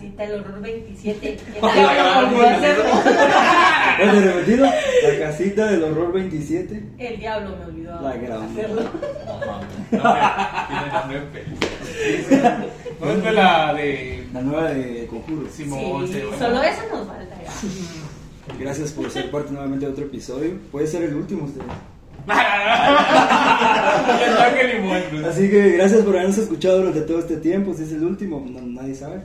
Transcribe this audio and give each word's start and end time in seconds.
volvió 1.60 1.88
a 1.88 2.48
ay, 2.48 2.54
hacerlo. 2.54 2.84
Oye, 4.00 4.20
repetido, 4.20 4.66
la 4.66 5.18
casita 5.26 5.66
del 5.70 5.82
horror 5.84 6.12
27. 6.12 6.82
El 6.98 7.18
diablo 7.18 7.56
me 7.58 7.64
olvidó 7.66 8.00
La 8.00 8.16
gran. 8.16 8.42
hacerlo. 8.44 8.82
¿No 13.00 13.10
es 13.10 13.24
de 13.24 13.32
la 13.32 13.74
de 13.74 14.26
La 14.32 14.40
nueva 14.42 14.70
de 14.70 15.06
Conjuros. 15.06 15.50
Simón? 15.52 16.06
Sí, 16.08 16.20
solo 16.38 16.62
eso 16.62 16.82
nos 16.92 17.06
falta 17.06 17.36
ya. 17.42 17.50
Gracias 18.58 18.92
por 18.92 19.10
ser 19.10 19.30
parte 19.30 19.52
nuevamente 19.52 19.86
de 19.86 19.92
otro 19.92 20.04
episodio. 20.04 20.52
Puede 20.72 20.86
ser 20.86 21.02
el 21.04 21.14
último 21.14 21.44
ustedes. 21.44 21.66
Así 25.26 25.48
que 25.50 25.70
gracias 25.72 26.02
por 26.02 26.14
habernos 26.16 26.38
escuchado 26.38 26.78
durante 26.78 27.00
todo 27.02 27.18
este 27.20 27.36
tiempo. 27.36 27.72
Si 27.74 27.84
es 27.84 27.92
el 27.92 28.04
último, 28.04 28.44
no- 28.50 28.60
nadie 28.60 28.94
sabe. 28.94 29.22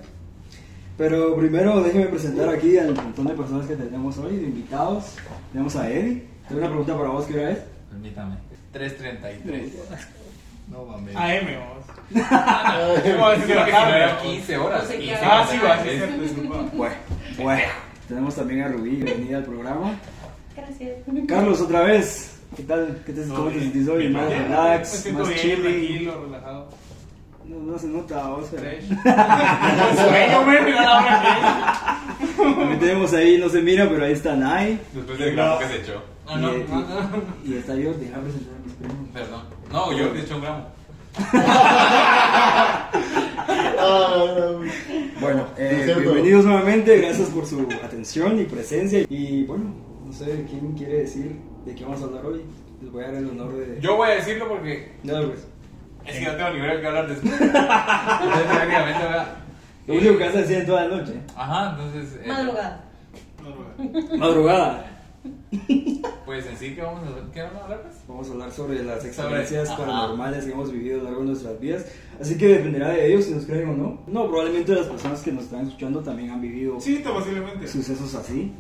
Pero 0.98 1.36
primero 1.36 1.82
déjenme 1.84 2.08
presentar 2.08 2.50
aquí 2.50 2.78
al 2.78 2.94
montón 2.96 3.28
de 3.28 3.34
personas 3.34 3.68
que 3.68 3.76
tenemos 3.76 4.18
hoy, 4.18 4.38
de 4.38 4.44
invitados. 4.44 5.06
Tenemos 5.52 5.76
a 5.76 5.90
Eddie. 5.90 6.24
Tengo 6.48 6.62
una 6.62 6.70
pregunta 6.70 6.98
para 6.98 7.10
vos, 7.10 7.26
¿qué 7.26 7.34
hora 7.40 7.52
es? 7.52 7.60
Permítame. 7.90 8.36
3.33. 8.74 9.70
No 10.72 10.86
mames. 10.86 11.16
AM, 11.16 11.48
vamos. 11.60 11.86
¿Qué 13.04 13.14
va 13.14 13.32
a 13.32 13.38
de 13.38 13.56
la 13.56 13.68
tarde? 13.68 14.30
15 14.30 14.58
horas. 14.58 14.84
No 14.84 14.90
sé 14.90 14.98
qué 14.98 15.04
15 15.06 15.20
Ah, 15.24 15.48
sí, 15.50 15.58
va, 15.64 15.78
cierto, 15.84 16.22
disculpa. 16.22 16.56
Bueno, 16.74 16.96
bueno. 17.38 17.64
Tenemos 18.08 18.36
también 18.36 18.62
a 18.62 18.68
Rubí, 18.70 18.96
bienvenida 18.98 19.38
al 19.38 19.44
programa. 19.46 19.96
Gracias. 20.56 20.98
Carlos, 21.28 21.62
otra 21.62 21.82
vez. 21.82 22.40
¿Qué 22.56 22.64
tal? 22.64 23.02
¿Qué 23.06 23.12
te, 23.14 23.28
¿Cómo 23.28 23.50
te 23.50 23.60
sentís 23.60 23.88
hoy? 23.88 24.10
Más 24.10 24.30
relax, 24.30 25.12
más 25.12 25.34
chilling. 25.36 25.62
tranquilo, 25.62 26.26
relajado. 26.26 26.70
No, 27.48 27.60
no 27.72 27.78
se 27.80 27.88
nota. 27.88 28.36
Fresh. 28.50 28.88
Con 28.90 29.98
sueño, 29.98 30.46
me 30.46 30.62
mira 30.62 30.82
la 30.82 31.00
hora 31.00 32.00
También 32.38 32.80
tenemos 32.80 33.14
ahí, 33.14 33.38
no 33.38 33.50
se 33.50 33.62
mira, 33.62 33.88
pero 33.90 34.06
ahí 34.06 34.14
está 34.14 34.36
Nai. 34.36 34.80
Después 34.94 35.18
del 35.20 35.36
gramo 35.36 35.60
que 35.60 35.66
se 35.68 35.76
echó. 35.82 36.02
Ah, 36.28 36.38
no, 36.38 36.56
y, 36.56 36.64
no, 36.64 36.80
no. 36.82 36.88
y- 37.46 37.54
y 37.54 37.58
está 37.58 37.76
yo, 37.76 37.94
deja 37.94 38.20
presentar 38.20 38.56
a 38.56 38.60
mis 38.66 38.74
primos. 38.76 38.96
Perdón. 39.14 39.42
No, 39.72 39.92
yo 39.94 40.14
he 40.16 40.20
hecho 40.22 40.36
un 40.36 40.42
gramo. 40.42 40.66
Bueno, 45.22 45.48
eh, 45.58 45.96
bienvenidos 46.00 46.46
nuevamente, 46.46 46.98
gracias 46.98 47.30
por 47.30 47.46
su 47.46 47.62
atención 47.84 48.40
y 48.40 48.44
presencia. 48.44 49.06
Y 49.10 49.44
bueno, 49.46 49.74
no 50.06 50.14
sé 50.14 50.46
quién 50.50 50.74
quiere 50.74 51.00
decir 51.00 51.40
de 51.66 51.74
qué 51.76 51.84
vamos 51.84 52.02
a 52.02 52.06
hablar 52.06 52.26
hoy. 52.26 52.42
Les 52.82 52.92
voy 52.92 53.04
a 53.04 53.08
dar 53.08 53.16
el 53.16 53.30
honor 53.30 53.54
de. 53.56 53.80
Yo 53.82 53.96
voy 53.96 54.10
a 54.10 54.16
decirlo 54.16 54.48
porque 54.50 54.94
Dale, 55.04 55.28
pues. 55.28 55.48
Es 56.08 56.20
que 56.20 56.26
no 56.26 56.36
tengo 56.36 56.50
ni 56.52 56.60
de 56.60 56.82
qué 56.82 56.88
hablar 56.88 57.08
después. 57.08 57.34
Entonces, 57.34 57.52
prácticamente, 58.52 59.04
¿verdad? 59.04 59.28
Lo 59.88 59.94
único 59.94 60.18
que 60.18 60.24
vas 60.26 60.36
a 60.36 60.38
decir 60.40 60.58
en 60.58 60.66
toda 60.66 60.88
la 60.88 60.98
noche. 60.98 61.14
Ajá, 61.36 61.72
entonces. 61.72 62.20
eh, 62.24 62.28
Madrugada. 62.28 62.82
Madrugada. 64.18 64.92
Pues 66.26 66.46
en 66.48 66.58
sí, 66.58 66.76
¿qué 66.76 66.82
vamos 66.82 67.04
a 67.04 67.08
hablar? 67.08 67.24
¿Qué 67.34 67.42
vamos 67.42 67.60
a 67.62 67.64
hablar? 67.64 67.82
Pues? 67.84 67.96
Vamos 68.08 68.30
a 68.30 68.32
hablar 68.34 68.52
sobre 68.52 68.84
las 68.84 69.06
experiencias 69.06 69.70
Ajá. 69.70 69.78
paranormales 69.78 70.46
que 70.46 70.52
hemos 70.52 70.72
vivido 70.72 70.96
a 70.96 70.98
lo 71.00 71.04
largo 71.06 71.20
de 71.22 71.28
nuestras 71.28 71.60
vidas. 71.60 71.86
Así 72.20 72.38
que 72.38 72.48
dependerá 72.48 72.90
de 72.90 73.08
ellos 73.08 73.26
si 73.26 73.32
nos 73.34 73.46
creen 73.46 73.70
o 73.70 73.74
no. 73.76 74.02
No, 74.08 74.28
probablemente 74.28 74.74
las 74.74 74.88
personas 74.88 75.22
que 75.22 75.32
nos 75.32 75.44
están 75.46 75.68
escuchando 75.68 76.02
también 76.02 76.32
han 76.32 76.42
vivido 76.42 76.80
Sí, 76.80 77.02
posiblemente. 77.04 77.68
sucesos 77.68 78.14
así. 78.16 78.52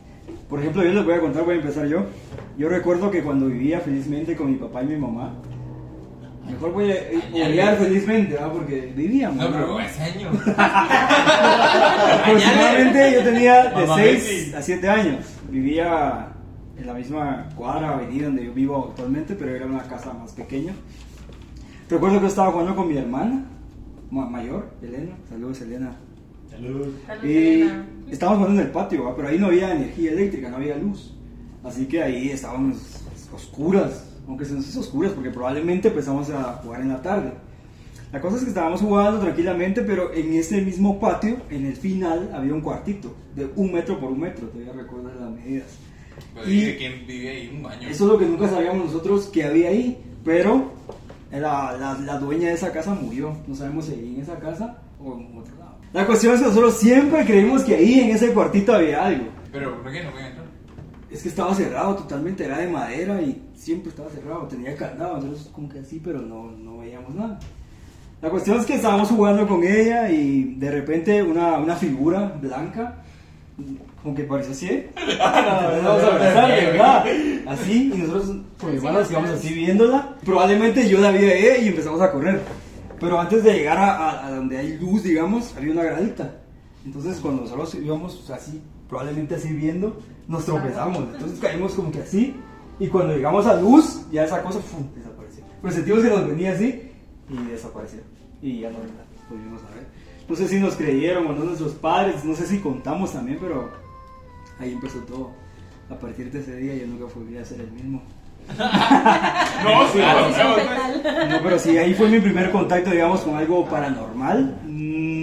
Por 0.50 0.60
ejemplo, 0.60 0.84
yo 0.84 0.92
les 0.94 1.06
voy 1.06 1.14
a 1.16 1.20
contar, 1.20 1.44
voy 1.44 1.56
a 1.56 1.58
empezar 1.58 1.88
yo. 1.88 2.06
Yo 2.58 2.70
recuerdo 2.70 3.12
que 3.12 3.22
cuando 3.24 3.48
vivía 3.48 3.80
felizmente 3.80 4.36
con 4.36 4.52
mi 4.52 4.58
papá 4.58 4.84
y 4.84 4.88
mi 4.88 4.98
mamá, 4.98 5.34
mejor 6.46 6.72
voy 6.74 6.92
a 6.92 6.96
obviar 7.48 7.78
felizmente, 7.78 8.34
¿verdad? 8.34 8.52
Porque 8.52 8.94
vivíamos. 8.96 9.38
No, 9.38 9.52
pero 9.52 9.80
ese 9.80 10.02
año. 10.04 10.30
Aproximadamente 12.22 13.12
yo 13.14 13.24
tenía 13.24 13.64
de 13.70 13.86
Mamá 13.88 13.96
6 13.96 14.14
Messi. 14.24 14.54
a 14.56 14.62
7 14.62 14.90
años. 14.90 15.26
Vivía 15.50 16.30
en 16.78 16.88
la 16.88 16.94
misma 16.94 17.50
cuadra, 17.56 17.94
avenida 17.96 18.26
donde 18.28 18.46
yo 18.46 18.54
vivo 18.54 18.88
actualmente, 18.90 19.36
pero 19.36 19.56
era 19.56 19.66
una 19.66 19.84
casa 19.84 20.14
más 20.14 20.32
pequeña. 20.34 20.74
Recuerdo 21.90 22.20
que 22.20 22.28
estaba 22.28 22.52
jugando 22.52 22.76
con 22.76 22.88
mi 22.88 22.98
hermana 22.98 23.46
ma- 24.12 24.30
mayor, 24.30 24.70
Elena. 24.82 25.16
Saludos, 25.30 25.62
Elena. 25.62 25.96
Salud. 26.50 26.88
Carlos 27.06 27.26
Y 27.26 27.38
Elena. 27.62 27.86
estábamos 28.10 28.40
jugando 28.40 28.62
en 28.62 28.68
el 28.68 28.74
patio, 28.74 29.14
pero 29.16 29.28
ahí 29.28 29.38
no 29.40 29.48
había 29.48 29.72
energía 29.74 30.12
eléctrica, 30.12 30.50
no 30.50 30.58
había 30.58 30.76
luz. 30.78 31.14
Así 31.64 31.86
que 31.86 32.02
ahí 32.04 32.30
estábamos 32.30 33.04
oscuras, 33.34 34.12
aunque 34.28 34.46
se 34.46 34.54
nos 34.54 34.68
hizo 34.68 34.80
oscuras 34.80 35.12
porque 35.14 35.30
probablemente 35.30 35.88
empezamos 35.90 36.30
a 36.30 36.54
jugar 36.64 36.82
en 36.82 36.90
la 36.90 37.02
tarde. 37.02 37.32
La 38.12 38.22
cosa 38.22 38.38
es 38.38 38.44
que 38.44 38.50
estábamos 38.50 38.82
jugando 38.82 39.20
tranquilamente, 39.20 39.82
pero 39.82 40.14
en 40.14 40.34
ese 40.34 40.62
mismo 40.62 41.00
patio, 41.00 41.38
en 41.50 41.66
el 41.66 41.76
final, 41.76 42.30
había 42.34 42.54
un 42.54 42.62
cuartito 42.62 43.14
de 43.36 43.50
un 43.56 43.74
metro 43.74 44.00
por 44.00 44.12
un 44.12 44.20
metro, 44.22 44.48
todavía 44.48 44.72
recuerdo 44.74 45.10
las 45.20 45.32
medidas. 45.32 45.68
Pero 46.34 46.50
Y- 46.50 46.76
¿quién 46.78 47.06
vive 47.06 47.30
ahí? 47.30 47.52
Un 47.54 47.64
baño. 47.64 47.90
Eso 47.90 48.06
es 48.06 48.12
lo 48.12 48.18
que 48.18 48.26
nunca 48.26 48.48
sabíamos 48.48 48.86
nosotros 48.86 49.26
que 49.28 49.44
había 49.44 49.70
ahí, 49.70 49.98
pero 50.24 50.72
la, 51.32 51.76
la, 51.78 51.98
la 52.00 52.18
dueña 52.20 52.48
de 52.50 52.54
esa 52.54 52.72
casa 52.72 52.94
murió. 52.94 53.36
No 53.48 53.56
sabemos 53.56 53.86
si 53.88 53.94
ahí 53.94 54.14
en 54.16 54.22
esa 54.22 54.40
casa 54.40 54.78
o 55.04 55.18
en 55.20 55.38
otro 55.38 55.56
lado. 55.58 55.76
La 55.92 56.06
cuestión 56.06 56.34
es 56.36 56.40
que 56.42 56.48
nosotros 56.48 56.78
siempre 56.78 57.26
creímos 57.26 57.64
que 57.64 57.76
ahí 57.76 58.00
en 58.00 58.12
ese 58.12 58.32
cuartito 58.32 58.74
había 58.74 59.06
algo. 59.06 59.26
Pero, 59.52 59.82
¿por 59.82 59.92
qué 59.92 60.04
no? 60.04 60.12
Es 61.16 61.24
que 61.24 61.30
estaba 61.30 61.56
cerrado 61.56 61.96
totalmente, 61.96 62.44
era 62.44 62.58
de 62.58 62.68
madera 62.68 63.22
y 63.22 63.42
siempre 63.56 63.90
estaba 63.90 64.10
cerrado, 64.10 64.42
tenía 64.48 64.76
candado, 64.76 65.16
entonces 65.18 65.48
como 65.54 65.70
que 65.70 65.80
así, 65.80 66.02
pero 66.04 66.20
no, 66.20 66.52
no 66.52 66.80
veíamos 66.80 67.16
nada. 67.16 67.40
La 68.22 68.30
cuestión 68.30 68.60
es 68.60 68.66
que 68.66 68.76
estábamos 68.76 69.08
jugando 69.10 69.48
con 69.48 69.64
ella 69.64 70.10
y 70.10 70.56
de 70.56 70.72
repente 70.72 71.24
una, 71.24 71.58
una 71.58 71.76
figura 71.78 72.38
blanca, 72.42 72.96
como 74.04 74.14
que 74.14 74.24
parecía 74.26 74.52
así, 74.52 74.68
¿eh? 74.68 74.90
Vamos 75.18 76.04
a 76.04 76.08
abrazar, 76.08 76.50
¿verdad? 76.50 77.06
Así, 77.48 77.92
y 77.94 77.98
nosotros 77.98 78.36
con 78.60 78.76
mi 78.76 78.82
nos 78.82 79.08
quedamos 79.08 79.30
así 79.30 79.54
viéndola. 79.54 80.16
Probablemente 80.26 80.90
yo 80.90 81.00
la 81.00 81.12
vi 81.12 81.26
a 81.26 81.34
ella 81.34 81.58
y 81.60 81.68
empezamos 81.70 82.02
a 82.02 82.12
correr. 82.12 82.42
Pero 83.00 83.20
antes 83.20 83.42
de 83.44 83.54
llegar 83.54 83.78
a, 83.78 83.96
a- 83.96 84.28
a 84.28 84.32
donde 84.32 84.58
hay 84.58 84.78
luz, 84.78 85.04
digamos, 85.04 85.54
había 85.56 85.72
una 85.72 85.84
gradita. 85.84 86.36
Entonces 86.86 87.20
cuando 87.22 87.44
nosotros 87.44 87.74
íbamos 87.76 88.30
así, 88.32 88.62
probablemente 88.96 89.36
así 89.36 89.50
viendo, 89.50 89.98
nos 90.28 90.46
tropezamos. 90.46 91.00
Entonces 91.14 91.40
caímos 91.40 91.74
como 91.74 91.92
que 91.92 92.00
así. 92.00 92.34
Y 92.80 92.88
cuando 92.88 93.14
llegamos 93.14 93.46
a 93.46 93.60
luz, 93.60 94.06
ya 94.12 94.24
esa 94.24 94.42
cosa 94.42 94.60
¡fum! 94.60 94.88
desapareció. 94.96 95.44
Pero 95.62 95.74
sentimos 95.74 96.02
que 96.02 96.10
nos 96.10 96.28
venía 96.28 96.54
así 96.54 96.92
y 97.30 97.52
desapareció. 97.52 98.00
Y 98.42 98.62
ya 98.62 98.70
no 98.70 98.78
la 98.80 98.86
volvimos 99.30 99.62
a 99.64 99.76
ver. 99.76 99.86
No 100.30 100.36
sé 100.36 100.48
si 100.48 100.60
nos 100.60 100.76
creyeron 100.76 101.28
o 101.28 101.34
no 101.34 101.44
nuestros 101.44 101.74
padres, 101.74 102.24
no 102.24 102.36
sé 102.36 102.48
si 102.48 102.60
contamos 102.60 103.12
también, 103.12 103.38
pero 103.40 103.70
ahí 104.60 104.72
empezó 104.72 105.00
todo. 105.00 105.32
A 105.90 105.96
partir 105.96 106.32
de 106.32 106.40
ese 106.40 106.56
día 106.56 106.76
yo 106.76 106.88
nunca 106.88 107.14
volví 107.14 107.38
a 107.38 107.44
ser 107.46 107.60
el 107.62 107.72
mismo. 107.72 108.02
No, 108.58 109.88
sí, 109.92 110.00
Ah, 110.02 110.28
no, 110.30 110.34
sí, 110.34 110.42
no. 111.04 111.30
No, 111.38 111.44
pero 111.44 111.60
sí, 111.60 111.78
ahí 111.78 111.94
fue 111.96 112.08
mi 112.10 112.20
primer 112.20 112.52
contacto, 112.52 112.92
digamos, 112.92 113.22
con 113.22 113.36
algo 113.36 113.66
paranormal. 113.66 114.62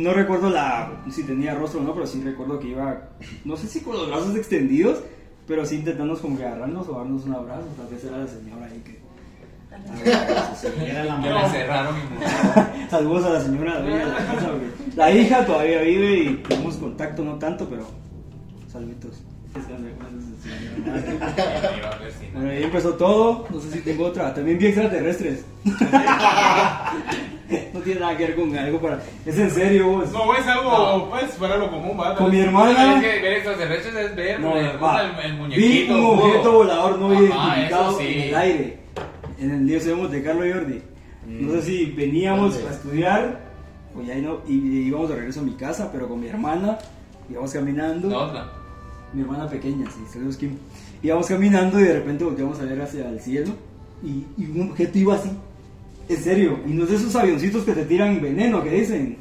No 0.02 0.12
recuerdo 0.12 0.50
la, 0.50 0.90
si 1.10 1.22
tenía 1.22 1.54
rostro 1.54 1.80
o 1.80 1.84
no, 1.84 1.94
pero 1.94 2.08
sí 2.08 2.20
recuerdo 2.24 2.58
que 2.58 2.68
iba, 2.68 3.10
no 3.44 3.56
sé 3.56 3.68
si 3.68 3.80
con 3.80 3.94
los 3.94 4.08
brazos 4.08 4.34
extendidos, 4.34 5.00
pero 5.46 5.64
sí 5.64 5.76
intentando 5.76 6.18
como 6.18 6.36
que 6.36 6.44
agarrarnos 6.44 6.88
o 6.88 6.98
darnos 6.98 7.24
un 7.24 7.34
abrazo. 7.34 7.68
Tal 7.76 7.86
vez 7.86 8.04
era 8.04 8.18
la 8.18 8.26
señora 8.26 8.66
ahí 8.66 8.82
que... 8.84 9.00
Era 10.84 11.04
la 11.04 11.16
mamá. 11.16 11.48
cerraron 11.48 11.94
Saludos 12.90 13.24
a 13.24 13.30
la 13.30 13.40
señora 13.40 13.80
la 13.80 14.16
casa. 14.26 14.50
porque 14.50 14.66
La 14.96 15.10
hija 15.12 15.46
todavía 15.46 15.80
vive 15.82 16.18
y 16.18 16.34
tenemos 16.48 16.76
contacto, 16.76 17.22
no 17.24 17.38
tanto, 17.38 17.68
pero 17.68 17.86
saluditos. 18.70 19.22
Bueno, 22.32 22.50
ahí 22.50 22.62
empezó 22.64 22.94
todo. 22.94 23.46
No 23.50 23.60
sé 23.60 23.70
si 23.70 23.80
tengo 23.80 24.06
otra. 24.06 24.34
También 24.34 24.58
vi 24.58 24.66
extraterrestres. 24.66 25.44
no 27.74 27.80
tiene 27.80 28.00
nada 28.00 28.16
que 28.16 28.26
ver 28.26 28.36
con 28.36 28.56
algo 28.56 28.80
para. 28.80 29.02
Es 29.26 29.38
en 29.38 29.50
serio, 29.50 29.88
vos. 29.88 30.10
No, 30.12 30.34
es 30.34 30.46
algo, 30.46 31.10
pues, 31.10 31.32
fuera 31.32 31.56
lo 31.56 31.70
común, 31.70 31.96
¿va? 31.98 32.14
Con 32.16 32.30
mi 32.30 32.38
Es 32.38 32.44
hermana. 32.46 33.00
que 33.00 33.06
ver 33.20 33.32
extraterrestres 33.34 33.94
es 33.94 34.16
ver 34.16 34.40
No, 34.40 34.56
el, 34.56 34.82
va. 34.82 35.02
el, 35.02 35.24
el 35.26 35.32
Vi 35.32 35.38
muñequito. 35.38 35.94
un 35.94 36.18
puro. 36.18 36.26
objeto 36.28 36.52
volador 36.52 36.98
no 36.98 37.06
Ajá, 37.12 37.20
identificado 37.20 37.98
sí. 37.98 38.04
en 38.06 38.20
el 38.28 38.34
aire. 38.34 38.78
En 39.40 39.50
el 39.50 39.66
Dios 39.66 39.84
de 39.84 39.94
Monte 39.94 40.22
Carlo 40.22 40.42
Jordi. 40.52 40.82
No 41.26 41.52
sé 41.52 41.62
si 41.62 41.84
veníamos 41.86 42.54
¿Dónde? 42.54 42.68
a 42.68 42.72
estudiar 42.72 43.40
o 43.96 44.02
ya 44.02 44.14
no, 44.16 44.38
y, 44.48 44.52
y 44.54 44.88
íbamos 44.88 45.08
de 45.10 45.16
regreso 45.16 45.40
a 45.40 45.42
mi 45.44 45.52
casa, 45.52 45.90
pero 45.92 46.08
con 46.08 46.20
mi 46.20 46.26
hermana 46.28 46.78
íbamos 47.30 47.52
caminando. 47.52 48.08
La 48.08 48.18
otra. 48.18 48.52
Mi 49.12 49.20
hermana 49.22 49.46
pequeña, 49.48 49.86
sí, 49.90 50.00
saludos 50.12 50.36
Kim. 50.36 50.56
Íbamos 51.02 51.26
caminando 51.26 51.78
y 51.80 51.84
de 51.84 51.92
repente 51.94 52.24
volteamos 52.24 52.58
a 52.60 52.64
ver 52.64 52.80
hacia 52.80 53.08
el 53.08 53.20
cielo 53.20 53.52
y, 54.02 54.24
y 54.38 54.46
un 54.58 54.70
objeto 54.70 54.98
iba 54.98 55.14
así. 55.14 55.30
En 56.14 56.22
serio, 56.22 56.58
y 56.66 56.70
no 56.72 56.84
es 56.84 56.90
de 56.90 56.96
esos 56.96 57.14
avioncitos 57.16 57.64
que 57.64 57.72
te 57.72 57.84
tiran 57.84 58.20
veneno 58.20 58.62
que 58.62 58.70
dicen. 58.70 59.16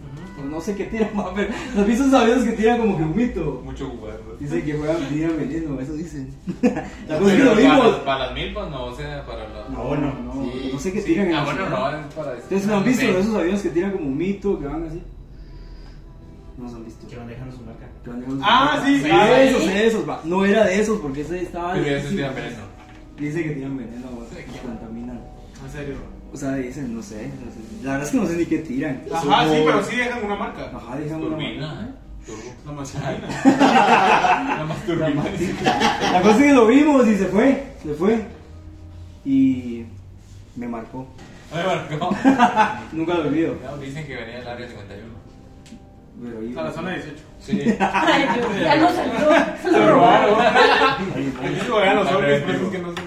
no 0.49 0.59
sé 0.59 0.75
qué 0.75 0.85
tiran, 0.85 1.09
pero 1.35 1.49
¿no 1.75 1.81
has 1.81 1.87
visto 1.87 2.03
esos 2.05 2.13
aviones 2.19 2.43
que 2.45 2.51
tiran 2.53 2.79
como 2.79 2.97
que 2.97 3.03
humito? 3.03 3.61
Mucho 3.63 3.87
jugador. 3.89 4.37
Dicen 4.39 4.61
que 4.63 4.73
juegan, 4.73 4.97
tiran 5.09 5.37
veneno, 5.37 5.79
eso 5.79 5.93
dicen. 5.93 6.33
La 7.07 7.17
cosa 7.19 7.33
es 7.33 7.39
que 7.41 7.45
para, 7.47 7.59
vimos. 7.59 7.85
las- 7.91 7.95
para 8.01 8.25
las 8.25 8.33
milpas 8.33 8.69
no, 8.71 8.85
o 8.85 8.95
sea, 8.95 9.25
para 9.25 9.47
las. 9.49 9.69
No, 9.69 9.83
bueno, 9.83 10.13
no, 10.25 10.33
Sí, 10.51 10.69
no 10.73 10.79
sé 10.79 10.93
qué 10.93 11.01
sí. 11.01 11.07
tiran. 11.13 11.27
en 11.27 11.35
Ah, 11.35 11.43
bueno, 11.45 11.69
no, 11.69 11.89
es 11.97 12.13
para. 12.13 12.33
¿Ustedes 12.37 12.65
no 12.65 12.77
han 12.77 12.83
visto 12.83 13.01
sé. 13.05 13.19
esos 13.19 13.35
aviones 13.35 13.61
que 13.61 13.69
tiran 13.69 13.91
como 13.91 14.05
humito, 14.07 14.59
que 14.59 14.65
van 14.65 14.83
así? 14.87 15.01
No 16.57 16.63
los 16.65 16.73
han 16.73 16.85
visto. 16.85 17.07
Que 17.07 17.15
van 17.17 17.27
dejando 17.27 17.55
su 17.55 17.61
marca. 17.63 17.85
Que 18.03 18.09
van 18.09 18.19
dejando- 18.21 18.43
Ah, 18.47 18.81
sí, 18.85 18.99
Sí, 18.99 19.09
ah, 19.11 19.41
esos, 19.43 19.61
sí. 19.63 19.69
esos, 19.73 20.09
va. 20.09 20.21
No 20.23 20.43
era 20.45 20.65
de 20.65 20.79
esos 20.81 20.99
porque 20.99 21.21
ese 21.21 21.43
estaba. 21.43 21.73
Pero 21.73 21.85
esos 21.97 22.09
tiran 22.11 22.35
veneno. 22.35 22.71
Dice 23.17 23.43
que 23.43 23.49
tiran 23.51 23.77
veneno, 23.77 24.07
contaminan. 24.65 25.21
En 25.63 25.71
serio. 25.71 25.95
O 26.33 26.37
sea, 26.37 26.53
dicen, 26.55 26.95
no 26.95 27.01
sé, 27.03 27.27
no 27.43 27.51
sé. 27.51 27.83
La 27.83 27.91
verdad 27.93 28.05
es 28.07 28.11
que 28.11 28.17
no 28.17 28.25
sé 28.25 28.37
ni 28.37 28.45
qué 28.45 28.59
tiran. 28.59 29.01
Ajá, 29.13 29.43
sí, 29.49 29.61
pero 29.65 29.83
sí 29.83 29.95
dejan 29.97 30.23
una 30.23 30.35
marca. 30.35 30.71
Ajá, 30.73 30.95
dejan 30.95 31.21
una 31.23 31.35
Turbina, 31.35 31.87
¿eh? 31.89 31.93
Turbo. 32.25 32.53
La 32.65 32.71
masculina. 32.71 33.27
Nada 33.45 34.63
más 34.63 34.79
La 34.79 34.85
turbina. 34.85 35.23
La 36.13 36.21
cosa 36.21 36.35
es 36.37 36.43
que 36.43 36.53
lo 36.53 36.67
vimos 36.67 37.07
y 37.07 37.17
se 37.17 37.25
fue, 37.25 37.63
se 37.83 37.93
fue. 37.95 38.25
Y 39.25 39.85
me 40.55 40.67
marcó. 40.67 41.05
Me 41.53 41.63
marcó. 41.63 42.15
Nunca 42.93 43.13
lo 43.15 43.21
olvido. 43.23 43.55
No, 43.63 43.77
dicen 43.77 44.05
que 44.07 44.15
venía 44.15 44.37
del 44.39 44.47
área 44.47 44.67
51. 44.67 45.21
Pero 46.23 46.39
ahí- 46.39 46.55
A 46.57 46.61
la 46.63 46.71
zona 46.71 46.91
18. 46.91 47.23
Sí. 47.39 47.61
Ay, 47.79 48.23
Dios, 48.35 48.47
ya 48.61 48.75
no 48.77 48.89
salió. 48.89 49.13
Se 49.61 49.71
lo 49.71 49.79
lo 49.79 49.91
robaron. 49.93 50.39
Ahí, 50.39 51.59
se 51.65 51.71
vean 51.71 51.95
los 51.95 52.11
hombres, 52.11 52.43
creativo. 52.43 52.65
es 52.67 52.71
que 52.71 52.79
no 52.79 52.93
se 52.93 53.01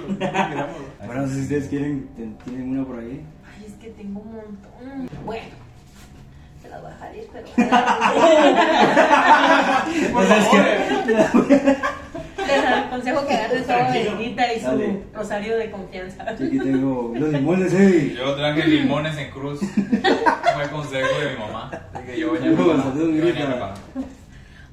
miramos. 0.51 0.77
Bueno, 1.07 1.23
no 1.23 1.29
sé 1.29 1.35
si 1.35 1.41
ustedes 1.43 1.69
quieren, 1.69 2.09
ten- 2.17 2.37
tienen 2.45 2.71
una 2.71 2.85
por 2.87 2.99
ahí. 2.99 3.21
Ay, 3.47 3.65
es 3.67 3.75
que 3.75 3.89
tengo 3.91 4.21
un 4.21 4.33
montón. 4.35 5.09
Bueno, 5.25 5.45
se 6.63 6.69
las 6.69 6.81
voy 6.83 6.91
a 6.91 6.95
dejar 6.95 7.17
ir, 7.17 7.29
pero. 7.33 7.47
Por 10.13 10.23
O 10.23 10.27
sea, 10.27 10.39
es 10.39 10.45
favor, 10.47 11.49
que-. 11.49 11.77
Les 12.47 12.65
aconsejo 12.67 13.27
que 13.27 13.35
agarren 13.35 13.65
su 13.65 13.73
abuelita 13.73 14.53
y 14.53 14.61
su 14.61 14.67
Dale. 14.67 15.03
rosario 15.15 15.57
de 15.57 15.71
confianza. 15.71 16.31
Aquí 16.31 16.59
tengo 16.59 17.13
los 17.17 17.31
limones, 17.33 17.73
eh. 17.75 18.15
Yo 18.17 18.35
traje 18.35 18.67
limones 18.67 19.17
en 19.17 19.31
cruz. 19.31 19.61
Fue 20.55 20.71
consejo 20.71 21.19
de 21.21 21.31
mi 21.33 21.39
mamá. 21.39 21.71
Así 21.95 22.05
que 22.07 22.21
yo 22.21 22.33
preparado. 22.33 22.83
saludos, 22.83 23.15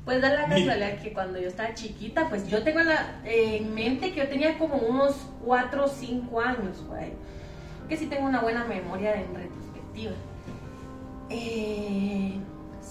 Pues 0.06 0.20
da 0.20 0.34
la 0.34 0.48
casualidad 0.48 1.00
que 1.00 1.14
cuando 1.14 1.40
yo 1.40 1.48
estaba 1.48 1.76
chiquita, 1.76 2.28
pues 2.28 2.48
yo 2.48 2.64
tengo 2.64 2.80
en, 3.24 3.74
mente 3.76 4.12
que 4.12 4.22
yo 4.22 4.28
tenía 4.28 4.58
como 4.58 4.78
unos 4.78 5.16
4 5.46 5.86
o 5.86 5.88
5 5.88 6.42
años, 6.42 6.84
ahí. 6.98 7.14
Que 7.88 7.98
sí 7.98 8.08
tengo 8.08 8.26
una 8.26 8.42
buena 8.42 8.66
memoria 8.66 9.14
en 9.14 9.36
retrospectiva. 9.36 10.14
Eh, 11.30 12.40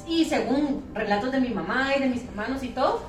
y 0.07 0.25
según 0.25 0.85
relatos 0.95 1.33
de 1.33 1.41
mi 1.41 1.49
mamá 1.49 1.91
y 1.97 2.01
de 2.01 2.09
mis 2.09 2.25
hermanos 2.25 2.63
y 2.63 2.69
todo, 2.69 3.03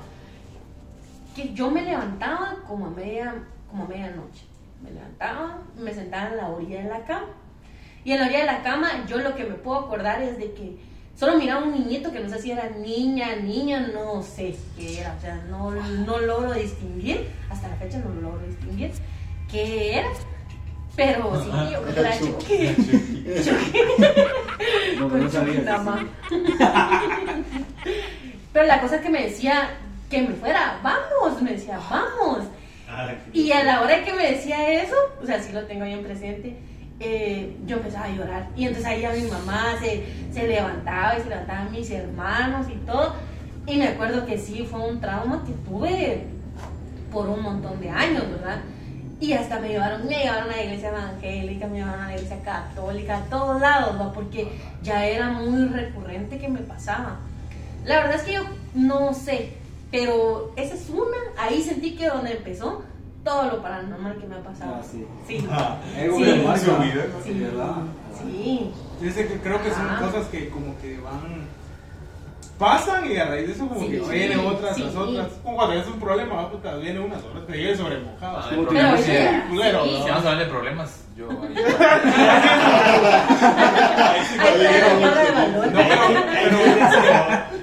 que 1.36 1.54
yo 1.54 1.70
me 1.70 1.82
levantaba 1.82 2.56
como 2.66 2.86
a 2.86 2.90
media, 2.90 3.34
como 3.70 3.84
a 3.84 3.86
medianoche. 3.86 4.46
Me 4.82 4.90
levantaba, 4.90 5.62
me 5.78 5.94
sentaba 5.94 6.30
en 6.30 6.36
la 6.38 6.48
orilla 6.48 6.82
de 6.82 6.88
la 6.88 7.04
cama. 7.04 7.28
Y 8.04 8.12
en 8.12 8.18
la 8.18 8.26
orilla 8.26 8.40
de 8.40 8.46
la 8.46 8.62
cama, 8.64 9.06
yo 9.06 9.18
lo 9.18 9.36
que 9.36 9.44
me 9.44 9.54
puedo 9.54 9.78
acordar 9.78 10.20
es 10.22 10.38
de 10.38 10.52
que 10.54 10.91
solo 11.16 11.38
miraba 11.38 11.64
un 11.64 11.72
niñito 11.72 12.12
que 12.12 12.20
no 12.20 12.28
sé 12.28 12.40
si 12.42 12.50
era 12.50 12.68
niña, 12.70 13.36
niña, 13.36 13.88
no 13.92 14.22
sé 14.22 14.56
qué 14.76 15.00
era. 15.00 15.14
O 15.16 15.20
sea, 15.20 15.36
no, 15.48 15.70
no 15.70 16.18
logro 16.18 16.52
distinguir, 16.54 17.28
hasta 17.50 17.68
la 17.68 17.76
fecha 17.76 17.98
no 17.98 18.20
logro 18.20 18.46
distinguir 18.46 18.90
qué 19.50 19.98
era. 19.98 20.08
Pero 20.94 21.42
sí, 21.42 21.50
yo. 21.72 21.80
Chucky. 22.18 22.74
No, 24.98 25.08
pero 25.08 25.10
Con 25.10 25.24
no 25.24 25.30
sabía. 25.30 25.78
Más. 25.78 26.02
Pero 28.52 28.66
la 28.66 28.80
cosa 28.80 28.96
es 28.96 29.02
que 29.02 29.08
me 29.08 29.22
decía 29.22 29.70
que 30.10 30.22
me 30.22 30.34
fuera, 30.34 30.78
vamos, 30.82 31.40
me 31.40 31.52
decía, 31.52 31.80
vamos. 31.90 32.44
Ah, 32.88 33.14
Y 33.32 33.50
a 33.50 33.64
la 33.64 33.80
hora 33.80 34.04
que 34.04 34.12
me 34.12 34.32
decía 34.32 34.82
eso, 34.82 34.94
o 35.22 35.26
sea, 35.26 35.42
sí 35.42 35.52
lo 35.52 35.64
tengo 35.64 35.86
bien 35.86 36.02
presente, 36.02 36.54
eh, 37.02 37.56
yo 37.66 37.76
empezaba 37.76 38.06
a 38.06 38.10
llorar. 38.10 38.48
Y 38.56 38.66
entonces 38.66 38.86
ahí 38.86 39.04
a 39.04 39.12
mi 39.12 39.22
mamá 39.22 39.74
se, 39.80 40.04
se 40.32 40.46
levantaba 40.46 41.18
y 41.18 41.22
se 41.22 41.28
levantaban 41.28 41.72
mis 41.72 41.90
hermanos 41.90 42.66
y 42.70 42.76
todo. 42.86 43.14
Y 43.66 43.76
me 43.76 43.88
acuerdo 43.88 44.24
que 44.26 44.38
sí, 44.38 44.66
fue 44.68 44.80
un 44.80 45.00
trauma 45.00 45.44
que 45.44 45.52
tuve 45.68 46.24
por 47.12 47.28
un 47.28 47.42
montón 47.42 47.80
de 47.80 47.90
años, 47.90 48.28
¿verdad? 48.30 48.60
Y 49.20 49.34
hasta 49.34 49.60
me 49.60 49.68
llevaron, 49.68 50.06
me 50.06 50.18
llevaron 50.18 50.50
a 50.50 50.56
la 50.56 50.62
iglesia 50.62 50.88
evangélica, 50.88 51.68
me 51.68 51.78
llevaron 51.78 52.00
a 52.00 52.06
la 52.08 52.14
iglesia 52.14 52.42
católica, 52.42 53.18
a 53.18 53.24
todos 53.26 53.60
lados, 53.60 54.00
¿va? 54.00 54.12
Porque 54.12 54.48
ya 54.82 55.06
era 55.06 55.30
muy 55.30 55.68
recurrente 55.68 56.38
que 56.38 56.48
me 56.48 56.60
pasaba. 56.60 57.18
La 57.84 58.00
verdad 58.00 58.16
es 58.16 58.22
que 58.22 58.32
yo 58.32 58.42
no 58.74 59.12
sé, 59.14 59.54
pero 59.90 60.52
esa 60.56 60.74
es 60.74 60.88
una, 60.88 61.18
ahí 61.38 61.62
sentí 61.62 61.94
que 61.94 62.08
donde 62.08 62.32
empezó 62.32 62.82
todo 63.24 63.44
lo 63.44 63.62
paranormal 63.62 64.16
que 64.18 64.26
me 64.26 64.34
ha 64.36 64.40
pasado. 64.42 64.76
Ah, 64.78 64.82
sí. 64.82 65.06
Sí. 65.26 65.46
Algo 66.00 66.16
Sí. 66.18 66.24
que 66.24 66.34
marca. 66.42 66.60
Su 66.60 66.76
vida. 66.78 67.04
Sí, 67.24 67.32
¿verdad? 67.34 67.74
Sí. 68.18 68.70
Que 69.00 69.38
creo 69.40 69.62
que 69.62 69.70
son 69.70 69.86
Ajá. 69.90 70.06
cosas 70.06 70.26
que 70.26 70.48
como 70.50 70.76
que 70.80 70.98
van 71.00 71.50
pasan 72.58 73.10
y 73.10 73.16
a 73.16 73.24
raíz 73.24 73.46
de 73.48 73.52
eso 73.54 73.66
como 73.66 73.80
Sí, 73.80 73.88
que 73.90 73.98
vienen 73.98 74.38
otras 74.46 74.76
sí. 74.76 74.82
tras 74.82 74.94
otras. 74.94 75.26
Como 75.42 75.56
cuando 75.56 75.74
es 75.74 75.86
un 75.88 75.98
problema, 75.98 76.34
va, 76.36 76.50
puta, 76.50 76.76
viene 76.76 77.00
unas 77.00 77.22
horas, 77.24 77.44
te 77.46 77.52
llegue 77.56 77.76
sobre 77.76 77.98
mojado. 77.98 78.36
Ah, 78.38 78.46
Pero 78.50 78.68
que- 78.68 79.02
sí, 79.02 79.12
culero, 79.50 79.84
sí. 79.84 79.90
Si 80.04 80.10
vamos 80.10 80.24
a 80.26 80.30
hablar 80.30 80.38
de 80.38 80.46
problemas, 80.52 81.04
yo. 81.16 81.28
ahí- 81.28 81.54
pero 84.58 85.00
no 85.00 85.10
de. 85.14 85.24
No, 85.32 85.72
pero, 85.72 86.58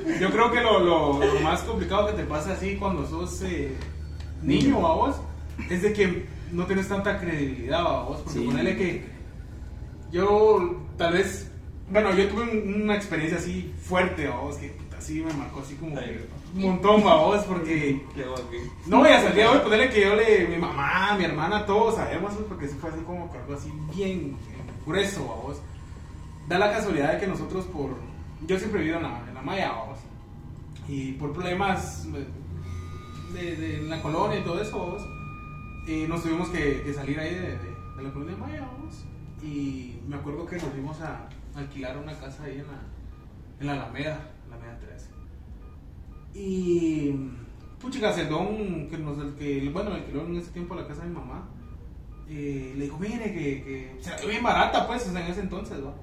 pero 0.10 0.20
yo 0.20 0.30
creo 0.32 0.52
que 0.52 0.62
lo, 0.62 0.80
lo- 0.80 1.20
lo 1.26 1.40
más 1.42 1.62
complicado 1.62 2.08
que 2.08 2.14
te 2.14 2.24
pasa 2.24 2.52
así 2.54 2.76
cuando 2.76 3.06
sos 3.08 3.42
eh, 3.44 3.76
niño 4.42 4.86
a 4.86 4.94
vos 4.96 5.16
es 5.70 5.82
de 5.82 5.94
que 5.94 6.26
no 6.52 6.66
tienes 6.66 6.88
tanta 6.88 7.20
credibilidad 7.20 7.80
a 7.82 8.02
vos. 8.04 8.22
Porque 8.22 8.40
Sí. 8.40 8.46
ponele 8.46 8.76
que 8.78 9.04
yo 10.12 10.76
tal 10.98 11.14
vez, 11.14 11.52
bueno, 11.90 12.14
yo 12.16 12.28
tuve 12.30 12.44
un- 12.44 12.84
una 12.84 12.96
experiencia 12.96 13.38
así 13.38 13.74
fuerte 13.82 14.28
a 14.28 14.36
vos 14.36 14.58
que 14.58 14.74
así 14.98 15.22
me 15.22 15.32
marcó 15.34 15.62
así 15.62 15.76
como 15.76 15.96
que 15.96 16.28
un 16.56 16.62
montón 16.62 17.02
a 17.08 17.16
vos 17.16 17.44
porque 17.46 18.02
no, 18.88 19.08
y 19.08 19.12
hasta 19.12 19.30
el 19.30 19.36
día 19.36 19.44
de 19.46 19.50
hoy, 19.50 19.60
ponerle 19.60 19.90
que 19.90 20.02
yo 20.02 20.16
le, 20.16 20.48
mi 20.48 20.58
mamá, 20.58 21.16
mi 21.18 21.24
hermana, 21.26 21.66
todos 21.66 21.96
sabemos, 21.96 22.34
porque 22.48 22.66
eso 22.66 22.76
fue 22.82 22.90
así 22.90 23.00
como 23.02 23.32
que 23.32 23.38
algo 23.38 23.54
así 23.54 23.72
bien 23.96 24.36
grueso, 24.86 25.24
vos. 25.24 25.58
Da 26.48 26.58
la 26.58 26.72
casualidad 26.72 27.14
de 27.14 27.20
que 27.20 27.28
nosotros 27.28 27.66
por, 27.66 27.92
yo 28.48 28.58
siempre 28.58 28.80
he 28.80 28.84
vivido 28.84 28.98
en 28.98 29.04
la, 29.04 29.22
en 29.28 29.34
la 29.36 29.42
Maya, 29.42 29.72
vos. 29.88 30.00
Y 30.88 31.12
por 31.14 31.32
problemas 31.32 32.08
de, 33.34 33.56
de, 33.56 33.78
en 33.78 33.90
la 33.92 34.02
colonia 34.02 34.40
y 34.40 34.44
todo 34.44 34.60
eso, 34.60 34.78
vos, 34.80 35.04
nos 36.08 36.24
tuvimos 36.24 36.50
que, 36.50 36.94
salir 36.94 37.20
ahí 37.20 37.34
de, 37.34 37.58
la 38.02 38.12
colonia 38.12 38.38
Maya, 38.38 38.70
vos. 38.82 39.06
Y 39.42 40.00
me 40.08 40.16
acuerdo 40.16 40.46
que 40.46 40.58
nos 40.58 40.66
fuimos 40.66 41.00
a 41.02 41.28
alquilar 41.56 41.98
una 41.98 42.14
casa 42.20 42.44
ahí 42.44 42.60
en 42.60 42.68
la, 42.68 42.80
en 43.60 43.68
la 43.68 43.74
Alameda, 43.74 44.32
Alameda 44.48 44.80
13. 44.80 45.10
Y 46.36 47.12
puchica, 47.80 48.14
el 48.16 48.30
don 48.30 48.88
que 48.88 49.70
bueno, 49.72 49.94
alquiló 49.94 50.26
en 50.26 50.38
ese 50.38 50.52
tiempo 50.52 50.76
la 50.76 50.88
casa 50.88 51.02
de 51.04 51.10
mi 51.10 51.16
mamá, 51.16 51.48
eh, 52.30 52.74
le 52.78 52.84
dijo, 52.84 53.00
mire, 53.00 53.34
que, 53.34 53.96
se 54.00 54.12
la 54.12 54.18
dio 54.18 54.30
bien 54.30 54.44
barata, 54.44 54.86
pues, 54.86 55.08
en 55.08 55.18
ese 55.18 55.42
entonces, 55.42 55.80
¿no? 55.80 55.94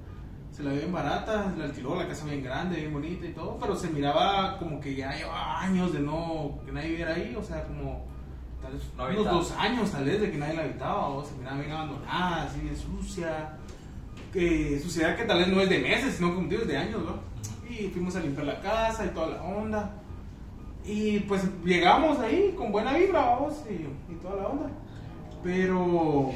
Se 0.51 0.63
la 0.63 0.71
dio 0.71 0.81
bien 0.81 0.93
barata, 0.93 1.55
le 1.57 1.65
alquiló 1.65 1.95
la 1.95 2.09
casa 2.09 2.25
bien 2.25 2.43
grande, 2.43 2.77
bien 2.77 2.93
bonita 2.93 3.27
y 3.27 3.33
todo, 3.33 3.59
pero 3.61 3.77
se 3.77 3.91
miraba 3.91 4.59
como 4.59 4.81
que 4.81 4.95
ya 4.95 5.15
llevaba 5.15 5.61
años 5.61 5.93
de 5.93 6.01
no, 6.01 6.59
que 6.65 6.73
nadie 6.73 6.89
viviera 6.89 7.15
ahí, 7.15 7.37
o 7.37 7.43
sea, 7.43 7.65
como 7.65 8.07
tal 8.97 9.09
vez 9.09 9.17
No 9.17 9.23
unos 9.23 9.33
dos 9.33 9.53
años 9.59 9.91
tal 9.91 10.05
vez 10.05 10.21
de 10.21 10.31
que 10.31 10.39
nadie 10.39 10.55
la 10.55 10.63
habitaba, 10.63 11.09
o 11.09 11.25
se 11.25 11.35
miraba 11.35 11.59
bien 11.59 11.73
abandonada, 11.73 12.43
así 12.45 12.61
bien 12.61 12.77
sucia, 12.77 13.57
que 14.33 14.81
suciedad 14.81 15.17
que 15.17 15.25
tal 15.25 15.39
vez 15.39 15.49
no 15.49 15.61
es 15.61 15.69
de 15.69 15.79
meses, 15.79 16.15
sino 16.17 16.35
como 16.35 16.49
digo, 16.49 16.63
es 16.63 16.69
de 16.69 16.77
años, 16.77 17.03
¿no? 17.03 17.21
Y 17.69 17.89
fuimos 17.89 18.17
a 18.17 18.21
limpiar 18.21 18.47
la 18.47 18.61
casa 18.61 19.05
y 19.05 19.09
toda 19.09 19.29
la 19.37 19.43
onda. 19.43 19.91
Y 20.85 21.21
pues 21.21 21.43
llegamos 21.65 22.19
ahí 22.21 22.55
con 22.57 22.71
buena 22.71 22.93
vibra, 22.93 23.21
vamos, 23.21 23.55
y, 23.69 24.13
y 24.13 24.17
toda 24.23 24.37
la 24.37 24.49
onda. 24.49 24.71
Pero 25.43 26.33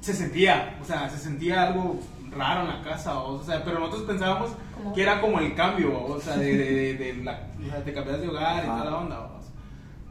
se 0.00 0.12
sentía, 0.12 0.78
o 0.80 0.84
sea, 0.84 1.08
se 1.08 1.18
sentía 1.18 1.68
algo 1.68 1.98
raro 2.30 2.62
en 2.62 2.68
la 2.68 2.82
casa, 2.82 3.18
o 3.18 3.42
sea, 3.42 3.64
pero 3.64 3.78
nosotros 3.78 4.02
pensábamos 4.02 4.50
¿Cómo? 4.76 4.92
que 4.92 5.02
era 5.02 5.20
como 5.20 5.38
el 5.38 5.54
cambio, 5.54 6.04
o 6.04 6.20
sea, 6.20 6.36
de, 6.36 6.56
de, 6.56 6.74
de, 6.74 6.94
de 6.94 7.24
la, 7.24 7.40
te 7.84 7.92
cambias 7.92 8.20
de 8.20 8.28
hogar 8.28 8.64
y 8.64 8.66
toda 8.66 8.84
la 8.84 8.96
onda, 8.96 9.18
vamos. 9.18 9.33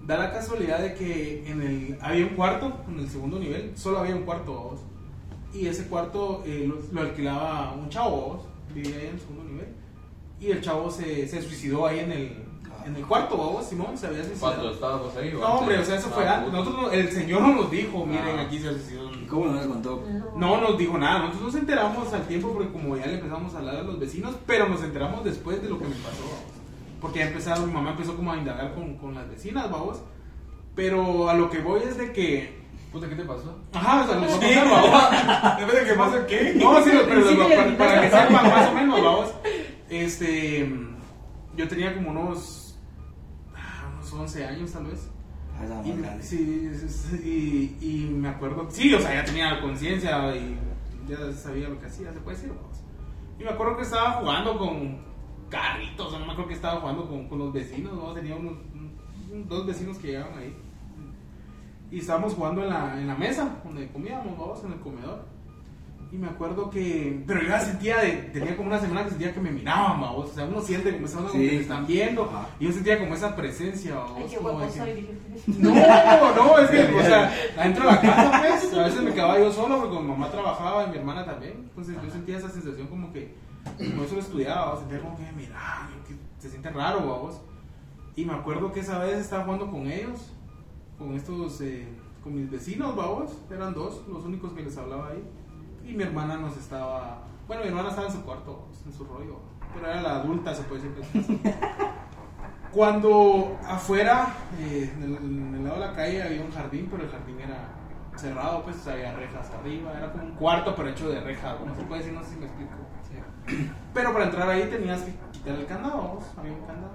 Da 0.06 0.18
la 0.18 0.32
casualidad 0.34 0.80
de 0.80 0.94
que 0.96 1.44
en 1.50 1.62
el, 1.62 1.98
había 2.02 2.26
un 2.26 2.34
cuarto, 2.36 2.74
en 2.90 3.00
el 3.00 3.10
segundo 3.10 3.40
nivel, 3.40 3.72
solo 3.78 4.00
había 4.00 4.16
un 4.16 4.24
cuarto, 4.24 4.54
vamos. 4.54 4.80
Y 5.54 5.68
ese 5.68 5.88
cuarto 5.88 6.44
eh, 6.46 6.66
lo, 6.68 6.78
lo 6.92 7.02
alquilaba 7.08 7.74
un 7.74 7.88
chavo, 7.90 8.22
vamos, 8.30 8.46
vivía 8.74 8.96
ahí 8.98 9.08
en 9.08 9.14
el 9.14 9.20
segundo 9.20 9.44
nivel. 9.46 9.68
Y 10.42 10.52
el 10.52 10.62
chavo 10.62 10.92
se, 10.92 11.26
se 11.28 11.42
suicidó 11.42 11.86
ahí 11.86 12.00
en 12.00 12.12
el, 12.12 12.44
en 12.86 12.96
el 12.98 13.06
cuarto, 13.06 13.38
babos, 13.38 13.66
Simón 13.66 13.98
se 13.98 14.08
había 14.08 14.26
suicidado. 14.26 14.56
¿Cuándo 14.56 14.74
estabas 14.74 15.16
ahí? 15.16 15.32
No, 15.32 15.46
hombre, 15.60 15.78
o 15.80 15.86
sea, 15.86 15.96
eso 15.96 16.10
fue 16.10 16.28
antes. 16.28 16.52
Nosotros, 16.52 16.82
no- 16.82 16.92
el 16.92 17.10
señor 17.10 17.42
no 17.42 17.56
nos 17.56 17.72
dijo, 17.72 18.06
miren, 18.06 18.40
Ah. 18.40 18.42
aquí 18.42 18.60
se 18.60 18.72
suicidó. 18.74 19.10
¿Y 19.14 19.26
cómo 19.26 19.46
no 19.46 19.54
les 19.54 19.68
contó? 19.68 20.04
No 20.36 20.60
nos 20.60 20.78
dijo 20.78 20.98
nada, 20.98 21.20
nosotros 21.20 21.54
nos 21.54 21.56
enteramos 21.62 22.12
al 22.12 22.28
tiempo 22.28 22.52
porque 22.52 22.70
como 22.74 22.98
ya 22.98 23.06
le 23.06 23.14
empezamos 23.14 23.54
a 23.56 23.60
hablar 23.60 23.78
a 23.78 23.84
los 23.84 23.98
vecinos, 24.00 24.36
pero 24.46 24.68
nos 24.68 24.84
enteramos 24.84 25.24
después 25.24 25.62
de 25.64 25.70
lo 25.70 25.80
que 25.80 25.86
me 25.86 25.96
pasó. 25.96 26.26
Porque 27.04 27.20
ya 27.20 27.28
empezaron, 27.28 27.68
mi 27.68 27.74
mamá 27.74 27.92
empezó 27.92 28.16
como 28.16 28.32
a 28.32 28.38
indagar 28.38 28.74
con, 28.74 28.98
con 28.98 29.14
las 29.14 29.30
vecinas, 29.30 29.70
babos. 29.70 30.02
Pero 30.74 31.30
a 31.30 31.36
lo 31.36 31.50
que 31.52 31.60
voy 31.60 31.82
es 31.84 31.98
de 32.00 32.12
que 32.12 32.64
Puta, 32.92 33.10
¿qué 33.10 33.16
te 33.16 33.24
pasó? 33.26 33.60
Ajá, 33.74 34.04
o 34.04 34.08
sea, 34.08 34.16
los 34.20 34.38
voy 34.40 34.52
a 34.54 34.64
contar, 34.64 34.70
babos. 34.72 35.60
Depende 35.60 35.82
de 35.86 35.86
qué 35.92 35.94
pasa, 35.98 36.28
¿qué? 36.28 36.54
No, 36.56 36.84
sí, 36.84 36.92
pero 37.08 37.28
Sí, 37.30 37.36
lo- 37.36 37.46
sí, 37.48 37.54
para, 37.56 37.70
sí. 37.70 37.76
para 37.76 38.02
que 38.02 38.08
sepan 38.10 38.44
más 38.50 38.70
o 38.70 38.74
menos, 38.74 39.04
vamos. 39.04 39.34
Este, 39.90 40.74
yo 41.58 41.68
tenía 41.68 41.94
como 41.96 42.12
unos, 42.12 42.78
ah, 43.56 43.90
unos 43.96 44.14
11 44.14 44.46
años 44.46 44.72
tal 44.72 44.86
vez. 44.86 45.10
Ah, 45.60 45.82
Y, 45.86 46.24
sí, 46.24 46.72
sí, 46.76 46.90
sí, 46.90 47.78
y, 47.82 47.86
y 47.86 48.10
me 48.14 48.28
acuerdo, 48.30 48.68
sí, 48.70 48.94
o 48.94 49.00
sea, 49.00 49.14
ya 49.14 49.24
tenía 49.26 49.62
conciencia 49.62 50.36
y 50.36 50.58
ya 51.08 51.32
sabía 51.34 51.70
lo 51.70 51.80
que 51.80 51.86
hacía, 51.88 52.12
se 52.12 52.20
puede 52.20 52.38
decir, 52.38 52.52
vamos. 52.56 52.78
Y 53.40 53.44
me 53.44 53.50
acuerdo 53.52 53.78
que 53.78 53.84
estaba 53.84 54.12
jugando 54.14 54.58
con 54.58 54.98
carritos, 55.54 56.14
o 56.14 56.20
no 56.20 56.26
me 56.26 56.32
acuerdo 56.34 56.50
que 56.50 56.56
estaba 56.56 56.80
jugando 56.82 57.08
con, 57.08 57.28
con 57.28 57.40
los 57.40 57.54
vecinos, 57.54 57.94
¿no? 57.94 58.14
tenía 58.14 58.36
unos, 58.36 58.54
un- 59.32 59.48
dos 59.48 59.66
vecinos 59.66 59.98
que 59.98 60.08
llegaban 60.08 60.38
ahí. 60.38 60.56
Y 61.92 62.00
estábamos 62.00 62.34
jugando 62.34 62.64
en 62.64 62.70
la, 62.70 63.00
en 63.00 63.08
la 63.08 63.16
mesa, 63.16 63.58
donde 63.64 63.88
comíamos, 63.90 64.38
vamos, 64.38 64.64
en 64.64 64.74
el 64.74 64.80
comedor. 64.80 65.26
Y 66.12 66.16
me 66.18 66.28
acuerdo 66.28 66.70
que. 66.70 67.24
Pero 67.26 67.42
yo 67.42 67.48
ya 67.48 67.60
sentía, 67.60 67.98
de, 67.98 68.12
tenía 68.34 68.56
como 68.56 68.68
una 68.70 68.80
semana 68.80 69.04
que 69.04 69.10
sentía 69.12 69.34
que 69.34 69.40
me 69.40 69.50
miraban, 69.52 70.00
vamos. 70.00 70.30
O 70.30 70.34
sea, 70.34 70.46
uno 70.46 70.62
siente 70.62 70.94
como, 70.94 71.08
esa 71.08 71.18
onda 71.18 71.32
como 71.32 71.42
Sí. 71.44 71.50
que 71.50 71.56
me 71.56 71.62
están 71.62 71.88
viendo. 71.88 72.24
Ajá. 72.26 72.50
Y 72.60 72.66
yo 72.66 72.72
sentía 72.72 73.00
como 73.00 73.16
esa 73.16 73.36
presencia, 73.36 73.96
vamos. 73.96 74.18
Ay, 74.18 74.26
qué 74.30 74.36
como 74.38 74.50
de 74.50 74.56
guapo 74.56 74.74
que- 74.74 74.80
soy, 74.80 75.10
no, 75.60 76.36
no, 76.36 76.58
es 76.60 76.70
que, 76.70 76.84
o 76.94 77.02
sea, 77.02 77.34
adentro 77.58 77.86
de 77.86 77.92
la 77.92 78.02
casa, 78.02 78.40
pues, 78.42 78.74
a 78.74 78.84
veces 78.86 79.02
me 79.02 79.12
quedaba 79.14 79.40
yo 79.40 79.52
solo 79.52 79.80
porque 79.80 80.00
mi 80.00 80.08
mamá 80.10 80.30
trabajaba 80.30 80.86
y 80.86 80.90
mi 80.92 80.98
hermana 80.98 81.26
también. 81.26 81.54
Entonces 81.70 81.96
yo 82.04 82.12
sentía 82.12 82.38
esa 82.38 82.50
sensación 82.50 82.88
como 82.88 83.12
que, 83.12 83.34
como 83.78 84.04
eso 84.04 84.16
lo 84.16 84.22
estudiaba, 84.22 84.78
sentía 84.78 85.02
como 85.02 85.18
que, 85.18 85.32
mira, 85.32 85.90
se 86.40 86.50
siente 86.50 86.70
raro, 86.70 87.08
vamos. 87.08 87.42
Y 88.16 88.26
me 88.26 88.34
acuerdo 88.34 88.72
que 88.72 88.82
esa 88.82 89.00
vez 89.00 89.18
estaba 89.18 89.44
jugando 89.44 89.72
con 89.72 89.88
ellos, 89.88 90.32
con 90.98 91.16
estos, 91.16 91.60
eh, 91.62 91.88
con 92.24 92.36
mis 92.36 92.50
vecinos, 92.50 92.96
vamos, 92.96 93.32
eran 93.50 93.74
dos, 93.74 94.04
los 94.08 94.24
únicos 94.24 94.54
que 94.54 94.64
les 94.64 94.78
hablaba 94.78 95.10
ahí. 95.10 95.24
Y 95.88 95.94
mi 95.94 96.04
hermana 96.04 96.38
nos 96.38 96.56
estaba, 96.58 97.24
bueno, 97.48 97.64
mi 97.64 97.70
hermana 97.70 97.90
estaba 97.90 98.08
en 98.08 98.14
su 98.14 98.22
cuarto, 98.24 98.68
en 98.86 98.94
su 98.94 99.04
rollo, 99.06 99.40
pero 99.74 99.88
era 99.88 100.02
la 100.02 100.16
adulta, 100.18 100.54
se 100.54 100.64
puede 100.64 100.90
decir. 100.90 101.40
cuando 102.74 103.58
afuera, 103.68 104.34
eh, 104.60 104.92
en, 104.96 105.04
el, 105.04 105.16
en 105.18 105.64
lado 105.64 105.80
de 105.80 105.88
la 105.88 105.94
calle 105.94 106.24
había 106.24 106.42
un 106.44 106.52
jardín, 106.52 106.88
pero 106.90 107.04
el 107.04 107.10
jardín 107.10 107.40
era 107.40 107.70
cerrado, 108.16 108.64
pues 108.64 108.86
había 108.88 109.14
rejas 109.16 109.50
arriba, 109.52 109.94
era 109.98 110.12
como 110.12 110.24
un 110.24 110.32
cuarto 110.36 110.76
pero 110.76 110.90
hecho 110.90 111.10
de 111.10 111.20
rejas, 111.22 111.60
no 111.66 111.76
se 111.76 111.84
puede 111.84 112.02
decir, 112.02 112.18
no 112.18 112.24
sé 112.24 112.32
si 112.32 112.40
me 112.40 112.46
explico. 112.46 112.74
Pero 113.94 114.14
para 114.14 114.26
entrar 114.26 114.50
ahí 114.50 114.68
tenías 114.70 115.02
que 115.02 115.14
quitar 115.32 115.56
el 115.56 115.66
candado, 115.66 116.20
había 116.38 116.54
un 116.54 116.66
candado. 116.66 116.94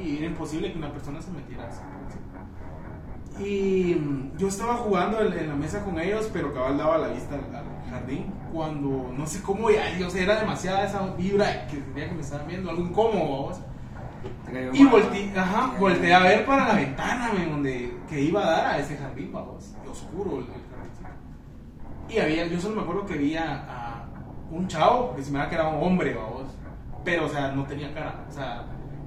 Y 0.00 0.18
era 0.18 0.26
imposible 0.26 0.72
que 0.72 0.78
una 0.78 0.92
persona 0.92 1.22
se 1.22 1.30
metiera 1.30 1.68
así. 1.68 1.80
Y 3.38 3.94
mm, 3.94 4.36
yo 4.36 4.48
estaba 4.48 4.76
jugando 4.76 5.20
en, 5.20 5.48
la 5.48 5.54
mesa 5.54 5.84
con 5.84 5.98
ellos, 5.98 6.30
pero 6.32 6.54
cabal 6.54 6.78
daba 6.78 6.98
la 6.98 7.08
vista 7.08 7.34
al, 7.34 7.90
jardín. 7.90 8.32
Cuando 8.52 9.12
no 9.16 9.26
sé 9.26 9.42
cómo, 9.42 9.70
ya, 9.70 9.96
yo 9.98 10.08
era 10.16 10.40
demasiada 10.40 10.84
esa 10.84 11.06
vibra 11.14 11.66
que 11.66 11.76
sentía 11.76 12.08
que 12.08 12.14
me 12.14 12.22
estaban 12.22 12.46
viendo, 12.46 12.70
algo 12.70 12.82
incómodo, 12.82 13.52
Y 14.72 14.84
volteé, 14.86 15.32
ajá, 15.36 15.74
volteé 15.78 16.14
a 16.14 16.20
ver 16.20 16.46
para 16.46 16.68
la 16.68 16.74
ventana, 16.74 17.32
donde 17.50 17.96
que 18.08 18.20
iba 18.20 18.42
a 18.42 18.50
dar 18.50 18.66
a 18.66 18.78
ese 18.78 18.96
jardín, 18.96 19.32
vamos, 19.32 19.74
oscuro 19.90 20.38
el, 20.38 20.44
el 20.44 20.62
jardincito. 20.70 21.08
Y 22.08 22.18
había, 22.18 22.46
yo 22.46 22.60
solo 22.60 22.76
me 22.76 22.82
acuerdo 22.82 23.06
que 23.06 23.16
vi 23.16 23.36
a, 23.36 23.64
a 23.68 24.03
un 24.54 24.68
chavo, 24.68 25.14
que 25.14 25.22
se 25.22 25.30
me 25.30 25.38
da 25.38 25.48
que 25.48 25.56
era 25.56 25.68
un 25.68 25.82
hombre, 25.82 26.14
vamos, 26.14 26.44
pero, 27.04 27.26
o 27.26 27.28
sea, 27.28 27.52
no 27.52 27.64
tenía 27.64 27.92
cara, 27.92 28.24
o 28.28 28.32
sea, 28.32 28.64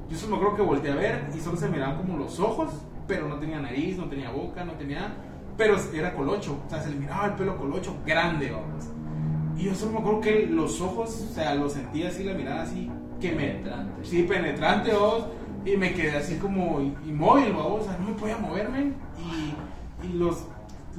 yo 0.10 0.18
solo 0.18 0.32
me 0.32 0.38
acuerdo 0.38 0.58
que 0.58 0.62
volteé 0.64 0.92
a 0.92 0.96
ver 0.96 1.30
y 1.36 1.40
solo 1.40 1.58
se 1.58 1.70
miraban 1.70 1.98
como 1.98 2.18
los 2.18 2.40
ojos, 2.40 2.70
pero 3.08 3.28
no 3.28 3.40
tenía 3.40 3.60
nariz, 3.60 3.98
no 3.98 4.06
tenía 4.06 4.30
boca, 4.30 4.64
no 4.64 4.74
tenía, 4.74 5.16
pero 5.56 5.78
era 5.94 6.14
colocho, 6.14 6.62
o 6.66 6.70
sea, 6.70 6.82
se 6.82 6.90
le 6.90 6.98
miraba 6.98 7.28
el 7.28 7.34
pelo 7.34 7.58
colocho 7.58 7.96
grande, 8.06 8.52
vamos. 8.52 8.86
Y 9.58 9.64
yo 9.64 9.76
solo 9.76 9.94
me 9.94 10.00
acuerdo 10.00 10.22
que 10.22 10.46
los 10.46 10.80
ojos, 10.82 11.28
o 11.32 11.34
sea, 11.34 11.56
lo 11.56 11.70
sentía 11.70 12.10
así, 12.10 12.24
la 12.24 12.34
mirada 12.34 12.62
así, 12.62 12.92
que 13.20 13.32
me... 13.32 13.48
Penetrante. 13.48 14.06
Sí, 14.06 14.24
penetrante, 14.24 14.94
vos. 14.94 15.26
Y 15.66 15.76
me 15.76 15.94
quedé 15.94 16.18
así 16.18 16.38
como 16.38 16.80
inmóvil, 16.80 17.54
vos. 17.54 17.82
O 17.82 17.84
sea, 17.84 17.98
no 17.98 18.10
me 18.10 18.14
podía 18.14 18.38
moverme. 18.38 18.94
Y, 19.18 20.06
y 20.06 20.14
los, 20.14 20.46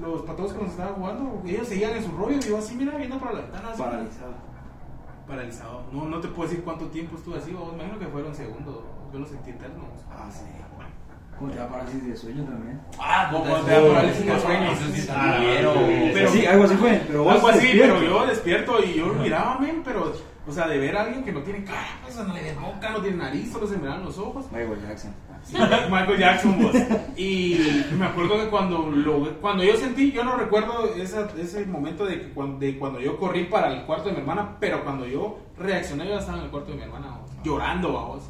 los 0.01 0.23
patos 0.23 0.53
que 0.53 0.63
nos 0.63 0.71
estaban 0.71 0.95
jugando, 0.95 1.43
ellos 1.47 1.67
seguían 1.69 1.93
en 1.93 2.05
su 2.05 2.13
rollo. 2.13 2.37
Y 2.39 2.41
yo 2.43 2.59
así, 2.59 2.75
mira, 2.75 2.97
viendo 2.97 3.19
para 3.19 3.33
la 3.35 3.41
ventana. 3.43 3.69
Así, 3.71 3.83
Paralizado. 3.83 4.33
Paralizado. 5.27 5.83
No, 5.93 6.05
no 6.07 6.21
te 6.21 6.29
puedo 6.29 6.49
decir 6.49 6.65
cuánto 6.65 6.87
tiempo 6.87 7.17
estuve 7.17 7.39
así, 7.39 7.53
vos. 7.53 7.69
Me 7.73 7.79
imagino 7.85 7.99
que 7.99 8.07
fueron 8.07 8.35
segundos. 8.35 8.81
Yo 9.13 9.19
lo 9.19 9.27
sentí 9.27 9.51
eterno. 9.51 9.85
Ah, 10.11 10.29
sí. 10.31 10.45
¿Cómo 11.39 11.53
te 11.53 11.59
da 11.59 11.69
parálisis 11.69 12.05
de 12.05 12.17
sueño 12.17 12.43
también? 12.45 12.81
Ah, 12.99 13.29
como 13.31 13.45
te 13.45 13.71
da 13.71 13.89
parálisis 13.95 14.27
de 14.27 14.41
sueño. 14.41 14.73
Eso 14.73 14.85
sí 14.93 15.01
está 15.01 15.15
Ah. 15.37 15.39
Pero- 16.13 16.31
sí, 16.31 16.47
algo 16.47 16.65
así 16.65 16.75
fue. 16.77 17.03
Pero 17.07 17.23
vos 17.25 17.35
Algo 17.35 17.49
así, 17.49 17.59
despierto. 17.67 17.95
pero 18.01 18.11
yo 18.11 18.27
despierto 18.27 18.85
y 18.85 18.95
yo 18.95 19.07
lo 19.07 19.15
miraba, 19.15 19.59
men, 19.61 19.83
pero, 19.85 20.13
o 20.49 20.53
sea, 20.53 20.67
de 20.67 20.79
ver 20.79 20.97
a 20.97 21.03
alguien 21.03 21.23
que 21.25 21.31
no 21.33 21.41
tiene 21.43 21.63
cara, 21.65 21.87
pues, 22.03 22.17
no 22.17 22.35
le 22.35 22.55
boca, 22.55 22.91
no 22.91 23.01
tiene 23.03 23.19
nariz, 23.19 23.53
solo 23.53 23.67
se 23.69 23.77
miraban 23.77 24.05
los 24.05 24.19
ojos. 24.19 24.47
Michael 24.51 24.81
Jackson. 24.89 25.15
Sí, 25.45 25.57
Michael 25.91 26.19
Jackson, 26.19 26.63
vos. 26.63 26.75
Y 27.17 27.57
me 27.99 28.05
acuerdo 28.07 28.37
que 28.39 28.49
cuando, 28.49 28.91
lo, 28.91 29.33
cuando 29.41 29.65
yo 29.65 29.77
sentí, 29.77 30.13
yo 30.13 30.23
no 30.25 30.37
recuerdo 30.37 30.95
esa- 30.95 31.29
ese 31.41 31.65
momento 31.67 32.05
de, 32.05 32.21
que 32.21 32.29
cuando, 32.31 32.59
de 32.59 32.79
cuando 32.79 33.01
yo 33.01 33.17
corrí 33.19 33.45
para 33.45 33.73
el 33.73 33.83
cuarto 33.85 34.09
de 34.09 34.15
mi 34.15 34.21
hermana, 34.21 34.57
pero 34.61 34.85
cuando 34.85 35.07
yo 35.07 35.39
reaccioné, 35.59 36.07
yo 36.07 36.19
estaba 36.19 36.39
en 36.39 36.45
el 36.45 36.51
cuarto 36.51 36.71
de 36.73 36.77
mi 36.77 36.83
hermana, 36.83 37.19
vos, 37.21 37.31
llorando, 37.43 37.93
vamos. 37.93 38.23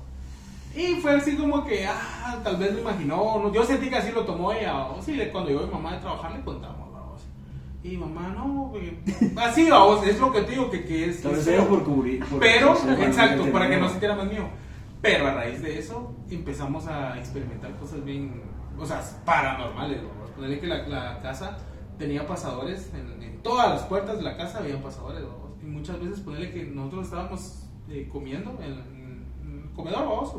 Y 0.77 0.95
fue 1.00 1.17
así 1.17 1.35
como 1.37 1.65
que, 1.65 1.87
ah, 1.87 2.38
tal 2.45 2.57
vez 2.57 2.73
lo 2.75 2.81
imaginó. 2.81 3.41
no, 3.43 3.53
yo 3.53 3.65
sentí 3.65 3.88
que 3.88 3.97
así 3.97 4.12
lo 4.12 4.23
tomó 4.25 4.53
ella, 4.53 4.73
vamos. 4.75 5.09
Y 5.09 5.12
le- 5.15 5.31
cuando 5.31 5.50
llegó 5.50 5.67
mi 5.67 5.73
mamá 5.73 5.95
de 5.95 5.99
trabajar, 6.00 6.33
le 6.33 6.41
contamos. 6.43 6.77
Y 7.83 7.97
mamá, 7.97 8.33
no, 8.37 8.73
que- 8.73 8.99
así, 9.41 9.71
vamos, 9.71 10.07
es 10.07 10.19
lo 10.21 10.31
que 10.33 10.43
te 10.43 10.50
digo, 10.53 10.71
que, 10.71 10.85
que 10.85 11.07
es. 11.07 11.23
Tal 11.23 11.33
vez 11.33 11.45
por 11.69 11.85
cubrir. 11.85 12.25
por- 12.27 12.38
pero, 12.41 12.75
exacto, 13.03 13.45
para 13.53 13.67
que 13.67 13.73
no 13.75 13.79
nuevo. 13.81 13.88
sintiera 13.91 14.15
más 14.17 14.27
mío. 14.27 14.45
Pero 15.00 15.28
a 15.28 15.35
raíz 15.35 15.62
de 15.62 15.78
eso 15.78 16.12
empezamos 16.28 16.87
a 16.87 17.17
experimentar 17.19 17.76
cosas 17.76 18.05
bien, 18.05 18.43
o 18.78 18.85
sea, 18.85 19.00
paranormales. 19.25 20.02
¿no? 20.02 20.09
Ponerle 20.35 20.61
que 20.61 20.67
la, 20.67 20.88
la 20.88 21.21
casa 21.21 21.57
tenía 21.99 22.26
pasadores, 22.26 22.93
en, 22.95 23.23
en 23.23 23.43
todas 23.43 23.71
las 23.71 23.83
puertas 23.83 24.17
de 24.19 24.23
la 24.23 24.37
casa 24.37 24.59
había 24.59 24.83
pasadores. 24.83 25.23
¿no? 25.23 25.57
Y 25.62 25.67
muchas 25.67 26.00
veces 26.00 26.21
ponerle 26.21 26.50
que 26.50 26.64
nosotros 26.64 27.05
estábamos 27.07 27.69
eh, 27.88 28.09
comiendo 28.11 28.59
en, 28.62 28.73
en 28.73 29.62
el 29.64 29.71
comedor, 29.75 30.00
vamos, 30.00 30.35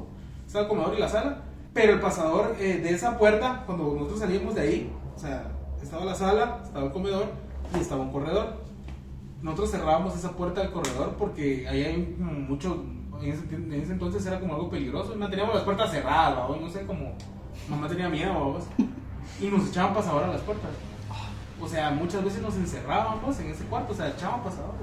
estaba 0.46 0.64
el 0.64 0.70
comedor 0.70 0.94
y 0.96 1.00
la 1.00 1.10
sala, 1.10 1.44
pero 1.74 1.94
el 1.94 2.00
pasador 2.00 2.56
eh, 2.60 2.80
de 2.80 2.90
esa 2.90 3.18
puerta, 3.18 3.64
cuando 3.66 3.94
nosotros 3.94 4.20
salíamos 4.20 4.56
de 4.56 4.62
ahí, 4.62 4.94
o 5.16 5.20
sea, 5.20 5.52
estaba 5.82 6.04
la 6.04 6.16
sala, 6.16 6.62
estaba 6.64 6.86
el 6.86 6.92
comedor 6.92 7.28
y 7.76 7.80
estaba 7.80 8.02
un 8.02 8.12
corredor 8.12 8.70
nosotros 9.42 9.72
cerrábamos 9.72 10.16
esa 10.16 10.32
puerta 10.32 10.62
del 10.62 10.72
corredor 10.72 11.16
porque 11.18 11.68
ahí 11.68 11.84
hay 11.84 12.16
mucho 12.20 12.84
en 13.22 13.32
ese, 13.32 13.56
en 13.56 13.92
entonces 13.92 14.26
era 14.26 14.40
como 14.40 14.56
algo 14.56 14.70
peligroso 14.70 15.14
y 15.14 15.18
manteníamos 15.18 15.56
las 15.56 15.64
puertas 15.64 15.92
cerradas 15.92 16.50
no 16.60 16.70
sé 16.70 16.86
como 16.86 17.14
mamá 17.70 17.88
tenía 17.88 18.10
miedo 18.10 18.60
y 19.42 19.48
nos 19.48 19.70
echaban 19.70 19.94
pasador 19.94 20.24
a 20.24 20.28
las 20.28 20.42
puertas. 20.42 20.72
O 21.62 21.68
sea 21.68 21.92
muchas 21.92 22.24
veces 22.24 22.42
nos 22.42 22.56
encerrábamos 22.56 23.40
en 23.40 23.50
ese 23.50 23.66
cuarto 23.66 23.94
o 23.94 23.96
sea 23.96 24.10
echaban 24.10 24.42
pasador 24.42 24.74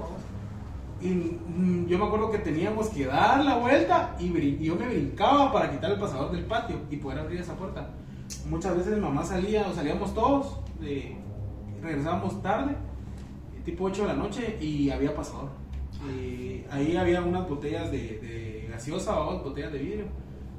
y 0.99 1.09
mm, 1.09 1.87
yo 1.87 1.97
me 1.99 2.05
acuerdo 2.05 2.31
que 2.31 2.39
teníamos 2.39 2.89
que 2.89 3.05
dar 3.05 3.43
la 3.43 3.57
vuelta 3.57 4.15
y, 4.19 4.57
yo 4.63 4.75
me 4.75 4.87
brincaba 4.87 5.51
para 5.51 5.71
quitar 5.71 5.91
el 5.91 5.99
pasador 5.99 6.31
del 6.31 6.45
patio 6.45 6.77
y 6.89 6.97
poder 6.97 7.19
abrir 7.19 7.39
esa 7.39 7.53
puerta. 7.53 7.89
Muchas 8.49 8.75
veces 8.75 8.97
mamá 8.97 9.23
salía 9.23 9.67
o 9.67 9.73
salíamos 9.73 10.13
todos 10.13 10.59
de, 10.79 11.17
regresábamos 11.81 12.41
tarde 12.41 12.75
tipo 13.63 13.83
8 13.83 14.03
de 14.03 14.07
la 14.07 14.13
noche 14.13 14.57
y 14.61 14.89
había 14.89 15.13
pasador. 15.13 15.49
Y 16.05 16.63
ahí 16.69 16.95
había 16.95 17.21
unas 17.21 17.47
botellas 17.47 17.91
de, 17.91 17.97
de 17.97 18.67
gaseosa, 18.71 19.19
o 19.19 19.43
botellas 19.43 19.71
de 19.71 19.79
vidrio. 19.79 20.05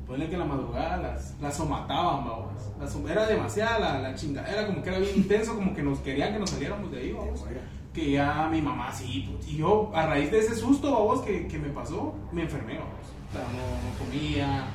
Ponle 0.06 0.26
que 0.26 0.34
en 0.34 0.40
la 0.40 0.46
madrugada 0.46 0.96
las, 0.96 1.36
las 1.40 1.56
somataban, 1.56 2.24
babos. 2.24 2.52
Las 2.80 2.94
era 3.10 3.26
demasiada 3.26 3.78
la, 3.78 3.98
la 4.00 4.14
chingadera, 4.14 4.66
como 4.66 4.82
que 4.82 4.88
era 4.88 4.98
bien 4.98 5.16
intenso, 5.16 5.54
como 5.54 5.74
que 5.74 5.82
nos 5.82 5.98
querían 6.00 6.32
que 6.32 6.38
nos 6.38 6.50
saliéramos 6.50 6.90
de 6.90 6.98
ahí, 6.98 7.12
babos. 7.12 7.44
Que 7.92 8.12
ya 8.12 8.48
mi 8.50 8.62
mamá 8.62 8.92
sí, 8.92 9.28
pues, 9.30 9.48
y 9.48 9.56
yo 9.58 9.90
a 9.94 10.06
raíz 10.06 10.30
de 10.30 10.38
ese 10.38 10.54
susto, 10.54 10.90
babos, 10.92 11.22
que, 11.22 11.46
que 11.46 11.58
me 11.58 11.68
pasó, 11.68 12.14
me 12.32 12.42
enfermé, 12.42 12.78
babos. 12.78 13.06
O 13.28 13.32
sea, 13.32 13.42
no, 13.52 13.58
no 13.58 13.98
comía, 13.98 14.66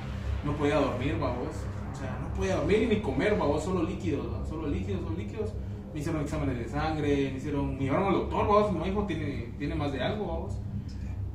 no 0.45 0.55
podía 0.55 0.75
dormir, 0.75 1.17
babos. 1.19 1.55
O 1.93 1.95
sea, 1.95 2.19
no 2.21 2.33
podía 2.35 2.57
dormir 2.57 2.87
ni 2.89 3.01
comer, 3.01 3.37
babos, 3.37 3.63
solo 3.63 3.83
líquidos, 3.83 4.31
babos, 4.31 4.49
solo 4.49 4.67
líquidos, 4.67 5.01
solo 5.01 5.17
líquidos 5.17 5.49
me 5.93 5.99
hicieron 5.99 6.21
exámenes 6.21 6.57
de 6.57 6.67
sangre, 6.67 7.29
me 7.31 7.37
hicieron, 7.37 7.77
me 7.77 7.83
llevaron 7.83 8.07
al 8.07 8.13
doctor, 8.13 8.47
vamos, 8.47 8.71
mi 8.73 8.89
hijo 8.89 9.05
tiene, 9.05 9.53
tiene 9.57 9.75
más 9.75 9.91
de 9.91 10.01
algo, 10.01 10.27
vamos. 10.27 10.53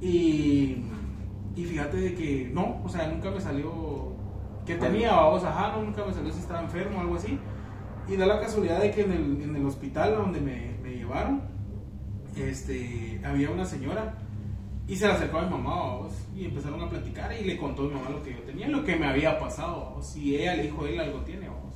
Y, 0.01 0.85
y 1.57 1.65
fíjate 1.65 1.97
de 1.97 2.15
que 2.15 2.51
no, 2.53 2.81
o 2.85 2.89
sea, 2.89 3.09
nunca 3.09 3.31
me 3.31 3.41
salió 3.41 4.13
que 4.67 4.75
tenía, 4.75 5.13
vamos, 5.13 5.45
ajá, 5.45 5.73
no, 5.73 5.83
nunca 5.83 6.05
me 6.05 6.13
salió 6.13 6.33
si 6.33 6.41
estaba 6.41 6.61
enfermo 6.61 6.99
o 6.99 7.01
algo 7.01 7.17
así. 7.17 7.39
Y 8.09 8.17
da 8.17 8.27
la 8.27 8.41
casualidad 8.41 8.81
de 8.81 8.91
que 8.91 9.03
en 9.03 9.13
el, 9.13 9.43
en 9.43 9.57
el 9.57 9.67
hospital 9.67 10.15
donde 10.17 10.41
me, 10.41 10.77
me 10.83 10.97
llevaron, 10.97 11.43
este, 12.37 13.21
había 13.25 13.51
una 13.51 13.65
señora 13.65 14.19
y 14.87 14.97
se 14.97 15.07
le 15.07 15.13
acercó 15.13 15.39
a 15.39 15.43
mi 15.43 15.51
mamá, 15.51 15.75
vamos, 15.75 16.15
y 16.35 16.47
empezaron 16.47 16.81
a 16.83 16.89
platicar 16.89 17.31
y 17.39 17.45
le 17.45 17.59
contó 17.59 17.83
a 17.83 17.89
mi 17.89 17.95
mamá 17.95 18.11
lo 18.11 18.23
que 18.23 18.33
yo 18.33 18.41
tenía, 18.41 18.69
lo 18.69 18.85
que 18.85 18.97
me 18.97 19.07
había 19.07 19.39
pasado, 19.39 19.91
vamos, 19.91 20.17
y 20.17 20.37
ella 20.37 20.57
le 20.57 20.63
dijo, 20.65 20.87
él 20.87 20.99
algo 20.99 21.21
tiene, 21.21 21.49
vamos. 21.49 21.68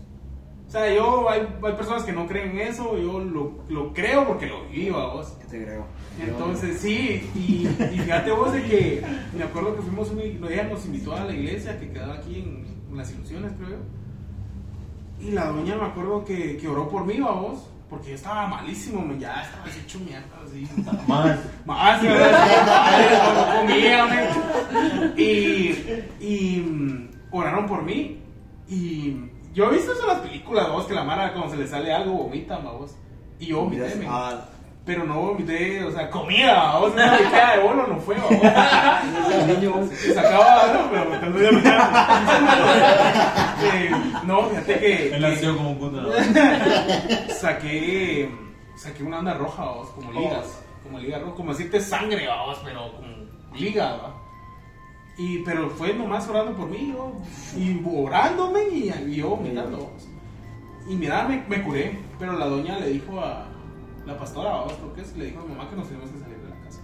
O 0.73 0.75
sea, 0.75 0.91
yo, 0.91 1.29
hay, 1.29 1.47
hay 1.63 1.73
personas 1.75 2.03
que 2.03 2.13
no 2.13 2.27
creen 2.27 2.53
en 2.53 2.69
eso, 2.69 2.97
yo 2.97 3.21
lo, 3.21 3.53
lo 3.69 3.93
creo 3.93 4.27
porque 4.27 4.47
lo 4.47 4.67
viví, 4.69 4.89
vamos. 4.89 5.27
¿Qué 5.39 5.45
te 5.45 5.65
creo? 5.67 5.85
Entonces, 6.19 6.81
sí, 6.81 7.31
y, 7.35 7.67
y 7.67 7.99
fíjate 7.99 8.31
vos 8.31 8.55
de 8.55 8.63
que 8.63 9.03
me 9.37 9.45
acuerdo 9.45 9.77
que 9.77 9.83
fuimos, 9.83 10.09
una, 10.13 10.23
ella 10.23 10.63
nos 10.63 10.87
invitó 10.87 11.15
a 11.15 11.25
la 11.27 11.35
iglesia 11.35 11.79
que 11.79 11.91
quedaba 11.91 12.15
aquí 12.15 12.37
en, 12.37 12.65
en 12.91 12.97
Las 12.97 13.13
Ilusiones, 13.13 13.53
creo 13.59 13.69
yo. 13.69 15.27
Y 15.27 15.33
la 15.33 15.49
doña 15.49 15.77
me 15.77 15.85
acuerdo 15.85 16.25
que, 16.25 16.57
que 16.57 16.67
oró 16.67 16.89
por 16.89 17.05
mí, 17.05 17.21
vos, 17.21 17.69
porque 17.91 18.09
yo 18.09 18.15
estaba 18.15 18.47
malísimo, 18.47 19.03
me, 19.03 19.19
ya 19.19 19.43
estaba 19.43 19.65
así 19.67 19.79
hecho 19.79 20.01
mierda, 20.01 20.41
así. 20.43 20.67
Más. 21.07 21.39
Más, 21.67 22.03
¿verdad? 22.03 23.35
no 23.35 23.61
comía, 23.61 24.07
men. 24.07 25.13
Y, 25.19 25.75
y 26.19 26.61
mm, 26.61 27.11
oraron 27.31 27.67
por 27.67 27.83
mí. 27.83 28.23
Y 28.71 29.32
yo 29.53 29.71
he 29.71 29.75
visto 29.75 29.93
eso 29.93 30.03
en 30.03 30.09
las 30.09 30.21
películas, 30.21 30.71
vos, 30.71 30.87
que 30.87 30.95
la 30.95 31.05
mara 31.05 31.33
cuando 31.33 31.51
se 31.51 31.59
le 31.59 31.69
sale 31.69 31.93
algo 31.93 32.13
vomita, 32.15 32.57
vos. 32.59 32.97
Y 33.39 33.47
yo 33.47 33.61
vomité, 33.61 33.95
men. 33.97 34.09
Ah, 34.11 34.41
Pero 34.87 35.05
no 35.05 35.21
vomité, 35.21 35.85
o 35.85 35.93
sea, 35.93 36.09
comida, 36.11 36.81
me 36.81 37.31
queda 37.31 37.57
de 37.57 37.63
bolo, 37.63 37.87
no 37.87 38.01
fue, 38.01 38.17
niño, 39.47 39.87
Se 39.93 40.15
sacaba, 40.15 40.73
no, 40.73 40.91
pero 40.91 41.11
me 41.11 41.19
tengo 41.19 41.39
eh, 43.63 43.91
No, 44.25 44.49
fíjate 44.49 44.79
que. 44.81 45.15
Él 45.15 45.23
nació 45.23 45.57
como 45.57 45.71
un 45.71 45.79
puto. 45.79 46.01
¿no? 46.01 46.11
saqué, 47.35 48.29
saqué 48.77 49.03
una 49.03 49.19
onda 49.19 49.35
roja, 49.35 49.65
vos, 49.65 49.91
como 49.91 50.13
ligas. 50.13 50.63
Como 50.83 50.99
liga 50.99 51.19
roja, 51.19 51.35
como 51.35 51.53
decirte 51.53 51.81
sangre, 51.81 52.27
vos, 52.27 52.59
pero 52.65 52.91
como 52.93 53.07
liga, 53.55 53.97
va. 53.97 54.22
Y, 55.23 55.39
pero 55.45 55.71
fue 55.71 55.95
nomás 55.95 56.27
orando 56.29 56.57
por 56.57 56.69
mí, 56.69 56.93
yo, 56.93 57.13
y 57.57 57.81
orándome 57.87 58.61
y, 58.73 58.91
yo 59.15 59.31
vomitando. 59.31 59.77
vos. 59.79 60.09
Y 60.89 60.97
mira, 60.97 61.29
me, 61.29 61.45
curé, 61.63 61.97
pero 62.19 62.33
la 62.39 62.47
doña 62.47 62.79
le 62.81 62.89
dijo 62.89 63.21
a 63.21 63.47
la 64.05 64.19
pastora, 64.19 64.65
creo 64.67 64.93
que 64.95 65.19
le 65.19 65.27
dijo 65.27 65.41
a 65.41 65.45
mi 65.45 65.51
mamá 65.55 65.71
que 65.71 65.77
nos 65.77 65.87
teníamos 65.87 66.11
que 66.11 66.19
salir 66.19 66.39
de 66.39 66.49
la 66.51 66.57
casa. 66.65 66.81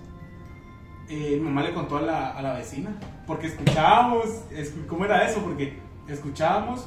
Eh, 1.09 1.37
mi 1.37 1.41
mamá 1.49 1.63
le 1.63 1.75
contó 1.75 1.97
a 1.99 2.03
la, 2.03 2.31
a 2.31 2.43
la 2.43 2.53
vecina, 2.55 2.91
porque 3.27 3.49
escuchábamos, 3.49 4.27
escu- 4.53 4.87
¿cómo 4.87 5.05
era 5.05 5.27
eso? 5.29 5.41
Porque 5.41 5.79
escuchábamos 6.07 6.87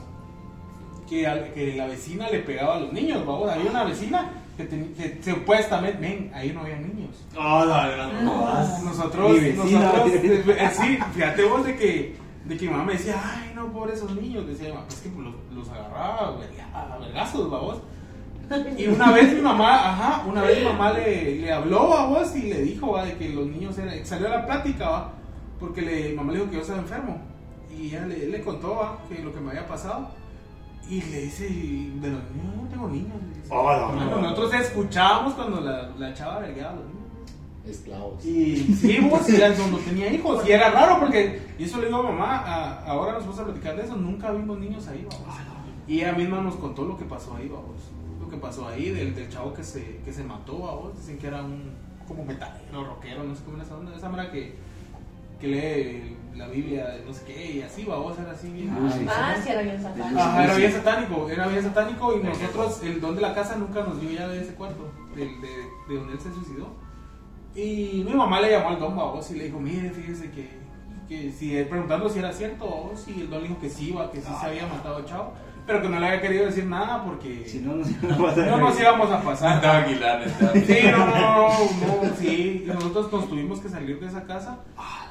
que, 1.10 1.52
que 1.54 1.76
la 1.76 1.88
vecina 1.88 2.30
le 2.30 2.40
pegaba 2.40 2.76
a 2.76 2.80
los 2.80 2.94
niños, 2.94 3.24
había 3.28 3.70
una 3.70 3.84
vecina 3.84 4.30
que, 4.68 4.76
teni- 4.76 4.94
que 4.96 5.22
supuestamente, 5.32 5.98
ven, 6.00 6.32
ahí 6.34 6.52
no 6.54 6.62
había 6.62 6.78
niños. 6.78 7.16
Oh, 7.38 7.66
la 7.66 7.88
gran 7.88 8.26
no. 8.26 8.46
Nosotros, 8.84 9.32
nosotros, 9.56 10.12
eh, 10.14 10.44
eh, 10.58 10.70
sí, 10.74 10.98
fíjate 11.14 11.44
vos 11.46 11.66
de 11.66 11.76
que, 11.76 12.16
de 12.46 12.58
que 12.58 12.66
mi 12.66 12.72
mamá 12.72 12.86
me 12.86 12.94
decía, 12.94 13.22
ay, 13.24 13.52
no, 13.56 13.68
por 13.72 13.90
esos 13.92 14.14
niños, 14.16 14.48
decía 14.48 14.74
mamá, 14.74 14.86
es 14.90 14.96
que 15.02 15.10
pues, 15.10 15.26
los, 15.26 15.36
los 15.54 15.70
agarraba 15.70 16.38
a 16.74 16.98
vergazos, 16.98 17.50
vamos. 17.50 17.82
Y 18.78 18.88
una 18.88 19.12
vez 19.14 19.34
mi 19.34 19.42
mamá, 19.42 19.92
ajá, 19.92 20.24
una 20.28 20.42
vez 20.42 20.60
mi 20.60 20.66
mamá 20.66 20.92
le, 20.92 21.36
le 21.36 21.54
habló 21.54 21.94
a 21.98 22.06
vos 22.08 22.36
y 22.36 22.42
le 22.44 22.62
dijo, 22.64 22.92
va, 22.92 23.06
de 23.06 23.16
que 23.16 23.30
los 23.30 23.48
niños 23.48 23.78
eran, 23.78 24.06
salió 24.06 24.28
a 24.28 24.32
la 24.32 24.46
plática, 24.46 24.90
va, 24.90 25.14
porque 25.58 25.82
le, 25.82 26.10
mi 26.10 26.16
mamá 26.16 26.34
le 26.34 26.40
dijo 26.40 26.50
que 26.50 26.56
yo 26.58 26.62
estaba 26.62 26.80
enfermo. 26.80 27.22
Y 27.74 27.88
ella 27.88 28.06
le, 28.08 28.28
le 28.28 28.42
contó, 28.42 28.76
va, 28.76 28.98
que 29.08 29.24
lo 29.24 29.32
que 29.34 29.40
me 29.40 29.52
había 29.52 29.66
pasado. 29.68 30.10
Y 30.92 31.02
le 31.02 31.22
dice, 31.22 31.46
de 31.48 32.10
los 32.10 32.22
niños, 32.32 32.56
no 32.64 32.70
tengo 32.70 32.88
niños. 32.90 33.16
le 33.22 33.40
dice. 33.42 33.48
Oh, 33.50 33.72
la 33.72 33.86
Bueno, 33.88 34.06
gran- 34.10 34.22
nosotros 34.24 34.54
escuchábamos 34.56 35.34
cuando 35.36 35.62
la, 35.62 35.90
la 35.98 36.14
chava 36.14 36.40
vergueaba 36.40 36.72
a 36.74 36.76
los 36.76 36.84
niños. 36.86 36.98
Esclavos. 37.66 38.26
Y 38.26 38.58
sí, 38.76 39.00
vos, 39.10 39.30
y 39.30 39.36
era 39.36 39.54
cuando 39.56 39.78
tenía 39.80 40.12
hijos. 40.12 40.46
Y 40.48 40.52
era 40.52 40.70
raro 40.72 41.00
porque, 41.00 41.42
y 41.58 41.64
eso 41.64 41.80
le 41.80 41.88
digo 41.88 42.00
a 42.00 42.04
mamá, 42.04 42.38
a- 42.40 42.86
ahora 42.86 43.14
nos 43.14 43.24
vamos 43.24 43.40
a 43.40 43.46
platicar 43.46 43.76
de 43.78 43.84
eso, 43.84 43.96
nunca 43.96 44.32
vimos 44.32 44.60
niños 44.60 44.88
ahí, 44.88 45.08
vamos. 45.10 45.26
Y 45.88 46.02
ella 46.02 46.12
misma 46.14 46.42
nos 46.42 46.56
contó 46.56 46.84
lo 46.86 46.98
que 46.98 47.06
pasó 47.06 47.36
ahí, 47.36 47.48
vamos. 47.48 47.78
Lo 48.20 48.30
que 48.30 48.38
pasó 48.38 48.68
ahí 48.68 48.90
del, 48.90 49.16
del 49.16 49.30
chavo 49.30 49.54
que 49.54 49.64
se, 49.64 49.98
que 50.04 50.12
se 50.12 50.24
mató, 50.24 50.60
vamos. 50.60 50.98
Dicen 50.98 51.18
que 51.18 51.28
era 51.28 51.42
un, 51.44 51.72
como 52.08 52.26
metalero, 52.26 52.84
rockero, 52.84 53.24
no 53.24 53.36
sé 53.36 53.44
cómo 53.44 53.58
era 53.58 53.66
esa 53.66 53.78
onda. 53.78 53.96
Esa 53.96 54.10
manera 54.10 54.32
que, 54.32 54.56
que 55.42 55.48
lee 55.48 56.18
la 56.36 56.48
Biblia, 56.48 56.98
no 57.06 57.14
sé 57.14 57.26
qué, 57.26 57.52
y 57.52 57.62
así, 57.62 57.84
vamos, 57.84 58.18
era 58.18 58.32
así 58.32 58.50
bien. 58.50 58.70
Ah, 58.70 58.90
sí. 58.92 59.06
Ah, 59.10 59.36
sí, 59.44 59.50
era 59.50 59.62
bien 59.64 59.82
satánico. 59.82 60.20
Ajá, 60.20 60.44
era 60.44 60.56
bien 60.56 60.72
satánico, 60.72 61.30
era 61.30 61.48
bien 61.48 61.64
satánico 61.64 62.18
y 62.18 62.24
nosotros, 62.24 62.84
el 62.84 63.02
don 63.02 63.16
de 63.16 63.22
la 63.22 63.34
casa 63.34 63.56
nunca 63.58 63.84
nos 63.84 64.00
dio 64.00 64.12
llave 64.12 64.36
de 64.36 64.44
ese 64.44 64.54
cuarto, 64.54 64.92
de, 65.16 65.26
de 65.26 65.96
donde 65.96 66.14
él 66.14 66.20
se 66.20 66.34
suicidó. 66.34 66.68
Y 67.54 68.06
mi 68.08 68.14
mamá 68.14 68.40
le 68.40 68.52
llamó 68.52 68.70
al 68.70 68.80
don 68.80 68.96
babos 68.96 69.30
y 69.32 69.36
le 69.36 69.46
dijo, 69.46 69.60
mire, 69.60 69.90
fíjese 69.90 70.32
que, 70.32 70.50
que 71.10 71.32
si 71.32 71.58
él 71.58 71.68
preguntando 71.68 72.08
si 72.08 72.20
era 72.20 72.32
cierto 72.32 72.66
o 72.66 72.96
si 72.96 73.22
el 73.22 73.30
don 73.30 73.42
le 73.42 73.50
dijo 73.50 73.60
que 73.60 73.70
sí, 73.70 73.92
va, 73.92 74.10
que 74.10 74.22
sí 74.22 74.32
se 74.40 74.46
había 74.46 74.66
matado 74.68 74.98
a 74.98 75.06
Chavo, 75.06 75.34
pero 75.72 75.82
que 75.84 75.90
no 75.90 76.00
le 76.00 76.08
había 76.08 76.22
querido 76.22 76.46
decir 76.48 76.66
nada 76.66 77.04
porque 77.06 77.46
Si 77.48 77.60
no, 77.60 77.76
no 77.76 77.86
se 77.86 77.94
va 78.06 78.14
a 78.14 78.18
pasar. 78.18 78.48
no 78.48 78.58
nos 78.58 78.80
íbamos 78.80 79.10
a 79.12 79.22
pasar. 79.22 79.66
Alquilar, 79.66 80.20
necesitaba 80.20 80.54
Sí, 80.54 80.88
no, 80.92 80.98
no, 80.98 81.16
no, 81.16 81.50
no, 81.50 82.04
no, 82.10 82.16
sí. 82.18 82.64
Y 82.66 82.68
nosotros 82.68 83.12
nos 83.12 83.30
tuvimos 83.30 83.60
que 83.62 83.70
salir 83.70 84.00
de 84.00 84.08
esa 84.08 84.24
casa. 84.26 84.60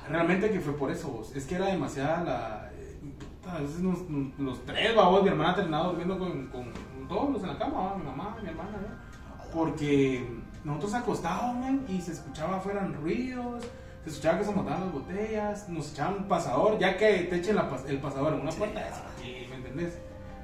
Realmente 0.09 0.51
que 0.51 0.61
fue 0.61 0.75
por 0.77 0.91
eso, 0.91 1.09
vos. 1.09 1.35
Es 1.35 1.47
que 1.47 1.55
era 1.55 1.67
demasiada 1.67 2.23
la. 2.25 2.71
eh, 2.79 3.51
A 3.51 3.59
veces 3.59 3.81
nos- 3.81 4.09
nos- 4.09 4.39
los 4.39 4.65
tres, 4.67 4.95
babos, 4.95 5.23
mi 5.23 5.29
hermana 5.31 5.55
terminaba 5.55 5.87
durmiendo 5.89 6.19
con, 6.19 6.47
con 6.49 6.73
todos 7.09 7.31
los 7.31 7.43
en 7.43 7.49
la 7.49 7.59
cama, 7.59 7.81
¿va? 7.81 7.97
mi 7.97 8.05
mamá, 8.05 8.37
mi 8.43 8.49
hermana, 8.49 8.71
¿no? 8.73 9.51
Porque 9.53 10.25
nosotros 10.65 10.95
acostados, 10.95 11.57
man, 11.57 11.85
y 11.89 12.01
se 12.01 12.13
escuchaba 12.13 12.59
afuera 12.59 12.87
ruidos, 13.03 13.65
se 14.05 14.11
escuchaba 14.11 14.39
que 14.39 14.45
se 14.45 14.53
montaban 14.53 14.81
las 14.83 14.93
botellas, 14.93 15.69
nos 15.69 15.93
echaban 15.93 16.15
un 16.19 16.25
pasador, 16.29 16.79
ya 16.79 16.97
que 16.97 17.25
te 17.31 17.37
echen 17.37 17.57
la 17.57 17.69
el 17.89 17.99
pasador 17.99 18.35
en 18.35 18.41
una 18.43 18.51
puerta, 18.53 18.81
¿me 19.23 19.55
entendés? 19.57 19.99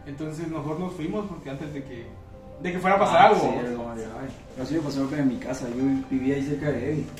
Entonces 0.07 0.49
nosotros 0.49 0.79
nos 0.79 0.93
fuimos 0.93 1.27
porque 1.27 1.51
antes 1.51 1.73
de 1.75 1.83
que, 1.83 2.07
de 2.63 2.73
que 2.73 2.79
fuera 2.79 2.97
a 2.97 2.99
pasar 3.01 3.27
algo. 3.27 3.41
Sí, 3.41 3.49
grave. 4.03 4.29
Así 4.63 4.75
me 4.75 4.81
pasó 4.81 5.09
en 5.15 5.29
mi 5.29 5.37
casa. 5.37 5.67
Yo 5.69 5.83
vivía 6.11 6.37
ahí 6.37 6.43
cerca 6.43 6.71
de 6.71 6.93
Evi. 6.93 7.07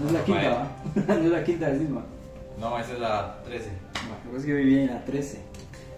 No 0.00 0.06
es 0.08 0.12
la 0.12 0.24
quinta, 0.24 0.50
¿va? 0.50 0.68
No 1.06 1.14
es 1.14 1.30
la 1.30 1.44
quinta 1.44 1.68
de 1.70 1.78
Sisma. 1.78 2.02
No, 2.58 2.78
esa 2.78 2.92
es 2.94 2.98
la 2.98 3.36
13. 3.44 3.68
Bueno, 4.24 4.38
es 4.38 4.44
que 4.44 4.52
vivía 4.54 4.80
en 4.82 4.86
la 4.88 5.04
13. 5.04 5.38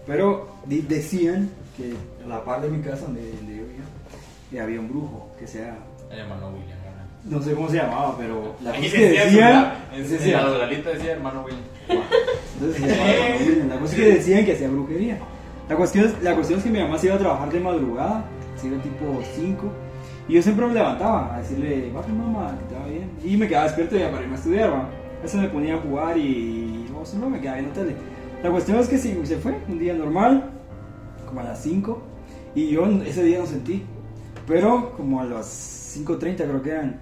Pero 0.05 0.47
decían 0.67 1.49
que 1.75 1.93
a 2.23 2.27
la 2.27 2.43
par 2.43 2.61
de 2.61 2.69
mi 2.69 2.81
casa, 2.83 3.05
donde, 3.05 3.21
donde 3.21 3.55
yo 3.55 3.63
vivía, 3.63 4.63
había 4.63 4.79
un 4.79 4.89
brujo 4.89 5.29
que 5.39 5.47
sea. 5.47 5.77
El 6.11 6.19
hermano 6.19 6.49
William. 6.49 6.77
No 7.25 7.41
sé 7.41 7.53
cómo 7.53 7.69
se 7.69 7.77
llamaba, 7.77 8.15
pero 8.17 8.55
la 8.63 8.71
cosa 8.71 8.85
es 8.85 8.93
que 8.93 9.01
decía, 9.09 9.25
decían. 9.25 9.73
En, 9.93 10.09
decía- 10.09 10.41
la 10.43 10.67
decía 10.91 11.11
hermano 11.13 11.43
William. 11.43 11.61
Entonces, 11.89 12.81
se 12.81 12.87
llamaba 12.87 13.09
Hermano 13.09 13.45
William. 13.45 13.69
la 13.69 13.79
cosa 13.79 13.93
es 13.95 13.99
que 13.99 14.05
decían 14.13 14.45
que 14.45 14.53
hacía 14.53 14.69
brujería. 14.69 15.17
La 15.69 15.75
cuestión, 15.75 16.05
es, 16.05 16.23
la 16.23 16.33
cuestión 16.33 16.59
es 16.59 16.65
que 16.65 16.71
mi 16.71 16.79
mamá 16.79 16.97
se 16.97 17.07
iba 17.07 17.15
a 17.15 17.19
trabajar 17.19 17.51
de 17.51 17.59
madrugada, 17.59 18.23
se 18.55 18.67
iba 18.67 18.81
tipo 18.81 19.19
5, 19.35 19.71
y 20.29 20.33
yo 20.33 20.41
siempre 20.41 20.65
me 20.65 20.73
levantaba 20.73 21.35
a 21.35 21.39
decirle, 21.39 21.91
va 21.95 22.05
mamá, 22.07 22.57
que 22.59 22.73
te 22.73 22.79
va 22.79 22.87
bien. 22.87 23.09
Y 23.23 23.37
me 23.37 23.47
quedaba 23.47 23.65
despierto 23.65 23.97
ya 23.97 24.09
para 24.09 24.23
irme 24.23 24.35
a 24.35 24.37
estudiar, 24.37 24.71
va. 24.71 24.89
Veces 25.21 25.41
me 25.41 25.49
ponía 25.49 25.75
a 25.75 25.79
jugar 25.79 26.17
y 26.17 26.85
no, 26.91 27.05
siempre 27.05 27.29
me 27.29 27.39
quedaba 27.39 27.57
viendo 27.57 27.73
tele. 27.73 27.95
La 28.43 28.51
cuestión 28.51 28.77
es 28.77 28.87
que 28.87 28.97
sí, 28.97 29.17
se 29.23 29.37
fue, 29.37 29.57
un 29.67 29.79
día 29.79 29.93
normal, 29.93 30.51
como 31.25 31.41
a 31.41 31.43
las 31.43 31.61
5, 31.63 32.01
y 32.55 32.69
yo 32.69 32.85
ese 33.05 33.23
día 33.23 33.39
no 33.39 33.45
sentí. 33.45 33.83
Pero 34.45 34.93
como 34.95 35.21
a 35.21 35.25
las 35.25 35.97
5.30 35.97 36.35
creo 36.35 36.61
que 36.61 36.69
eran, 36.69 36.99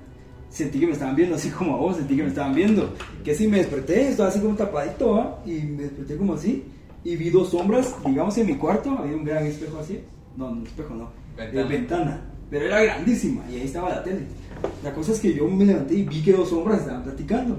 sentí 0.50 0.80
que 0.80 0.88
me 0.88 0.94
estaban 0.94 1.16
viendo, 1.16 1.36
así 1.36 1.50
como 1.50 1.76
a 1.76 1.78
vos, 1.78 1.98
sentí 1.98 2.16
que 2.16 2.24
me 2.24 2.30
estaban 2.30 2.56
viendo. 2.56 2.94
Que 3.24 3.36
sí, 3.36 3.48
me 3.48 3.58
desperté, 3.58 4.10
estaba 4.10 4.30
así 4.30 4.40
como 4.40 4.56
tapadito, 4.56 5.12
¿va? 5.12 5.40
y 5.46 5.62
me 5.62 5.84
desperté 5.84 6.18
como 6.18 6.34
así, 6.34 6.64
y 7.06 7.16
vi 7.16 7.30
dos 7.30 7.50
sombras, 7.52 7.96
digamos 8.06 8.38
en 8.38 8.48
mi 8.48 8.56
cuarto, 8.56 8.90
había 9.00 9.16
un 9.16 9.24
gran 9.24 9.46
espejo 9.46 9.78
así, 9.80 10.02
no, 10.36 10.54
no 10.54 10.64
espejo 10.66 10.94
no, 10.94 11.10
Ventana. 11.38 11.62
eh, 11.62 11.64
ventana, 11.70 12.22
pero 12.50 12.66
era 12.66 12.82
grandísima, 12.84 13.44
y 13.50 13.56
ahí 13.56 13.62
estaba 13.66 13.90
la 13.90 14.04
tele. 14.04 14.24
La 14.84 14.92
cosa 14.94 15.12
es 15.14 15.20
que 15.20 15.34
yo 15.34 15.48
me 15.48 15.64
levanté 15.66 15.96
y 15.96 16.04
vi 16.04 16.22
que 16.22 16.34
dos 16.34 16.50
sombras 16.50 16.82
estaban 16.82 17.04
platicando. 17.04 17.58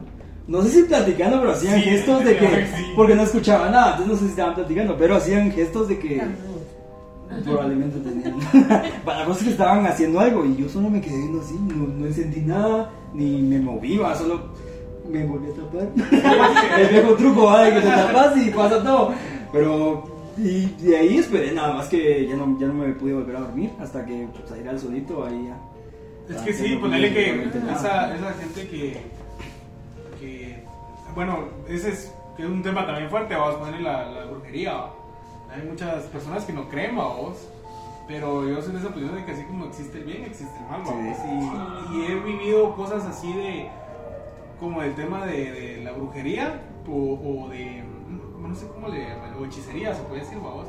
No 0.48 0.62
sé 0.62 0.70
si 0.70 0.82
platicando, 0.82 1.38
pero 1.40 1.52
hacían 1.52 1.76
Sí, 1.76 1.82
gestos 1.82 2.24
de 2.24 2.36
que, 2.36 2.48
sí. 2.48 2.84
porque 2.94 3.14
no 3.14 3.22
escuchaba 3.22 3.70
nada, 3.70 3.92
entonces 3.96 4.08
no 4.08 4.14
sé 4.18 4.24
si 4.24 4.30
estaban 4.30 4.54
platicando, 4.54 4.96
pero 4.96 5.16
hacían 5.16 5.50
gestos 5.52 5.88
de 5.88 5.98
que... 5.98 6.22
Probablemente 7.44 7.98
tenían. 8.00 8.36
Para 9.04 9.24
cosas 9.24 9.42
que 9.44 9.50
estaban 9.50 9.84
haciendo 9.86 10.20
algo 10.20 10.44
y 10.44 10.56
yo 10.56 10.68
solo 10.68 10.88
me 10.88 11.00
quedé 11.00 11.16
viendo 11.18 11.40
así, 11.40 11.54
no, 11.54 11.86
no 11.88 12.06
encendí 12.06 12.40
nada, 12.40 12.90
ni 13.12 13.42
me 13.42 13.58
moví, 13.58 13.98
va, 13.98 14.14
solo 14.14 14.40
me 15.10 15.24
volví 15.26 15.48
a 15.50 15.54
tapar. 15.54 16.78
El 16.80 16.88
viejo 16.88 17.14
truco, 17.14 17.44
va, 17.46 17.64
de 17.64 17.74
que 17.74 17.80
te 17.80 17.88
tapas 17.88 18.36
y 18.36 18.50
pasa 18.50 18.82
todo. 18.82 19.12
Pero, 19.52 20.04
y 20.36 20.66
de 20.66 20.96
ahí 20.96 21.18
esperé 21.18 21.52
nada 21.52 21.74
más 21.74 21.88
que 21.88 22.26
ya 22.26 22.36
no, 22.36 22.58
ya 22.58 22.66
no 22.66 22.74
me 22.74 22.92
pude 22.92 23.14
volver 23.14 23.36
a 23.36 23.40
dormir 23.40 23.70
hasta 23.80 24.04
que 24.04 24.28
pues, 24.32 24.48
saliera 24.48 24.72
el 24.72 24.80
solito 24.80 25.24
ahí 25.24 25.48
ya. 25.48 26.34
Es 26.34 26.42
que 26.42 26.52
sí, 26.52 26.74
no 26.74 26.80
ponerle 26.80 27.12
que 27.12 27.44
esa, 27.72 28.14
esa 28.14 28.32
gente 28.34 28.68
que, 28.68 29.00
que, 30.18 30.64
bueno, 31.14 31.44
ese 31.68 31.90
es 31.90 32.12
que 32.36 32.42
es 32.42 32.48
un 32.48 32.62
tema 32.62 32.84
también 32.84 33.08
fuerte, 33.08 33.34
vamos 33.34 33.56
a 33.56 33.58
poner 33.60 33.80
la, 33.80 34.10
la 34.10 34.24
brujería. 34.26 34.74
¿va? 34.74 34.92
Hay 35.54 35.62
muchas 35.62 36.04
personas 36.04 36.44
que 36.44 36.52
no 36.52 36.68
creen, 36.68 36.96
vos. 36.96 37.48
Pero 38.08 38.48
yo 38.48 38.62
soy 38.62 38.72
de 38.72 38.78
esa 38.78 38.88
posición 38.90 39.16
de 39.16 39.24
que 39.24 39.32
así 39.32 39.42
como 39.44 39.66
existe 39.66 39.98
el 39.98 40.04
bien, 40.04 40.24
existe 40.24 40.56
el 40.58 40.66
mal, 40.66 40.82
vamos. 40.84 41.16
Y, 41.92 41.96
y 41.96 42.04
he 42.06 42.14
vivido 42.20 42.74
cosas 42.76 43.04
así 43.04 43.32
de. 43.32 43.68
como 44.60 44.82
el 44.82 44.94
tema 44.94 45.26
de, 45.26 45.50
de 45.50 45.84
la 45.84 45.92
brujería 45.92 46.62
o, 46.88 46.92
o 46.92 47.48
de. 47.48 47.82
No 48.46 48.54
sé 48.54 48.66
cómo 48.68 48.88
le 48.88 49.08
llaman, 49.08 49.34
o 49.38 49.44
hechicería, 49.44 49.94
se 49.94 50.02
puede 50.02 50.22
decir, 50.22 50.38
vamos. 50.38 50.68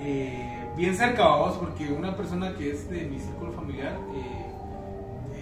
Eh, 0.00 0.64
bien 0.76 0.94
cerca, 0.94 1.24
vamos, 1.24 1.56
porque 1.56 1.92
una 1.92 2.16
persona 2.16 2.54
que 2.56 2.70
es 2.70 2.88
de 2.88 3.02
mi 3.02 3.18
círculo 3.18 3.52
familiar 3.52 3.98
eh, 4.14 4.46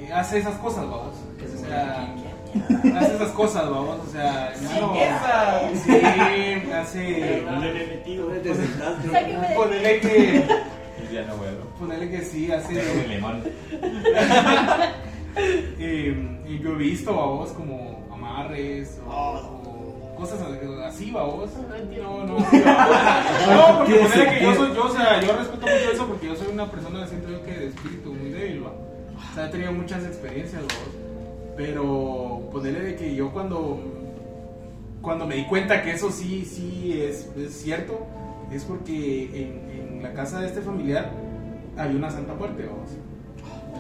eh, 0.01 0.13
hace 0.13 0.39
esas 0.39 0.57
cosas, 0.57 0.89
vamos. 0.89 1.15
O 1.43 1.59
sea, 1.59 2.15
hace 2.99 3.15
esas 3.17 3.31
cosas, 3.33 3.71
vamos. 3.71 4.01
O 4.07 4.11
sea, 4.11 4.53
hermano, 4.53 4.95
sí, 5.85 6.71
hace. 6.73 7.43
¿Dónde 7.43 7.73
le 7.73 7.85
he 7.85 7.87
metido? 7.97 8.29
Ponele 9.57 10.01
que. 10.01 10.45
Ya 11.13 11.23
no. 11.23 11.35
Ponele 11.79 12.11
que 12.11 12.23
sí, 12.23 12.51
hace. 12.51 12.83
Eh, 15.79 16.41
y 16.49 16.59
yo 16.59 16.73
he 16.73 16.77
visto, 16.77 17.15
vamos, 17.15 17.51
como 17.51 18.09
amarres 18.11 19.01
o, 19.07 19.13
o 19.13 19.56
cosas 20.17 20.41
así, 20.85 21.11
vamos. 21.11 21.51
No, 21.97 22.25
no, 22.25 22.35
babos. 22.35 22.53
no, 22.53 23.79
porque 23.79 23.95
ponele 23.95 24.31
que 24.31 24.43
yo 24.43 24.55
soy, 24.55 24.75
yo, 24.75 24.85
o 24.85 24.91
sea, 24.91 25.21
yo 25.21 25.37
respeto 25.37 25.67
mucho 25.67 25.91
eso 25.93 26.07
porque 26.07 26.27
yo 26.27 26.37
soy 26.37 26.49
una 26.53 26.71
persona, 26.71 27.07
siento 27.07 27.31
yo 27.31 27.43
que 27.45 27.53
de 27.53 27.67
espíritu 27.69 28.13
muy 28.13 28.31
débil, 28.31 28.65
va. 28.65 28.71
O 28.71 29.35
sea, 29.35 29.47
he 29.47 29.51
tenido 29.51 29.73
muchas 29.73 30.05
experiencias, 30.05 30.63
vamos. 30.63 31.07
Pero 31.57 32.49
ponerle 32.53 32.81
de 32.81 32.97
que 32.97 33.15
yo 33.15 33.31
cuando, 33.33 33.81
cuando 35.01 35.27
me 35.27 35.37
di 35.37 35.47
cuenta 35.47 35.83
que 35.83 35.93
eso 35.93 36.11
sí, 36.11 36.45
sí 36.45 37.01
es, 37.01 37.29
es 37.37 37.53
cierto, 37.55 38.07
es 38.51 38.65
porque 38.65 39.25
en, 39.25 39.71
en 39.71 40.03
la 40.03 40.13
casa 40.13 40.41
de 40.41 40.49
este 40.49 40.61
familiar 40.61 41.11
había 41.77 41.97
una 41.97 42.11
santa 42.11 42.35
muerte, 42.35 42.67
vamos. 42.67 42.91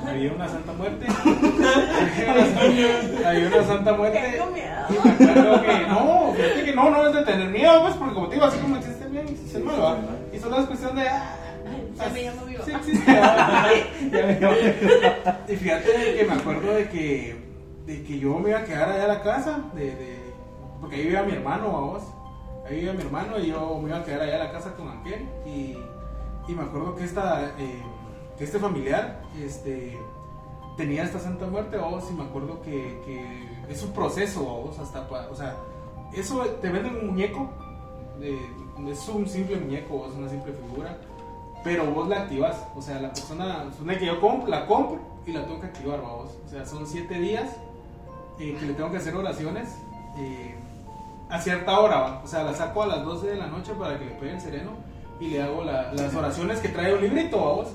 Había 0.08 0.32
una 0.32 0.48
santa 0.48 0.72
muerte. 0.72 1.06
había, 1.06 2.32
una 2.32 2.46
santa, 2.46 3.28
había 3.28 3.46
una 3.48 3.62
santa 3.64 3.92
muerte. 3.94 4.20
Tengo 4.32 4.46
miedo. 4.46 4.86
Y 4.88 4.92
me 4.92 5.10
acuerdo 5.12 5.62
que 5.62 5.86
no, 5.88 6.32
fíjate 6.34 6.64
que 6.64 6.74
no, 6.74 6.90
no 6.90 7.08
es 7.08 7.14
de 7.14 7.22
tener 7.24 7.48
miedo, 7.50 7.82
pues, 7.82 7.94
porque 7.94 8.14
como 8.14 8.28
te 8.28 8.34
digo, 8.34 8.46
así 8.46 8.58
como 8.58 8.76
existe 8.76 9.04
el 9.04 9.10
bien, 9.10 9.28
existe 9.28 9.58
el 9.58 9.64
mal, 9.64 9.80
¿va? 9.80 9.96
Y 10.32 10.38
solo 10.38 10.58
es 10.60 10.66
cuestión 10.66 10.96
de. 10.96 11.08
ah, 11.08 11.34
ya 11.96 12.08
me 12.10 12.22
llamo. 12.22 12.42
Sí 12.64 12.72
existe, 12.72 13.20
¿va? 13.20 13.68
Ya 14.12 14.26
me 14.26 14.40
llamo. 14.40 14.56
Y 15.48 15.56
fíjate 15.56 16.16
que 16.18 16.24
me 16.28 16.34
acuerdo 16.34 16.72
de 16.72 16.88
que, 16.88 17.36
de 17.86 18.02
que 18.04 18.18
yo 18.18 18.38
me 18.38 18.50
iba 18.50 18.58
a 18.60 18.64
quedar 18.64 18.90
allá 18.90 19.04
a 19.04 19.08
la 19.08 19.22
casa, 19.22 19.58
de, 19.74 19.84
de- 19.86 20.26
porque 20.80 20.96
ahí 20.96 21.02
vivía 21.04 21.22
mi 21.22 21.32
hermano, 21.32 21.72
vamos. 21.72 22.02
Ahí 22.68 22.76
vivía 22.76 22.92
mi 22.92 23.02
hermano 23.02 23.38
y 23.38 23.46
yo 23.48 23.78
me 23.82 23.88
iba 23.88 23.98
a 23.98 24.04
quedar 24.04 24.20
allá 24.22 24.34
a 24.36 24.44
la 24.44 24.52
casa 24.52 24.74
con 24.74 24.88
Ángel. 24.88 25.26
Y, 25.46 25.76
y 26.48 26.54
me 26.54 26.62
acuerdo 26.62 26.94
que, 26.96 27.04
esta, 27.04 27.52
eh, 27.58 27.82
que 28.38 28.44
este 28.44 28.58
familiar 28.58 29.22
este, 29.42 29.98
tenía 30.76 31.04
esta 31.04 31.18
santa 31.18 31.46
muerte, 31.46 31.76
vamos. 31.76 32.04
Y 32.10 32.14
me 32.14 32.24
acuerdo 32.24 32.60
que, 32.62 33.46
es 33.68 33.82
un 33.82 33.92
proceso, 33.92 34.44
vamos, 34.44 34.78
hasta 34.78 35.08
pa- 35.08 35.28
O 35.30 35.34
sea, 35.34 35.56
eso 36.14 36.40
te 36.60 36.68
venden 36.70 36.96
un 36.96 37.06
muñeco, 37.08 37.48
de- 38.20 38.92
es 38.92 39.08
un 39.08 39.26
simple 39.28 39.56
muñeco, 39.56 40.06
es 40.08 40.14
una 40.14 40.28
simple 40.28 40.52
figura 40.52 40.96
pero 41.64 41.84
vos 41.90 42.06
la 42.06 42.20
activas. 42.20 42.64
O 42.76 42.80
sea, 42.82 43.00
la 43.00 43.08
persona, 43.12 43.64
supone 43.72 43.98
que 43.98 44.06
yo 44.06 44.20
compro, 44.20 44.46
la 44.48 44.66
compro 44.66 45.00
y 45.26 45.32
la 45.32 45.44
tengo 45.44 45.58
que 45.60 45.66
activar, 45.66 46.00
vos. 46.00 46.30
O 46.46 46.48
sea, 46.48 46.64
son 46.64 46.86
siete 46.86 47.14
días 47.18 47.50
eh, 48.38 48.56
que 48.60 48.66
le 48.66 48.74
tengo 48.74 48.88
que 48.92 48.98
hacer 48.98 49.16
oraciones 49.16 49.74
eh, 50.16 50.54
a 51.28 51.40
cierta 51.40 51.80
hora. 51.80 52.20
O 52.22 52.26
sea, 52.28 52.44
la 52.44 52.54
saco 52.54 52.84
a 52.84 52.86
las 52.86 53.04
12 53.04 53.26
de 53.28 53.36
la 53.36 53.48
noche 53.48 53.72
para 53.74 53.98
que 53.98 54.04
le 54.04 54.10
pegue 54.12 54.34
el 54.34 54.40
sereno 54.40 54.70
y 55.18 55.26
le 55.30 55.42
hago 55.42 55.64
la- 55.64 55.92
las 55.92 56.14
oraciones 56.14 56.60
que 56.60 56.68
trae 56.68 56.94
un 56.94 57.00
librito, 57.00 57.36
vos. 57.36 57.68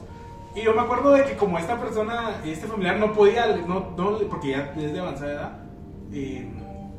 Y 0.55 0.61
yo 0.63 0.73
me 0.73 0.81
acuerdo 0.81 1.11
de 1.13 1.23
que 1.23 1.35
como 1.37 1.57
esta 1.57 1.77
persona, 1.79 2.31
este 2.45 2.67
familiar 2.67 2.97
no 2.97 3.13
podía, 3.13 3.47
no, 3.67 3.91
no, 3.95 4.17
porque 4.29 4.49
ya 4.49 4.73
es 4.77 4.93
de 4.93 4.99
avanzada 4.99 5.31
edad 5.31 5.51
eh, 6.13 6.45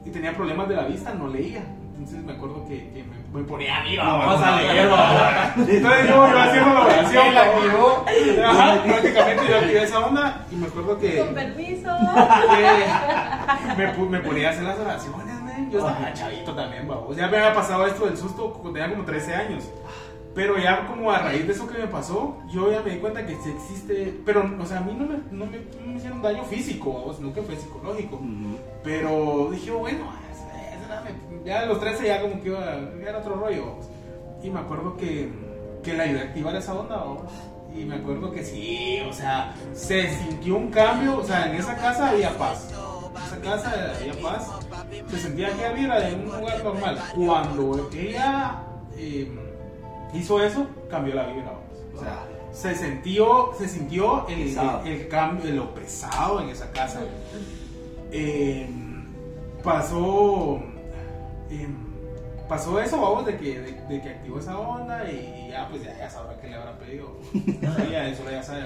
y 0.06 0.10
tenía 0.10 0.34
problemas 0.34 0.68
de 0.68 0.76
la 0.76 0.84
vista, 0.84 1.12
no 1.12 1.28
leía. 1.28 1.62
Entonces 1.94 2.24
me 2.24 2.32
acuerdo 2.32 2.64
que, 2.66 2.90
que 2.92 3.04
me, 3.04 3.38
me 3.40 3.46
ponía 3.46 3.78
a 3.80 3.84
mí, 3.84 3.96
vamos 3.96 4.40
a. 4.42 5.54
Entonces 5.54 6.08
yo 6.08 6.28
iba 6.28 6.44
haciendo 6.44 6.74
la 6.74 6.80
oración, 6.86 7.34
la 7.34 7.42
activó. 7.42 8.04
Ajá, 8.44 8.82
prácticamente 8.82 9.42
yo 9.48 9.56
activé 9.58 9.82
esa 9.82 9.98
onda 10.06 10.46
y 10.50 10.56
me 10.56 10.66
acuerdo 10.66 10.98
que, 10.98 11.18
Con 11.18 11.34
permiso. 11.34 11.90
que 13.68 13.74
me, 13.76 13.94
pu- 13.96 14.08
me 14.08 14.18
ponía 14.20 14.48
a 14.48 14.50
hacer 14.52 14.64
las 14.64 14.78
oraciones, 14.78 15.40
man. 15.42 15.70
Yo 15.70 15.78
estaba 15.78 16.12
chavito 16.14 16.54
también, 16.54 16.88
babos. 16.88 17.16
Ya 17.16 17.28
me 17.28 17.36
había 17.36 17.52
pasado 17.54 17.86
esto 17.86 18.06
del 18.06 18.16
susto 18.16 18.50
cuando 18.54 18.72
tenía 18.72 18.90
como 18.90 19.04
13 19.04 19.34
años. 19.34 19.64
Pero 20.34 20.58
ya 20.58 20.86
como 20.86 21.10
a 21.10 21.18
raíz 21.18 21.46
de 21.46 21.52
eso 21.52 21.68
que 21.68 21.78
me 21.78 21.86
pasó, 21.86 22.38
yo 22.50 22.72
ya 22.72 22.80
me 22.80 22.92
di 22.92 22.98
cuenta 22.98 23.26
que 23.26 23.34
sí 23.36 23.50
existe, 23.50 24.18
pero, 24.24 24.50
o 24.58 24.64
sea, 24.64 24.78
a 24.78 24.80
mí 24.80 24.94
no 24.98 25.04
me, 25.04 25.18
no 25.30 25.44
me, 25.46 25.58
no 25.58 25.86
me 25.86 25.96
hicieron 25.96 26.22
daño 26.22 26.42
físico, 26.44 27.12
sino 27.16 27.34
que 27.34 27.42
fue 27.42 27.56
psicológico. 27.56 28.18
Pero 28.82 29.48
dije, 29.52 29.70
bueno, 29.70 30.06
dame. 30.88 31.10
ya 31.44 31.60
a 31.60 31.66
los 31.66 31.80
13 31.80 32.06
ya 32.06 32.22
como 32.22 32.40
que 32.40 32.48
iba, 32.48 32.60
ya 32.60 33.08
era 33.10 33.18
otro 33.18 33.34
rollo. 33.34 33.74
Y 34.42 34.50
me 34.50 34.60
acuerdo 34.60 34.96
que, 34.96 35.30
que 35.82 35.92
le 35.92 36.02
ayudé 36.02 36.20
a 36.20 36.24
activar 36.24 36.56
esa 36.56 36.74
onda. 36.74 37.04
Y 37.74 37.84
me 37.84 37.96
acuerdo 37.96 38.30
que 38.30 38.44
sí, 38.44 39.00
o 39.08 39.12
sea, 39.12 39.54
se 39.72 40.10
sintió 40.16 40.56
un 40.56 40.70
cambio. 40.70 41.18
O 41.18 41.24
sea, 41.24 41.50
en 41.50 41.56
esa 41.56 41.76
casa 41.76 42.10
había 42.10 42.36
paz. 42.36 42.72
En 42.72 43.22
esa 43.22 43.40
casa 43.40 43.94
había 43.98 44.14
paz. 44.22 44.50
Se 45.08 45.18
sentía 45.18 45.50
que 45.56 45.64
había 45.64 46.00
de 46.00 46.14
un 46.14 46.24
lugar 46.24 46.64
normal. 46.64 46.98
Cuando 47.14 47.88
ella 47.94 48.62
eh, 48.96 49.30
hizo 50.12 50.42
eso, 50.42 50.66
cambió 50.90 51.14
la 51.14 51.26
vibra. 51.26 51.44
vamos. 51.46 51.62
O 51.94 52.00
sea, 52.00 52.26
se 52.52 52.74
sintió, 52.74 53.52
se 53.56 53.68
sintió 53.68 54.28
el, 54.28 54.56
el, 54.56 54.86
el 54.86 55.08
cambio, 55.08 55.50
lo 55.52 55.74
pesado 55.74 56.40
en 56.40 56.50
esa 56.50 56.70
casa. 56.72 57.00
Eh, 58.10 58.68
pasó 59.62 60.60
eh, 61.50 61.66
pasó 62.48 62.80
eso 62.80 63.00
vamos 63.00 63.24
de 63.24 63.36
que, 63.38 63.60
de, 63.60 63.72
de 63.88 64.02
que 64.02 64.08
activó 64.08 64.38
esa 64.38 64.58
onda 64.58 65.10
y 65.10 65.48
ya 65.50 65.68
pues 65.68 65.82
ya, 65.82 65.96
ya 65.96 66.10
sabrá 66.10 66.38
que 66.40 66.48
le 66.48 66.54
habrá 66.54 66.78
pedido 66.78 67.18
ya 67.90 68.08
eso 68.08 68.24
ya 68.30 68.42
sabe 68.42 68.64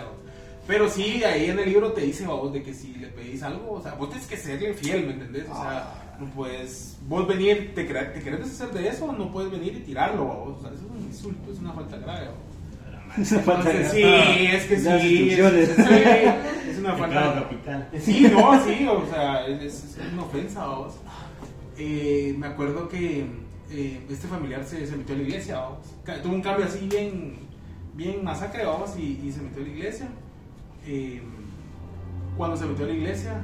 pero 0.66 0.88
sí 0.88 1.22
ahí 1.22 1.50
en 1.50 1.58
el 1.60 1.68
libro 1.68 1.92
te 1.92 2.00
dice 2.00 2.26
vamos 2.26 2.52
de 2.52 2.62
que 2.62 2.74
si 2.74 2.94
le 2.94 3.08
pedís 3.08 3.42
algo 3.42 3.74
o 3.74 3.82
sea 3.82 3.94
vos 3.94 4.08
tienes 4.08 4.26
que 4.26 4.36
serle 4.36 4.74
fiel 4.74 5.06
¿me 5.06 5.12
entendés? 5.12 5.48
o 5.48 5.54
sea 5.54 6.05
no 6.05 6.05
puedes 6.34 6.96
vos 7.08 7.26
venir 7.28 7.72
te, 7.74 7.84
te 7.84 8.20
querés 8.22 8.40
deshacer 8.40 8.70
de 8.72 8.88
eso 8.88 9.12
no 9.12 9.30
puedes 9.30 9.50
venir 9.50 9.74
y 9.76 9.80
tirarlo 9.80 10.24
o 10.26 10.58
sea 10.60 10.70
eso 10.72 10.84
es 10.86 10.90
un 10.90 11.06
insulto 11.06 11.52
es 11.52 11.58
una 11.58 11.72
falta 11.72 11.96
grave 11.98 12.28
falta 13.44 13.70
Entonces, 13.70 13.90
sí 13.92 14.02
es 14.02 14.64
que 14.64 14.78
sí 14.78 14.88
es, 14.88 15.02
sí, 15.02 15.30
es 16.70 16.78
una 16.78 16.94
falta 16.96 17.34
capital. 17.34 17.88
Sí, 18.00 18.28
no, 18.32 18.64
sí, 18.64 18.86
o 18.86 19.06
sea, 19.06 19.46
es, 19.46 19.62
es 19.96 19.98
una 20.12 20.22
ofensa, 20.24 20.66
vamos. 20.66 20.94
Eh, 21.78 22.34
me 22.36 22.46
acuerdo 22.48 22.88
que 22.88 23.24
eh, 23.70 24.00
este 24.10 24.26
familiar 24.26 24.64
se, 24.64 24.86
se 24.86 24.96
metió 24.96 25.14
a 25.14 25.18
la 25.18 25.24
iglesia. 25.24 25.60
Ca- 26.04 26.20
Tuvo 26.20 26.34
un 26.34 26.42
cambio 26.42 26.66
así 26.66 26.86
bien, 26.88 27.36
bien 27.94 28.22
masacre, 28.24 28.66
vamos, 28.66 28.94
y, 28.98 29.20
y 29.24 29.32
se 29.32 29.40
metió 29.40 29.62
a 29.62 29.66
la 29.66 29.72
iglesia. 29.72 30.08
Eh, 30.86 31.22
cuando 32.36 32.56
se 32.56 32.66
metió 32.66 32.84
a 32.84 32.88
la 32.88 32.94
iglesia, 32.94 33.40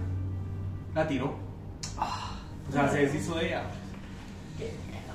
la 0.95 1.07
tiró. 1.07 1.35
O 2.69 2.73
sea, 2.73 2.89
se 2.89 3.07
deshizo 3.07 3.35
de 3.37 3.47
ella. 3.49 3.65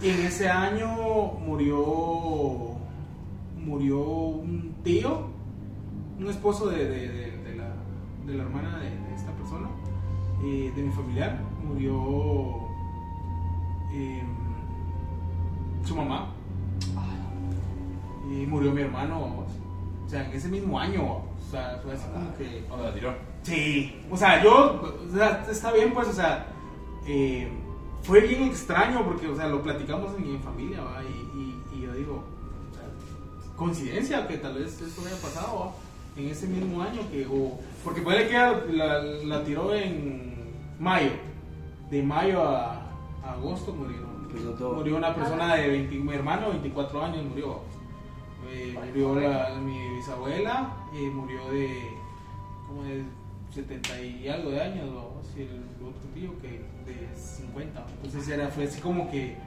Y 0.01 0.09
en 0.09 0.25
ese 0.27 0.47
año 0.49 0.87
murió, 1.45 2.75
murió 3.57 3.99
un 3.99 4.75
tío, 4.83 5.27
un 6.19 6.27
esposo 6.29 6.67
de, 6.69 6.85
de- 6.87 7.07
de- 7.09 7.37
de 7.37 7.55
la, 7.55 7.69
de 8.27 8.33
la 8.35 8.43
hermana 8.43 8.77
de, 8.79 8.87
esta 9.15 9.31
persona, 9.31 9.69
eh, 10.43 10.71
de 10.75 10.83
mi 10.83 10.91
familiar, 10.91 11.39
murió 11.67 12.67
eh, 13.93 14.21
su 15.83 15.95
mamá 15.95 16.31
y 18.29 18.45
murió 18.45 18.71
mi 18.71 18.81
hermano, 18.81 19.21
vamos. 19.21 19.45
o 20.05 20.09
sea, 20.09 20.25
en 20.25 20.31
ese 20.35 20.49
mismo 20.49 20.79
año, 20.79 21.01
o 21.03 21.23
sea, 21.49 21.79
fue 21.81 21.93
así 21.93 22.05
como 22.13 22.35
que... 22.37 22.65
¿Dónde 22.69 22.83
la 22.87 22.93
tiró? 22.93 23.15
Sí, 23.43 23.95
o 24.11 24.17
sea, 24.17 24.43
yo, 24.43 24.81
o 25.07 25.15
sea, 25.15 25.45
está 25.49 25.71
bien, 25.71 25.93
pues, 25.93 26.09
o 26.09 26.13
sea, 26.13 26.45
eh, 27.07 27.47
fue 28.03 28.21
bien 28.21 28.43
extraño 28.43 29.03
porque, 29.05 29.27
o 29.27 29.35
sea, 29.35 29.47
lo 29.47 29.61
platicamos 29.61 30.13
en, 30.17 30.25
en 30.35 30.41
familia, 30.41 30.81
¿va? 30.81 31.01
Y, 31.03 31.39
y- 31.39 31.77
y 31.77 31.81
yo 31.81 31.93
digo, 31.93 32.23
o 32.71 32.75
sea, 32.75 32.83
coincidencia 33.55 34.27
que 34.27 34.37
tal 34.37 34.55
vez 34.55 34.81
esto 34.81 35.01
haya 35.05 35.19
pasado, 35.21 35.59
¿va? 35.59 35.71
En 36.21 36.29
ese 36.29 36.47
mismo 36.47 36.81
año 36.81 37.01
que, 37.11 37.27
o, 37.29 37.59
porque 37.83 38.01
puede 38.01 38.27
que 38.27 38.33
la, 38.73 38.99
la 39.03 39.43
tiró 39.43 39.73
en 39.73 40.33
mayo, 40.79 41.11
de 41.91 42.01
mayo 42.03 42.43
a, 42.43 42.73
a 43.23 43.33
agosto 43.33 43.73
murieron. 43.73 44.07
Todo. 44.57 44.73
Murió 44.75 44.97
una 44.97 45.15
persona 45.15 45.55
de 45.55 45.67
20, 45.69 45.95
mi 45.95 46.13
hermano, 46.13 46.49
24 46.49 47.03
años, 47.05 47.25
murió. 47.25 47.59
Eh, 48.51 48.75
murió 48.89 49.15
la- 49.15 49.55
mi 49.59 49.95
bisabuela, 49.95 50.73
eh, 50.93 51.09
murió 51.11 51.49
de 51.49 51.89
como 52.67 52.83
de 52.83 53.03
70 53.53 54.01
y 54.01 54.27
algo 54.27 54.51
de 54.51 54.61
años, 54.61 54.87
vamos, 54.93 55.25
y 55.35 55.41
el 55.41 55.63
otro 55.81 56.01
tío 56.13 56.31
que 56.41 56.61
de 56.87 57.07
50. 57.15 57.85
Entonces 58.03 58.29
era, 58.29 58.47
fue 58.49 58.65
así 58.65 58.81
como 58.81 59.09
que 59.11 59.37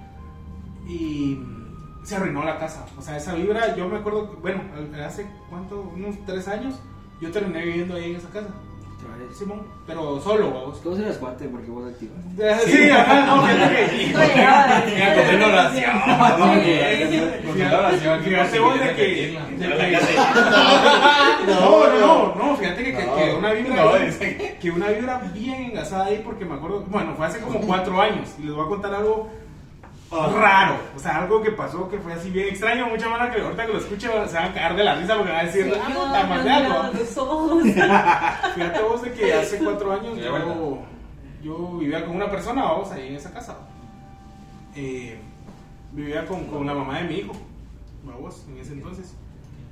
y 0.86 1.36
mm, 1.36 2.04
se 2.04 2.16
arruinó 2.16 2.44
la 2.44 2.58
casa. 2.58 2.86
O 2.98 3.02
sea, 3.02 3.16
esa 3.16 3.34
vibra, 3.34 3.74
yo 3.76 3.88
me 3.88 3.98
acuerdo, 3.98 4.36
bueno, 4.40 4.62
hace 5.04 5.26
cuánto, 5.48 5.92
unos 5.94 6.16
tres 6.26 6.48
años, 6.48 6.74
yo 7.20 7.30
terminé 7.30 7.64
viviendo 7.64 7.94
ahí 7.94 8.10
en 8.10 8.16
esa 8.16 8.28
casa. 8.30 8.48
Simón, 9.36 9.62
pero 9.86 10.20
solo, 10.20 10.50
vos. 10.50 10.82
Todos 10.82 10.98
eras 10.98 11.16
cuate 11.18 11.46
porque 11.48 11.70
vos 11.70 11.88
activas. 11.88 12.18
Sí, 12.64 12.90
ajá, 12.90 13.26
no, 13.26 13.46
que. 13.46 14.14
Oración. 15.44 15.96
Oración. 17.72 18.20
Fíjate 18.22 18.58
vos 18.58 18.80
de 18.80 18.94
que. 18.94 19.38
No, 21.46 21.86
no, 21.86 22.00
no, 22.00 22.34
no, 22.34 22.56
fíjate 22.56 22.84
que, 22.84 22.92
que, 22.92 23.04
que 23.04 23.34
una 23.38 23.52
vibra. 23.52 23.84
No, 24.60 24.62
que 24.62 24.70
una 24.70 24.88
vibra 24.88 25.18
bien 25.32 25.70
engasada 25.70 26.06
ahí 26.06 26.22
porque 26.24 26.44
me 26.44 26.54
acuerdo, 26.54 26.84
bueno, 26.88 27.14
fue 27.16 27.26
hace 27.26 27.40
como 27.40 27.60
cuatro 27.60 28.00
años 28.00 28.28
y 28.38 28.42
les 28.42 28.54
voy 28.54 28.64
a 28.64 28.68
contar 28.68 28.94
algo 28.94 29.30
raro, 30.10 30.76
o 30.96 30.98
sea, 30.98 31.22
algo 31.22 31.40
que 31.40 31.52
pasó 31.52 31.88
que 31.88 31.98
fue 31.98 32.12
así 32.12 32.30
bien 32.30 32.48
extraño, 32.48 32.88
mucha 32.88 33.08
mala 33.08 33.30
que 33.30 33.40
ahorita 33.40 33.66
que 33.66 33.72
lo 33.72 33.78
escuche 33.78 34.08
se 34.28 34.34
van 34.34 34.50
a 34.50 34.54
caer 34.54 34.76
de 34.76 34.84
la 34.84 34.94
risa 34.96 35.16
porque 35.16 35.30
van 35.30 35.40
a 35.40 35.44
decir, 35.44 35.72
ah, 35.80 35.86
puta 35.86 36.26
madre, 36.26 36.50
algo". 36.50 36.98
los 36.98 37.16
ojos. 37.16 37.62
Fíjate 38.54 38.82
vos 38.82 39.02
de 39.02 39.12
que 39.12 39.34
hace 39.34 39.58
cuatro 39.58 39.92
años 39.92 40.16
De 40.16 40.24
yo, 40.24 40.78
yo 41.42 41.78
vivía 41.78 42.04
con 42.04 42.16
una 42.16 42.28
persona, 42.30 42.64
vamos, 42.64 42.90
ahí 42.90 43.08
en 43.08 43.16
esa 43.16 43.32
casa. 43.32 43.56
Eh, 44.74 45.18
vivía 45.92 46.26
con, 46.26 46.44
con 46.46 46.66
la 46.66 46.74
mamá 46.74 46.98
de 46.98 47.04
mi 47.04 47.14
hijo, 47.18 47.32
vamos, 48.04 48.44
en 48.48 48.58
ese 48.58 48.72
entonces. 48.72 49.14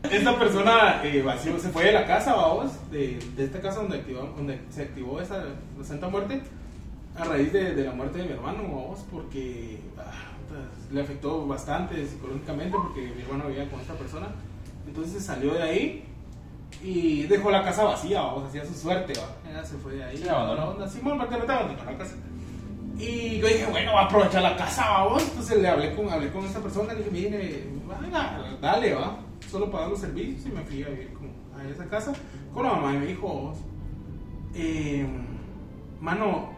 Esta 0.02 0.38
persona 0.38 1.00
eh, 1.04 1.22
vació- 1.22 1.58
se 1.58 1.68
fue 1.70 1.84
de 1.86 1.92
la 1.92 2.06
casa, 2.06 2.34
vamos, 2.34 2.70
de, 2.90 3.18
de 3.36 3.44
esta 3.44 3.60
casa 3.60 3.80
donde, 3.80 3.98
activó, 3.98 4.20
donde 4.36 4.60
se 4.70 4.82
activó 4.82 5.20
esa 5.20 5.44
la 5.78 5.84
Santa 5.84 6.08
Muerte, 6.08 6.40
a 7.16 7.24
raíz 7.24 7.52
de, 7.52 7.74
de 7.74 7.84
la 7.84 7.92
muerte 7.92 8.18
de 8.18 8.24
mi 8.26 8.32
hermano, 8.32 8.62
vamos, 8.62 9.00
porque 9.10 9.80
ah, 9.98 10.12
pues, 10.48 10.92
le 10.92 11.00
afectó 11.02 11.46
bastante 11.46 12.06
psicológicamente 12.06 12.76
porque 12.80 13.12
mi 13.14 13.22
hermano 13.22 13.48
vivía 13.48 13.68
con 13.68 13.80
esta 13.80 13.94
persona. 13.94 14.28
Entonces 14.86 15.14
se 15.14 15.20
salió 15.20 15.52
de 15.54 15.62
ahí 15.62 16.04
y 16.82 17.24
dejó 17.24 17.50
la 17.50 17.64
casa 17.64 17.82
vacía, 17.84 18.20
vamos, 18.22 18.48
hacía 18.48 18.64
su 18.64 18.74
suerte, 18.74 19.12
va. 19.18 19.50
Ella 19.50 19.64
se 19.64 19.76
fue 19.78 19.94
de 19.94 20.04
ahí. 20.04 20.16
Sí, 20.16 20.28
abandonó. 20.28 20.70
Onda, 20.70 20.88
Simón, 20.88 21.16
prácticamente 21.18 21.52
abandonó 21.52 21.84
la 21.90 21.98
casa. 21.98 22.14
Y 22.98 23.38
yo 23.38 23.46
dije, 23.48 23.66
bueno, 23.70 23.92
va 23.94 24.02
a 24.02 24.04
aprovechar 24.04 24.42
la 24.42 24.56
casa, 24.56 24.88
vamos. 24.88 25.22
Entonces 25.24 25.60
le 25.60 25.68
hablé 25.68 25.94
con, 25.94 26.08
hablé 26.08 26.30
con 26.30 26.44
esta 26.44 26.60
persona, 26.60 26.92
le 26.94 27.00
dije, 27.00 27.10
mire, 27.10 27.64
dale, 28.60 28.94
va. 28.94 29.18
Solo 29.50 29.70
pagar 29.70 29.88
los 29.88 30.00
servicios 30.00 30.46
y 30.46 30.50
me 30.50 30.62
fui 30.62 30.82
a 30.82 30.88
vivir 30.88 31.12
con- 31.14 31.28
a 31.58 31.68
esa 31.68 31.86
casa 31.86 32.12
con 32.54 32.64
la 32.64 32.72
mamá 32.74 32.92
de 32.92 32.98
mi 33.00 33.10
hijo, 33.12 33.26
vamos. 33.34 33.58
Eh, 34.54 35.06
mano, 36.00 36.50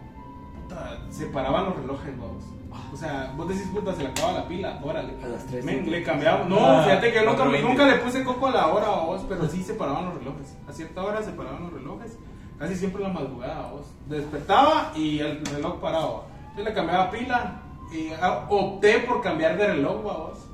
puta, 0.63 0.99
se 1.11 1.27
paraban 1.27 1.67
los 1.67 1.77
relojes, 1.77 2.19
vamos. 2.19 2.45
O 2.93 2.97
sea, 2.97 3.33
vos 3.37 3.49
decís, 3.49 3.67
puta, 3.73 3.95
se 3.95 4.03
le 4.03 4.09
acaba 4.09 4.33
la 4.33 4.49
pila, 4.49 4.81
órale. 4.83 5.13
A 5.25 5.29
las 5.29 5.47
tres, 5.47 5.65
Men, 5.65 5.85
¿no? 5.85 5.91
le 5.91 6.03
cambiaba. 6.03 6.45
No, 6.45 6.59
Ah, 6.67 6.83
fíjate 6.85 7.13
que 7.13 7.19
yo 7.19 7.25
nunca, 7.31 7.45
4:20. 7.45 7.63
nunca 7.69 7.87
le 7.87 7.97
puse 7.97 8.25
coco 8.25 8.47
a 8.47 8.51
la 8.53 8.67
hora, 8.69 8.89
vos, 8.91 9.25
pero 9.29 9.49
sí 9.49 9.63
se 9.63 9.75
paraban 9.75 10.07
los 10.07 10.15
relojes. 10.19 10.57
A 10.69 10.73
cierta 10.73 11.03
hora 11.03 11.23
se 11.23 11.33
paraban 11.33 11.63
los 11.65 11.73
relojes. 11.73 12.17
Casi 12.59 12.75
siempre 12.77 13.03
en 13.05 13.09
la 13.09 13.15
madrugada, 13.21 13.71
vos. 13.73 13.87
Despertaba 14.09 14.93
y 14.95 15.19
el 15.21 15.45
reloj 15.47 15.81
paraba. 15.81 16.25
Yo 16.57 16.63
le 16.63 16.73
cambiaba 16.75 17.11
pila 17.11 17.61
y 17.93 18.11
ah, 18.21 18.47
opté 18.51 18.99
por 19.01 19.21
cambiar 19.23 19.57
de 19.57 19.67
reloj, 19.69 20.03
vos. 20.03 20.47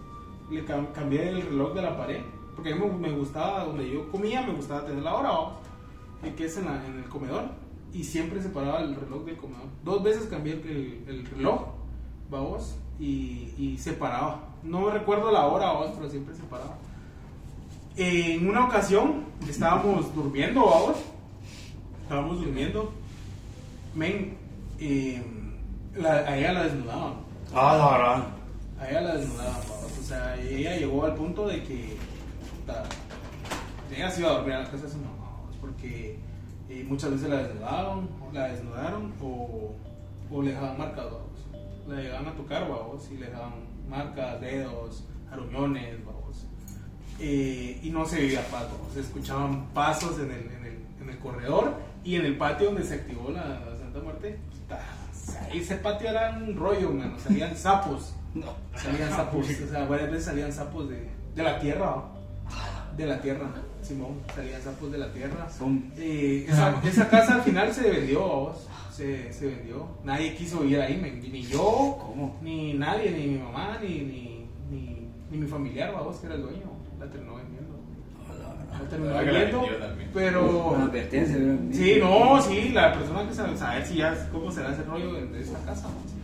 Le 0.51 0.65
cam- 0.67 0.93
cambié 0.93 1.29
el 1.29 1.43
reloj 1.43 1.75
de 1.75 1.83
la 1.83 1.97
pared. 1.97 2.21
Porque 2.55 2.73
a 2.73 2.77
mí 2.77 2.87
me, 3.01 3.11
gustaba, 3.13 3.65
donde 3.65 3.91
yo 3.91 4.11
comía, 4.11 4.43
me 4.43 4.53
gustaba 4.55 4.85
tener 4.87 5.03
la 5.03 5.15
hora, 5.15 5.31
Que 6.37 6.47
es 6.47 6.57
en, 6.57 6.65
la- 6.65 6.85
en 6.87 6.99
el 6.99 7.05
comedor. 7.05 7.45
Y 7.93 8.03
siempre 8.05 8.43
se 8.43 8.49
paraba 8.49 8.81
el 8.81 8.95
reloj 8.97 9.25
del 9.25 9.37
comedor. 9.37 9.67
Dos 9.85 10.03
veces 10.03 10.27
cambié 10.29 10.55
el, 10.55 11.05
el 11.09 11.27
reloj, 11.27 11.67
vamos, 12.31 12.77
y, 12.99 13.53
y 13.59 13.77
se 13.79 13.93
paraba. 13.93 14.41
No 14.63 14.91
recuerdo 14.91 15.31
la 15.31 15.47
hora, 15.47 15.73
vamos, 15.73 15.93
pero 15.97 16.11
siempre 16.11 16.35
se 16.35 16.43
paraba. 16.45 16.77
En 17.97 18.49
una 18.49 18.67
ocasión 18.67 19.25
estábamos 19.49 20.15
durmiendo, 20.15 20.65
vamos. 20.67 20.97
Estábamos 22.03 22.39
durmiendo. 22.41 22.93
Men, 23.95 24.37
eh, 24.79 25.23
la- 25.97 26.19
a 26.19 26.37
ella 26.37 26.53
la 26.53 26.63
desnudaban. 26.65 27.15
Ah, 27.55 27.77
la 27.79 27.99
verdad. 27.99 28.27
A 28.81 28.91
ella 28.91 29.01
la 29.01 29.17
desnudaban, 29.17 29.55
vamos. 29.69 29.86
O 30.07 30.09
sea, 30.09 30.41
ella 30.41 30.77
llegó 30.77 31.05
al 31.05 31.17
punto 31.17 31.49
de 31.49 31.65
que. 31.65 31.97
ella 33.91 34.09
se 34.09 34.21
iba 34.21 34.31
a 34.31 34.35
dormir 34.35 34.55
a 34.55 34.59
la 34.61 34.71
casa 34.71 34.85
de 34.85 34.91
su 34.93 34.99
mamá, 34.99 35.17
vamos, 35.19 35.57
porque 35.61 36.17
eh, 36.69 36.87
muchas 36.89 37.11
veces 37.11 37.29
la 37.29 37.43
desnudaron, 37.43 38.09
la 38.33 38.47
desnudaron 38.47 39.13
o, 39.21 39.75
o 40.31 40.43
le 40.43 40.51
dejaban 40.53 40.79
marcas. 40.79 41.07
La 41.89 41.97
llegaban 41.97 42.29
a 42.29 42.37
tocar, 42.37 42.69
vamos, 42.69 43.11
y 43.11 43.17
le 43.17 43.27
dejaban 43.27 43.55
marcas, 43.89 44.41
dedos, 44.41 45.03
aruñones, 45.33 46.07
vamos. 46.07 46.47
Eh, 47.19 47.81
y 47.83 47.91
no 47.91 48.07
se 48.07 48.21
vivía 48.21 48.47
paz. 48.49 48.67
Se 48.95 49.01
escuchaban 49.01 49.67
pasos 49.75 50.21
en 50.21 50.31
el, 50.31 50.53
en, 50.53 50.65
el, 50.67 50.79
en 51.03 51.11
el 51.11 51.19
corredor 51.19 51.75
y 52.05 52.15
en 52.15 52.27
el 52.27 52.39
patio 52.39 52.67
donde 52.67 52.85
se 52.85 52.95
activó 52.95 53.33
la, 53.33 53.61
Santa 53.77 53.99
Muerte. 53.99 54.39
o 54.71 55.15
sea, 55.33 55.49
ese 55.53 55.75
patio 55.75 56.11
era 56.11 56.31
un 56.31 56.55
rollo, 56.55 56.93
mano. 56.93 57.19
Salían 57.19 57.57
sapos. 57.57 58.16
No. 58.41 58.53
Salían 58.75 59.11
sapos, 59.17 59.47
o 59.49 59.69
sea, 59.69 59.85
varias 59.87 60.11
veces 60.11 60.25
salían 60.25 60.53
sapos 60.53 60.89
de, 60.89 61.09
de 61.35 61.43
la 61.43 61.59
tierra, 61.59 62.03
de 62.97 63.07
la 63.07 63.21
tierra, 63.21 63.49
Simón, 63.83 64.21
salían 64.35 64.63
sapos 64.63 64.93
de 64.93 64.99
la 64.99 65.13
tierra. 65.13 65.49
Eh, 65.97 66.47
esa, 66.49 66.81
esa 66.85 67.09
casa 67.09 67.37
al 67.37 67.43
final 67.43 67.73
se 67.73 67.91
vendió, 67.91 68.21
vos, 68.21 68.69
se, 68.93 69.33
se 69.33 69.47
vendió. 69.47 69.87
Nadie 70.05 70.35
quiso 70.35 70.61
vivir 70.61 70.81
ahí, 70.81 70.97
men, 70.97 71.21
ni 71.21 71.43
yo, 71.43 71.99
¿Cómo? 72.01 72.39
ni 72.43 72.75
nadie, 72.75 73.11
ni 73.11 73.27
mi 73.27 73.39
mamá, 73.39 73.79
ni, 73.83 74.01
ni, 74.01 74.49
ni, 74.71 75.09
ni 75.31 75.39
mi 75.39 75.47
familiar, 75.47 75.93
vos, 75.93 76.17
que 76.19 76.27
era 76.27 76.37
el 76.37 76.43
dueño, 76.43 76.67
la 76.99 77.07
terminó 77.07 77.37
vendiendo. 77.37 77.77
La 78.79 78.89
terminó 78.91 79.15
vendiendo, 79.15 79.67
pero... 80.13 80.69
Una 80.69 80.85
advertencia. 80.85 81.37
Sí, 81.73 81.97
no, 81.99 82.43
sí, 82.43 82.69
la 82.71 82.93
persona 82.93 83.27
que 83.27 83.35
sabe, 83.35 83.57
saber 83.57 83.87
si 83.87 83.97
ya 83.97 84.29
cómo 84.31 84.53
será 84.53 84.73
ese 84.73 84.83
rollo 84.83 85.15
de, 85.15 85.27
de 85.29 85.41
esta 85.41 85.59
casa. 85.61 85.89
¿no? 85.89 86.17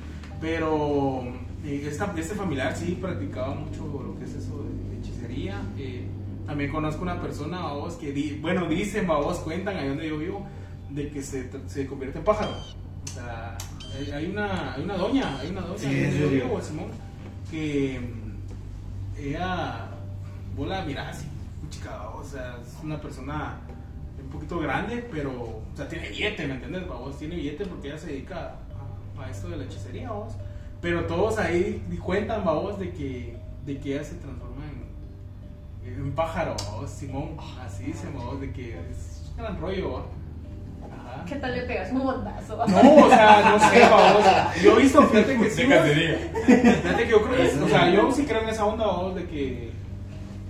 Pero 0.42 1.22
eh, 1.64 1.86
esta, 1.88 2.12
este 2.16 2.34
familiar 2.34 2.74
sí 2.76 2.98
practicaba 3.00 3.54
mucho 3.54 3.84
lo 4.04 4.18
que 4.18 4.24
es 4.24 4.34
eso 4.34 4.64
de, 4.64 4.90
de 4.90 4.98
hechicería. 5.00 5.60
eh, 5.78 6.06
también 6.46 6.72
conozco 6.72 7.02
una 7.02 7.20
persona, 7.22 7.68
vos, 7.72 7.94
que 7.94 8.12
di- 8.12 8.38
bueno, 8.42 8.66
dicen, 8.66 9.06
vos, 9.06 9.38
cuentan 9.38 9.76
ahí 9.76 9.88
donde 9.88 10.08
yo 10.08 10.18
vivo, 10.18 10.46
de 10.90 11.08
que 11.08 11.22
se, 11.22 11.48
se 11.68 11.86
convierte 11.86 12.18
en 12.18 12.24
pájaro. 12.24 12.50
O 13.04 13.06
sea, 13.06 13.56
hay, 14.14 14.26
una, 14.26 14.74
hay 14.74 14.82
una 14.82 14.96
doña, 14.96 15.38
hay 15.38 15.50
una 15.50 15.60
doña 15.60 15.78
Sí, 15.78 15.86
ahí 15.86 15.94
en 15.96 16.02
donde 16.04 16.18
yo 16.20 16.28
serio. 16.28 16.44
vivo, 16.46 16.60
Simón, 16.60 16.86
que 17.50 18.00
mm, 18.00 19.18
ella, 19.20 19.88
vos 20.56 20.68
la 20.68 20.84
mirás 20.84 21.16
así, 21.18 21.26
chica, 21.70 22.08
o 22.10 22.24
sea, 22.24 22.58
es 22.60 22.82
una 22.82 23.00
persona 23.00 23.58
un 24.22 24.28
poquito 24.30 24.58
grande, 24.58 25.06
pero, 25.10 25.30
o 25.30 25.62
sea, 25.76 25.88
tiene 25.88 26.08
billete, 26.08 26.46
¿me 26.46 26.54
entiendes? 26.54 26.86
Vos 26.88 27.18
tiene 27.18 27.36
billete 27.36 27.66
porque 27.66 27.88
ella 27.88 27.98
se 27.98 28.08
dedica 28.08 28.56
a, 29.18 29.22
a 29.22 29.30
esto 29.30 29.48
de 29.48 29.58
la 29.58 29.64
hechicería, 29.64 30.10
vos. 30.10 30.32
Pero 30.82 31.06
todos 31.06 31.38
ahí 31.38 31.80
cuentan, 32.04 32.44
vos, 32.44 32.76
de 32.78 32.90
que, 32.90 33.36
de 33.64 33.78
que 33.78 33.94
ella 33.94 34.04
se 34.04 34.16
transforma 34.16 34.64
en, 35.84 35.94
en 35.94 36.12
pájaro, 36.12 36.56
vos, 36.72 36.90
Simón. 36.90 37.36
Así 37.64 37.84
dicen, 37.84 38.12
vos, 38.14 38.40
de 38.40 38.52
que 38.52 38.72
es 38.90 39.30
un 39.30 39.36
gran 39.36 39.60
rollo. 39.60 39.98
Ajá. 40.82 41.24
¿Qué 41.24 41.36
tal 41.36 41.54
le 41.54 41.62
pegas 41.62 41.92
un 41.92 42.00
bondazo? 42.00 42.56
No, 42.56 42.64
o 42.64 43.08
sea, 43.08 43.50
no 43.52 43.70
sé, 43.70 43.88
vos. 43.88 44.62
Yo 44.62 44.76
he 44.76 44.82
visto, 44.82 45.02
fíjate 45.08 45.38
que 45.38 45.50
sí. 45.50 45.62
Fíjate 45.62 47.04
que 47.04 47.10
yo 47.10 47.22
creo 47.22 47.36
que, 47.36 47.62
o 47.62 47.68
sea, 47.68 47.88
yo 47.88 48.10
sí 48.10 48.24
creo 48.24 48.42
en 48.42 48.48
esa 48.48 48.64
onda, 48.64 48.86
vos, 48.86 49.14
de 49.14 49.24
que, 49.26 49.70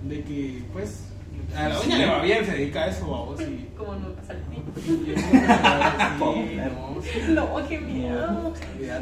de 0.05 0.23
que, 0.23 0.63
pues, 0.73 1.12
a 1.55 1.69
la 1.69 1.75
doña 1.75 1.97
le 1.97 2.05
va 2.05 2.21
bien, 2.21 2.45
se 2.45 2.51
dedica 2.51 2.83
a 2.83 2.87
eso, 2.87 3.05
vos, 3.05 3.39
y... 3.41 3.69
Como 3.77 3.95
no 3.95 4.09
pasa 4.13 4.33
sí, 4.81 5.03
no, 7.29 7.33
No, 7.57 7.67
qué 7.67 7.79
miedo. 7.79 8.53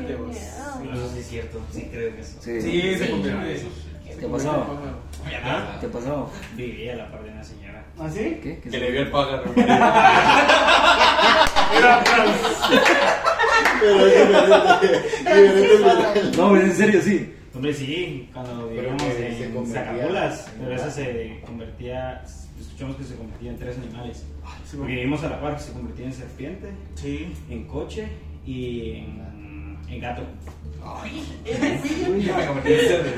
Qué 0.07 0.15
vos. 0.15 0.35
Sí. 0.35 0.89
Eso 0.93 1.09
sí 1.13 1.19
es 1.19 1.27
cierto, 1.27 1.59
sí 1.71 1.87
creo 1.91 2.09
en 2.09 2.19
eso. 2.19 2.37
Sí. 2.41 2.61
Sí, 2.61 2.95
se 2.97 3.05
Sí. 3.05 3.11
convierte. 3.11 3.61
¿Qué 4.05 4.13
se 4.15 4.27
pasó? 4.27 4.27
convierte 4.27 4.47
en 4.47 5.43
pájaro. 5.43 5.79
¿Qué 5.79 5.87
pasó? 5.87 6.31
Viví 6.55 6.89
a 6.89 6.95
la 6.95 7.11
par 7.11 7.23
de 7.23 7.29
una 7.31 7.43
señora. 7.43 7.83
¿Ah, 7.99 8.09
sí? 8.09 8.39
¿Qué? 8.41 8.59
¿Qué 8.63 8.69
Que 8.69 8.79
le 8.79 8.91
vio 8.91 9.01
el 9.01 9.11
pájaro. 9.11 9.43
Era 9.55 10.41
No, 16.37 16.55
en 16.57 16.75
serio, 16.75 17.01
sí. 17.01 17.33
Hombre, 17.53 17.73
sí, 17.73 18.29
cuando 18.33 18.69
vivíamos 18.69 19.03
en 19.03 19.65
Zacapulas, 19.67 20.47
en 20.53 20.59
pero 20.63 20.75
esa 20.75 20.89
se 20.91 21.41
convertía, 21.45 22.23
escuchamos 22.59 22.95
que 22.95 23.03
se 23.03 23.15
convertía 23.15 23.51
en 23.51 23.57
tres 23.57 23.77
animales. 23.77 24.25
Sí, 24.65 24.77
Porque 24.77 24.93
vivimos 24.95 25.21
a 25.23 25.29
la 25.29 25.41
par, 25.41 25.59
se 25.59 25.73
convertía 25.73 26.05
en 26.05 26.13
serpiente, 26.13 26.71
Sí. 26.95 27.33
en 27.49 27.65
coche 27.67 28.07
y 28.45 28.91
en, 28.91 29.77
en 29.89 29.99
gato. 29.99 30.21
Yo 31.45 32.35
me 32.37 32.45
convertí 32.47 32.73
en 32.73 32.79
cerdo. 32.87 33.11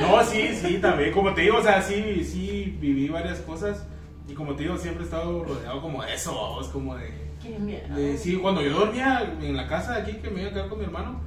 No, 0.00 0.24
sí, 0.24 0.48
sí, 0.60 0.78
también. 0.78 1.12
Como 1.12 1.32
te 1.34 1.42
digo, 1.42 1.58
o 1.58 1.62
sea, 1.62 1.82
sí, 1.82 2.24
sí 2.24 2.76
viví 2.80 3.08
varias 3.08 3.38
cosas. 3.40 3.84
Y 4.28 4.34
como 4.34 4.54
te 4.54 4.64
digo, 4.64 4.76
siempre 4.76 5.02
he 5.02 5.06
estado 5.06 5.44
rodeado 5.44 5.80
como 5.80 6.02
de 6.02 6.14
eso, 6.14 6.32
vos, 6.32 6.68
como 6.68 6.94
de... 6.96 7.27
Qué 7.42 7.58
miedo. 7.58 7.94
de- 7.94 8.16
sí, 8.18 8.36
cuando 8.36 8.62
yo 8.62 8.78
dormía 8.80 9.34
en 9.40 9.56
la 9.56 9.66
casa 9.68 9.94
de 9.94 10.02
aquí, 10.02 10.12
que 10.18 10.30
me 10.30 10.40
iba 10.42 10.50
a 10.50 10.52
quedar 10.54 10.68
con 10.68 10.78
mi 10.78 10.84
hermano, 10.84 11.20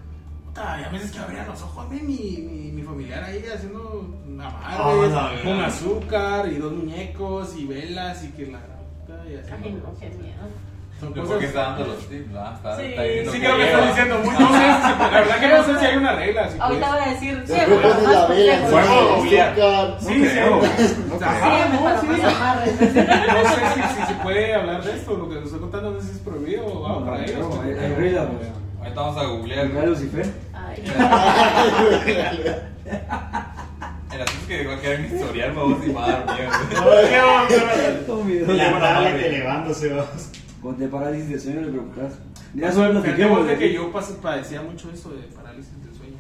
puta, 0.46 0.74
había 0.74 0.90
veces 0.90 1.12
que 1.12 1.20
abría 1.20 1.46
los 1.46 1.62
ojos, 1.62 1.90
mi, 1.90 2.00
mi, 2.02 2.72
mi 2.72 2.84
familiar 2.84 3.24
ahí 3.24 3.44
haciendo 3.54 4.08
amarres, 4.40 5.00
verdad. 5.02 5.32
con 5.44 5.60
azúcar 5.62 6.48
y 6.52 6.56
dos 6.58 6.74
muñecos 6.74 7.56
y 7.58 7.66
velas 7.68 8.24
y 8.26 8.30
que 8.32 8.48
la... 8.48 8.60
y 9.30 9.36
así, 9.36 9.52
Ay, 9.64 9.72
no, 9.84 10.00
qué 10.00 10.10
miedo. 10.10 10.71
Yo 11.02 11.10
cosas... 11.24 11.28
creo 11.28 11.40
que 11.40 11.46
está 11.48 11.62
dando 11.62 11.86
los 11.88 11.98
tips, 12.10 12.32
¿verdad? 12.32 12.54
Está, 12.56 12.78
Sí. 12.78 12.84
está 12.86 13.02
diciendo 13.04 13.32
Sí, 13.32 13.40
que 13.40 13.46
creo 13.46 13.58
que 13.58 13.64
lleva. 13.64 13.78
está 13.80 13.88
diciendo 13.88 14.16
muy... 14.20 14.30
No 14.30 14.38
sé, 14.38 14.46
si- 14.54 15.00
la 15.02 15.08
verdad 15.10 15.40
que 15.40 15.48
no 15.48 15.64
sé 15.64 15.80
si 15.80 15.86
hay 15.86 15.98
una 15.98 16.12
regla. 16.14 16.50
Si 16.50 16.60
Ahorita 16.60 16.90
voy 16.92 17.00
a 17.02 17.10
decir, 17.10 17.44
sí, 17.48 17.54
la 17.54 17.66
vela. 18.28 18.68
Fuego. 18.68 19.24
Sí, 20.02 20.26
sí. 20.26 20.40
no 21.10 21.20
sé 23.50 23.62
si, 23.74 23.82
si 23.82 24.02
se 24.08 24.14
puede 24.24 24.54
hablar 24.56 24.84
de 24.84 24.92
esto, 24.92 25.16
lo 25.18 25.28
que 25.30 25.36
les 25.36 25.46
estoy 25.46 25.60
contando, 25.60 25.92
no 25.92 26.00
sé 26.02 26.08
si 26.08 26.14
es 26.14 26.20
prohibido 26.20 26.66
o 26.66 26.88
No, 27.00 27.06
para 27.06 27.24
ellos. 27.24 27.40
no, 27.40 27.62
hay- 27.62 27.70
pero- 27.74 27.82
hay 27.82 27.94
reglas, 27.96 28.28
pues. 28.38 28.50
Ahorita 28.82 29.02
vamos 29.02 29.18
a 29.18 29.26
googlear. 29.28 29.66
Mira 29.68 29.86
Lucifer. 29.86 30.26
Ay, 30.54 30.84
El 34.12 34.22
asunto 34.24 34.42
es 34.42 34.48
que 34.48 34.68
va 34.68 34.74
a 34.74 34.80
quedar 34.82 34.96
en 35.00 35.06
historial, 35.06 35.52
vamos, 35.54 35.88
y 35.88 35.92
va 35.94 36.06
a 36.06 36.10
dar 36.12 36.26
miedo. 38.26 38.52
Elevándose. 38.52 39.90
Cuando 40.62 40.80
te 40.80 40.88
parálisis 40.88 41.30
de 41.30 41.40
sueño 41.40 41.62
le 41.62 41.70
preocupas. 41.72 42.14
Mira, 42.54 42.72
solo 42.72 43.02
de 43.02 43.12
de 43.12 43.58
que 43.58 43.74
yo 43.74 43.92
padecía 44.22 44.62
mucho 44.62 44.92
eso 44.92 45.10
de 45.12 45.24
parálisis 45.24 45.72
del 45.84 45.96
sueño. 45.96 46.18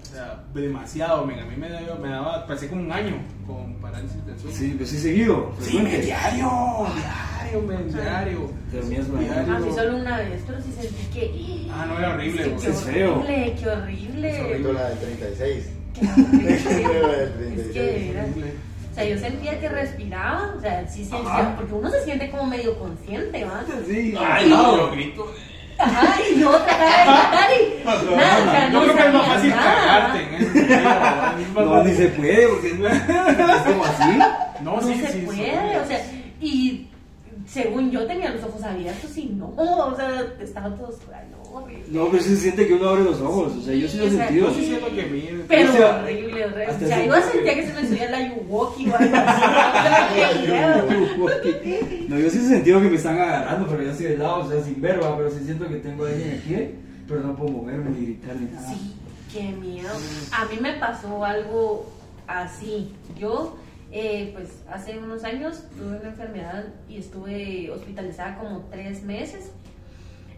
O 0.00 0.04
sea, 0.04 0.44
demasiado, 0.54 1.24
men. 1.26 1.38
A 1.40 1.44
mí 1.46 1.56
me 1.56 1.68
daba, 1.70 1.96
me 1.98 2.08
daba, 2.08 2.46
pasé 2.46 2.68
como 2.68 2.82
un 2.82 2.92
año 2.92 3.16
con 3.46 3.74
parálisis 3.76 4.24
del 4.26 4.38
sueño. 4.38 4.56
Sí, 4.56 4.74
pues 4.76 4.90
sí, 4.90 4.98
seguido. 4.98 5.52
Sí, 5.60 5.78
diario, 5.78 6.06
diario, 6.06 7.62
men, 7.66 7.92
diario. 7.92 8.50
Dormías 8.72 9.18
Diario. 9.18 9.54
A 9.56 9.58
mí 9.60 9.72
solo 9.72 9.96
una 9.98 10.18
vez, 10.18 10.42
pero 10.46 10.60
sí 10.60 10.72
sentí 10.78 11.04
que. 11.12 11.68
Ah, 11.72 11.86
no, 11.86 11.98
era 11.98 12.14
horrible, 12.14 12.56
qué 12.60 12.68
es 12.68 12.80
feo. 12.82 13.14
horrible, 13.20 13.54
qué 13.56 13.60
Es 13.60 13.66
horrible. 13.66 14.40
horrible 14.42 14.72
la 14.74 14.88
del 14.90 14.98
36. 14.98 15.70
Qué 15.94 16.00
horrible. 16.06 16.54
Es 16.54 16.64
36. 16.64 17.72
que 17.72 18.10
era. 18.10 18.24
Horrible. 18.24 18.52
O 18.94 18.96
sea, 18.96 19.04
yo 19.06 19.18
sentía 19.18 19.58
que 19.58 19.68
respiraba, 19.68 20.54
o 20.56 20.60
sea, 20.60 20.86
sí 20.86 21.04
sentía, 21.04 21.52
porque 21.56 21.74
uno 21.74 21.90
se 21.90 22.04
siente 22.04 22.30
como 22.30 22.46
medio 22.46 22.78
consciente, 22.78 23.44
¿va? 23.44 23.64
Sí. 23.88 24.14
Ay, 24.16 24.48
no, 24.48 24.76
yo 24.76 24.90
grito. 24.92 25.34
Ajá, 25.76 26.14
y 26.30 26.38
yo 26.38 26.52
gritar 26.52 27.50
y 27.50 27.84
nada, 28.14 28.38
o 28.38 28.50
sea, 28.52 28.70
Yo 28.70 28.78
no 28.78 28.84
creo 28.84 28.96
que 28.96 29.02
es 29.08 29.12
más 29.12 29.24
sabía 29.26 29.34
fácil 29.34 29.50
nada. 29.50 29.74
cagarte 29.74 30.36
en 30.36 30.42
ese 30.44 30.84
más 30.84 31.64
No, 31.66 31.82
ni 31.82 31.92
se 31.94 32.06
puede, 32.10 32.48
porque 32.48 32.68
es 32.68 32.76
como 33.64 33.84
así. 33.84 34.18
No, 34.62 34.76
No 34.76 34.80
sí, 34.80 34.94
se 34.94 35.18
puede, 35.18 35.78
o 35.80 35.86
sea, 35.86 36.00
y 36.40 36.88
según 37.48 37.90
yo 37.90 38.06
tenía 38.06 38.30
los 38.30 38.44
ojos 38.44 38.62
abiertos 38.62 39.16
y 39.16 39.26
no, 39.26 39.48
o 39.56 39.96
sea, 39.96 40.22
estaba 40.40 40.68
todo 40.76 40.92
no, 41.32 41.33
horrible. 41.58 41.84
No, 41.88 42.08
pero 42.10 42.22
sí 42.22 42.28
se 42.30 42.36
siente 42.36 42.66
que 42.66 42.74
uno 42.74 42.88
abre 42.88 43.04
los 43.04 43.20
ojos. 43.20 43.52
O 43.56 43.62
sea, 43.62 43.74
yo 43.74 43.88
sí 43.88 43.96
lo 43.98 44.04
he 44.04 44.10
sentido. 44.10 44.48
Yo 44.48 44.54
sí 44.54 44.66
siento 44.66 44.86
que 44.94 45.02
mi... 45.06 45.28
Pero 45.48 45.70
O 45.70 45.72
sea, 45.72 46.02
horrible, 46.02 46.44
horrible. 46.44 46.66
hasta 46.66 46.84
O 46.84 46.88
sea, 46.88 47.06
yo 47.06 47.14
sentía 47.30 47.54
que 47.54 47.66
se 47.66 47.72
me 47.72 47.88
subía 47.88 48.10
la 48.10 48.28
Yuwoki 48.28 48.90
o 48.90 48.96
algo 48.96 49.16
así. 49.16 49.42
No, 52.08 52.18
yo 52.18 52.30
sí 52.30 52.38
he 52.38 52.42
sentido 52.42 52.80
que 52.80 52.88
me 52.90 52.96
están 52.96 53.18
agarrando, 53.18 53.66
pero 53.68 53.82
yo 53.82 53.90
estoy 53.90 54.06
de 54.06 54.18
lado, 54.18 54.44
o 54.44 54.48
sea, 54.50 54.62
sin 54.62 54.80
verba, 54.80 55.16
pero 55.16 55.30
sí 55.30 55.38
siento 55.44 55.68
que 55.68 55.76
tengo 55.76 56.04
a 56.04 56.08
alguien 56.08 56.40
aquí, 56.42 56.74
pero 57.08 57.20
no 57.20 57.34
puedo 57.36 57.50
moverme 57.50 57.90
ni 57.90 58.06
gritar 58.06 58.36
ni 58.36 58.50
nada. 58.52 58.68
Sí, 58.68 58.94
qué 59.32 59.42
miedo. 59.52 59.90
A 60.32 60.44
mí 60.46 60.58
me 60.60 60.74
pasó 60.74 61.24
algo 61.24 61.86
así. 62.26 62.92
Yo, 63.18 63.56
eh, 63.92 64.30
pues, 64.34 64.50
hace 64.70 64.98
unos 64.98 65.24
años 65.24 65.62
tuve 65.76 65.98
una 65.98 66.08
enfermedad 66.08 66.66
y 66.88 66.98
estuve 66.98 67.70
hospitalizada 67.70 68.36
como 68.38 68.60
tres 68.70 69.02
meses. 69.02 69.50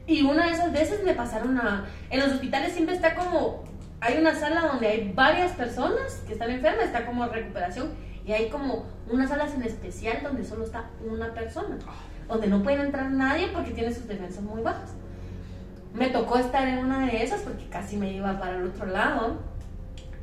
Y 0.06 0.22
una 0.22 0.46
de 0.46 0.52
esas 0.52 0.72
veces 0.72 1.02
me 1.04 1.14
pasaron 1.14 1.58
a... 1.58 1.86
En 2.10 2.20
los 2.20 2.32
hospitales 2.32 2.72
siempre 2.72 2.94
está 2.94 3.14
como... 3.14 3.64
Hay 4.00 4.18
una 4.18 4.34
sala 4.34 4.62
donde 4.62 4.86
hay 4.86 5.12
varias 5.12 5.52
personas 5.52 6.22
que 6.26 6.34
están 6.34 6.50
enfermas, 6.50 6.84
está 6.84 7.06
como 7.06 7.26
recuperación, 7.26 7.92
y 8.26 8.32
hay 8.32 8.50
como 8.50 8.84
unas 9.10 9.30
salas 9.30 9.54
en 9.54 9.62
especial 9.62 10.18
donde 10.22 10.44
solo 10.44 10.64
está 10.64 10.90
una 11.08 11.32
persona, 11.32 11.78
donde 12.28 12.48
no 12.48 12.62
puede 12.62 12.82
entrar 12.82 13.10
nadie 13.10 13.48
porque 13.48 13.70
tiene 13.70 13.94
sus 13.94 14.06
defensas 14.06 14.42
muy 14.42 14.62
bajas. 14.62 14.90
Me 15.94 16.08
tocó 16.08 16.36
estar 16.36 16.66
en 16.68 16.78
una 16.78 17.06
de 17.06 17.22
esas 17.22 17.40
porque 17.40 17.66
casi 17.68 17.96
me 17.96 18.12
iba 18.12 18.38
para 18.38 18.58
el 18.58 18.66
otro 18.66 18.86
lado. 18.86 19.38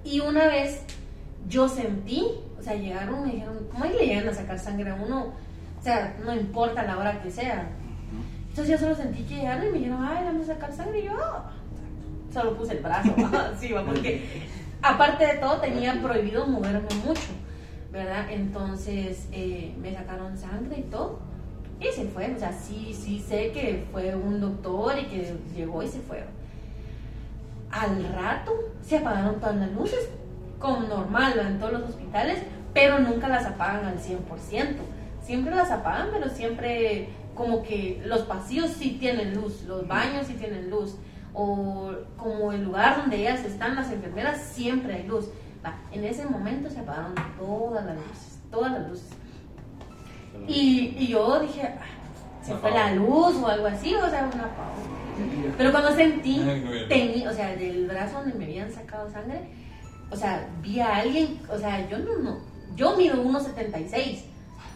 Y 0.04 0.19
una 0.19 0.48
vez 0.48 0.84
yo 1.48 1.67
sentí, 1.67 2.28
o 2.60 2.62
sea, 2.62 2.76
llegaron 2.76 3.26
me 3.26 3.34
dijeron, 3.34 3.67
¿cómo 3.72 3.86
le 3.86 4.06
llegan 4.06 4.30
a 4.30 4.34
sacar 4.34 4.60
sangre 4.60 4.91
a 4.91 4.96
uno? 4.96 5.34
O 5.80 5.84
sea, 5.84 6.15
no 6.24 6.34
importa 6.34 6.84
la 6.84 6.98
hora 6.98 7.22
que 7.22 7.32
sea. 7.32 7.69
Entonces 8.54 8.80
yo 8.80 8.86
solo 8.86 8.96
sentí 8.96 9.24
que 9.24 9.38
llegaron 9.38 9.66
y 9.66 9.70
me 9.72 9.78
dijeron, 9.80 10.06
ay, 10.06 10.26
vamos 10.26 10.48
a 10.48 10.54
sacar 10.54 10.72
sangre. 10.72 11.00
Y 11.00 11.06
yo, 11.06 11.13
"Ah". 11.20 11.50
solo 12.32 12.56
puse 12.56 12.74
el 12.74 12.84
brazo, 12.84 13.12
así 13.52 13.72
va, 13.74 13.84
porque 13.84 14.44
aparte 14.84 15.26
de 15.26 15.34
todo 15.39 15.58
tenía 15.58 16.00
prohibido 16.04 16.46
moverme 16.46 16.88
mucho, 17.04 17.32
¿verdad? 17.92 18.30
Entonces 18.30 19.28
eh, 19.32 19.74
me 19.82 19.92
sacaron 19.96 20.38
sangre 20.38 20.78
y 20.78 20.84
todo. 20.84 21.18
Y 21.80 21.86
se 21.96 22.06
fue, 22.06 22.32
o 22.32 22.38
sea, 22.38 22.54
sí, 22.54 22.94
sí 22.94 23.20
sé 23.28 23.52
que 23.54 23.86
fue 23.92 24.13
un 24.16 24.39
doctor 24.39 25.00
y 25.00 25.06
que 25.06 25.34
llegó 25.56 25.82
y 25.82 25.88
se 25.88 26.00
fueron. 26.02 26.28
Al 27.72 28.04
rato 28.13 28.52
se 28.84 29.00
apagaron 29.00 29.39
todas 29.39 29.56
las 29.56 29.72
luces, 29.72 30.10
como 30.60 30.82
normal 30.82 31.34
¿no? 31.38 31.42
en 31.42 31.58
todos 31.60 31.74
los 31.74 31.89
hospitales, 31.89 32.44
pero 32.72 33.00
nunca 33.00 33.28
las 33.30 33.48
apagan 33.48 33.86
al 33.86 33.98
100%. 34.00 34.76
Siempre 35.24 35.56
las 35.56 35.72
apagan, 35.72 36.10
pero 36.13 36.30
siempre 36.30 37.10
como 37.36 37.63
que 37.63 38.02
los 38.06 38.22
pasillos 38.22 38.69
sí 38.72 38.98
tienen 39.00 39.34
luz, 39.34 39.63
los 39.63 39.88
baños 39.88 40.28
sí 40.28 40.34
tienen 40.34 40.69
luz, 40.69 40.96
o 41.34 41.91
como 42.17 42.52
el 42.52 42.63
lugar 42.63 42.98
donde 42.98 43.17
ellas 43.17 43.43
están, 43.43 43.76
las 43.76 43.91
enfermeras, 43.91 44.41
siempre 44.41 44.93
hay 44.96 45.08
luz. 45.08 45.30
Va, 45.65 45.80
en 45.91 46.04
ese 46.04 46.26
momento 46.26 46.69
se 46.69 46.80
apagaron 46.80 47.15
todas 47.39 47.86
las 47.86 47.96
luces, 47.96 48.39
todas 48.52 48.72
las 48.74 48.89
luces. 48.89 49.10
Y, 50.48 50.96
y 50.98 51.08
yo 51.08 51.39
dije, 51.39 51.62
"Ah, 51.80 51.86
se 52.43 52.56
fue 52.56 52.72
la 52.72 52.93
luz 52.93 53.36
o 53.41 53.48
algo 53.48 53.67
así, 53.67 53.96
o 53.96 54.10
sea, 54.10 54.30
una 54.34 54.43
pausa. 54.56 54.89
Pero 55.58 55.72
cuando 55.72 55.91
sentí, 55.93 56.41
tenía, 56.89 57.30
o 57.30 57.34
sea, 57.34 57.56
del 57.56 57.88
brazo 57.88 58.17
donde 58.19 58.34
me 58.38 58.46
habían 58.46 58.72
sacado 58.72 59.10
sangre, 59.12 59.41
o 60.12 60.15
sea, 60.15 60.50
vi 60.62 60.80
a 60.80 60.98
alguien, 60.98 61.39
o 61.50 61.58
sea, 61.58 61.88
yo 61.89 62.00
no, 62.00 62.17
no, 62.17 62.39
yo 62.76 62.98
mido 62.98 63.24
1,76, 63.24 64.24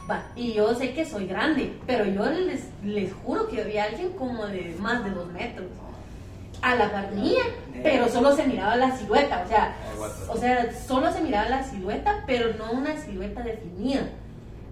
va, 0.09 0.23
y 0.35 0.53
yo 0.53 0.73
sé 0.75 0.93
que 0.93 1.05
soy 1.05 1.27
grande, 1.27 1.77
pero 1.85 2.05
yo 2.05 2.25
les, 2.25 2.65
les 2.83 3.13
juro 3.13 3.47
que 3.47 3.63
vi 3.63 3.77
a 3.77 3.85
alguien 3.85 4.13
como 4.13 4.47
de 4.47 4.75
más 4.79 5.03
de 5.03 5.11
2 5.11 5.31
metros, 5.33 5.67
a 6.61 6.75
la 6.75 6.91
par 6.91 7.11
mía, 7.11 7.43
pero 7.83 8.09
solo 8.09 8.35
se 8.35 8.47
miraba 8.47 8.75
la 8.75 8.97
silueta, 8.97 9.43
o 9.45 9.47
sea, 9.47 9.75
o 10.29 10.37
sea, 10.37 10.71
solo 10.73 11.11
se 11.11 11.21
miraba 11.21 11.49
la 11.49 11.63
silueta, 11.63 12.23
pero 12.25 12.53
no 12.55 12.71
una 12.71 12.97
silueta 12.97 13.43
definida. 13.43 14.09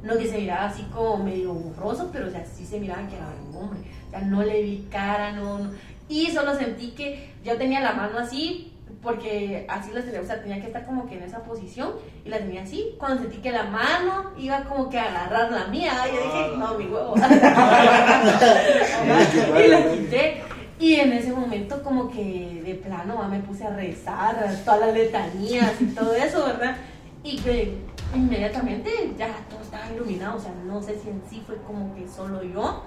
No 0.03 0.17
que 0.17 0.27
se 0.27 0.37
miraba 0.37 0.65
así 0.65 0.83
como 0.93 1.23
medio 1.23 1.53
borroso, 1.53 2.09
pero 2.13 2.27
o 2.27 2.31
sea, 2.31 2.45
sí 2.45 2.65
se 2.65 2.79
miraba 2.79 3.07
que 3.07 3.15
era 3.15 3.27
un 3.49 3.55
hombre. 3.55 3.79
O 4.07 4.09
sea, 4.11 4.21
no 4.21 4.43
le 4.43 4.61
vi 4.61 4.87
cara, 4.91 5.31
no, 5.31 5.57
no. 5.57 5.71
Y 6.07 6.27
solo 6.27 6.55
sentí 6.55 6.91
que 6.91 7.33
yo 7.43 7.57
tenía 7.57 7.81
la 7.81 7.93
mano 7.93 8.19
así, 8.19 8.71
porque 9.05 9.65
así 9.69 9.93
la 9.93 10.01
tenía, 10.01 10.19
o 10.19 10.25
sea, 10.25 10.41
tenía 10.41 10.59
que 10.59 10.67
estar 10.67 10.85
como 10.85 11.07
que 11.07 11.15
en 11.15 11.23
esa 11.23 11.41
posición, 11.43 11.93
y 12.25 12.29
la 12.29 12.39
tenía 12.39 12.63
así. 12.63 12.95
Cuando 12.97 13.21
sentí 13.21 13.37
que 13.37 13.51
la 13.51 13.63
mano 13.63 14.31
iba 14.37 14.65
como 14.65 14.89
que 14.89 14.99
a 14.99 15.07
agarrar 15.09 15.49
la 15.51 15.67
mía, 15.67 15.93
yo 16.07 16.21
dije, 16.21 16.51
no, 16.57 16.77
mi 16.77 16.85
huevo. 16.85 17.15
y 19.63 19.67
la 19.67 19.91
quité. 19.91 20.41
Y 20.77 20.95
en 20.95 21.13
ese 21.13 21.31
momento 21.31 21.81
como 21.83 22.09
que 22.09 22.61
de 22.65 22.75
plano 22.75 23.21
ah, 23.23 23.29
me 23.29 23.39
puse 23.39 23.65
a 23.65 23.69
rezar 23.69 24.35
todas 24.65 24.81
las 24.81 24.93
letanías 24.93 25.79
y 25.79 25.85
todo 25.85 26.13
eso, 26.13 26.43
¿verdad? 26.45 26.75
Y 27.23 27.37
que 27.37 27.77
inmediatamente 28.13 29.13
ya 29.17 29.29
todo 29.49 29.61
estaba 29.61 29.89
iluminado, 29.93 30.35
o 30.35 30.39
sea, 30.39 30.51
no 30.65 30.81
sé 30.81 30.99
si 30.99 31.07
en 31.09 31.21
sí 31.29 31.41
fue 31.45 31.55
como 31.65 31.95
que 31.95 32.09
solo 32.09 32.43
yo 32.43 32.83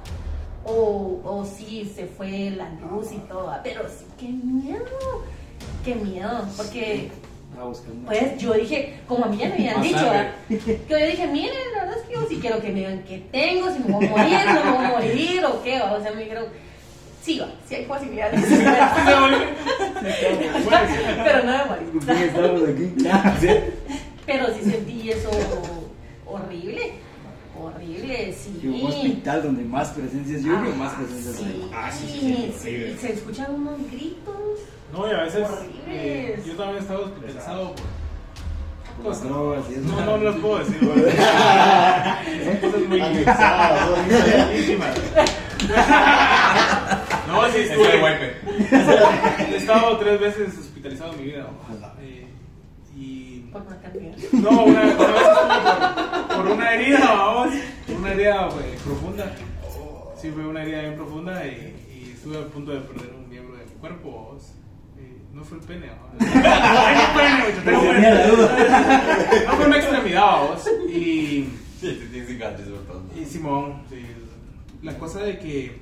o, 0.64 1.20
o 1.24 1.44
si 1.44 1.86
se 1.86 2.06
fue 2.06 2.50
la 2.50 2.68
luz 2.70 3.12
y 3.12 3.18
todo, 3.20 3.48
ah, 3.48 3.60
pero 3.62 3.88
sí, 3.88 4.04
qué 4.18 4.28
miedo, 4.28 4.84
qué 5.88 5.94
miedo, 5.94 6.46
porque 6.56 7.10
pues 8.06 8.38
yo 8.38 8.52
dije, 8.52 9.00
como 9.08 9.24
a 9.24 9.28
mí 9.28 9.38
ya 9.38 9.48
me 9.48 9.54
habían 9.54 9.82
dicho, 9.82 10.06
que 10.48 10.80
yo 10.88 10.96
dije, 10.96 11.26
miren, 11.26 11.56
la 11.74 11.84
verdad 11.84 11.98
es 11.98 12.06
que 12.06 12.14
yo 12.14 12.26
sí 12.28 12.38
quiero 12.40 12.60
que 12.60 12.68
me 12.68 12.80
digan 12.80 13.02
qué 13.04 13.24
tengo, 13.32 13.72
si 13.72 13.78
me 13.80 13.92
voy 13.92 14.06
a 14.06 14.10
morir, 14.10 14.38
no 14.46 14.64
me 14.64 14.70
voy 14.76 14.84
a 14.84 14.90
morir 14.90 15.44
o 15.44 15.62
qué, 15.62 15.80
o 15.80 16.00
sea, 16.02 16.12
me 16.12 16.22
dijeron, 16.22 16.44
sí, 17.22 17.38
va, 17.38 17.48
sí 17.66 17.74
hay 17.74 17.84
posibilidades, 17.86 18.40
pero 21.24 21.44
no 21.44 21.52
me 21.52 21.64
morí. 21.64 21.84
¿Con 21.90 22.00
quién 22.00 22.18
estamos 22.18 22.68
aquí? 22.68 22.94
Ah. 23.10 23.36
Pero 24.26 24.46
sí 24.54 24.70
sentí 24.70 25.10
eso 25.10 25.30
horrible, 26.26 26.92
horrible, 27.58 28.34
sí. 28.34 28.58
Que 28.60 28.68
un 28.68 28.86
hospital 28.86 29.42
donde 29.42 29.64
más 29.64 29.88
presencias, 29.88 30.42
yo 30.42 30.54
creo 30.58 30.70
que 30.70 30.78
más 30.78 30.94
presencias 30.94 31.36
Sí, 31.36 31.44
hay. 31.44 31.70
Ah, 31.74 31.90
sí, 31.90 32.06
sí, 32.06 32.20
sí, 32.20 32.54
sí, 32.60 32.68
horrible. 32.68 32.98
se 33.00 33.12
escuchan 33.14 33.54
unos 33.54 33.90
gritos. 33.90 34.60
No, 34.92 35.06
y 35.06 35.10
a 35.14 35.22
veces 35.22 35.46
eh, 35.86 36.42
yo 36.46 36.54
también 36.54 36.76
he 36.78 36.80
estado 36.80 37.04
hospitalizado 37.04 37.74
por 37.74 39.04
Cosas. 39.04 39.24
eso. 39.24 39.28
No, 39.30 40.00
no, 40.04 40.16
no 40.16 40.24
los 40.24 40.36
puedo 40.36 40.58
decir. 40.58 40.78
güey. 40.80 41.00
Cosas 42.60 42.80
muy 42.88 43.00
Anexado, 43.00 43.96
íntimas. 44.58 44.96
No, 47.28 47.46
sí, 47.52 47.58
estuve. 47.58 48.02
wipe. 48.02 48.36
He 49.52 49.56
estado 49.56 49.98
tres 49.98 50.18
veces 50.18 50.56
hospitalizado 50.58 51.12
en 51.12 51.18
mi 51.18 51.24
vida. 51.26 51.46
Eh, 52.00 52.26
y. 52.96 53.40
Por. 53.52 53.62
No, 54.32 54.64
una, 54.64 54.64
una 54.64 54.80
vez 54.82 54.90
estuve 54.92 56.26
por, 56.28 56.36
por 56.36 56.46
una 56.52 56.74
herida, 56.74 57.00
vamos. 57.12 57.54
Una 57.98 58.12
herida 58.12 58.48
pues, 58.48 58.80
profunda. 58.82 59.30
Sí, 60.20 60.30
fue 60.30 60.46
una 60.46 60.62
herida 60.62 60.80
bien 60.80 60.96
profunda 60.96 61.46
y, 61.46 61.50
y 61.92 62.12
estuve 62.14 62.38
a 62.38 62.46
punto 62.46 62.72
de 62.72 62.80
perder 62.80 63.14
un 63.14 63.28
miembro 63.28 63.56
de 63.58 63.64
mi 63.66 63.72
cuerpo, 63.72 64.24
vamos. 64.28 64.52
No 65.38 65.44
fue 65.44 65.58
el 65.58 65.64
pene, 65.64 65.86
vamos. 65.86 66.18
Tengo 66.18 67.14
pene, 67.16 67.34
mucho, 67.44 67.62
tengo 67.64 67.80
Tenía 67.80 67.92
pene. 67.94 68.14
la 68.14 68.26
duda. 68.26 69.44
No 69.46 69.52
fue 69.52 69.66
una 69.66 69.76
extremidad, 69.76 70.22
vamos. 70.26 70.68
Y. 70.90 71.48
Sí, 71.80 72.00
todo. 72.88 73.02
Y 73.16 73.24
Simón, 73.24 73.82
sí, 73.88 74.02
la 74.82 74.98
cosa 74.98 75.20
de 75.20 75.38
que, 75.38 75.80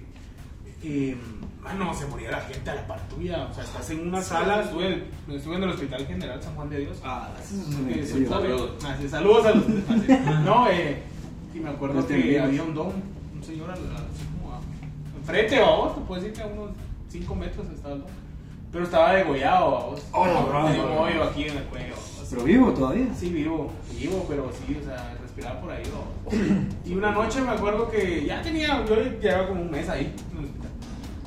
eh, 0.82 1.16
mano, 1.62 1.94
se 1.94 2.04
moría 2.07 2.32
la 2.32 2.40
gente 2.42 2.68
a 2.70 2.74
la 2.74 2.86
par 2.86 3.00
tuya. 3.09 3.48
O 3.50 3.54
sea, 3.54 3.64
estás 3.64 3.88
en 3.90 4.07
una 4.07 4.20
sala, 4.20 4.61
estuve, 4.62 5.04
estuve 5.30 5.57
en 5.57 5.62
el 5.62 5.70
Hospital 5.70 6.07
General 6.07 6.42
San 6.42 6.54
Juan 6.54 6.68
de 6.68 6.78
Dios. 6.80 6.98
Ah, 7.02 7.30
eso 7.42 7.54
es 7.54 7.74
un 7.74 7.90
Eh, 7.90 8.26
saludos. 8.28 8.84
Así, 8.84 9.09
saludos 9.09 9.46
a 9.46 9.50
los. 9.52 9.64
así. 9.66 10.18
No, 10.44 10.68
eh, 10.68 11.02
y 11.54 11.59
me 11.61 11.70
acuerdo 11.70 11.94
Los 11.96 12.04
que 12.04 12.38
había 12.38 12.62
un 12.62 12.74
don, 12.74 12.88
un 13.34 13.42
señor 13.42 13.70
al- 13.70 13.78
al- 13.78 13.96
así 14.04 14.26
como 14.38 14.52
a- 14.54 14.61
enfrente, 15.18 15.59
vamos, 15.61 15.94
te 15.94 16.00
puedo 16.02 16.20
decir 16.20 16.36
que 16.36 16.42
a 16.42 16.46
unos 16.46 16.70
5 17.09 17.34
metros 17.34 17.66
estaba 17.74 17.94
el 17.94 18.00
don. 18.02 18.26
Pero 18.77 18.85
estaba 18.85 19.14
degollado. 19.14 19.95
Oh, 20.12 20.27
no. 20.27 20.66
Tenía 20.66 20.85
un 20.85 20.99
hoyo 20.99 21.24
aquí 21.24 21.45
en 21.45 21.57
el 21.57 21.62
cuello. 21.64 21.95
Pero 22.29 22.43
vivo 22.43 22.70
todavía. 22.72 23.07
Sí, 23.18 23.31
vivo, 23.31 23.72
vivo, 23.99 24.27
pero 24.29 24.51
sí, 24.53 24.79
o 24.79 24.85
sea, 24.85 25.14
respiraba 25.22 25.59
por 25.62 25.70
ahí. 25.72 25.83
¿no? 25.87 26.66
Y 26.85 26.93
una 26.95 27.11
noche 27.12 27.41
me 27.41 27.53
acuerdo 27.53 27.89
que 27.91 28.27
ya 28.27 28.43
tenía, 28.43 28.85
yo 28.85 28.97
llevaba 29.18 29.49
como 29.49 29.62
un 29.62 29.70
mes 29.70 29.89
ahí 29.89 30.14
en 30.33 30.39
el 30.41 30.45
hospital. 30.45 30.70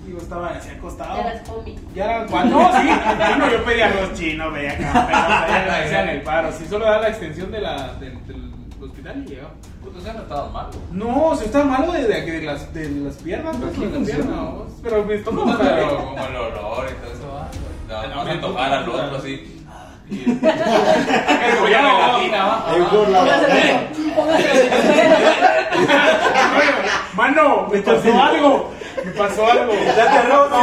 Y 0.07 0.11
yo 0.11 0.17
estaba 0.19 0.49
así 0.49 0.69
acostado. 0.69 1.17
Ya 1.17 1.33
las 1.33 1.49
comí. 1.49 1.75
Ya 1.95 2.05
eran 2.05 2.27
cuatro, 2.29 2.51
no, 2.51 2.71
sí. 2.71 2.87
Bueno, 3.17 3.51
yo 3.51 3.65
pedía 3.65 3.87
arroz 3.87 4.13
chino, 4.13 4.51
veía 4.51 4.73
acá, 4.73 5.83
hacían 5.85 6.09
el 6.09 6.21
paro. 6.21 6.51
Sí, 6.51 6.65
solo 6.69 6.85
da 6.85 6.99
la 7.01 7.09
extensión 7.09 7.51
de 7.51 7.61
la, 7.61 7.93
del, 7.95 8.27
del 8.27 8.51
hospital 8.79 9.23
y 9.25 9.29
llegaba. 9.29 9.53
Puto, 9.83 10.01
se 10.01 10.09
han 10.11 10.17
tratado 10.17 10.49
mal. 10.51 10.67
No, 10.91 11.35
si 11.35 11.45
estaba 11.45 11.65
malo 11.65 11.93
de, 11.93 12.03
de, 12.05 12.21
de 12.21 12.41
las, 12.43 12.71
de 12.75 12.89
las 12.89 13.15
piernas, 13.15 13.55
pues, 13.57 13.71
Aquí 13.71 13.79
de 13.79 13.85
las 13.87 13.95
funciona. 13.97 14.23
piernas, 14.25 14.71
pero 14.83 15.03
mi 15.05 15.13
estómago 15.13 15.57
Pero 15.57 15.75
pero 15.75 15.97
como 15.97 16.17
el 16.27 16.35
olor 16.35 16.85
y 16.91 17.01
todo 17.01 17.13
eso. 17.13 17.28
No, 17.89 18.07
No, 18.07 18.25
se 18.25 18.37
tocar 18.37 18.71
al 18.71 18.87
otro 18.87 19.17
así. 19.17 19.55
La 22.89 23.89
Mano, 27.15 27.67
me 27.71 27.79
pasó 27.81 28.23
algo. 28.23 28.71
Me 29.03 29.11
pasó 29.11 29.51
algo. 29.51 29.73
No, 29.73 30.49
no. 30.49 30.59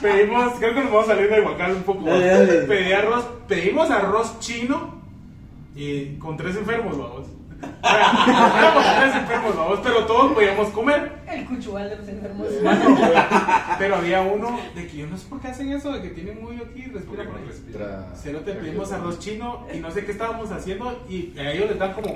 Pedimos, 0.00 0.52
creo 0.58 0.74
que 0.74 0.80
nos 0.80 0.92
vamos 0.92 1.08
a 1.08 1.14
salir 1.14 1.30
de 1.30 1.40
Huacal 1.40 1.72
un 1.72 1.82
poco. 1.82 2.04
Dale, 2.04 2.26
dale. 2.26 2.52
Pedí 2.62 2.92
arroz, 2.92 3.24
pedimos 3.48 3.90
arroz 3.90 4.38
chino 4.38 4.94
y 5.74 6.16
con 6.18 6.36
tres 6.36 6.56
enfermos, 6.56 6.96
vamos. 6.96 7.26
Éramos 7.60 8.84
tres 8.98 9.14
enfermos, 9.14 9.56
vamos, 9.56 9.80
pero 9.82 10.06
todos 10.06 10.32
podíamos 10.32 10.68
comer. 10.68 11.12
El 11.26 11.44
cuchubal 11.46 11.90
de 11.90 11.96
los 11.96 12.08
enfermos. 12.08 12.46
Pero 13.78 13.96
había 13.96 14.20
uno 14.22 14.58
de 14.74 14.86
que 14.86 14.96
yo 14.96 15.06
no 15.06 15.16
sé 15.16 15.26
por 15.28 15.40
qué 15.40 15.48
hacen 15.48 15.72
eso, 15.72 15.92
de 15.92 16.02
que 16.02 16.10
tienen 16.10 16.42
muy 16.42 16.56
aquí 16.56 16.82
y 16.86 16.90
respira 16.90 17.24
por 17.24 17.36
ahí. 17.36 18.04
Cero 18.14 18.40
te 18.44 18.52
pedimos 18.52 18.92
arroz 18.92 19.18
chino 19.18 19.66
y 19.72 19.78
no 19.78 19.90
sé 19.90 20.04
qué 20.04 20.12
estábamos 20.12 20.50
haciendo 20.50 21.04
y 21.08 21.38
a 21.38 21.52
ellos 21.52 21.70
les 21.70 21.78
dan 21.78 21.92
como 21.92 22.14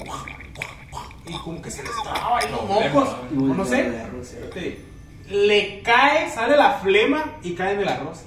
y 1.25 1.33
como 1.39 1.63
que 1.63 1.71
se 1.71 1.83
les 1.83 1.93
traba 2.03 2.39
ahí 2.39 2.51
los 2.51 2.63
mocos 2.69 3.17
no 3.31 3.55
volteaba 3.55 4.11
sé 4.25 4.51
eh. 4.57 4.85
Le 5.31 5.83
cae 5.83 6.29
sale 6.31 6.57
la 6.57 6.75
flema 6.75 7.25
y 7.43 7.55
cae 7.55 7.75
en 7.75 7.81
el 7.81 7.89
arroz 7.89 8.25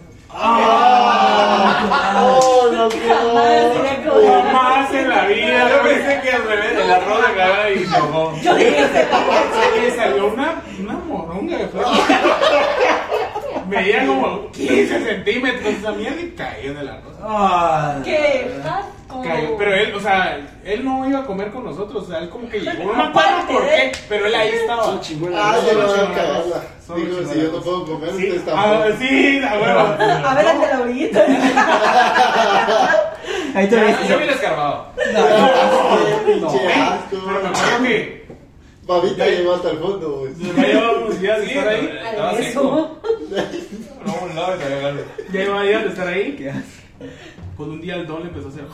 ¡Oh, 2.17 2.69
no 2.71 2.89
que- 2.89 2.99
jamás 2.99 4.93
en 4.93 5.09
la 5.09 5.26
vida. 5.26 5.69
Yo 5.69 5.82
pensé 5.84 6.21
que 6.21 6.32
al 6.32 6.43
revés, 6.43 6.71
el 6.78 6.91
arroz 6.91 7.17
de 7.28 7.34
cagada 7.36 7.69
y 7.69 7.86
ahogó. 7.93 8.34
Yo 8.41 8.55
dije 8.55 8.86
que 9.76 9.91
se 9.91 9.95
salió 9.95 10.28
una, 10.28 10.61
una 10.80 10.93
moronga 10.93 11.57
de 11.57 11.67
flema 11.67 11.91
medía 13.68 14.05
como 14.05 14.51
15 14.51 15.01
centímetros 15.03 15.66
esa 15.66 15.91
mierda 15.91 16.22
y 16.22 16.30
cayó 16.32 16.72
en 16.72 16.78
el 16.78 16.89
arroz 16.89 17.13
Ah, 17.24 17.95
¿Qué? 18.03 18.51
Cayó, 19.24 19.55
pero 19.57 19.74
él, 19.74 19.95
o 19.95 19.99
sea, 19.99 20.38
él 20.66 20.84
no 20.84 21.07
iba 21.07 21.20
a 21.20 21.26
comer 21.26 21.49
con 21.51 21.63
nosotros, 21.63 22.03
o 22.03 22.07
sea, 22.07 22.20
él 22.20 22.30
como 22.30 22.49
que 22.49 22.59
llegó, 22.59 22.84
no 22.86 22.93
me 22.93 23.03
acuerdo 23.03 23.47
por 23.47 23.63
qué, 23.66 23.91
pero 24.09 24.26
él 24.26 24.36
ahí 24.36 24.49
estaba. 24.49 24.84
Ah, 24.84 24.99
yo 25.66 25.74
no 25.74 25.88
voy 25.88 25.95
Solo 25.95 26.07
a 26.07 26.13
cagarla. 26.13 26.63
solo 26.86 26.99
Digo, 26.99 27.18
si 27.32 27.38
la 27.38 27.43
yo 27.45 27.51
no 27.51 27.61
puedo 27.61 27.86
comer, 27.86 28.09
Sí, 28.11 28.32
ustedes 28.32 28.43
ah, 28.57 28.86
sí, 28.99 29.41
a 29.47 29.53
huevo. 29.53 29.80
A 30.28 30.36
ver, 30.36 30.47
ante 30.47 30.68
la 30.68 30.80
orillita. 30.82 31.26
Ahí 33.55 33.68
te 33.70 33.76
ves. 33.78 34.07
Yo 34.09 34.18
vi 34.18 34.24
el 34.26 34.30
escarbado. 34.32 34.88
¡Qué 34.97 35.03
pinche 36.26 36.59
Pero 36.59 36.66
me 36.66 36.74
asco! 36.84 37.18
acuerdo 37.47 37.84
que 37.84 38.24
Babita 38.86 39.26
llegó 39.26 39.56
hasta 39.56 39.72
el 39.72 39.80
fondo, 39.80 40.20
güey. 40.20 40.34
ya 40.36 40.68
llevábamos 40.68 41.20
días 41.20 41.40
de 41.40 41.46
estar 41.48 41.68
ahí. 41.68 41.90
estaba 42.06 42.38
seco. 42.38 43.00
No, 44.06 44.14
un 44.22 44.36
lado 44.36 44.58
Ya 45.34 45.40
llevaba 45.40 45.64
días 45.64 45.84
de 45.84 45.90
estar 45.90 46.08
ahí. 46.08 46.36
¿Qué 46.36 46.50
haces? 46.52 46.84
Cuando 47.58 47.76
un 47.76 47.82
día 47.82 47.96
el 47.96 48.06
don 48.06 48.22
le 48.22 48.30
empezó 48.30 48.48
a 48.48 48.52
hacer. 48.52 48.66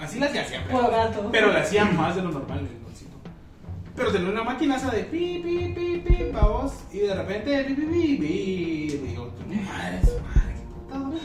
Así 0.00 0.20
le 0.20 0.26
hacía 0.26 0.44
siempre. 0.44 0.76
Pero 1.32 1.52
le 1.52 1.58
hacía 1.58 1.84
más 1.84 2.14
de 2.14 2.22
lo 2.22 2.30
normal 2.30 2.58
el 2.60 2.82
doncito. 2.82 3.16
Pero 3.96 4.12
tenía 4.12 4.28
una 4.28 4.44
máquina 4.44 4.76
esa 4.76 4.90
de 4.90 5.04
pi, 5.04 5.40
pi, 5.42 5.72
pi, 5.74 5.98
pi, 5.98 6.24
pa' 6.32 6.46
vos. 6.46 6.72
Y 6.92 6.98
de 6.98 7.14
repente, 7.14 7.64
pi, 7.64 7.74
pi, 7.74 7.82
pi, 7.82 8.16
pi. 8.16 8.26
Y 8.26 8.88
digo, 9.08 9.32
madre, 9.48 10.00
su 10.02 10.20
madre, 10.20 10.43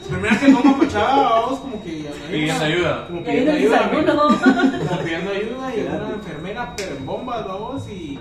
Primero 0.09 0.39
que 0.39 0.47
no 0.49 0.63
me 0.63 0.70
apachaba, 0.72 1.45
vos 1.45 1.59
como 1.59 1.84
que. 1.84 2.09
Pidiendo 2.32 2.63
ayuda. 2.65 3.07
Como 3.07 3.24
pidiendo 3.24 3.51
ayuda. 3.51 3.89
Como 3.89 5.03
pidiendo 5.03 5.32
ayuda 5.32 5.76
y 5.76 5.82
una 5.82 6.09
enfermera, 6.15 6.74
pero 6.76 6.95
en 6.95 7.05
bombas, 7.05 7.47
vamos. 7.47 7.88
Y, 7.89 8.20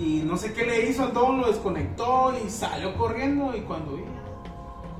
y 0.00 0.22
no 0.24 0.36
sé 0.36 0.52
qué 0.52 0.64
le 0.64 0.88
hizo 0.88 1.04
al 1.04 1.12
don, 1.12 1.40
lo 1.40 1.46
desconectó 1.48 2.32
y 2.44 2.48
salió 2.50 2.94
corriendo. 2.94 3.54
Y 3.56 3.60
cuando 3.60 3.92
vi, 3.96 4.02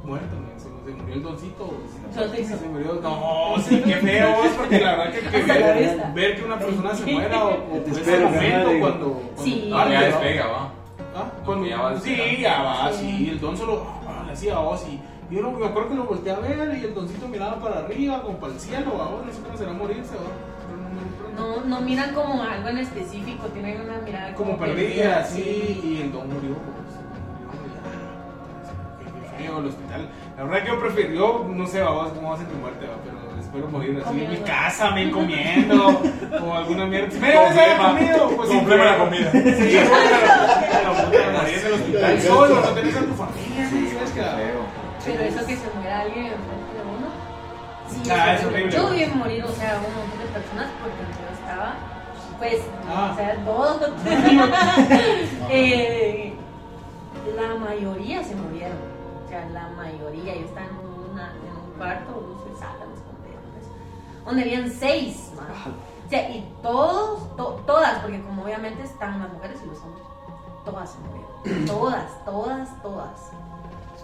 muerto, 0.05 0.37
me- 0.37 0.59
se, 0.61 0.69
se 0.91 0.95
murió 0.97 1.15
el 1.15 1.23
doncito. 1.23 1.71
Se 2.15 2.69
murió. 2.69 2.99
No, 3.03 3.55
sí, 3.63 3.83
qué 3.85 3.95
feo, 3.97 4.45
es 4.45 4.53
porque 4.53 4.81
la 4.81 4.97
verdad 4.97 5.13
que, 5.13 5.21
que 5.21 6.03
ver, 6.15 6.37
que 6.37 6.45
una 6.45 6.59
persona 6.59 6.95
se 6.95 7.13
muera 7.13 7.45
o, 7.45 7.51
o 7.51 7.83
ese 7.87 8.19
momento 8.21 8.71
cuando, 8.81 9.13
cuando 9.37 9.45
Sí. 9.45 9.69
ya 9.71 9.85
¿no? 9.85 10.07
despega, 10.07 10.47
va. 10.47 10.73
¿Ah? 11.15 11.25
Cuando, 11.45 11.67
Ya 11.67 11.81
va 11.81 12.01
sí, 12.01 12.17
ya 12.41 12.63
va, 12.63 12.93
Sí. 12.93 12.99
sí. 13.19 13.29
El 13.31 13.41
don 13.41 13.57
solo 13.57 13.85
ah, 14.07 14.23
le 14.27 14.33
hacía 14.33 14.59
voz 14.59 14.85
y 14.89 15.01
yo 15.31 15.43
no, 15.43 15.53
me 15.53 15.67
acuerdo 15.67 15.91
que 15.91 15.95
lo 15.95 16.05
volteé 16.05 16.33
a 16.33 16.41
ver 16.41 16.77
y 16.77 16.85
el 16.85 16.95
doncito 16.95 17.29
miraba 17.29 17.61
para 17.61 17.79
arriba, 17.81 18.23
como 18.23 18.39
para 18.39 18.53
el 18.53 18.61
cielo, 18.61 19.01
ahora 19.01 19.27
no 19.27 19.33
sé 19.33 19.41
cómo 19.43 19.57
será 19.57 19.73
morirse, 19.73 20.15
no 21.37 21.57
No, 21.57 21.65
no 21.65 21.81
miran 21.83 22.13
como 22.13 22.43
algo 22.43 22.69
en 22.69 22.79
específico, 22.79 23.47
tienen 23.47 23.81
una 23.81 23.99
mirada 23.99 24.35
como 24.35 24.59
perdida, 24.59 25.25
sí, 25.25 25.81
y 25.85 26.03
el 26.03 26.13
don 26.13 26.29
murió, 26.29 26.57
pues, 26.57 26.97
se 26.97 27.03
murió, 27.55 27.71
y 29.07 29.29
ya, 29.29 29.37
qué 29.39 29.45
feo 29.45 29.59
el 29.61 29.67
hospital. 29.67 30.09
La 30.37 30.45
verdad 30.45 30.63
que 30.63 30.69
yo 30.69 30.81
prefirió, 30.81 31.47
no 31.49 31.67
sé, 31.67 31.81
vamos, 31.81 32.13
cómo 32.13 32.31
va 32.31 32.35
a 32.35 32.39
ser 32.39 32.49
mi 32.49 32.61
muerte, 32.61 32.87
va, 32.87 32.97
pero 33.05 33.41
espero 33.41 33.69
morir 33.69 34.03
así 34.05 34.21
en 34.21 34.31
mi 34.31 34.37
casa, 34.39 34.91
me 34.91 35.11
comiendo, 35.13 36.03
o 36.43 36.55
alguna 36.55 36.87
mierda. 36.87 37.21
Me 37.21 37.33
haber 37.35 37.77
comido, 37.77 38.31
pues 38.37 38.49
sí, 38.49 38.57
Complema 38.57 38.85
la 38.85 38.99
comida. 38.99 39.31
Sí, 39.31 39.41
pero, 39.41 40.95
morir 41.39 41.55
en 41.61 41.67
el 41.67 41.73
hospital 41.73 42.21
solo, 42.21 42.55
no 42.63 42.69
tenés 42.71 42.97
a 42.97 43.05
tu 43.05 43.15
familia, 43.15 43.69
sí, 43.71 43.91
sabes 43.95 44.11
que 44.11 44.21
Pero 45.05 45.23
eso 45.23 45.47
que 45.47 45.57
se 45.57 45.71
muera 45.75 46.01
alguien 46.01 46.27
enfrente 46.27 46.73
de 46.75 46.83
uno. 46.83 47.09
Sí, 47.89 48.11
Ah, 48.11 48.35
es 48.35 48.45
horrible. 48.45 48.71
Yo 48.71 48.91
vi 48.91 49.07
morir, 49.07 49.45
o 49.45 49.49
sea, 49.53 49.77
un 49.79 49.95
montón 49.95 50.19
de 50.21 50.27
personas 50.27 50.69
porque 50.81 51.03
yo 51.03 51.39
estaba, 51.39 51.75
pues, 52.39 52.61
Ah. 52.89 53.11
o 53.13 53.17
sea, 53.17 53.45
todos. 53.45 53.81
eh, 55.51 56.35
la 57.37 57.55
mayoría 57.57 58.23
se 58.23 58.35
murieron. 58.35 58.77
O 59.25 59.29
sea, 59.29 59.49
la 59.51 59.69
mayoría. 59.71 60.35
Yo 60.35 60.45
estaba 60.47 60.67
en, 60.67 61.13
una, 61.13 61.31
en 61.31 61.57
un 61.57 61.79
cuarto, 61.79 62.11
no 62.13 62.45
sé, 62.45 62.59
sala, 62.61 62.85
no 62.89 62.97
sé 62.97 63.01
donde 64.25 64.43
habían 64.43 64.71
seis, 64.71 65.33
man. 65.35 65.47
O 66.07 66.11
sea, 66.11 66.29
y 66.31 66.47
todos, 66.63 67.37
to- 67.37 67.61
todas, 67.67 67.99
porque 68.01 68.23
como 68.23 68.43
obviamente 68.45 68.83
están 68.83 69.19
las 69.21 69.33
mujeres 69.33 69.61
y 69.65 69.67
los 69.69 69.79
hombres, 69.79 70.05
todas 70.65 70.91
se 70.91 70.99
murieron. 70.99 71.67
Todas, 71.67 72.25
todas, 72.25 72.83
todas. 72.83 73.31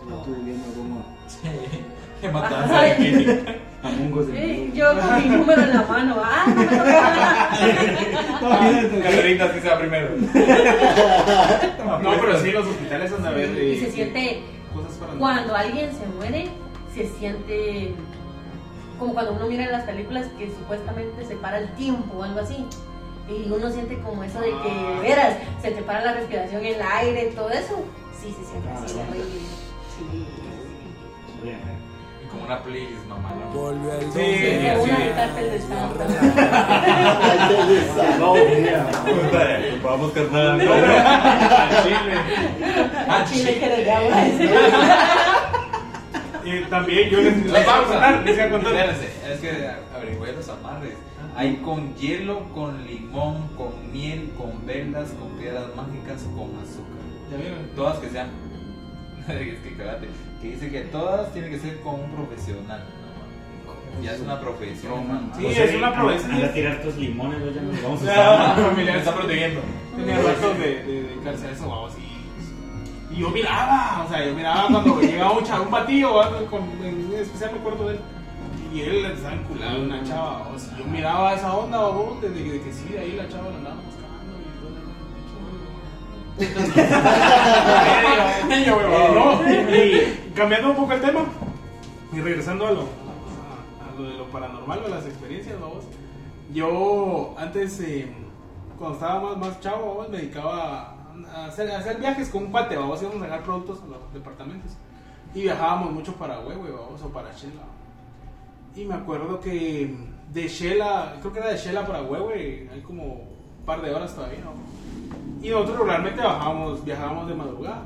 Sí, 0.06 0.10
yo 0.10 0.16
estuve 0.18 0.38
viendo 0.44 0.68
como 0.74 1.04
Qué 2.20 2.28
matanza 2.30 2.82
de. 2.82 3.56
Sí, 3.86 4.72
yo 4.74 4.86
con 4.98 5.22
mi 5.22 5.28
número 5.36 5.62
en 5.62 5.70
la 5.70 5.82
mano. 5.82 6.16
Ah, 6.20 6.44
no 6.48 6.54
me 6.56 6.66
tocaba. 6.66 7.58
Carreritas 9.02 9.52
que 9.52 9.60
sea 9.60 9.78
primero. 9.78 10.08
No, 12.02 12.10
pero 12.20 12.40
sí, 12.40 12.50
los 12.50 12.66
hospitales 12.66 13.12
han 13.12 13.22
de 13.22 13.28
haber. 13.28 13.62
Y 13.62 13.78
se 13.78 13.92
siente, 13.92 14.42
Cosas 14.74 14.92
para 14.98 15.12
cuando 15.14 15.54
alguien 15.54 15.90
se 15.92 16.04
muere, 16.06 16.48
se 16.92 17.06
siente 17.10 17.94
como 18.98 19.14
cuando 19.14 19.34
uno 19.34 19.46
mira 19.46 19.64
en 19.66 19.72
las 19.72 19.84
películas 19.84 20.26
que 20.38 20.48
supuestamente 20.50 21.24
se 21.24 21.36
para 21.36 21.58
el 21.58 21.68
tiempo 21.74 22.16
o 22.18 22.22
algo 22.24 22.40
así. 22.40 22.66
Y 23.28 23.48
uno 23.50 23.70
siente 23.70 23.98
como 24.00 24.24
eso 24.24 24.40
de 24.40 24.48
que, 24.50 24.56
Ah. 24.70 24.94
de 25.00 25.08
veras, 25.08 25.34
se 25.62 25.70
te 25.70 25.82
para 25.82 26.04
la 26.04 26.12
respiración, 26.14 26.64
el 26.64 26.80
aire, 26.82 27.32
todo 27.36 27.50
eso. 27.50 27.84
Sí, 28.20 28.34
se 28.36 28.44
siente 28.50 28.68
Ah, 28.68 28.80
así, 28.84 28.94
sí. 29.96 30.04
Sí. 30.10 31.40
Bien, 31.42 31.60
Y 32.24 32.26
como 32.28 32.44
una 32.44 32.62
playlist, 32.62 33.06
mamá. 33.08 33.30
¿no? 33.34 33.72
Sí, 34.12 34.18
Sí, 34.20 34.66
así 34.66 34.90
una. 34.90 34.98
Vamos 39.82 40.12
carnal. 40.12 40.60
Ah, 43.08 43.24
chile 43.30 43.58
que 43.58 43.66
le 43.66 43.84
llama 43.84 44.26
ese. 44.26 44.50
Y 46.44 46.60
también 46.70 47.10
yo 47.10 47.20
les, 47.20 47.36
les 47.38 47.52
voy 47.52 47.60
a 47.60 47.82
contar, 47.84 48.22
les 48.24 48.36
voy 48.36 48.44
a 48.44 48.50
contar. 48.50 48.74
Espérense, 48.74 49.32
es 49.32 49.40
que 49.40 49.70
averigüé 49.94 50.32
los 50.32 50.48
amarres. 50.48 50.94
Hay 51.36 51.56
con 51.56 51.94
hielo, 51.96 52.48
con 52.54 52.86
limón, 52.86 53.48
con 53.56 53.92
miel, 53.92 54.32
con 54.38 54.64
velas, 54.64 55.10
con 55.10 55.28
piedras 55.38 55.74
mágicas, 55.74 56.22
con 56.34 56.56
azúcar. 56.62 57.04
¿Ya 57.30 57.36
vieron? 57.36 57.68
Todas 57.74 57.98
que 57.98 58.08
sean. 58.10 58.28
es 59.32 59.58
que 59.60 59.74
cagate. 59.76 60.08
Que 60.40 60.48
dice 60.48 60.70
que 60.70 60.80
todas 60.82 61.32
tienen 61.32 61.50
que 61.50 61.58
ser 61.58 61.80
con 61.80 61.94
un 62.00 62.10
profesional. 62.12 62.84
¿no? 62.84 64.02
Ya 64.04 64.12
es 64.12 64.20
una 64.20 64.38
profesión, 64.40 65.08
man. 65.08 65.32
Sí, 65.36 65.46
es 65.46 65.74
una 65.74 65.94
profesión. 65.94 66.32
Anda 66.32 66.46
a 66.48 66.52
tirar 66.52 66.82
tus 66.82 66.96
limones, 66.96 67.54
ya 67.54 67.62
nos 67.62 67.82
vamos 67.82 68.02
a 68.02 68.04
Ah, 68.06 68.54
estar. 68.56 68.76
Me 68.76 68.96
está 68.98 69.14
protegiendo. 69.14 69.60
Tenía 69.96 70.18
ratos 70.18 70.58
de, 70.58 70.82
de 70.84 71.02
dedicarse 71.04 71.46
a 71.46 71.50
eso, 71.52 71.68
vamos, 71.68 71.92
y, 71.98 73.14
y 73.14 73.20
yo 73.20 73.30
miraba, 73.30 74.04
o 74.04 74.08
sea, 74.10 74.26
yo 74.26 74.34
miraba 74.34 74.68
cuando 74.68 75.00
llegaba 75.00 75.32
un, 75.38 75.44
chavo, 75.44 75.64
un 75.64 75.70
batillo, 75.70 76.12
con, 76.50 76.60
en 76.84 77.10
especial 77.14 77.52
me 77.54 77.60
acuerdo 77.60 77.88
de 77.88 77.94
él, 77.94 78.00
y 78.74 78.80
él 78.82 79.02
le 79.04 79.14
estaba 79.14 79.34
enculado 79.36 79.82
una 79.82 80.04
chava, 80.04 80.38
vamos, 80.40 80.68
y 80.74 80.78
yo 80.78 80.84
miraba 80.84 81.32
esa 81.34 81.54
onda, 81.56 81.78
vamos, 81.78 82.20
desde 82.20 82.44
que, 82.44 82.50
de 82.52 82.60
que 82.60 82.72
sí, 82.74 82.88
de 82.90 82.98
ahí 82.98 83.12
la 83.12 83.26
chava 83.26 83.48
la 83.48 83.56
andaba 83.56 83.76
cambiando 90.34 90.70
un 90.70 90.76
poco 90.76 90.92
el 90.92 91.00
tema 91.00 91.24
y 92.12 92.20
regresando 92.20 92.66
a 92.66 92.72
lo, 92.72 92.88
lo 93.96 94.10
de 94.10 94.18
lo 94.18 94.28
paranormal, 94.28 94.84
a 94.84 94.88
las 94.88 95.06
experiencias, 95.06 95.58
vamos. 95.60 95.84
Yo 96.52 97.34
antes, 97.38 97.80
eh, 97.80 98.06
cuando 98.78 98.96
estaba 98.96 99.20
más, 99.20 99.38
más 99.38 99.60
chavo, 99.60 100.06
me 100.10 100.18
dedicaba 100.18 100.94
a 101.34 101.46
hacer, 101.46 101.98
viajes 101.98 102.28
con 102.28 102.44
un 102.44 102.50
cuate, 102.50 102.76
vamos, 102.76 103.00
íbamos 103.00 103.22
a 103.22 103.24
dejar 103.24 103.42
productos 103.42 103.82
a 103.82 103.86
los 103.86 104.12
departamentos. 104.12 104.72
Y 105.34 105.40
viajábamos 105.42 105.92
mucho 105.92 106.14
para 106.14 106.40
Huehue, 106.40 106.70
vamos, 106.70 107.02
o 107.02 107.08
para 107.08 107.32
Shela. 107.32 107.64
Y 108.74 108.84
me 108.84 108.94
acuerdo 108.94 109.40
que 109.40 109.96
de 110.32 110.48
Shela, 110.48 111.16
creo 111.20 111.32
que 111.32 111.38
era 111.38 111.50
de 111.50 111.56
Shela 111.56 111.86
para 111.86 112.02
Huehue, 112.02 112.68
hay 112.72 112.80
como 112.82 113.04
un 113.04 113.64
par 113.64 113.80
de 113.82 113.94
horas 113.94 114.14
todavía, 114.14 114.40
¿no? 114.40 114.52
Y 115.42 115.50
nosotros 115.50 115.78
regularmente 115.78 116.22
bajábamos, 116.22 116.84
viajábamos 116.84 117.28
de 117.28 117.34
madrugada. 117.34 117.82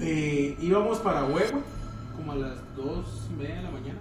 Eh, 0.00 0.56
íbamos 0.60 0.98
para 0.98 1.24
Huehue, 1.24 1.62
como 2.16 2.32
a 2.32 2.36
las 2.36 2.76
dos 2.76 3.28
y 3.30 3.34
media 3.34 3.56
de 3.56 3.62
la 3.62 3.70
mañana. 3.70 3.98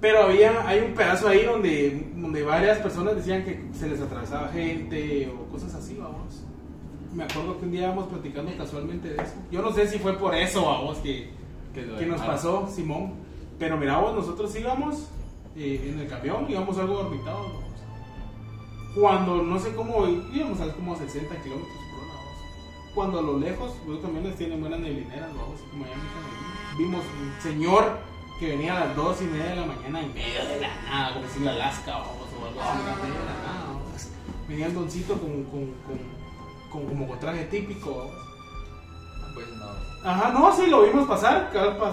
Pero 0.00 0.22
había, 0.24 0.66
hay 0.68 0.80
un 0.80 0.94
pedazo 0.94 1.28
ahí 1.28 1.44
donde, 1.44 2.12
donde 2.14 2.42
varias 2.44 2.78
personas 2.78 3.16
decían 3.16 3.44
que 3.44 3.68
se 3.72 3.88
les 3.88 4.00
atravesaba 4.00 4.48
gente 4.48 5.28
o 5.28 5.50
cosas 5.50 5.74
así, 5.74 5.96
vamos. 5.96 6.44
Me 7.12 7.24
acuerdo 7.24 7.58
que 7.58 7.64
un 7.64 7.72
día 7.72 7.82
íbamos 7.84 8.06
platicando 8.06 8.56
casualmente 8.56 9.08
de 9.08 9.16
eso. 9.16 9.34
Yo 9.50 9.62
no 9.62 9.72
sé 9.72 9.88
si 9.88 9.98
fue 9.98 10.16
por 10.16 10.34
eso, 10.34 10.64
vamos, 10.64 10.98
que, 10.98 11.30
Que 11.74 11.84
que 11.84 12.06
nos 12.06 12.20
pasó, 12.20 12.68
Simón. 12.68 13.14
Pero 13.58 13.76
mira, 13.76 13.98
vos, 13.98 14.14
nosotros 14.14 14.54
íbamos 14.54 15.08
eh, 15.56 15.90
en 15.92 15.98
el 15.98 16.06
camión, 16.06 16.46
íbamos 16.48 16.78
algo 16.78 17.00
orbitados. 17.00 17.67
Cuando 19.00 19.42
no 19.42 19.58
sé 19.60 19.74
cómo, 19.74 20.06
íbamos 20.32 20.60
a 20.60 20.72
como 20.72 20.94
a 20.94 20.96
60 20.96 21.42
kilómetros 21.42 21.76
por 21.90 22.00
hora. 22.00 22.20
Cuando 22.94 23.18
a 23.20 23.22
lo 23.22 23.38
lejos, 23.38 23.72
los 23.86 24.00
camiones 24.00 24.36
tienen 24.36 24.60
buenas 24.60 24.80
neblineras, 24.80 25.28
vamos, 25.36 25.60
como 25.70 25.84
allá 25.84 25.94
vimos 26.76 27.04
un 27.20 27.42
señor 27.42 27.98
que 28.38 28.50
venía 28.50 28.76
a 28.76 28.86
las 28.86 28.96
2 28.96 29.22
y 29.22 29.24
media 29.24 29.46
de 29.46 29.56
la 29.56 29.66
mañana 29.66 30.00
en 30.00 30.14
medio 30.14 30.44
de 30.46 30.60
la 30.60 30.82
nada, 30.82 31.14
como 31.14 31.28
si 31.28 31.38
en 31.38 31.48
Alaska, 31.48 31.92
vamos, 31.92 32.16
o 32.40 32.46
algo 32.46 32.60
así, 32.60 32.78
en 32.78 33.02
medio 33.02 33.20
de 33.20 33.26
la 33.26 33.34
nada. 33.34 33.68
Venía 34.48 34.66
el 34.66 34.74
doncito 34.74 35.14
con, 35.18 35.44
con, 35.44 35.74
con, 35.86 35.98
con 36.70 36.86
como 36.86 37.18
traje 37.18 37.44
típico, 37.44 37.90
vamos. 37.98 38.27
Pues 39.44 39.48
no. 39.56 39.68
Ajá, 40.08 40.30
no, 40.32 40.52
sí, 40.54 40.66
lo 40.68 40.82
vimos 40.82 41.06
pasar, 41.08 41.50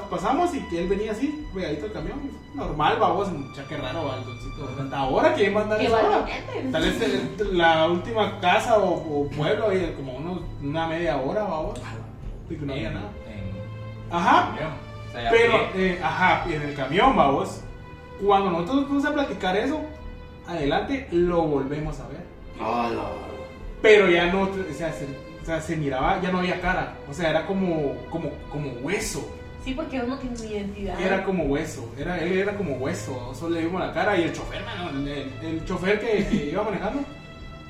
pasamos 0.10 0.54
y 0.56 0.60
que 0.68 0.82
él 0.84 0.88
venía 0.88 1.12
así, 1.12 1.44
pegadito 1.54 1.86
al 1.88 1.92
camión, 1.92 2.20
normal, 2.54 2.98
vamos, 3.00 3.32
mucha 3.32 3.68
que 3.68 3.78
raro, 3.78 4.06
va, 4.06 4.18
el 4.18 4.26
doncito. 4.26 4.70
Hasta 4.80 4.98
ahora, 4.98 5.34
¿quién 5.34 5.56
va 5.56 5.60
a 5.62 5.64
andar 5.64 5.80
Que 5.80 5.86
esa 5.88 5.98
hora? 5.98 6.20
valiente. 6.20 6.70
Tal 6.72 6.82
vez 6.84 7.02
el- 7.02 7.58
la 7.58 7.88
última 7.88 8.40
casa 8.40 8.78
o, 8.78 9.24
o 9.24 9.30
pueblo, 9.30 9.70
ahí, 9.70 9.94
como 9.98 10.14
unos, 10.18 10.42
una 10.62 10.88
media 10.88 11.18
hora, 11.18 11.44
vamos, 11.44 11.80
y 12.50 12.56
que 12.56 12.66
no 12.66 12.74
había 12.74 12.92
nada. 12.92 13.10
en 13.28 14.16
Ajá. 14.16 14.50
O 15.08 15.12
sea, 15.12 15.32
pero, 15.32 15.74
que- 15.74 15.94
eh, 15.94 16.00
ajá, 16.04 16.44
en 16.48 16.62
el 16.62 16.76
camión, 16.76 17.16
vamos, 17.16 17.62
cuando 18.24 18.52
nosotros 18.52 18.76
nos 18.78 18.86
fuimos 18.86 19.06
a 19.06 19.14
platicar 19.14 19.58
eso, 19.58 19.82
adelante 20.48 21.08
lo 21.12 21.42
volvemos 21.42 22.00
a 22.00 22.08
ver. 22.08 22.24
Ah, 22.62 22.90
Pero 23.82 24.10
ya 24.10 24.28
no, 24.32 24.44
o 24.44 24.50
sea, 24.74 24.94
se, 24.94 25.08
o 25.46 25.48
sea, 25.48 25.62
se 25.62 25.76
miraba, 25.78 26.20
ya 26.24 26.32
no 26.32 26.40
había 26.40 26.60
cara, 26.60 26.96
o 27.08 27.14
sea, 27.14 27.30
era 27.30 27.46
como, 27.46 27.96
como, 28.10 28.32
como 28.52 28.72
hueso. 28.82 29.30
Sí, 29.64 29.76
porque 29.76 30.00
uno 30.00 30.18
tiene 30.18 30.36
una 30.40 30.46
identidad. 30.48 31.00
Era 31.00 31.24
como 31.24 31.44
hueso, 31.44 31.88
era, 32.00 32.18
él 32.18 32.40
era 32.40 32.58
como 32.58 32.78
hueso, 32.78 33.32
solo 33.36 33.54
le 33.54 33.62
vimos 33.66 33.80
la 33.80 33.94
cara 33.94 34.18
y 34.18 34.24
el 34.24 34.34
chofer, 34.34 34.64
mano, 34.66 34.90
el, 34.90 35.08
el- 35.08 35.64
chofer 35.66 36.00
que, 36.00 36.26
que 36.28 36.50
iba 36.52 36.64
manejando, 36.64 37.02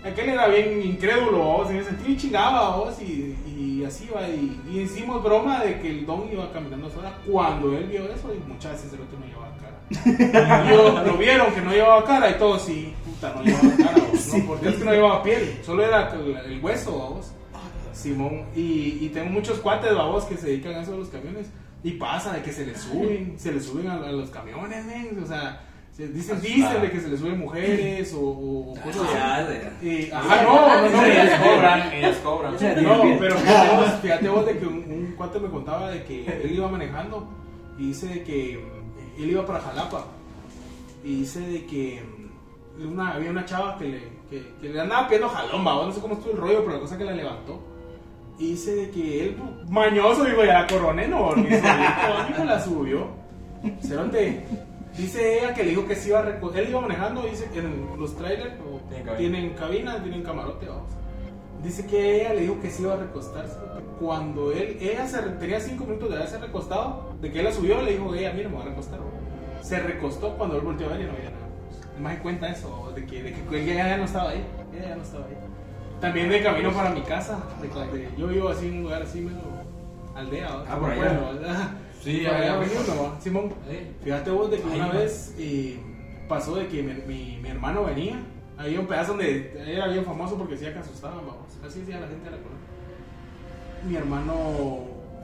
aquel 0.06 0.30
era 0.30 0.48
bien 0.48 0.82
incrédulo, 0.84 1.38
vos, 1.38 1.70
en 1.70 1.78
ese 1.78 1.90
sentido, 1.90 2.12
y 2.12 2.18
chingaba, 2.18 2.78
vos, 2.78 3.02
y, 3.02 3.36
y 3.46 3.84
así 3.86 4.10
va, 4.16 4.26
y, 4.26 4.58
y 4.72 4.80
hicimos 4.80 5.22
broma 5.22 5.62
de 5.62 5.78
que 5.82 5.90
el 5.90 6.06
don 6.06 6.30
iba 6.32 6.50
caminando 6.54 6.90
sola, 6.90 7.12
cuando 7.30 7.78
él 7.78 7.88
vio 7.88 8.04
eso, 8.06 8.34
y 8.34 8.38
muchas 8.50 8.72
veces 8.72 8.94
el 8.94 9.02
otro 9.02 9.20
no 9.20 9.26
llevaba 9.26 9.52
cara. 9.58 10.66
Y 10.66 10.70
yo- 10.74 11.04
lo 11.12 11.18
vieron 11.18 11.54
que 11.54 11.60
no 11.62 11.72
llevaba 11.72 12.06
cara, 12.06 12.30
y 12.30 12.36
todos, 12.36 12.62
sí, 12.62 12.94
puta, 13.06 13.34
no 13.36 13.44
llevaba 13.44 13.76
cara, 13.78 14.06
vos, 14.12 14.34
no, 14.34 14.46
porque 14.48 14.70
es 14.70 14.76
que 14.76 14.86
no 14.86 14.92
llevaba 14.94 15.24
piel, 15.24 15.60
solo 15.62 15.86
era 15.86 16.10
el, 16.14 16.38
el 16.54 16.64
hueso, 16.64 16.92
vos. 16.92 17.32
Simón, 17.96 18.44
y, 18.56 18.98
y 19.02 19.10
tengo 19.14 19.30
muchos 19.30 19.60
cuates, 19.60 19.96
babos, 19.96 20.26
que 20.26 20.38
se 20.38 20.48
dedican 20.48 20.74
a 20.76 20.82
eso 20.82 20.92
de 20.92 20.98
los 21.00 21.10
camiones. 21.10 21.48
Y 21.84 21.92
pasa 21.92 22.34
de 22.34 22.42
que 22.42 22.52
se 22.52 22.66
les 22.66 22.80
suben, 22.80 23.36
se 23.38 23.52
les 23.54 23.66
suben 23.66 23.88
a, 23.88 23.96
a 23.96 24.12
los 24.12 24.30
camiones, 24.30 24.86
men, 24.86 25.18
O 25.24 25.28
sea, 25.28 25.62
se 25.96 26.10
dicen, 26.10 26.42
dicen 26.42 26.82
de 26.82 26.92
que 26.92 27.00
se 27.00 27.08
les 27.08 27.20
suben 27.20 27.40
mujeres 27.40 28.14
o, 28.18 28.74
cosas 28.84 29.08
así. 29.16 29.88
Y- 29.88 30.12
ajá, 30.12 30.44
no, 30.44 30.68
no, 30.68 30.90
no, 30.90 31.06
ellas 31.06 31.40
cobran, 31.40 31.94
ellas 31.94 32.18
cobran. 32.18 32.54
No, 32.54 32.60
pero 33.20 33.38
fíjate 33.38 33.76
vos, 33.78 33.90
fíjate 34.02 34.30
vos 34.30 34.46
de 34.46 34.58
que 34.60 34.66
un, 34.68 34.76
un 34.76 35.14
cuate 35.16 35.40
me 35.40 35.50
contaba 35.50 35.92
de 35.92 36.04
que 36.04 36.26
él 36.26 36.52
iba 36.52 36.68
manejando 36.68 37.30
y 37.78 37.88
dice 37.88 38.08
de 38.08 38.24
que 38.24 38.58
mm, 39.18 39.22
él 39.24 39.30
iba 39.32 39.46
para 39.46 39.62
Jalapa 39.62 40.06
y 41.04 41.20
dice 41.20 41.40
de 41.40 41.66
que 41.66 42.04
mm, 42.04 42.92
una, 42.92 43.14
había 43.14 43.30
una 43.30 43.46
chava 43.46 43.78
que 43.78 43.86
le, 43.86 44.00
que, 44.30 44.54
que 44.60 44.70
le 44.70 44.82
andaba 44.82 45.08
pidiendo 45.08 45.30
jalón, 45.30 45.66
va, 45.66 45.86
no 45.86 45.92
sé 45.94 46.02
cómo 46.02 46.16
estuvo 46.16 46.34
el 46.34 46.40
rollo, 46.40 46.60
pero 46.66 46.74
la 46.74 46.80
cosa 46.82 46.98
que 46.98 47.06
la 47.06 47.14
levantó. 47.14 47.75
Y 48.38 48.52
dice 48.52 48.76
de 48.76 48.90
que 48.92 49.24
él, 49.24 49.38
mañoso, 49.70 50.26
digo, 50.26 50.44
ya 50.44 50.62
la 50.62 50.68
coroné, 50.68 51.08
no, 51.08 51.32
solito, 51.32 51.48
dijo, 52.28 52.44
la 52.44 52.60
subió. 52.60 53.08
Cerote, 53.82 54.46
dice 54.98 55.40
ella 55.40 55.54
que 55.54 55.64
le 55.64 55.70
dijo 55.70 55.88
que 55.88 55.96
se 55.96 56.10
iba 56.10 56.20
a 56.20 56.24
recoger, 56.24 56.64
él 56.64 56.70
iba 56.70 56.82
manejando, 56.82 57.22
dice, 57.22 57.50
en 57.56 57.98
los 57.98 58.16
trailers 58.18 58.56
o 58.60 58.80
Tienen 59.18 59.54
cabina. 59.54 60.02
tienen 60.02 60.22
camarote, 60.22 60.68
vamos. 60.68 60.92
Dice 61.64 61.86
que 61.88 62.22
ella 62.22 62.34
le 62.34 62.42
dijo 62.42 62.60
que 62.60 62.70
se 62.70 62.82
iba 62.84 62.94
a 62.94 62.98
recostarse. 62.98 63.58
Cuando 64.00 64.52
él, 64.52 64.78
ella 64.82 65.08
se, 65.08 65.22
tenía 65.22 65.60
cinco 65.62 65.86
minutos 65.86 66.10
de 66.10 66.18
haberse 66.18 66.38
recostado, 66.38 67.14
de 67.22 67.32
que 67.32 67.40
él 67.40 67.46
la 67.46 67.54
subió, 67.54 67.82
le 67.82 67.94
dijo, 67.94 68.14
ella, 68.14 68.34
mira, 68.36 68.50
me 68.50 68.56
voy 68.56 68.66
a 68.66 68.70
recostar. 68.70 69.00
Se 69.62 69.80
recostó 69.80 70.38
cuando 70.38 70.58
él 70.58 70.62
volteó 70.62 70.88
a 70.88 70.90
ver 70.92 71.02
y 71.02 71.04
no 71.06 71.12
había 71.14 71.30
nada. 71.32 71.46
Más 72.00 72.16
en 72.16 72.20
cuenta 72.20 72.50
eso, 72.50 72.92
de 72.94 73.06
que, 73.06 73.24
de 73.24 73.34
que 73.34 73.64
ella 73.64 73.88
ya 73.88 73.98
no 73.98 74.04
estaba 74.04 74.32
ahí. 74.32 74.46
Ella 74.74 74.90
ya 74.90 74.96
no 74.96 75.02
estaba 75.02 75.26
ahí. 75.26 75.38
También 76.02 76.30
de 76.30 76.44
camino 76.44 76.72
para 76.72 76.90
mi 76.90 77.02
casa, 77.02 77.40
de 77.62 78.10
yo 78.18 78.28
vivo 78.28 78.50
así 78.50 78.68
en 78.68 78.78
un 78.78 78.84
lugar 78.84 79.02
así 79.02 79.22
medio 79.22 79.40
aldea, 80.16 80.50
¿no? 80.50 80.64
Ah, 80.70 80.80
por 80.80 80.92
allá. 80.92 81.76
Sí, 82.02 82.24
Por 82.26 82.36
allá. 82.36 82.60
Simón. 83.20 83.54
Fíjate 84.04 84.30
vos 84.32 84.52
de 84.52 84.58
que 84.58 84.68
una 84.68 84.90
vez 84.90 85.36
eh, 85.40 85.80
pasó 86.28 86.56
de 86.56 86.68
que 86.68 86.84
mi, 86.84 86.94
mi, 87.08 87.40
mi 87.42 87.50
hermano 87.50 87.84
venía. 87.86 88.20
Había 88.58 88.80
un 88.80 88.88
pedazo 88.88 89.10
donde 89.14 89.54
era 89.68 89.88
bien 89.88 90.06
famoso 90.06 90.38
porque 90.38 90.54
decía 90.54 90.72
que 90.72 90.80
asustaban, 90.80 91.18
vamos. 91.26 91.48
Así 91.66 91.80
decía 91.80 92.00
la 92.00 92.08
gente 92.08 92.26
de 92.26 92.32
la 92.32 92.38
colonia. 92.38 92.66
Mi 93.88 93.96
hermano 93.96 94.34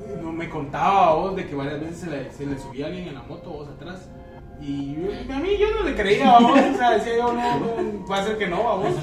eh, 0.02 0.20
no 0.22 0.34
me 0.34 0.50
contaba 0.50 1.14
vos 1.14 1.36
de 1.36 1.48
que 1.48 1.56
varias 1.56 1.80
veces 1.80 1.98
se 2.00 2.10
le, 2.10 2.32
se 2.32 2.46
le 2.46 2.58
subía 2.60 2.88
alguien 2.88 3.08
en 3.10 3.16
la 3.16 3.22
moto 3.24 3.52
vos 3.52 3.70
atrás. 3.70 4.10
Y 4.62 4.95
yo- 4.95 5.34
a 5.36 5.39
mí 5.39 5.49
yo 5.59 5.68
no 5.76 5.84
le 5.84 5.95
creía, 5.95 6.32
vamos. 6.34 6.51
O 6.59 6.78
sea, 6.78 6.91
decía 6.91 7.18
yo, 7.18 7.34
no, 7.34 7.59
no, 7.59 8.07
va 8.07 8.18
a 8.20 8.24
ser 8.26 8.38
que 8.38 8.47
no, 8.47 8.64
vamos. 8.64 8.95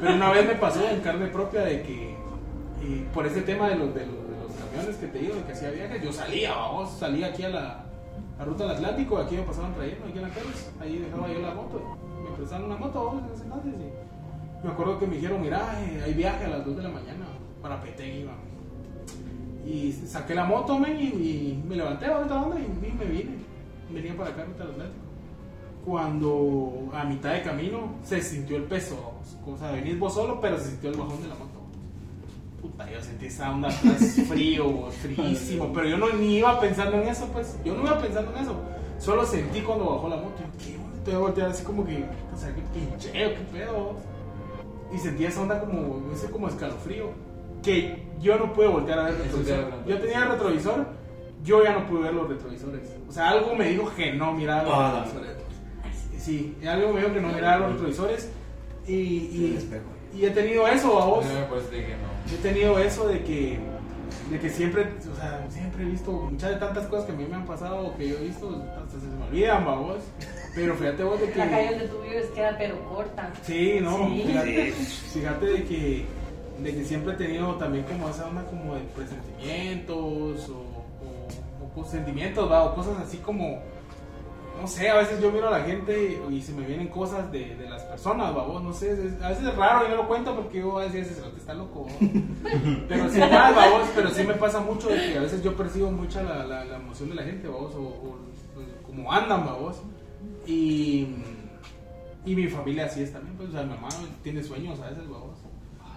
Pero 0.00 0.14
una 0.14 0.30
vez 0.30 0.46
me 0.46 0.54
pasó 0.54 0.86
en 0.88 1.00
carne 1.00 1.26
propia 1.28 1.62
de 1.62 1.82
que, 1.82 2.14
por 3.14 3.26
ese 3.26 3.40
tema 3.42 3.68
de 3.68 3.76
los, 3.76 3.94
de 3.94 4.04
los, 4.06 4.14
de 4.14 4.36
los 4.44 4.52
camiones 4.70 4.96
que 4.96 5.06
te 5.06 5.18
digo, 5.18 5.34
de 5.36 5.42
que 5.44 5.52
hacía 5.52 5.70
viajes, 5.70 6.02
yo 6.02 6.12
salía, 6.12 6.54
vamos, 6.54 6.90
salía 6.98 7.28
aquí 7.28 7.42
a 7.42 7.48
la, 7.48 7.84
la 8.38 8.44
ruta 8.44 8.64
del 8.64 8.76
Atlántico, 8.76 9.16
aquí 9.18 9.36
me 9.36 9.42
pasaban 9.42 9.74
trayendo, 9.74 10.04
aquí 10.06 10.18
en 10.18 10.22
la 10.22 10.28
Carlos, 10.30 10.68
ahí 10.80 10.98
dejaba 10.98 11.28
yo 11.28 11.38
la 11.40 11.54
moto, 11.54 11.96
me 12.24 12.36
prestaron 12.36 12.66
una 12.66 12.76
moto 12.76 13.04
vamos, 13.06 13.22
en 13.28 13.34
ese 13.34 13.44
entonces, 13.44 13.72
y 14.62 14.66
me 14.66 14.72
acuerdo 14.72 14.98
que 14.98 15.06
me 15.06 15.14
dijeron, 15.16 15.40
mira, 15.40 15.60
eh, 15.80 16.02
hay 16.04 16.14
viaje 16.14 16.44
a 16.44 16.48
las 16.48 16.64
2 16.66 16.76
de 16.76 16.82
la 16.82 16.88
mañana 16.90 17.26
para 17.62 17.80
Petén, 17.80 18.14
iba. 18.22 18.32
Y 19.66 19.92
saqué 19.92 20.34
la 20.34 20.44
moto, 20.44 20.78
men, 20.78 20.98
y, 21.00 21.04
y 21.04 21.64
me 21.68 21.76
levanté 21.76 22.08
onda 22.10 22.56
y, 22.58 22.86
y 22.86 22.92
me 22.92 23.04
vine. 23.04 23.47
Venía 23.90 24.16
para 24.16 24.30
acá, 24.30 24.44
ruta 24.44 24.64
del 24.64 24.72
Atlántico. 24.72 25.04
Cuando 25.84 26.90
a 26.92 27.04
mitad 27.04 27.32
de 27.32 27.42
camino 27.42 27.94
se 28.02 28.20
sintió 28.20 28.56
el 28.56 28.64
peso, 28.64 29.14
o 29.46 29.56
sea, 29.56 29.70
venís 29.70 29.98
vos 29.98 30.12
solo, 30.14 30.40
pero 30.40 30.58
se 30.58 30.70
sintió 30.70 30.90
el 30.90 30.96
bajón 30.98 31.22
de 31.22 31.28
la 31.28 31.34
moto. 31.34 31.58
Puta, 32.60 32.90
yo 32.90 33.00
sentí 33.00 33.26
esa 33.26 33.52
onda 33.52 33.68
atrás 33.68 34.16
frío, 34.28 34.88
fríísimo, 34.90 35.72
pero 35.72 35.88
yo 35.88 35.96
no 35.96 36.12
ni 36.12 36.38
iba 36.38 36.60
pensando 36.60 37.00
en 37.00 37.08
eso, 37.08 37.26
pues, 37.32 37.56
yo 37.64 37.74
no 37.74 37.84
iba 37.84 37.98
pensando 37.98 38.32
en 38.32 38.42
eso, 38.42 38.56
solo 38.98 39.24
sentí 39.24 39.60
cuando 39.60 39.94
bajó 39.94 40.08
la 40.08 40.16
moto, 40.16 40.34
yo, 40.40 40.64
¿qué 40.64 40.76
onda? 40.76 41.04
Te 41.04 41.10
voy 41.12 41.14
a 41.14 41.18
voltear 41.20 41.50
así 41.50 41.64
como 41.64 41.86
que, 41.86 42.04
o 42.34 42.36
sea, 42.36 42.52
qué 42.54 42.60
pincheo, 42.74 43.30
qué 43.30 43.40
pedo, 43.52 43.94
y 44.92 44.98
sentí 44.98 45.24
esa 45.24 45.40
onda 45.40 45.60
como, 45.60 46.12
ese 46.12 46.30
como 46.30 46.48
escalofrío, 46.48 47.10
que 47.62 48.06
yo 48.20 48.36
no 48.38 48.52
pude 48.52 48.66
voltear 48.66 48.98
a 48.98 49.02
ver 49.04 49.14
el 49.14 49.22
retrovisor, 49.22 49.86
yo 49.86 49.98
tenía 50.00 50.22
el 50.24 50.28
retrovisor, 50.30 50.86
yo 51.48 51.64
ya 51.64 51.72
no 51.72 51.86
pude 51.86 52.02
ver 52.02 52.14
los 52.14 52.28
retrovisores, 52.28 52.82
o 53.08 53.12
sea, 53.12 53.30
algo 53.30 53.54
me 53.54 53.68
dijo 53.70 53.90
que 53.96 54.12
no 54.12 54.32
miraba 54.32 54.62
los 54.62 54.72
Ah, 54.74 55.04
retrovisores, 55.04 55.36
sí, 56.18 56.56
algo 56.68 56.92
me 56.92 57.00
dijo 57.00 57.14
que 57.14 57.20
no 57.20 57.28
miraba 57.28 57.56
los 57.58 57.72
retrovisores, 57.72 58.30
y, 58.86 58.92
y, 58.94 59.58
y 60.14 60.24
he 60.24 60.30
tenido 60.30 60.66
eso 60.68 61.00
a 61.00 61.04
vos, 61.06 61.26
pues 61.50 61.70
dije 61.70 61.94
no. 62.02 62.34
he 62.34 62.38
tenido 62.42 62.78
eso 62.78 63.06
de 63.08 63.22
que 63.24 63.58
de 64.30 64.38
que 64.38 64.48
siempre 64.50 64.82
o 65.12 65.16
sea 65.16 65.46
siempre 65.50 65.84
he 65.84 65.86
visto 65.90 66.10
muchas 66.10 66.50
de 66.50 66.56
tantas 66.56 66.86
cosas 66.86 67.04
que 67.06 67.12
a 67.12 67.14
mí 67.14 67.26
me 67.28 67.36
han 67.36 67.44
pasado 67.46 67.86
o 67.88 67.96
que 67.96 68.08
yo 68.08 68.16
he 68.16 68.24
visto 68.24 68.48
hasta 68.48 68.98
se 69.00 69.06
me 69.06 69.24
olvidan 69.26 69.64
babos 69.66 69.98
pero 70.54 70.74
fíjate 70.76 71.04
vos 71.04 71.20
de 71.20 71.30
que 71.30 71.38
La 71.38 71.50
calle 71.50 71.70
donde 71.70 71.88
tú 71.88 72.00
vives 72.02 72.26
queda 72.34 72.56
pero 72.58 72.78
corta. 72.88 73.30
sí 73.42 73.78
no 73.82 74.08
Sí. 74.08 74.24
Fíjate, 74.26 74.72
fíjate 75.12 75.46
de 75.46 75.64
que 75.64 76.04
de 76.62 76.74
que 76.74 76.84
siempre 76.84 77.12
he 77.14 77.16
tenido 77.16 77.54
también 77.56 77.84
como 77.84 78.08
esa 78.08 78.26
onda 78.26 78.42
como 78.44 78.74
de 78.74 78.80
presentimientos 78.96 80.48
o, 80.48 80.64
cos- 81.78 81.88
sentimientos 81.90 82.50
¿va? 82.50 82.64
o 82.64 82.74
cosas 82.74 82.98
así 82.98 83.18
como 83.18 83.60
no 84.60 84.66
sé, 84.66 84.88
a 84.90 84.96
veces 84.96 85.20
yo 85.22 85.30
miro 85.30 85.46
a 85.46 85.56
la 85.56 85.64
gente 85.64 86.20
y 86.32 86.42
se 86.42 86.52
me 86.52 86.66
vienen 86.66 86.88
cosas 86.88 87.30
de, 87.30 87.54
de 87.54 87.70
las 87.70 87.82
personas, 87.84 88.34
babos, 88.34 88.60
no 88.60 88.72
sé, 88.72 88.90
es- 88.90 89.22
a 89.22 89.28
veces 89.28 89.44
es 89.46 89.54
raro 89.54 89.86
y 89.86 89.90
no 89.90 89.94
lo 89.98 90.08
cuento 90.08 90.34
porque 90.34 90.58
yo 90.58 90.78
a 90.78 90.86
ese 90.86 91.04
cerote 91.04 91.36
está 91.38 91.54
loco, 91.54 91.84
babos". 91.84 92.00
pero 92.88 93.08
sí 93.08 93.20
babos, 93.20 93.88
pero 93.94 94.10
sí 94.10 94.24
me 94.24 94.34
pasa 94.34 94.58
mucho 94.60 94.88
de 94.88 94.96
que 95.12 95.18
a 95.18 95.20
veces 95.20 95.44
yo 95.44 95.54
percibo 95.56 95.92
mucha 95.92 96.24
la, 96.24 96.44
la, 96.44 96.64
la 96.64 96.76
emoción 96.76 97.08
de 97.10 97.14
la 97.14 97.22
gente, 97.22 97.46
babos, 97.46 97.72
o, 97.76 97.78
o, 97.78 97.82
o 98.16 98.86
como 98.86 99.12
andan, 99.12 99.46
babos, 99.46 99.76
y, 100.44 101.06
y 102.26 102.34
mi 102.34 102.48
familia 102.48 102.86
así 102.86 103.02
es 103.02 103.12
también, 103.12 103.36
pues, 103.36 103.50
o 103.50 103.52
sea, 103.52 103.62
mi 103.62 103.70
mamá 103.74 103.90
tiene 104.24 104.42
sueños 104.42 104.80
a 104.80 104.88
veces, 104.90 105.08
babos, 105.08 105.38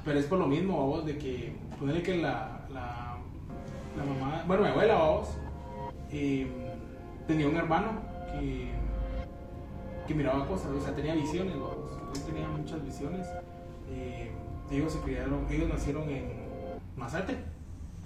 pero 0.05 0.19
es 0.19 0.25
por 0.27 0.37
lo 0.37 0.45
mismo, 0.45 0.77
babos, 0.77 1.07
de 1.07 1.17
que, 1.17 1.55
ponerle 1.79 2.03
que 2.03 2.17
la, 2.17 2.59
la, 2.71 3.17
la 3.97 4.03
mamá, 4.03 4.43
bueno, 4.45 4.61
mi 4.61 4.69
abuela, 4.69 4.93
babos, 4.93 5.29
eh, 6.11 6.47
tenía 7.27 7.47
un 7.47 7.55
hermano 7.55 8.01
que, 8.31 8.71
que 10.07 10.13
miraba 10.13 10.47
cosas, 10.47 10.71
o 10.71 10.81
sea, 10.81 10.93
tenía 10.93 11.15
visiones, 11.15 11.59
babos. 11.59 11.97
Él 12.15 12.21
tenía 12.23 12.47
muchas 12.47 12.83
visiones. 12.83 13.27
Eh, 13.89 14.31
ellos 14.71 14.93
se 14.93 14.99
criaron, 14.99 15.45
ellos 15.49 15.69
nacieron 15.69 16.09
en 16.09 16.31
Mazate, 16.95 17.37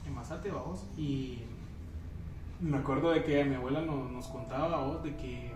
en 0.05 0.15
Mazate, 0.15 0.51
babos, 0.51 0.85
y 0.97 1.43
me 2.59 2.77
acuerdo 2.77 3.11
de 3.11 3.23
que 3.23 3.43
mi 3.45 3.55
abuela 3.55 3.81
nos, 3.81 4.27
contaba, 4.27 4.99
de 5.03 5.15
que, 5.15 5.51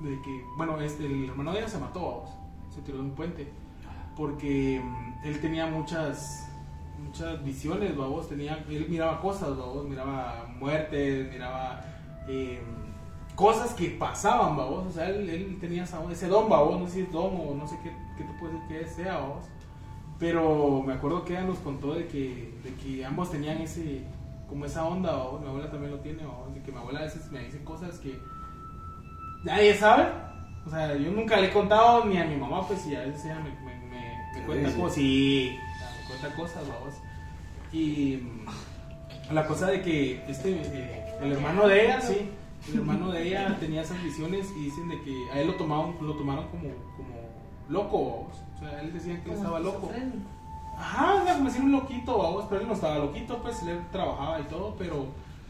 de 0.00 0.22
que, 0.22 0.44
bueno, 0.56 0.80
este, 0.80 1.06
el 1.06 1.30
hermano 1.30 1.52
de 1.52 1.60
ella 1.60 1.68
se 1.68 1.78
mató, 1.78 2.00
babos, 2.00 2.30
se 2.74 2.82
tiró 2.82 2.98
de 2.98 3.04
un 3.04 3.12
puente, 3.12 3.48
porque 4.16 4.82
mm, 4.82 5.26
él 5.26 5.40
tenía 5.40 5.66
muchas 5.66 6.49
muchas 7.04 7.42
visiones, 7.44 7.96
babos, 7.96 8.28
tenía, 8.28 8.64
él 8.68 8.86
miraba 8.88 9.20
cosas, 9.20 9.56
babos, 9.56 9.86
miraba 9.88 10.46
muertes, 10.58 11.30
miraba 11.32 11.80
eh, 12.28 12.60
cosas 13.34 13.72
que 13.74 13.88
pasaban, 13.90 14.56
babos, 14.56 14.86
o 14.86 14.92
sea, 14.92 15.08
él, 15.08 15.28
él 15.28 15.58
tenía 15.60 15.84
esa- 15.84 16.02
ese 16.12 16.28
don, 16.28 16.48
babos, 16.48 16.78
no 16.80 16.86
sé 16.86 16.92
si 16.92 17.00
es 17.02 17.12
don 17.12 17.34
o 17.40 17.54
no 17.54 17.66
sé 17.66 17.76
qué, 17.82 17.90
qué 18.18 18.24
te 18.24 18.32
puede 18.38 18.52
decir 18.54 18.68
que 18.68 18.86
sea, 18.86 19.14
babos, 19.18 19.44
pero 20.18 20.82
me 20.86 20.92
acuerdo 20.92 21.24
que 21.24 21.32
ella 21.32 21.44
nos 21.46 21.58
contó 21.58 21.94
de 21.94 22.06
que, 22.06 22.54
de 22.62 22.74
que 22.74 23.04
ambos 23.04 23.30
tenían 23.30 23.58
ese, 23.58 24.04
como 24.48 24.66
esa 24.66 24.84
onda, 24.86 25.12
babos, 25.12 25.40
mi 25.40 25.48
abuela 25.48 25.70
también 25.70 25.92
lo 25.92 25.98
tiene, 26.00 26.24
babos, 26.24 26.54
de 26.54 26.62
que 26.62 26.70
mi 26.72 26.78
abuela 26.78 27.00
a 27.00 27.04
veces 27.04 27.30
me 27.32 27.40
dice 27.44 27.62
cosas 27.64 27.98
que 27.98 28.20
nadie 29.44 29.74
sabe, 29.74 30.04
o 30.66 30.70
sea, 30.70 30.94
yo 30.96 31.10
nunca 31.10 31.38
le 31.40 31.46
he 31.48 31.52
contado 31.52 32.04
ni 32.04 32.18
a 32.18 32.24
mi 32.24 32.36
mamá, 32.36 32.66
pues, 32.66 32.86
y 32.86 32.94
a 32.94 33.00
veces 33.00 33.24
ella 33.24 33.40
me, 33.40 33.50
me, 33.64 33.74
me- 33.86 34.40
me 34.40 34.46
cuenta 34.46 34.68
sí. 34.70 34.76
cosas, 34.80 34.96
cuenta 36.20 36.36
cosas, 36.36 36.68
babos, 36.68 36.94
y 37.72 38.16
mm, 38.16 39.34
la 39.34 39.46
cosa 39.46 39.68
de 39.68 39.82
que 39.82 40.22
este, 40.28 40.52
eh, 40.52 41.14
el 41.20 41.32
hermano 41.32 41.66
de 41.68 41.84
ella, 41.84 42.00
sí, 42.00 42.30
el 42.68 42.78
hermano 42.78 43.10
de 43.10 43.28
ella 43.28 43.56
tenía 43.60 43.82
esas 43.82 44.02
visiones 44.02 44.50
y 44.56 44.64
dicen 44.64 44.88
de 44.88 45.00
que 45.02 45.30
a 45.32 45.40
él 45.40 45.48
lo 45.48 45.54
tomaron, 45.54 45.94
lo 46.00 46.14
tomaron 46.14 46.48
como, 46.48 46.68
como 46.96 47.14
loco, 47.68 48.04
babos. 48.04 48.36
o 48.56 48.58
sea, 48.58 48.80
él 48.80 48.92
decía 48.92 49.22
que 49.22 49.30
él 49.30 49.36
estaba 49.36 49.60
loco. 49.60 49.90
Ajá, 50.76 51.34
como 51.34 51.44
decir 51.44 51.62
un 51.62 51.72
loquito, 51.72 52.18
vamos, 52.18 52.46
pero 52.48 52.62
él 52.62 52.68
no 52.68 52.72
estaba 52.72 52.98
loquito, 52.98 53.42
pues 53.42 53.62
él 53.64 53.80
trabajaba 53.92 54.40
y 54.40 54.44
todo, 54.44 54.74
pero, 54.78 55.08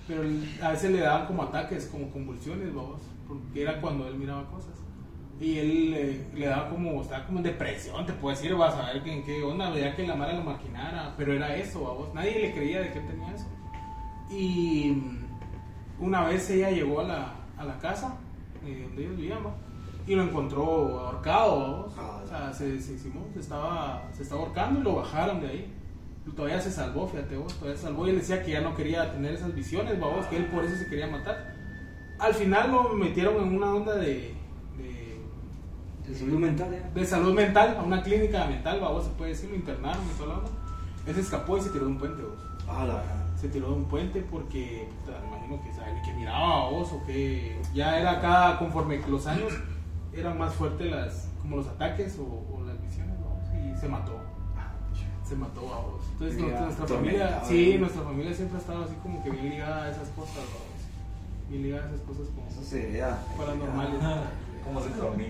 pero 0.09 0.23
a 0.61 0.71
veces 0.71 0.91
le 0.91 1.01
daban 1.01 1.27
como 1.27 1.45
ataques, 1.45 1.87
como 1.87 2.11
convulsiones, 2.11 2.75
vamos, 2.75 3.01
porque 3.29 3.63
era 3.63 3.81
cuando 3.81 4.09
él 4.09 4.17
miraba 4.17 4.45
cosas. 4.51 4.80
Y 5.41 5.59
él 5.59 5.95
eh, 5.97 6.27
le 6.35 6.47
daba 6.47 6.69
como, 6.69 7.01
estaba 7.01 7.25
como 7.25 7.39
en 7.39 7.45
depresión, 7.45 8.05
te 8.05 8.13
puedo 8.13 8.37
decir, 8.37 8.55
vas 8.55 8.75
a 8.75 8.93
ver 8.93 9.09
en 9.09 9.25
qué 9.25 9.43
onda, 9.43 9.71
veía 9.71 9.97
que 9.97 10.07
la 10.07 10.15
mala 10.15 10.35
lo 10.35 10.43
maquinara, 10.43 11.15
pero 11.17 11.33
era 11.33 11.57
eso, 11.57 11.83
vamos, 11.83 12.15
nadie 12.15 12.41
le 12.41 12.53
creía 12.53 12.81
de 12.81 12.93
que 12.93 13.01
tenía 13.01 13.35
eso. 13.35 13.47
Y 14.31 14.91
mm, 14.91 16.05
una 16.05 16.25
vez 16.25 16.51
ella 16.51 16.71
llegó 16.71 17.01
a 17.01 17.05
la, 17.05 17.35
a 17.57 17.65
la 17.65 17.79
casa 17.79 18.17
eh, 18.67 18.83
donde 18.87 19.03
ellos 19.03 19.17
vivían, 19.17 19.47
¿va? 19.47 19.55
y 20.07 20.15
lo 20.15 20.25
encontró 20.25 20.65
ahorcado. 20.99 21.93
Ah, 21.97 22.21
o 22.25 22.27
sea, 22.27 22.53
se, 22.53 22.81
se, 22.81 22.99
Simón 22.99 23.27
se 23.33 23.41
estaba, 23.41 24.09
se 24.13 24.25
estaba 24.25 24.43
ahorcando 24.43 24.81
y 24.81 24.83
lo 24.83 24.97
bajaron 24.97 25.41
de 25.41 25.49
ahí. 25.49 25.75
Y 26.27 26.31
todavía 26.33 26.61
se 26.61 26.71
salvó, 26.71 27.07
fíjate 27.07 27.37
vos, 27.37 27.55
todavía 27.55 27.77
se 27.77 27.85
salvó 27.85 28.07
y 28.07 28.11
él 28.11 28.19
decía 28.19 28.43
que 28.43 28.51
ya 28.51 28.61
no 28.61 28.75
quería 28.75 29.11
tener 29.11 29.35
esas 29.35 29.55
visiones, 29.55 29.99
vamos, 29.99 30.27
que 30.27 30.37
él 30.37 30.47
por 30.47 30.65
eso 30.65 30.77
se 30.77 30.87
quería 30.89 31.07
matar. 31.07 31.55
Al 32.19 32.35
final 32.35 32.73
lo 32.73 32.93
metieron 32.95 33.37
en 33.43 33.57
una 33.57 33.75
onda 33.75 33.95
de, 33.95 34.35
De 36.11 36.19
salud 36.19 36.39
mental, 36.39 36.69
ya. 36.71 36.91
de 37.01 37.07
salud 37.07 37.35
mental, 37.35 37.77
a 37.79 37.83
una 37.83 38.03
clínica 38.03 38.45
mental, 38.47 38.81
vamos, 38.81 39.05
se 39.05 39.11
puede 39.11 39.31
decir, 39.31 39.51
lo 39.51 39.57
internaron 39.57 40.03
la 40.27 40.35
onda. 40.35 40.51
Él 41.07 41.15
se 41.15 41.21
escapó 41.21 41.57
y 41.57 41.61
se 41.63 41.71
tiró 41.71 41.85
de 41.87 41.91
un 41.93 41.99
puente, 41.99 42.23
vos 42.23 42.39
Ah, 42.69 42.85
la 42.87 43.03
se 43.41 43.49
tiró 43.49 43.69
de 43.69 43.75
un 43.75 43.85
puente 43.87 44.21
porque 44.31 44.87
puta, 45.01 45.19
me 45.21 45.29
imagino 45.29 45.63
que 45.63 45.71
que 46.05 46.13
miraba 46.19 46.67
a 46.67 46.71
vos 46.71 46.93
o 46.93 47.03
que 47.07 47.59
ya 47.75 47.99
era 47.99 48.21
cada 48.21 48.59
conforme 48.59 48.99
los 49.09 49.27
años 49.27 49.55
eran 50.13 50.37
más 50.39 50.53
fuertes 50.55 50.91
las 50.91 51.29
como 51.41 51.57
los 51.57 51.67
ataques 51.67 52.19
o, 52.19 52.23
o 52.55 52.63
las 52.67 52.81
visiones 52.83 53.17
¿no? 53.19 53.41
y 53.59 53.77
se 53.79 53.89
mató 53.89 54.21
se 55.27 55.37
mató 55.37 55.61
a 55.73 55.81
vos 55.81 56.03
entonces 56.13 56.39
Mira, 56.39 56.61
nuestra, 56.61 56.87
familia 56.87 57.41
sí 57.45 57.77
nuestra 57.79 58.03
familia 58.03 58.35
siempre 58.35 58.59
ha 58.59 58.61
estado 58.61 58.85
así 58.85 58.95
como 59.03 59.23
que 59.25 59.31
bien 59.31 59.51
ligada 59.51 59.85
a 59.85 59.91
esas 59.91 60.09
cosas 60.11 60.35
¿no? 60.37 61.51
bien 61.51 61.63
ligada 61.63 61.85
a 61.85 61.89
esas 61.89 62.01
cosas 62.01 62.27
como 62.35 62.47
Eso 62.49 62.63
se 62.63 62.87
vea. 62.93 63.19
paranormales 63.39 64.01
¿Cómo 64.65 64.81
se 64.83 64.91
dormía? 64.91 65.29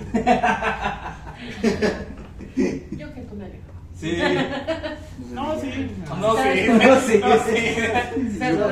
Yo 2.97 3.15
que 3.15 3.21
tú 3.23 3.35
me 3.37 3.45
alejo. 3.45 3.65
Sí. 3.99 4.17
no 5.33 5.61
sí 5.61 5.91
No, 6.21 6.37
sí. 6.37 6.67
No, 6.69 7.01
sí. 7.01 7.21
no 7.21 7.37
sí 7.45 8.39
Se 8.39 8.53
lo 8.53 8.69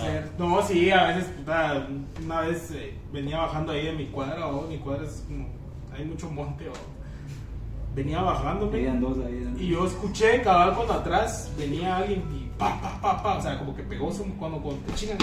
ser. 0.00 0.30
No, 0.38 0.62
sí, 0.66 0.90
a 0.90 1.04
veces, 1.08 1.24
puta, 1.36 1.86
una 2.24 2.40
vez 2.40 2.70
eh, 2.72 2.94
venía 3.12 3.38
bajando 3.38 3.72
ahí 3.72 3.86
de 3.86 3.92
mi 3.92 4.06
cuadra, 4.06 4.46
o 4.48 4.66
mi 4.66 4.78
cuadra 4.78 5.04
es 5.06 5.22
como, 5.28 5.48
hay 5.96 6.04
mucho 6.04 6.28
monte, 6.30 6.68
o 6.68 6.72
venía 7.94 8.20
bajándome 8.20 8.72
Veían 8.72 9.00
dos 9.00 9.18
ahí. 9.24 9.46
¿no? 9.52 9.60
y 9.60 9.68
yo 9.68 9.86
escuché 9.86 10.40
cabal 10.42 10.74
cuando 10.74 10.94
atrás 10.94 11.52
venía 11.58 11.98
alguien 11.98 12.22
y 12.34 12.50
pa, 12.58 12.80
pa, 12.80 13.00
pa, 13.00 13.22
pa, 13.22 13.36
o 13.36 13.42
sea, 13.42 13.58
como 13.58 13.76
que 13.76 13.82
pegó 13.82 14.10
su- 14.12 14.24
cuando, 14.38 14.60
cuando 14.60 14.80
te 14.86 14.94
chingan 14.94 15.18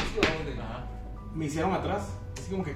me 1.35 1.45
hicieron 1.45 1.73
atrás, 1.73 2.03
así 2.37 2.51
como 2.51 2.63
que, 2.63 2.73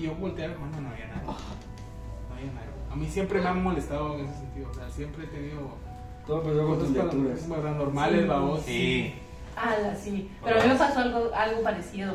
y 0.00 0.04
yo 0.04 0.14
volteé, 0.14 0.46
hermano, 0.46 0.80
no 0.80 0.88
había 0.88 1.06
nada, 1.08 1.22
no 1.22 2.34
había 2.34 2.52
nada. 2.52 2.66
A 2.90 2.96
mí 2.96 3.06
siempre 3.06 3.40
me 3.40 3.48
han 3.48 3.62
molestado 3.62 4.18
en 4.18 4.24
ese 4.24 4.38
sentido, 4.38 4.70
o 4.70 4.74
sea, 4.74 4.88
siempre 4.88 5.24
he 5.24 5.28
tenido 5.28 5.76
Todo 6.26 6.42
empezó 6.42 6.66
con 6.66 6.78
tus 6.78 6.88
cosas 6.88 7.04
lecturas. 7.04 7.40
Sí. 7.40 8.26
babos. 8.26 8.62
Sí. 8.62 9.14
Ah, 9.56 9.94
sí. 9.94 10.30
Pero 10.42 10.58
a 10.58 10.62
mí 10.62 10.68
me 10.70 10.74
pasó 10.76 11.00
algo, 11.00 11.30
algo 11.34 11.62
parecido. 11.62 12.14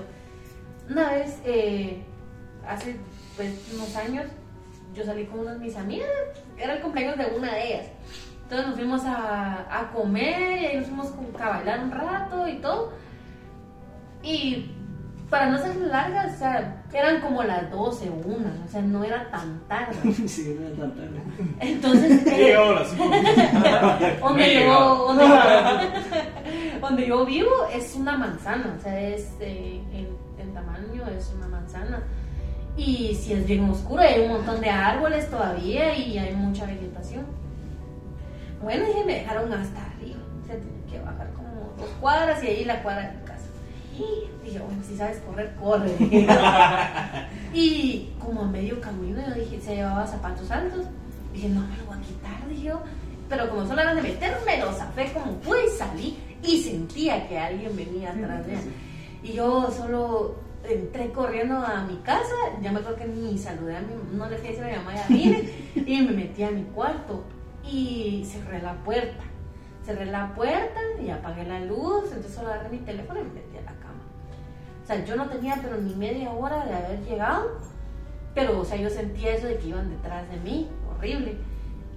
Una 0.89 1.11
vez, 1.11 1.39
eh, 1.45 2.03
hace 2.67 2.95
pues, 3.36 3.71
unos 3.73 3.95
años, 3.95 4.25
yo 4.93 5.03
salí 5.05 5.25
con 5.25 5.41
unas 5.41 5.59
de 5.59 5.65
mis 5.65 5.75
amigas. 5.75 6.09
Era 6.57 6.73
el 6.73 6.81
cumpleaños 6.81 7.17
de 7.17 7.38
una 7.38 7.53
de 7.53 7.67
ellas. 7.67 7.88
Entonces 8.43 8.67
nos 8.67 8.75
fuimos 8.75 9.05
a, 9.05 9.79
a 9.79 9.91
comer 9.91 10.61
y 10.61 10.65
ahí 10.65 10.77
nos 10.77 10.88
fuimos 10.88 11.13
a 11.39 11.49
bailar 11.49 11.83
un 11.83 11.91
rato 11.91 12.47
y 12.47 12.57
todo. 12.57 12.93
Y 14.23 14.74
para 15.30 15.49
no 15.49 15.57
ser 15.57 15.76
largas, 15.78 16.36
o 16.36 16.38
sea, 16.38 16.84
eran 16.93 17.19
como 17.21 17.43
las 17.43 17.69
12 17.71 18.09
o 18.09 18.13
1, 18.13 18.47
o 18.65 18.71
sea, 18.71 18.82
no 18.82 19.03
era 19.03 19.30
tan 19.32 19.59
tarde. 19.67 19.95
Sí, 20.28 20.55
no 20.59 20.67
era 20.67 20.76
tan 20.76 20.95
tarde. 20.95 21.21
Entonces, 21.59 22.28
eh, 22.28 22.55
cinco. 22.89 23.09
donde, 24.28 24.53
yo, 24.65 25.05
donde, 25.07 25.26
donde 26.80 27.07
yo 27.07 27.26
vivo 27.26 27.51
es 27.73 27.95
una 27.95 28.17
manzana, 28.17 28.76
o 28.78 28.82
sea, 28.82 28.99
es 28.99 29.34
eh, 29.39 29.82
en, 29.93 30.07
en 30.39 30.53
tamaño 30.53 31.03
es 31.17 31.34
una 31.36 31.47
manzana. 31.47 32.03
Y 32.78 33.15
si 33.15 33.34
es 33.34 33.47
bien 33.47 33.69
oscuro, 33.69 34.01
hay 34.01 34.21
un 34.21 34.34
montón 34.34 34.59
de 34.59 34.69
árboles 34.69 35.30
todavía 35.30 35.95
y 35.95 36.17
hay 36.17 36.34
mucha 36.36 36.65
vegetación. 36.65 37.26
Bueno, 38.61 38.86
y 38.89 39.05
me 39.05 39.19
dejaron 39.19 39.51
hasta 39.53 39.86
arriba, 39.86 40.19
o 40.41 40.45
sea, 40.45 40.55
tenía 40.55 40.86
que 40.91 40.99
bajar 40.99 41.32
como 41.34 41.73
dos 41.78 41.89
cuadras 42.01 42.43
y 42.43 42.47
ahí 42.47 42.65
la 42.65 42.84
cuadra. 42.84 43.15
Y 43.97 44.45
dije, 44.45 44.59
bueno, 44.59 44.81
si 44.87 44.97
sabes 44.97 45.19
correr, 45.19 45.55
corre. 45.55 45.91
y 47.53 48.09
como 48.19 48.41
a 48.41 48.47
medio 48.47 48.81
camino 48.81 49.21
yo 49.27 49.33
dije, 49.35 49.61
se 49.61 49.75
llevaba 49.75 50.05
zapatos 50.05 50.49
altos. 50.51 50.85
Dije, 51.33 51.49
no 51.49 51.61
me 51.61 51.77
lo 51.77 51.85
voy 51.85 51.97
a 51.97 52.01
quitar, 52.01 52.47
dije 52.49 52.63
yo. 52.63 52.81
Pero 53.29 53.49
como 53.49 53.65
solo 53.65 53.81
era 53.81 53.95
de 53.95 54.01
meterme, 54.01 54.59
lo 54.59 54.71
zafé 54.73 55.11
como 55.13 55.33
pude 55.39 55.65
y 55.65 55.69
salí. 55.77 56.17
Y 56.43 56.61
sentía 56.61 57.27
que 57.27 57.39
alguien 57.39 57.75
venía 57.75 58.11
atrás 58.11 58.45
de 58.45 58.53
mí. 58.53 58.71
Y 59.23 59.33
yo 59.33 59.71
solo 59.71 60.35
entré 60.63 61.11
corriendo 61.11 61.55
a 61.55 61.83
mi 61.83 61.97
casa. 61.97 62.35
Ya 62.61 62.71
me 62.71 62.79
acuerdo 62.79 62.97
que 62.97 63.07
ni 63.07 63.37
saludé 63.37 63.77
a 63.77 63.81
mi, 63.81 63.93
no 64.15 64.29
le 64.29 64.37
fui 64.37 64.47
a 64.47 64.51
decir 64.51 64.65
a 64.65 64.67
mi 64.67 64.75
mamá, 64.75 64.95
ya 64.95 65.07
vine. 65.07 65.49
y 65.75 66.01
me 66.01 66.11
metí 66.11 66.43
a 66.43 66.51
mi 66.51 66.63
cuarto. 66.63 67.23
Y 67.63 68.25
cerré 68.25 68.61
la 68.61 68.75
puerta. 68.83 69.23
Cerré 69.83 70.05
la 70.05 70.33
puerta 70.35 70.79
y 71.03 71.09
apagué 71.09 71.45
la 71.45 71.59
luz. 71.61 72.05
Entonces 72.05 72.33
solo 72.33 72.49
agarré 72.49 72.69
mi 72.69 72.79
teléfono 72.79 73.21
y 73.21 73.23
me 73.23 73.33
metí 73.33 73.57
a 73.57 73.61
la 73.61 73.79
cama. 73.79 73.84
O 74.86 74.88
sea, 74.88 75.03
yo 75.03 75.15
no 75.15 75.27
tenía 75.27 75.59
pero 75.61 75.77
ni 75.81 75.95
media 75.95 76.29
hora 76.31 76.63
de 76.63 76.73
haber 76.75 77.03
llegado. 77.03 77.57
Pero, 78.36 78.59
o 78.59 78.65
sea, 78.65 78.77
yo 78.77 78.89
sentía 78.89 79.33
eso 79.33 79.47
de 79.47 79.57
que 79.57 79.67
iban 79.69 79.89
detrás 79.89 80.29
de 80.29 80.38
mí, 80.38 80.69
horrible. 80.95 81.36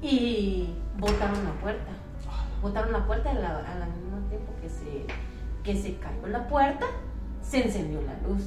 Y 0.00 0.72
botaron 0.96 1.44
la 1.44 1.52
puerta. 1.60 1.90
Botaron 2.62 2.92
la 2.92 3.06
puerta 3.06 3.32
y 3.32 3.36
a 3.36 3.40
la- 3.40 3.58
al 3.58 3.92
mismo 3.92 4.18
tiempo 4.30 4.52
que 4.62 4.68
se, 4.70 5.06
que 5.64 5.80
se 5.80 5.96
cayó 5.98 6.26
la 6.28 6.48
puerta, 6.48 6.86
se 7.42 7.64
encendió 7.64 8.00
la 8.02 8.14
luz. 8.26 8.42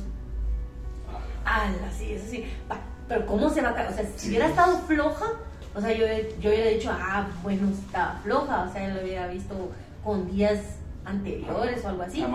Ala, 1.46 1.92
sí, 1.92 2.14
eso 2.14 2.26
sí. 2.30 2.46
Pero 3.08 3.26
¿cómo 3.26 3.50
se 3.50 3.62
va 3.62 3.70
a 3.70 3.74
caer? 3.76 3.90
O 3.92 3.94
sea, 3.94 4.06
si 4.16 4.30
hubiera 4.30 4.48
estado 4.48 4.78
floja, 4.80 5.26
o 5.76 5.82
sea, 5.82 5.92
yo, 5.92 6.06
yo 6.40 6.50
hubiera 6.50 6.70
dicho, 6.70 6.90
ah, 6.94 7.28
bueno, 7.44 7.70
estaba 7.70 8.20
floja. 8.24 8.64
O 8.70 8.72
sea, 8.74 8.94
lo 8.94 9.02
hubiera 9.02 9.28
visto 9.28 9.54
con 10.04 10.30
días 10.32 10.60
anteriores 11.06 11.84
o 11.84 11.90
algo 11.90 12.04
así. 12.04 12.26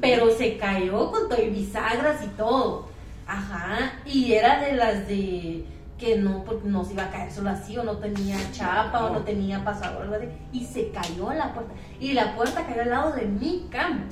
Pero 0.00 0.30
se 0.30 0.56
cayó 0.56 1.10
con 1.10 1.28
todo 1.28 1.40
y 1.42 1.50
bisagras 1.50 2.22
y 2.24 2.28
todo. 2.28 2.88
Ajá. 3.26 3.92
Y 4.04 4.32
era 4.32 4.60
de 4.60 4.72
las 4.72 5.06
de 5.06 5.64
que 5.98 6.16
no, 6.16 6.42
porque 6.44 6.66
no 6.66 6.84
se 6.84 6.94
iba 6.94 7.04
a 7.04 7.10
caer 7.10 7.30
solo 7.30 7.50
así, 7.50 7.76
o 7.76 7.84
no 7.84 7.98
tenía 7.98 8.36
chapa, 8.52 9.04
o 9.04 9.10
no 9.10 9.20
tenía 9.20 9.62
pasador, 9.62 10.02
algo 10.02 10.14
así. 10.14 10.26
Y 10.52 10.64
se 10.64 10.90
cayó 10.90 11.32
la 11.32 11.52
puerta. 11.52 11.72
Y 12.00 12.14
la 12.14 12.34
puerta 12.34 12.66
cayó 12.66 12.82
al 12.82 12.90
lado 12.90 13.12
de 13.12 13.26
mi 13.26 13.68
cama. 13.70 14.04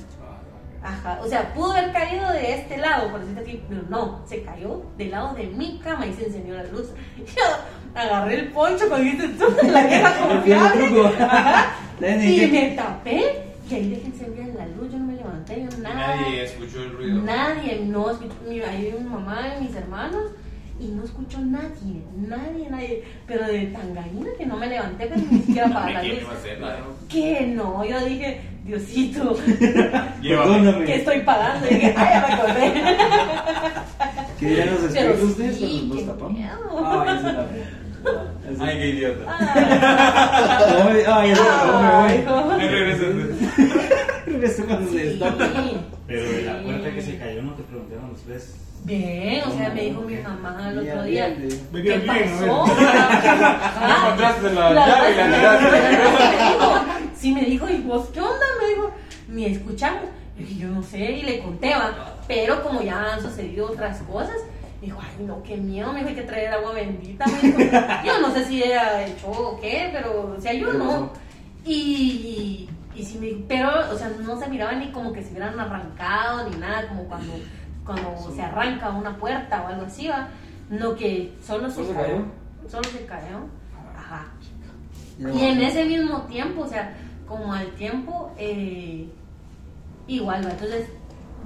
Ajá. 0.81 1.19
O 1.21 1.27
sea, 1.27 1.53
pudo 1.53 1.73
haber 1.73 1.91
caído 1.91 2.31
de 2.31 2.53
este 2.53 2.77
lado, 2.77 3.11
por 3.11 3.19
decirte 3.19 3.41
así, 3.41 3.63
pero 3.67 3.81
no, 3.89 4.21
se 4.25 4.43
cayó 4.43 4.81
del 4.97 5.11
lado 5.11 5.33
de 5.33 5.47
mi 5.47 5.77
cama 5.79 6.05
y 6.05 6.13
se 6.13 6.27
encendió 6.27 6.55
la 6.55 6.63
luz. 6.65 6.91
Yo 7.17 7.43
agarré 7.95 8.35
el 8.35 8.51
poncho 8.51 8.87
con 8.87 9.01
tú, 9.37 9.67
la 9.67 9.83
vieja 9.85 10.27
confiable. 10.27 11.07
Ajá. 11.19 11.73
Y 12.01 12.47
me 12.47 12.75
tapé 12.77 13.48
y 13.69 13.73
ahí 13.75 13.89
dejé 13.89 14.07
encendida 14.07 14.45
la 14.57 14.67
luz, 14.67 14.91
yo 14.91 14.97
no 14.99 15.05
me 15.05 15.15
levanté, 15.15 15.61
yo 15.69 15.77
nada. 15.79 16.15
Nadie 16.15 16.43
escuchó 16.43 16.83
el 16.83 16.91
ruido. 16.91 17.21
Nadie, 17.21 17.81
no 17.85 18.09
escuchó, 18.11 18.33
mi, 18.47 18.59
ahí 18.61 18.93
mi 18.97 19.09
mamá 19.09 19.41
y 19.59 19.63
mis 19.65 19.75
hermanos 19.75 20.23
y 20.79 20.87
no 20.87 21.03
escuchó 21.03 21.39
nadie, 21.39 22.01
nadie, 22.15 22.69
nadie, 22.69 23.03
pero 23.27 23.45
de 23.45 23.65
tan 23.67 23.93
gallina 23.93 24.29
que 24.37 24.45
no 24.45 24.55
me 24.55 24.67
levanté 24.67 25.07
pero 25.07 25.21
ni 25.29 25.39
siquiera 25.39 25.67
para 25.73 25.91
la 25.91 25.99
¿Quién 26.01 26.19
luz. 26.21 26.29
Que 27.09 27.47
no, 27.47 27.83
yo 27.83 28.05
dije, 28.05 28.41
Diosito, 28.63 29.35
Perdóname. 30.21 30.85
¿qué 30.85 30.95
estoy 30.95 31.19
pagando? 31.21 31.67
Y 31.69 31.73
dije, 31.75 31.93
ay, 31.97 32.13
ya 32.13 32.27
me 32.27 32.33
acordé. 32.33 32.73
¿Qué 34.39 34.45
dirán 34.47 34.69
los 34.69 34.79
Pero 34.93 35.09
espejos 35.11 35.29
ustedes 35.31 35.57
sí, 35.57 35.89
qué 35.91 35.95
nos 36.01 36.05
tapamos? 36.15 36.33
miedo. 36.33 36.87
Ay, 36.87 37.07
la. 37.23 37.29
Esa- 37.29 37.45
Ay, 38.59 38.77
qué 38.77 38.87
idiota. 38.89 39.37
Ay, 40.87 41.03
ay, 41.07 41.33
Ay. 41.83 42.25
Regreso 44.25 44.65
cuando 44.65 44.91
se 44.91 44.97
destapa. 45.05 45.45
Sí. 45.45 45.77
Pero 46.07 46.31
de 46.31 46.41
la 46.43 46.61
puerta 46.63 46.91
que 46.91 47.01
se 47.01 47.17
cayó 47.17 47.43
no 47.43 47.53
te 47.53 47.63
preguntaron 47.63 48.09
los. 48.09 48.19
Bien, 48.85 49.43
o 49.45 49.51
sea, 49.51 49.69
me 49.71 49.81
dijo 49.83 50.01
mi 50.01 50.15
mamá 50.15 50.69
el 50.71 50.79
otro 50.79 51.03
día. 51.03 51.35
¿Qué 51.35 52.03
pasó? 52.07 52.65
Ah, 52.67 53.97
encontraste 54.05 54.53
la 54.53 54.69
la 54.71 54.87
llave 54.87 55.11
y 55.11 55.15
la 55.15 55.25
tiraste. 55.35 55.77
Sí, 57.15 57.33
me 57.33 57.41
dijo, 57.41 57.69
¿y 57.69 57.77
vos 57.81 58.07
qué 58.13 58.21
onda? 58.21 58.45
Me 58.61 58.67
dijo, 58.69 58.91
ni 59.27 59.45
escuchamos. 59.45 60.03
Y 60.37 60.43
dije, 60.43 60.59
yo 60.61 60.69
no 60.69 60.81
sé, 60.81 60.99
y 60.99 61.21
le 61.23 61.39
conté, 61.39 61.75
va. 61.75 62.15
Pero 62.27 62.63
como 62.63 62.81
ya 62.81 63.13
han 63.13 63.21
sucedido 63.21 63.67
otras 63.67 63.99
cosas, 64.03 64.37
dijo, 64.81 64.99
ay, 65.01 65.25
no, 65.25 65.43
qué 65.43 65.57
miedo, 65.57 65.91
me 65.91 65.99
dijo, 65.99 66.09
hay 66.09 66.15
que 66.15 66.21
traer 66.23 66.53
agua 66.53 66.73
bendita. 66.73 67.25
Yo 68.05 68.19
no 68.21 68.31
sé 68.33 68.45
si 68.45 68.63
ella 68.63 69.05
echó 69.05 69.29
o 69.29 69.59
qué, 69.59 69.89
pero, 69.91 70.35
o 70.37 70.41
sea, 70.41 70.53
yo 70.53 70.71
¿Qué 70.71 70.77
no. 70.77 71.11
Y, 71.65 71.73
y, 71.73 72.69
y 72.99 73.03
sí 73.03 73.17
me, 73.19 73.45
pero, 73.47 73.69
o 73.91 73.97
sea, 73.97 74.09
no 74.21 74.39
se 74.39 74.47
miraba 74.47 74.73
ni 74.73 74.91
como 74.91 75.11
que 75.11 75.21
se 75.23 75.31
hubieran 75.31 75.59
arrancado 75.59 76.49
ni 76.49 76.55
nada, 76.57 76.87
como 76.87 77.03
cuando, 77.03 77.33
cuando 77.85 78.31
se 78.33 78.41
arranca 78.41 78.89
una 78.89 79.17
puerta 79.17 79.63
o 79.63 79.67
algo 79.67 79.85
así, 79.85 80.07
va. 80.07 80.29
No 80.69 80.95
que 80.95 81.33
solo 81.43 81.67
se 81.69 81.75
¿Solo 81.75 81.87
se 81.87 81.93
cayó. 81.93 82.07
cayó? 82.07 82.25
Solo 82.69 82.83
se 82.89 83.05
cayó. 83.05 83.37
Ajá. 83.97 84.27
Ya 85.19 85.31
Y 85.33 85.45
en 85.45 85.61
ese 85.61 85.85
mismo 85.85 86.21
tiempo, 86.23 86.61
o 86.61 86.67
sea, 86.67 86.95
como 87.27 87.53
al 87.53 87.67
tiempo, 87.71 88.31
eh, 88.37 89.09
igual, 90.07 90.45
¿va? 90.45 90.51
entonces 90.51 90.89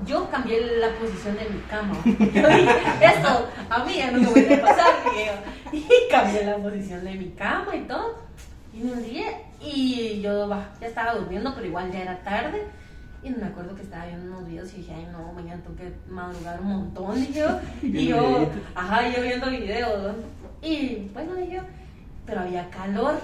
yo 0.05 0.29
cambié 0.29 0.59
la 0.79 0.89
posición 0.99 1.35
de 1.37 1.49
mi 1.49 1.59
cama. 1.61 1.95
Yo 2.05 2.47
dije, 2.49 2.69
esto 3.01 3.47
a 3.69 3.83
mí 3.85 3.93
ya 3.97 4.11
no 4.11 4.19
me 4.19 4.27
vuelve 4.27 4.55
a 4.55 4.61
pasar. 4.61 4.91
dije 5.05 5.25
yo. 5.27 5.77
Y 5.77 6.09
cambié 6.11 6.45
la 6.45 6.57
posición 6.57 7.03
de 7.03 7.13
mi 7.15 7.29
cama 7.31 7.75
y 7.75 7.81
todo. 7.81 8.17
Y 8.73 8.79
me 8.83 8.95
dije, 9.01 9.37
y 9.61 10.21
yo 10.21 10.47
va, 10.49 10.69
ya 10.81 10.87
estaba 10.87 11.13
durmiendo, 11.15 11.53
pero 11.55 11.67
igual 11.67 11.91
ya 11.91 12.01
era 12.01 12.23
tarde. 12.23 12.63
Y 13.23 13.29
me 13.29 13.45
acuerdo 13.45 13.75
que 13.75 13.83
estaba 13.83 14.05
viendo 14.07 14.35
unos 14.35 14.47
videos 14.49 14.73
y 14.73 14.77
dije, 14.77 14.93
ay 14.95 15.07
no, 15.11 15.31
mañana 15.31 15.61
tengo 15.63 15.77
que 15.77 15.93
madrugar 16.11 16.59
un 16.59 16.67
montón. 16.67 17.15
Dije 17.15 17.39
yo, 17.39 17.59
y 17.83 18.07
yo, 18.07 18.49
ajá, 18.75 19.07
yo 19.09 19.21
viendo 19.21 19.49
videos. 19.49 20.03
¿no? 20.03 20.67
Y 20.67 21.09
bueno, 21.13 21.35
dije 21.35 21.55
yo, 21.57 21.61
pero 22.25 22.41
había 22.41 22.69
calor. 22.69 23.15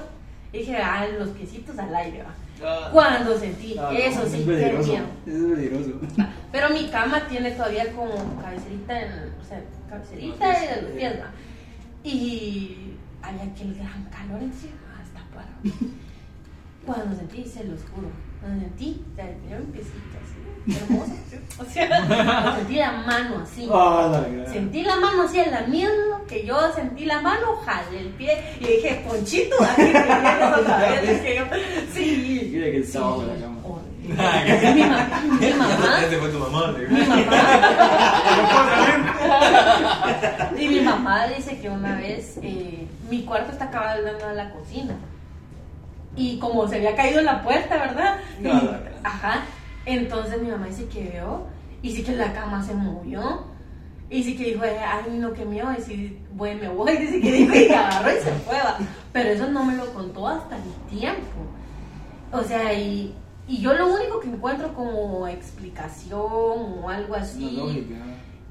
Dije, 0.53 0.77
ah, 0.77 1.05
los 1.17 1.29
piecitos 1.29 1.77
al 1.77 1.93
aire, 1.93 2.23
va. 2.23 2.89
Cuando 2.91 3.37
sentí, 3.37 3.75
Ah, 3.79 3.91
eso 3.93 4.25
sí, 4.27 4.39
es 4.41 4.45
peligroso. 4.45 4.89
miedo. 4.91 5.05
Eso 5.25 5.37
es 5.37 5.55
peligroso. 5.55 5.91
Pero 6.51 6.69
mi 6.69 6.87
cama 6.89 7.27
tiene 7.27 7.51
todavía 7.51 7.91
como 7.93 8.41
cabezerita, 8.41 8.99
en, 8.99 9.11
o 9.39 9.43
sea, 9.47 9.61
cabezerita 9.89 10.63
y 10.63 10.67
de 10.95 11.09
los. 11.11 11.27
Y 12.03 12.95
había 13.21 13.43
aquel 13.43 13.75
gran 13.75 14.03
calor 14.05 14.41
encima, 14.41 14.73
hasta 15.01 15.19
para. 15.35 15.49
Cuando 16.85 17.15
sentí, 17.15 17.43
se 17.45 17.65
los 17.65 17.81
juro, 17.93 18.09
cuando 18.39 18.61
sentí, 18.61 19.05
o 19.11 19.15
sea, 19.15 19.27
tenía 19.27 19.57
un 19.57 19.65
piecito 19.65 19.97
así, 20.17 20.81
hermoso, 20.81 21.11
¿sí? 21.29 21.37
o 21.59 21.65
sea, 21.65 22.55
sentí 22.55 22.75
la 22.75 22.91
mano 22.93 23.43
así. 23.43 23.69
Ah, 23.71 24.09
la. 24.11 24.51
Sentí 24.51 24.81
la 24.81 24.95
mano 24.95 25.23
así, 25.23 25.39
en 25.39 25.51
la 25.51 25.61
misma 25.67 26.21
que 26.27 26.45
yo 26.45 26.73
sentí 26.73 27.05
la 27.05 27.21
mano, 27.21 27.57
jalé 27.65 27.99
el 27.99 28.09
pie 28.09 28.37
y 28.59 28.65
dije, 28.65 29.03
Ponchito, 29.07 29.55
aquí 29.61 29.83
te 29.83 29.91
vienes 29.91 30.57
otra 30.57 30.77
vez. 30.77 31.01
Dije 31.23 31.35
yo, 31.35 31.45
sí. 31.93 32.49
Mira 32.53 32.65
que 32.71 32.77
en 32.77 33.27
la 33.27 33.45
cama. 33.45 33.59
Mi 34.07 34.13
mamá, 34.15 35.07
mi 35.39 35.53
mamá, 35.53 35.77
fue 36.19 36.29
tu 36.29 36.39
mi 36.39 37.01
mamá. 37.01 37.23
Y 40.57 40.67
mi 40.67 40.79
mamá 40.81 41.27
dice 41.27 41.59
que 41.59 41.69
una 41.69 41.95
vez 41.97 42.39
eh, 42.41 42.87
mi 43.09 43.23
cuarto 43.23 43.51
está 43.51 43.65
acabado 43.65 44.07
a 44.27 44.33
la 44.33 44.51
cocina. 44.51 44.95
Y 46.15 46.39
como 46.39 46.67
se 46.67 46.77
había 46.77 46.95
caído 46.95 47.21
la 47.21 47.41
puerta, 47.43 47.77
¿verdad? 47.77 48.17
No, 48.39 48.49
Y- 48.49 48.53
no, 48.53 48.61
no. 48.71 48.77
Ajá. 49.03 49.41
Entonces 49.85 50.41
mi 50.41 50.49
mamá 50.49 50.67
dice 50.67 50.87
que 50.87 51.01
vio 51.03 51.43
y 51.81 51.95
sí 51.95 52.03
que 52.03 52.13
la 52.13 52.33
cama 52.33 52.63
se 52.63 52.73
movió. 52.73 53.43
Y 54.09 54.23
sí 54.23 54.35
que 54.35 54.45
dijo, 54.45 54.63
ay, 54.63 55.11
no, 55.19 55.33
qué 55.33 55.45
miedo. 55.45 55.67
Y 55.77 55.81
sí, 55.81 56.19
bueno, 56.33 56.61
me 56.61 56.67
voy. 56.69 56.97
Dice 56.97 57.21
que 57.21 57.31
dijo 57.31 57.53
y 57.55 57.71
agarró 57.71 58.09
y 58.11 58.15
se 58.21 58.31
fue. 58.31 58.55
va. 58.57 58.77
Pero 59.13 59.29
eso 59.29 59.47
no 59.51 59.63
me 59.63 59.75
lo 59.75 59.93
contó 59.93 60.27
hasta 60.27 60.55
el 60.55 60.63
tiempo. 60.99 61.21
O 62.31 62.41
sea, 62.43 62.73
y, 62.73 63.13
y 63.49 63.61
yo 63.61 63.73
lo 63.73 63.87
único 63.87 64.19
que 64.19 64.29
encuentro 64.29 64.73
como 64.75 65.27
explicación 65.27 66.21
o 66.83 66.87
algo 66.87 67.15
así 67.15 67.87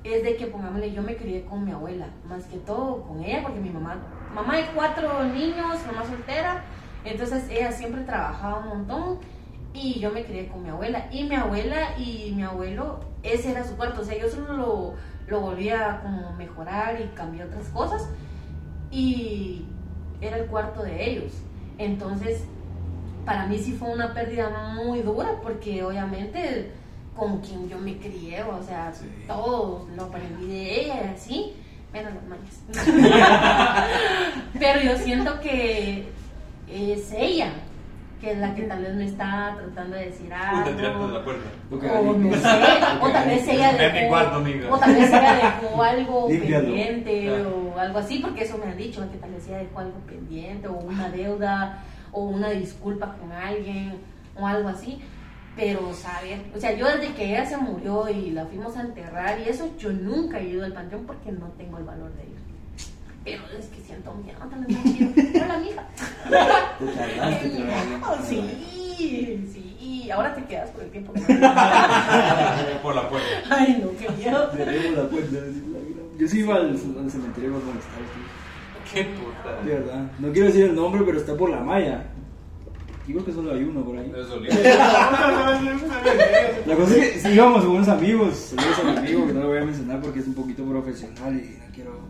es 0.03 0.23
de 0.25 0.37
que, 0.37 0.47
pongámosle, 0.47 0.93
yo 0.93 1.03
me 1.03 1.17
crié 1.17 1.45
con 1.45 1.65
mi 1.65 1.71
abuela, 1.71 2.09
más 2.29 2.45
que 2.47 2.57
todo 2.59 3.03
con 3.03 3.23
ella, 3.23 3.43
porque 3.43 3.61
mi 3.61 3.71
mamá, 3.71 3.97
mamá 4.35 4.57
de 4.57 4.67
cuatro 4.75 5.25
niños, 5.25 5.79
mamá 5.87 6.05
soltera, 6.05 6.65
entonces 7.05 7.49
ella 7.49 7.73
siempre 7.73 8.03
trabajaba 8.03 8.59
un 8.59 8.69
montón 8.69 9.19
Y 9.73 10.01
yo 10.01 10.11
me 10.11 10.25
crié 10.25 10.49
con 10.49 10.63
mi 10.63 10.71
abuela. 10.71 11.09
Y 11.13 11.25
mi 11.25 11.37
abuela 11.37 11.97
y 11.99 12.33
mi 12.35 12.43
abuelo, 12.43 13.01
ese 13.23 13.53
era 13.53 13.65
su 13.65 13.77
cuarto. 13.77 14.01
O 14.01 14.05
sea, 14.05 14.19
yo 14.19 14.29
solo 14.29 14.55
lo, 14.55 14.95
lo 15.29 15.41
volví 15.41 15.69
a 15.71 16.01
como 16.03 16.33
mejorar 16.33 17.01
y 17.01 17.05
cambié 17.15 17.45
otras 17.45 17.69
cosas. 17.69 18.09
Y 18.91 19.65
era 20.21 20.39
el 20.39 20.47
cuarto 20.47 20.83
de 20.83 21.11
ellos. 21.11 21.33
Entonces, 21.77 22.45
para 23.29 23.45
mí 23.45 23.59
sí 23.59 23.73
fue 23.79 23.91
una 23.91 24.15
pérdida 24.15 24.49
muy 24.75 25.03
dura 25.03 25.33
porque 25.43 25.83
obviamente 25.85 26.71
con 27.15 27.41
quien 27.43 27.69
yo 27.69 27.77
me 27.79 27.99
crié, 27.99 28.43
o 28.43 28.63
sea, 28.63 28.91
Sí. 28.95 29.05
todo 29.27 29.87
lo 29.95 30.05
aprendí 30.05 30.47
de 30.47 30.81
ella 30.81 30.95
y 31.05 31.09
así, 31.15 31.53
menos 31.93 32.13
las 32.15 32.25
mañas. 32.25 32.63
Pero 34.59 34.81
yo 34.81 34.97
siento 34.97 35.39
que 35.41 36.09
es 36.71 37.13
ella, 37.13 37.51
que 38.21 38.33
es 38.33 38.39
la 38.39 38.55
que 38.55 38.63
tal 38.63 38.83
vez 38.83 38.95
me 38.95 39.05
está 39.05 39.57
tratando 39.59 39.97
de 39.97 40.07
decir 40.07 40.27
Puta, 40.31 40.65
tiraste 40.65 40.75
de 40.75 40.83
la 40.83 40.89
algo. 40.89 41.25
puerta. 41.25 42.01
O 42.01 42.13
no 42.15 42.35
sé, 42.35 42.99
o 43.03 43.11
tal 43.11 43.29
vez 43.29 43.49
ella 43.49 43.73
dejó, 43.75 44.09
cuarto, 44.09 44.45
o 44.71 44.79
tal 44.79 44.95
vez 44.95 45.09
ella 45.09 45.35
dejó 45.61 45.83
algo 45.83 46.29
pendiente 46.29 47.25
Claro. 47.27 47.73
o 47.75 47.79
algo 47.79 47.99
así, 47.99 48.19
porque 48.21 48.45
eso 48.45 48.57
me 48.59 48.71
han 48.71 48.77
dicho, 48.79 49.01
que 49.11 49.19
tal 49.19 49.33
vez 49.33 49.47
ella 49.49 49.59
dejó 49.59 49.81
algo 49.81 49.99
pendiente 50.07 50.67
o 50.69 50.73
una 50.73 51.11
deuda 51.11 51.83
o 52.13 52.25
una 52.25 52.51
disculpa 52.51 53.17
con 53.17 53.33
alguien 53.33 53.95
o 54.37 54.47
algo 54.47 54.69
así. 54.69 55.01
Pero 55.57 55.93
saber, 55.93 56.41
o 56.55 56.61
sea, 56.61 56.73
yo 56.77 56.87
desde 56.87 57.13
que 57.15 57.31
ella 57.31 57.45
se 57.45 57.57
murió 57.57 58.09
y 58.09 58.31
la 58.31 58.47
fuimos 58.47 58.77
a 58.77 58.83
enterrar 58.83 59.41
y 59.41 59.49
eso, 59.49 59.69
yo 59.77 59.93
nunca 59.93 60.39
he 60.39 60.51
ido 60.51 60.65
al 60.65 60.73
panteón 60.73 61.05
porque 61.05 61.33
no 61.33 61.47
tengo 61.59 61.79
el 61.79 61.85
valor 61.85 62.13
de 62.15 62.23
ir. 62.23 62.39
Pero 63.25 63.43
es 63.59 63.67
que 63.67 63.81
siento 63.83 64.15
miedo, 64.15 64.39
vez 64.39 64.69
no 64.69 64.83
quiero. 64.83 65.59
Mija. 65.59 65.85
Te 66.79 66.87
tardaste, 66.87 67.49
te 67.49 67.59
tardaste. 67.59 68.07
Oh, 68.09 68.17
sí, 68.25 69.49
sí. 69.53 70.11
Ahora 70.11 70.35
te 70.35 70.45
quedas 70.45 70.71
por 70.71 70.85
el 70.85 70.91
tiempo 70.91 71.13
que 71.13 71.21
no. 71.21 71.27
Por 72.83 72.95
la 72.95 73.09
puerta. 73.09 73.29
Ay, 73.51 73.83
no, 73.83 73.91
qué 73.99 74.09
miedo. 74.17 74.51
Cerremos 74.53 74.99
la 74.99 75.09
puerta. 75.09 75.37
la 75.37 76.19
Yo 76.19 76.29
sí 76.29 76.39
iba 76.41 76.55
al, 76.57 76.71
al 76.71 77.11
cementerio 77.11 77.51
más 77.51 77.63
molestar. 77.65 78.01
Qué 78.93 79.05
puta. 79.05 79.63
De 79.65 79.75
verdad. 79.75 80.11
No 80.19 80.33
quiero 80.33 80.47
decir 80.49 80.65
el 80.65 80.75
nombre, 80.75 81.03
pero 81.05 81.19
está 81.19 81.35
por 81.37 81.51
la 81.51 81.61
malla. 81.61 82.05
Yo 83.07 83.15
creo 83.15 83.25
que 83.25 83.33
solo 83.33 83.53
hay 83.53 83.65
uno 83.65 83.83
por 83.85 83.97
ahí. 83.97 84.13
La 86.67 86.75
cosa 86.77 86.97
es 86.97 87.13
que 87.15 87.21
sí 87.21 87.29
íbamos 87.33 87.65
con 87.65 87.77
unos 87.77 87.89
amigos, 87.89 88.35
saludos 88.55 88.79
a 88.81 88.83
mi 88.93 88.97
amigo 88.99 89.27
que 89.27 89.33
no 89.33 89.41
lo 89.41 89.49
voy 89.49 89.59
a 89.59 89.65
mencionar 89.65 90.01
porque 90.01 90.19
es 90.21 90.27
un 90.27 90.35
poquito 90.35 90.63
profesional 90.65 91.35
y 91.35 91.59
no 91.59 91.65
quiero. 91.75 92.01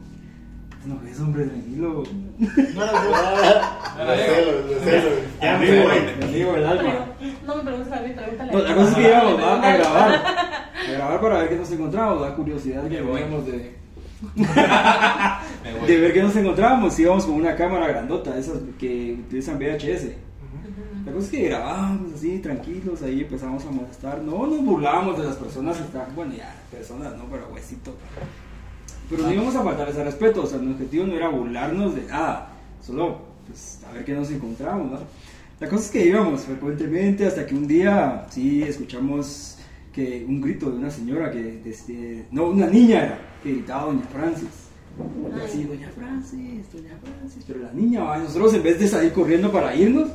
No, 0.87 1.01
es 1.09 1.21
hombre 1.21 1.45
tranquilo. 1.47 2.03
No, 2.39 2.47
no, 2.87 4.15
celo, 4.15 4.53
celo. 4.85 5.11
Ya 5.41 5.59
me 5.59 5.69
Amigo, 5.69 5.83
voy. 5.89 6.01
mi 6.19 6.25
amigo 6.25 6.57
el 6.57 6.67
alma. 6.67 7.07
No 7.47 7.57
me 7.57 7.63
preguntes 7.63 7.93
a 7.93 8.01
mí, 8.01 8.11
pregúntale. 8.15 8.53
No, 8.53 8.59
la 8.59 8.75
cosa 8.75 8.89
es 8.91 8.95
que 8.97 9.03
íbamos 9.09 9.43
a 9.43 9.77
grabar. 9.77 10.15
A 10.15 10.93
grabar 10.93 11.21
para 11.21 11.39
ver 11.41 11.49
qué 11.51 11.57
nos 11.57 11.71
encontramos. 11.71 12.21
Da 12.23 12.35
curiosidad 12.35 12.83
que 12.89 12.97
teníamos 12.97 13.47
de. 13.47 13.78
de 15.87 16.01
ver 16.01 16.13
qué 16.13 16.23
nos 16.23 16.37
encontrábamos. 16.37 16.99
Íbamos 16.99 17.27
con 17.27 17.35
una 17.35 17.57
cámara 17.57 17.89
grandota, 17.89 18.37
esas 18.39 18.59
que 18.79 19.17
utilizan 19.27 19.59
VHS. 19.59 20.13
La 21.07 21.13
cosa 21.13 21.25
es 21.25 21.31
que 21.31 21.49
grabábamos 21.49 22.13
así, 22.15 22.39
tranquilos, 22.39 23.03
ahí 23.03 23.23
empezamos 23.23 23.65
a 23.65 23.71
molestar. 23.71 24.21
No 24.23 24.47
nos 24.47 24.63
burlábamos 24.65 25.19
de 25.19 25.25
las 25.25 25.37
personas 25.37 25.77
que 25.79 25.85
estaban, 25.85 26.15
bueno, 26.15 26.35
ya, 26.37 26.55
personas 26.71 27.17
no, 27.17 27.25
pero 27.31 27.49
huesito. 27.53 27.95
Pero 29.09 29.23
no 29.23 29.33
íbamos 29.33 29.57
a 29.57 29.63
faltarles 29.63 29.97
al 29.97 30.05
respeto, 30.05 30.43
o 30.43 30.47
sea, 30.47 30.59
el 30.61 30.71
objetivo 30.71 31.07
no 31.07 31.15
era 31.15 31.29
burlarnos 31.29 31.95
de 31.95 32.03
nada, 32.03 32.51
solo 32.85 33.21
pues, 33.47 33.81
a 33.89 33.93
ver 33.95 34.05
qué 34.05 34.13
nos 34.13 34.31
encontramos, 34.31 34.91
¿no? 34.91 34.99
La 35.61 35.69
cosa 35.69 35.87
es 35.87 35.91
que 35.91 36.07
íbamos 36.07 36.43
frecuentemente 36.43 37.27
hasta 37.27 37.47
que 37.47 37.55
un 37.55 37.67
día 37.67 38.27
sí 38.31 38.63
escuchamos 38.63 39.58
que 39.93 40.25
un 40.27 40.41
grito 40.41 40.71
de 40.71 40.79
una 40.79 40.91
señora 40.91 41.31
que, 41.31 41.61
desde, 41.65 42.27
no, 42.31 42.49
una 42.49 42.67
niña 42.67 43.05
era, 43.05 43.19
que 43.43 43.53
gritaba 43.53 43.87
Doña 43.87 44.07
Francis. 44.13 44.69
Y 44.99 45.41
así, 45.41 45.65
Doña 45.65 45.89
Francis, 45.91 46.73
Doña 46.73 46.99
Francis, 47.03 47.45
pero 47.47 47.61
la 47.61 47.73
niña, 47.73 48.03
¿va? 48.03 48.19
nosotros 48.19 48.55
en 48.55 48.63
vez 48.63 48.79
de 48.79 48.89
salir 48.89 49.13
corriendo 49.13 49.51
para 49.53 49.75
irnos, 49.75 50.09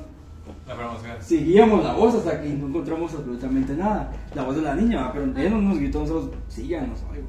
La 0.68 1.22
seguíamos 1.22 1.84
la 1.84 1.94
voz 1.94 2.16
hasta 2.16 2.42
que 2.42 2.50
no 2.50 2.68
encontramos 2.68 3.14
absolutamente 3.14 3.74
nada. 3.76 4.12
La 4.36 4.44
voz 4.44 4.56
de 4.56 4.62
la 4.62 4.76
niña, 4.76 5.04
¿va? 5.04 5.14
pero 5.14 5.26
ella 5.38 5.50
no 5.50 5.62
nos 5.62 5.78
gritó, 5.78 6.02
nosotros 6.02 6.32
síganos 6.50 7.02
o 7.04 7.14
algo. 7.14 7.28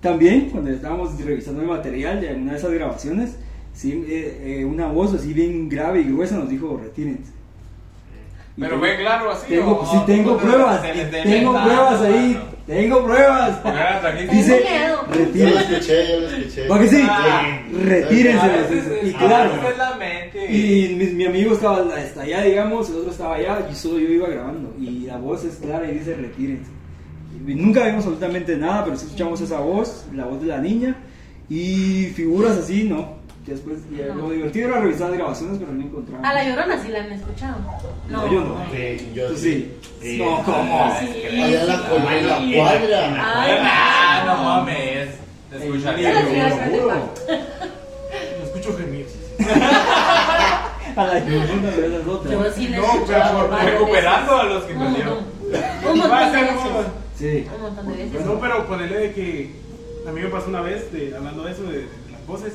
También, 0.00 0.48
cuando 0.50 0.70
estábamos 0.70 1.18
revisando 1.22 1.60
el 1.60 1.68
material 1.68 2.20
de 2.20 2.34
una 2.34 2.52
de 2.52 2.58
esas 2.58 2.72
grabaciones, 2.72 3.36
sí, 3.74 3.92
eh, 4.08 4.60
eh, 4.60 4.64
una 4.64 4.86
voz 4.86 5.12
así 5.14 5.32
bien 5.34 5.68
grave 5.68 6.00
y 6.00 6.04
gruesa 6.04 6.38
nos 6.38 6.48
dijo, 6.48 6.78
retírense. 6.82 7.39
Pero 8.60 8.78
ve 8.78 8.96
claro 8.98 9.30
así. 9.32 9.46
Tengo, 9.48 9.80
o- 9.80 9.90
sí, 9.90 9.96
tengo 10.06 10.36
pruebas, 10.36 10.82
tengo 11.22 11.52
pruebas 11.62 12.00
ahí, 12.02 12.34
mano. 12.34 12.44
tengo 12.66 13.04
pruebas. 13.04 13.50
Porque. 13.58 14.28
Dice. 14.30 14.62
Yo 14.62 14.96
lo 14.96 15.12
retírense. 15.14 15.60
escuché, 15.72 16.08
yo 16.12 16.20
lo 16.20 16.28
escuché. 16.28 16.68
¿Va 16.68 16.78
que 16.80 16.88
sí? 16.88 17.06
Ah. 17.08 17.58
Retírense. 17.84 18.44
A 18.46 18.48
veces 18.48 18.84
Y 19.02 19.12
claro. 19.14 19.50
a 19.52 19.54
veces 19.56 19.70
es 19.72 19.78
la 19.78 19.94
mente. 19.96 20.52
Y 20.52 20.94
mi, 20.94 21.04
mi 21.06 21.24
amigo 21.24 21.54
estaba 21.54 21.78
hasta 21.96 22.22
allá, 22.22 22.42
digamos, 22.42 22.90
el 22.90 22.96
otro 22.96 23.10
estaba 23.10 23.34
allá, 23.36 23.66
y 23.70 23.74
solo 23.74 23.98
yo 23.98 24.08
iba 24.08 24.28
grabando. 24.28 24.74
Y 24.78 25.06
la 25.06 25.16
voz 25.16 25.44
es 25.44 25.56
clara 25.56 25.90
y 25.90 25.94
dice 25.98 26.14
retírense. 26.14 26.70
Y 27.46 27.54
nunca 27.54 27.84
vimos 27.84 28.04
absolutamente 28.04 28.56
nada, 28.56 28.84
pero 28.84 28.96
sí 28.96 29.06
escuchamos 29.06 29.40
esa 29.40 29.60
voz, 29.60 30.04
la 30.14 30.26
voz 30.26 30.40
de 30.42 30.48
la 30.48 30.58
niña, 30.58 30.96
y 31.48 32.06
figuras 32.14 32.58
así, 32.58 32.84
¿no? 32.84 33.19
Después, 33.46 33.78
y 33.90 33.94
No. 34.02 34.14
lo 34.16 34.30
divertido 34.30 34.68
era 34.68 34.80
revisar 34.80 35.08
las 35.08 35.18
grabaciones, 35.18 35.58
pero 35.58 35.72
no 35.72 35.82
encontramos. 35.82 36.24
A 36.28 36.34
la 36.34 36.44
llorona 36.44 36.82
sí 36.82 36.88
la 36.88 37.00
han 37.00 37.12
escuchado. 37.12 37.56
No, 38.08 38.30
yo 38.32 38.40
no. 38.42 38.56
Sí, 38.70 39.10
yo 39.14 39.28
Tú 39.28 39.36
sí. 39.36 39.72
sí. 40.00 40.18
No, 40.18 40.42
¿cómo? 40.44 40.92
Sí. 41.00 41.26
Allá 41.26 41.64
la, 41.64 41.74
en 41.74 42.26
la 42.28 42.62
cuadra. 42.62 43.06
Ay, 43.42 43.58
Ah, 43.62 44.22
no 44.26 44.44
mames. 44.44 45.08
Te 45.50 45.56
escucharía. 45.56 46.12
La 46.14 46.20
Lo 46.22 46.28
escuché. 46.28 46.80
juro. 46.80 47.12
Lo 48.38 48.44
escucho 48.44 48.76
gemir. 48.78 49.06
A 50.96 51.04
la 51.06 51.18
llorona 51.20 51.70
de 51.70 51.86
esas 51.86 52.06
otras. 52.08 52.32
Yo 52.32 52.52
sí 52.52 52.68
No, 52.68 53.04
pero 53.06 53.56
recuperando 53.64 54.36
a 54.36 54.44
los 54.44 54.64
que 54.64 54.74
perdieron. 54.74 55.18
Un 55.90 55.98
montón 55.98 56.32
de 56.32 56.40
veces. 56.40 56.86
Sí. 57.18 57.46
Un 57.56 57.62
montón 57.62 57.86
de 57.88 57.92
veces. 57.94 58.10
Pues 58.12 58.26
no, 58.26 58.40
pero 58.40 58.66
ponerle 58.66 58.98
de 58.98 59.12
que 59.12 59.50
a 60.06 60.12
mí 60.12 60.20
me 60.20 60.28
pasó 60.28 60.48
una 60.48 60.60
vez, 60.60 60.92
de, 60.92 61.14
hablando 61.16 61.42
de 61.44 61.52
eso, 61.52 61.62
de, 61.64 61.78
de 61.78 61.86
las 62.12 62.26
voces, 62.26 62.52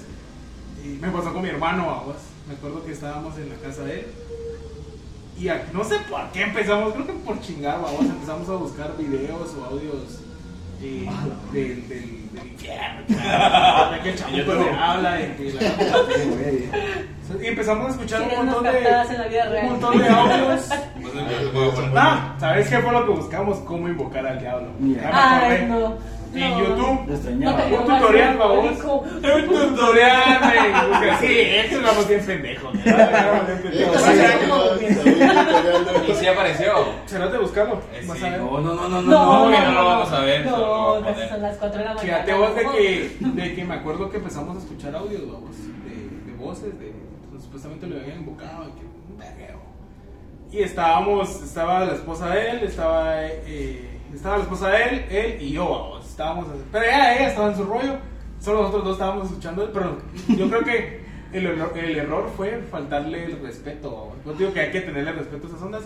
y 0.86 1.00
me 1.02 1.10
pasó 1.10 1.34
con 1.34 1.42
mi 1.42 1.50
hermano, 1.50 1.86
vamos. 1.88 2.16
Me 2.48 2.54
acuerdo 2.54 2.84
que 2.86 2.92
estábamos 2.92 3.36
en 3.38 3.50
la 3.50 3.56
casa 3.56 3.82
de 3.84 4.00
él. 4.02 4.06
Y 5.38 5.50
a- 5.50 5.66
no 5.74 5.84
sé 5.84 5.96
por 6.10 6.22
qué 6.32 6.44
empezamos, 6.44 6.94
creo 6.94 7.08
que 7.08 7.14
por 7.14 7.42
chingar, 7.42 7.82
vamos. 7.82 8.02
Empezamos 8.02 8.48
a 8.50 8.54
buscar 8.54 8.96
videos 8.98 9.54
o 9.60 9.66
audios 9.66 10.22
eh, 10.82 11.08
del, 11.52 11.88
del, 11.90 12.32
del 12.34 12.48
infierno. 12.48 13.02
De 13.08 14.00
que 14.04 14.10
el 14.10 14.16
chamuco 14.18 14.54
le 14.54 14.70
habla, 14.72 15.14
de 15.16 15.36
que 15.36 15.52
la- 15.54 15.62
Y 17.42 17.48
empezamos 17.48 17.88
a 17.88 17.90
escuchar 17.90 18.22
un 18.22 18.46
montón 18.46 18.64
de, 18.64 18.70
captadas 18.72 19.10
en 19.10 19.18
la 19.18 19.28
vida 19.28 19.46
real. 19.50 19.66
un 19.66 19.72
montón 19.72 19.98
de 19.98 20.08
audios. 20.08 20.70
Pues. 21.54 21.74
Ah, 21.96 22.36
¿sabes 22.40 22.68
qué 22.70 22.80
fue 22.80 22.92
lo 22.92 23.06
que 23.06 23.12
buscamos? 23.12 23.58
Cómo 23.60 23.88
invocar 23.88 24.26
al 24.28 24.40
diablo. 24.40 24.70
Ay, 25.12 25.66
no. 25.68 25.96
En 26.42 26.52
No. 26.52 26.60
YouTube. 26.60 27.00
Un 27.00 27.06
tutorial, 27.86 28.34
rico. 28.70 28.92
Un 29.00 29.06
tutorial. 29.76 30.24
Porque 30.90 31.12
Sí, 31.22 31.34
eso 31.40 31.80
lo 31.82 31.88
vamos 31.88 32.08
bien 32.08 32.22
Eh, 32.26 32.26
sí, 36.06 36.12
Y 36.12 36.16
sí 36.16 36.28
apareció. 36.28 36.74
Será 37.06 37.28
de 37.28 37.38
buscarlo. 37.38 37.76
Eh, 37.94 38.04
Vas 38.08 38.18
sí. 38.18 38.26
a 38.26 38.30
ver. 38.32 38.40
No, 38.42 38.60
no, 38.60 38.74
no, 38.74 38.90
no, 38.90 39.02
no. 39.02 39.04
No, 39.12 39.50
no 39.50 39.72
lo 39.72 39.86
vamos 39.86 40.12
a 40.12 40.20
ver, 40.22 40.46
No, 40.46 41.02
casi 41.04 41.28
son 41.30 41.42
las 41.42 41.58
4 41.58 41.78
de 41.80 41.86
la 41.86 41.94
mañana. 41.94 42.02
Fíjate 42.24 42.34
vos 42.34 42.56
de 42.56 42.62
que, 42.64 43.18
de 43.20 43.56
que 43.56 43.66
me 43.66 43.74
acuerdo 43.76 44.10
que 44.10 44.18
empezamos 44.18 44.56
a 44.58 44.60
escuchar 44.60 44.96
audios, 44.96 45.22
vamos, 45.32 45.52
de, 45.58 46.32
de 46.32 46.38
voces, 46.38 46.78
de 46.80 46.94
pues, 47.32 47.44
supuestamente 47.44 47.88
lo 47.88 47.98
habían 48.00 48.20
invocado, 48.20 48.66
y 48.70 48.80
que 48.80 48.86
un 48.86 49.18
vergueo. 49.18 49.60
Y 50.52 50.62
estábamos, 50.64 51.42
estaba 51.42 51.86
la 51.86 51.94
esposa 51.94 52.30
de 52.30 52.50
él, 52.52 52.60
estaba, 52.64 53.24
eh, 53.26 54.00
estaba 54.14 54.38
la 54.38 54.44
esposa 54.44 54.70
de 54.70 54.84
él, 54.84 55.06
él 55.10 55.38
y 55.42 55.52
yo, 55.54 55.68
vamos, 55.68 56.05
estábamos, 56.16 56.48
pero 56.72 56.86
ella, 56.86 57.16
ella 57.16 57.28
estaba 57.28 57.50
en 57.50 57.58
su 57.58 57.66
rollo, 57.66 57.98
solo 58.40 58.62
nosotros 58.62 58.86
dos 58.86 58.94
estábamos 58.94 59.26
escuchando, 59.26 59.70
pero 59.74 59.98
yo 60.30 60.50
creo 60.50 60.64
que 60.64 61.06
el, 61.34 61.46
el 61.46 61.98
error 61.98 62.32
fue 62.38 62.62
faltarle 62.72 63.26
el 63.26 63.42
respeto, 63.42 63.92
vamos. 63.92 64.16
yo 64.26 64.34
digo 64.34 64.54
que 64.54 64.62
hay 64.62 64.72
que 64.72 64.82
tenerle 64.82 65.12
respeto 65.12 65.46
a 65.46 65.50
esas 65.50 65.62
ondas, 65.62 65.84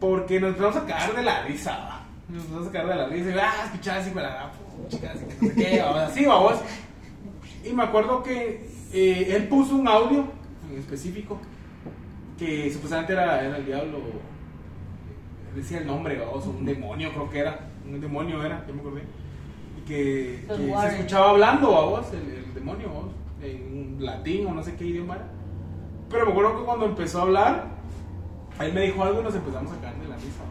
porque 0.00 0.40
nos 0.40 0.50
empezamos 0.50 0.76
a 0.78 0.86
cagar 0.86 1.14
de 1.14 1.22
la 1.22 1.44
risa. 1.44 2.00
Nos 2.28 2.42
empezamos 2.42 2.68
a 2.68 2.72
cagar 2.72 2.88
de 2.88 2.96
la 2.96 3.06
risa, 3.06 3.30
y 3.30 3.38
ah, 3.38 3.52
escuchaba 3.66 3.98
así, 3.98 4.10
para 4.10 4.30
la 4.30 4.52
así 6.06 6.26
vamos, 6.26 6.52
vamos. 6.52 6.62
Y 7.64 7.72
me 7.72 7.84
acuerdo 7.84 8.22
que 8.24 8.68
eh, 8.92 9.36
él 9.36 9.46
puso 9.46 9.76
un 9.76 9.86
audio 9.86 10.24
en 10.68 10.78
específico 10.78 11.38
que 12.36 12.72
supuestamente 12.72 13.12
era, 13.12 13.44
era 13.44 13.58
el 13.58 13.66
diablo, 13.66 13.98
decía 15.54 15.78
el 15.78 15.86
nombre, 15.86 16.18
vamos, 16.18 16.46
un 16.46 16.64
demonio 16.64 17.12
creo 17.12 17.30
que 17.30 17.38
era, 17.38 17.60
un 17.86 18.00
demonio 18.00 18.42
era, 18.42 18.64
yo 18.66 18.74
me 18.74 18.80
acordé. 18.80 19.02
Que, 19.90 20.44
se 20.48 20.88
escuchaba 20.88 21.30
hablando, 21.30 21.72
vamos, 21.72 22.12
el, 22.12 22.44
el 22.44 22.54
demonio, 22.54 22.88
vamos, 22.88 23.14
en 23.42 23.96
latín 23.98 24.46
o 24.46 24.54
no 24.54 24.62
sé 24.62 24.76
qué 24.76 24.86
idioma 24.86 25.16
era. 25.16 25.26
Pero 26.08 26.26
me 26.26 26.32
acuerdo 26.32 26.58
que 26.58 26.64
cuando 26.64 26.86
empezó 26.86 27.18
a 27.18 27.22
hablar, 27.22 27.80
Ahí 28.60 28.70
me 28.72 28.82
dijo 28.82 29.02
algo 29.02 29.20
y 29.22 29.24
nos 29.24 29.34
empezamos 29.34 29.72
a 29.72 29.80
caer 29.80 29.96
de 29.96 30.08
la 30.08 30.16
risa. 30.16 30.42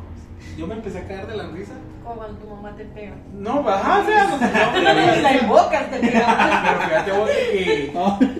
Yo 0.57 0.65
me 0.65 0.73
empecé 0.73 0.97
a 0.97 1.07
caer 1.07 1.27
de 1.27 1.37
la 1.37 1.47
risa. 1.49 1.73
Como 2.03 2.15
cuando 2.15 2.39
tu 2.39 2.47
mamá 2.47 2.75
te 2.75 2.85
pega. 2.85 3.13
No, 3.35 3.69
ajá, 3.69 3.99
o 3.99 4.05
sea, 4.05 4.23
nos 4.23 4.41
empezamos 4.41 4.79
a 4.79 4.83
caer 4.83 5.21
la 5.21 5.37
invocas, 5.37 5.91
te 5.91 5.99
pega. 5.99 6.63
Pero 6.65 6.81
fíjate 6.81 7.11
vos 7.11 7.27
de 7.27 7.35
que 7.35 7.93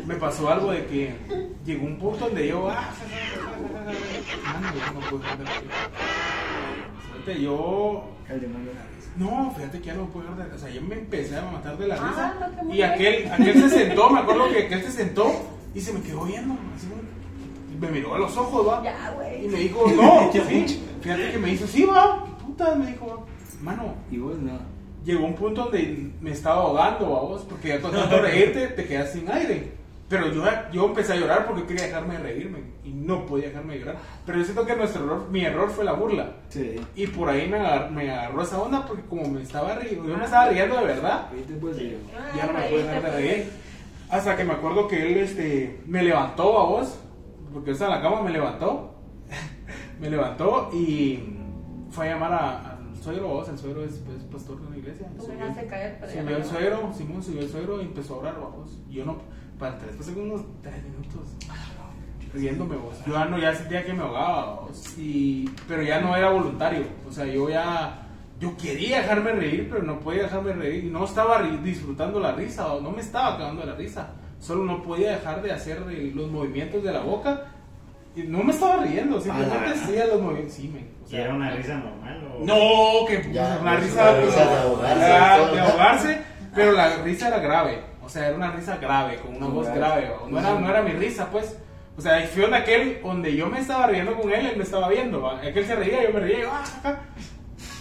me 0.07 0.15
pasó 0.15 0.49
algo 0.49 0.71
de 0.71 0.87
que 0.87 1.15
llegó 1.65 1.85
un 1.85 1.99
punto 1.99 2.25
donde 2.25 2.47
yo, 2.47 2.67
ah, 2.71 2.89
no 4.91 4.99
puedo 5.01 5.21
yo, 7.39 8.09
El 8.27 8.41
demonio. 8.41 8.71
No, 9.19 9.53
fíjate 9.55 9.79
que 9.79 9.85
ya 9.87 9.93
no 9.93 10.05
puedo 10.05 10.33
de, 10.35 10.43
o 10.55 10.57
sea, 10.57 10.69
yo 10.69 10.81
me 10.81 10.95
empecé 10.95 11.37
a 11.37 11.41
matar 11.43 11.77
de 11.77 11.87
la 11.87 11.95
Ah, 11.95 12.07
risa. 12.09 12.63
no, 12.63 12.73
y 12.73 12.81
aquel, 12.81 13.29
aquel 13.31 13.53
se 13.61 13.69
sentó, 13.69 14.09
me 14.09 14.19
acuerdo 14.19 14.49
que 14.49 14.63
aquel 14.63 14.81
se 14.83 14.91
sentó 14.91 15.31
y 15.75 15.81
se 15.81 15.93
me 15.93 16.01
quedó 16.01 16.23
viendo, 16.25 16.53
así, 16.75 16.87
y 17.73 17.77
me 17.79 17.89
miró 17.91 18.15
a 18.15 18.19
los 18.19 18.35
ojos, 18.37 18.67
va. 18.67 18.83
Ya, 18.83 19.11
Y 19.11 19.15
güey. 19.15 19.47
me 19.49 19.59
dijo, 19.59 19.85
no, 19.95 20.31
sí, 20.47 20.81
fíjate 21.01 21.31
que 21.31 21.37
me 21.37 21.51
hizo, 21.51 21.67
sí, 21.67 21.83
va, 21.85 22.25
qué 22.25 22.45
puta, 22.45 22.75
me 22.75 22.87
dijo, 22.87 23.25
mano, 23.61 23.93
Y 24.11 24.17
vos 24.17 24.37
nada. 24.39 24.61
llegó 25.05 25.25
un 25.25 25.35
punto 25.35 25.63
donde 25.63 26.11
me 26.21 26.31
estaba 26.31 26.61
ahogando 26.61 27.05
a 27.17 27.21
vos, 27.21 27.45
porque 27.49 27.67
ya 27.69 27.81
con 27.81 27.91
tanto 27.91 28.21
reírte 28.21 28.67
te 28.67 28.85
quedas 28.85 29.11
sin 29.11 29.29
aire. 29.31 29.73
Pero 30.09 30.27
yo, 30.33 30.43
yo 30.71 30.85
empecé 30.87 31.13
a 31.13 31.15
llorar 31.17 31.45
porque 31.45 31.65
quería 31.65 31.85
dejarme 31.85 32.17
de 32.17 32.23
reírme 32.23 32.59
y 32.83 32.89
no 32.89 33.25
podía 33.27 33.49
dejarme 33.49 33.73
de 33.75 33.79
llorar. 33.81 33.97
Pero 34.25 34.39
yo 34.39 34.43
siento 34.43 34.65
que 34.65 34.75
nuestro 34.75 35.03
error, 35.05 35.27
mi 35.29 35.45
error 35.45 35.69
fue 35.69 35.85
la 35.85 35.93
burla. 35.93 36.31
Sí. 36.49 36.75
Y 36.95 37.07
por 37.07 37.29
ahí 37.29 37.47
me 37.47 37.59
agarró, 37.59 37.91
me 37.91 38.11
agarró 38.11 38.41
esa 38.41 38.59
onda 38.59 38.85
porque 38.87 39.03
como 39.03 39.29
me 39.29 39.43
estaba 39.43 39.75
riendo, 39.75 40.07
yo 40.09 40.17
me 40.17 40.25
estaba 40.25 40.49
riendo 40.49 40.77
de 40.77 40.85
verdad, 40.85 41.27
pues 41.61 41.77
ya 42.35 42.47
no 42.47 42.53
me 42.53 42.61
pude 42.69 42.83
dejar 42.83 43.03
de 43.03 43.11
reír. 43.11 43.49
Hasta 44.09 44.35
que 44.35 44.43
me 44.43 44.53
acuerdo 44.53 44.87
que 44.87 45.11
él 45.11 45.17
este, 45.19 45.79
me 45.85 46.01
levantó 46.01 46.59
a 46.59 46.65
vos, 46.65 46.99
porque 47.53 47.67
yo 47.67 47.73
estaba 47.73 47.95
en 47.95 48.01
la 48.03 48.09
cama, 48.09 48.23
me 48.23 48.31
levantó. 48.31 48.95
me 50.01 50.09
levantó 50.09 50.71
y 50.73 51.19
fue 51.91 52.09
a 52.09 52.13
llamar 52.13 52.33
a- 52.33 52.68
suegro, 53.01 53.27
vos, 53.27 53.49
el 53.49 53.57
suegro 53.57 53.83
es, 53.83 53.93
es 53.93 54.23
pastor 54.31 54.59
de 54.61 54.67
una 54.67 54.77
iglesia. 54.77 55.07
Subió- 55.17 55.33
dejaste 55.37 55.67
caer, 55.67 55.99
Subió 56.11 56.35
el 56.37 56.43
no. 56.43 56.49
suegro, 56.49 56.93
Simón 56.93 57.23
subió 57.23 57.41
el 57.41 57.49
suegro 57.49 57.81
y 57.81 57.85
empezó 57.85 58.15
a 58.15 58.17
orar, 58.17 58.39
vamos. 58.41 58.77
Y 58.89 58.93
yo 58.95 59.05
no, 59.05 59.17
para 59.57 59.77
tres, 59.77 60.05
de 60.15 60.21
unos 60.21 60.41
tres 60.61 60.83
minutos, 60.83 61.27
riéndome 62.33 62.75
vos. 62.77 62.95
Yo 63.05 63.13
ya 63.13 63.25
no, 63.25 63.37
ya 63.39 63.53
sentía 63.55 63.85
que 63.85 63.93
me 63.93 64.03
ahogaba, 64.03 64.61
vos. 64.61 64.97
Y, 64.97 65.49
pero 65.67 65.81
ya 65.81 65.99
no 66.01 66.15
era 66.15 66.29
voluntario. 66.29 66.83
O 67.07 67.11
sea, 67.11 67.25
yo 67.25 67.49
ya, 67.49 68.07
yo 68.39 68.55
quería 68.57 69.01
dejarme 69.01 69.31
reír, 69.31 69.67
pero 69.69 69.83
no 69.83 69.99
podía 69.99 70.23
dejarme 70.23 70.53
reír. 70.53 70.85
No 70.91 71.05
estaba 71.05 71.41
disfrutando 71.63 72.19
la 72.19 72.33
risa, 72.33 72.73
o 72.73 72.81
no 72.81 72.91
me 72.91 73.01
estaba 73.01 73.35
acabando 73.35 73.65
la 73.65 73.75
risa. 73.75 74.11
Solo 74.39 74.63
no 74.63 74.81
podía 74.83 75.11
dejar 75.11 75.41
de 75.41 75.51
hacer 75.51 75.83
el- 75.89 76.15
los 76.15 76.31
movimientos 76.31 76.83
de 76.83 76.91
la 76.93 77.01
boca. 77.01 77.45
No 78.27 78.43
me 78.43 78.51
estaba 78.51 78.83
riendo, 78.83 79.19
simplemente 79.21 79.55
Ah, 79.67 79.71
hacía 79.83 80.05
los 80.07 80.21
movimientos. 80.21 80.53
Sí, 80.55 80.67
men. 80.67 80.89
O 81.03 81.07
¿Y 81.07 81.09
sea, 81.09 81.21
era 81.25 81.33
una 81.33 81.51
risa 81.51 81.75
normal 81.75 82.31
o...? 82.39 82.45
no, 82.45 83.07
que 83.07 83.31
Ya, 83.33 83.57
una 83.61 83.75
risa, 83.77 84.11
una 84.11 84.21
risa 84.21 84.45
de 84.45 84.57
ahogarse, 84.57 85.03
Ah, 85.05 85.49
de 85.51 85.59
ahogarse, 85.59 86.21
pero 86.55 86.71
la 86.73 86.97
risa 86.97 87.27
era 87.29 87.39
grave, 87.39 87.79
o 88.03 88.09
sea, 88.09 88.27
era 88.27 88.35
una 88.35 88.51
risa 88.51 88.77
grave, 88.77 89.17
con 89.17 89.35
una 89.35 89.47
voz 89.47 89.67
grave, 89.73 90.11
no 90.29 90.39
era, 90.39 90.59
no 90.59 90.69
era 90.69 90.81
mi 90.81 90.91
risa, 90.91 91.29
pues, 91.31 91.57
o 91.97 92.01
sea, 92.01 92.21
fue 92.27 92.45
en 92.45 92.53
aquel 92.53 93.01
donde 93.03 93.35
yo 93.35 93.47
me 93.47 93.59
estaba 93.59 93.87
riendo 93.87 94.13
con 94.15 94.31
él, 94.31 94.45
él 94.45 94.57
me 94.57 94.63
estaba 94.63 94.87
viendo, 94.89 95.21
¿va? 95.21 95.39
aquel 95.39 95.65
se 95.65 95.75
reía, 95.75 96.03
yo 96.03 96.13
me 96.13 96.19
reía, 96.19 96.39
yo, 96.41 96.49
ah, 96.51 96.95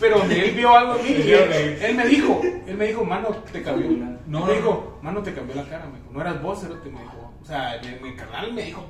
pero 0.00 0.18
donde 0.18 0.44
él 0.48 0.54
vio 0.54 0.76
algo 0.76 0.96
en 0.96 1.04
mí, 1.04 1.10
y 1.10 1.32
él, 1.32 1.78
él 1.82 1.94
me 1.96 2.06
dijo, 2.06 2.40
él 2.66 2.76
me 2.76 2.86
dijo, 2.86 3.04
mano, 3.04 3.28
te 3.52 3.62
cambió, 3.62 3.90
no, 4.26 4.46
me 4.46 4.54
dijo, 4.54 4.98
mano, 5.02 5.22
te 5.22 5.34
cambió 5.34 5.54
la 5.56 5.64
cara, 5.64 5.86
me 5.86 5.98
dijo, 5.98 6.10
no 6.12 6.20
eras 6.20 6.42
vos, 6.42 6.60
Cerote", 6.60 6.88
me 6.90 7.00
dijo, 7.00 7.27
o 7.42 7.46
sea, 7.46 7.80
mi, 7.82 8.10
mi 8.10 8.16
carnal 8.16 8.52
me 8.52 8.64
dijo, 8.64 8.84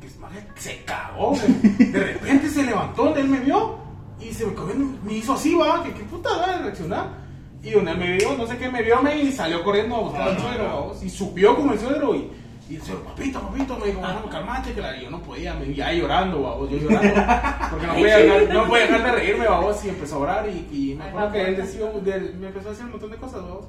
que 0.00 0.18
maje, 0.18 0.46
se 0.56 0.82
cagó, 0.84 1.34
de 1.78 1.98
repente 1.98 2.48
se 2.48 2.62
levantó 2.62 3.14
él 3.16 3.28
me 3.28 3.40
vio, 3.40 3.78
y 4.20 4.32
se 4.32 4.46
me 4.46 4.54
cogió, 4.54 4.74
me 5.02 5.14
hizo 5.14 5.32
así, 5.32 5.54
va, 5.54 5.82
que 5.82 5.92
qué 5.94 6.04
puta 6.04 6.28
va 6.36 6.44
a 6.56 6.58
reaccionar. 6.58 7.20
Y 7.62 7.70
donde 7.72 7.90
él 7.92 7.98
me 7.98 8.16
vio, 8.16 8.36
no 8.36 8.46
sé 8.46 8.56
qué 8.56 8.70
me 8.70 8.82
vio, 8.82 9.02
me 9.02 9.16
y 9.16 9.32
salió 9.32 9.62
corriendo 9.62 9.96
a 9.96 10.00
buscar 10.00 10.28
al 10.28 10.38
suegro, 10.40 10.64
vamos, 10.64 11.02
y 11.02 11.10
subió 11.10 11.56
con 11.56 11.70
el 11.70 11.78
suegro 11.78 12.14
y, 12.14 12.30
y 12.70 12.76
el 12.76 12.82
suegro, 12.82 13.04
papito, 13.04 13.40
papito, 13.40 13.78
me 13.78 13.86
dijo, 13.86 14.00
no, 14.00 14.28
calmate, 14.30 14.72
que 14.72 14.80
la, 14.80 14.96
y 14.96 15.04
yo 15.04 15.10
no 15.10 15.20
podía, 15.22 15.54
me 15.54 15.74
ya 15.74 15.92
llorando, 15.92 16.42
vamos, 16.42 16.70
yo 16.70 16.78
llorando, 16.78 17.22
porque 17.70 17.86
no 17.86 17.92
podía, 17.94 18.16
dejar, 18.18 18.54
no 18.54 18.66
podía 18.66 18.82
dejar 18.86 19.02
de 19.04 19.12
reírme, 19.12 19.46
vamos, 19.46 19.84
y 19.84 19.88
empezó 19.90 20.16
a 20.16 20.18
orar 20.18 20.48
y, 20.48 20.68
y 20.72 20.94
me 20.94 21.04
acuerdo 21.04 21.32
que 21.32 21.42
él 21.48 21.56
decía, 21.56 21.86
de- 21.86 22.32
me 22.38 22.46
empezó 22.48 22.68
a 22.68 22.70
decir 22.70 22.84
un 22.86 22.90
montón 22.92 23.10
de 23.10 23.16
cosas, 23.18 23.42
vamos, 23.42 23.64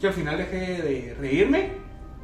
que 0.00 0.06
al 0.08 0.12
final 0.14 0.36
dejé 0.38 0.58
de 0.82 1.16
reírme 1.18 1.70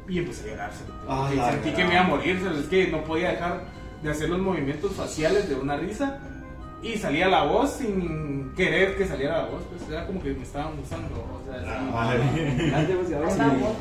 y 0.09 0.19
empecé 0.19 0.49
a 0.49 0.51
llorar, 0.51 0.71
Ah, 1.07 1.29
y 1.31 1.35
la 1.35 1.51
sentí 1.51 1.71
que 1.71 1.85
me 1.85 1.93
iba 1.93 2.01
a 2.01 2.07
morir, 2.07 2.41
es 2.59 2.65
que 2.67 2.87
no 2.87 3.03
podía 3.03 3.31
dejar 3.31 3.61
de 4.01 4.11
hacer 4.11 4.29
los 4.29 4.39
movimientos 4.39 4.93
faciales 4.93 5.47
de 5.47 5.55
una 5.55 5.77
risa 5.77 6.17
y 6.81 6.97
salía 6.97 7.27
la 7.27 7.43
voz 7.43 7.73
sin 7.73 8.53
querer 8.55 8.95
que 8.95 9.05
saliera 9.05 9.39
la 9.39 9.45
voz, 9.49 9.61
pues 9.69 9.89
era 9.89 10.05
como 10.07 10.21
que 10.21 10.33
me 10.33 10.43
estaban 10.43 10.79
usando, 10.79 11.13
o 11.15 11.43
sea, 11.45 11.61
sí. 11.61 11.89
Vale. 11.93 12.23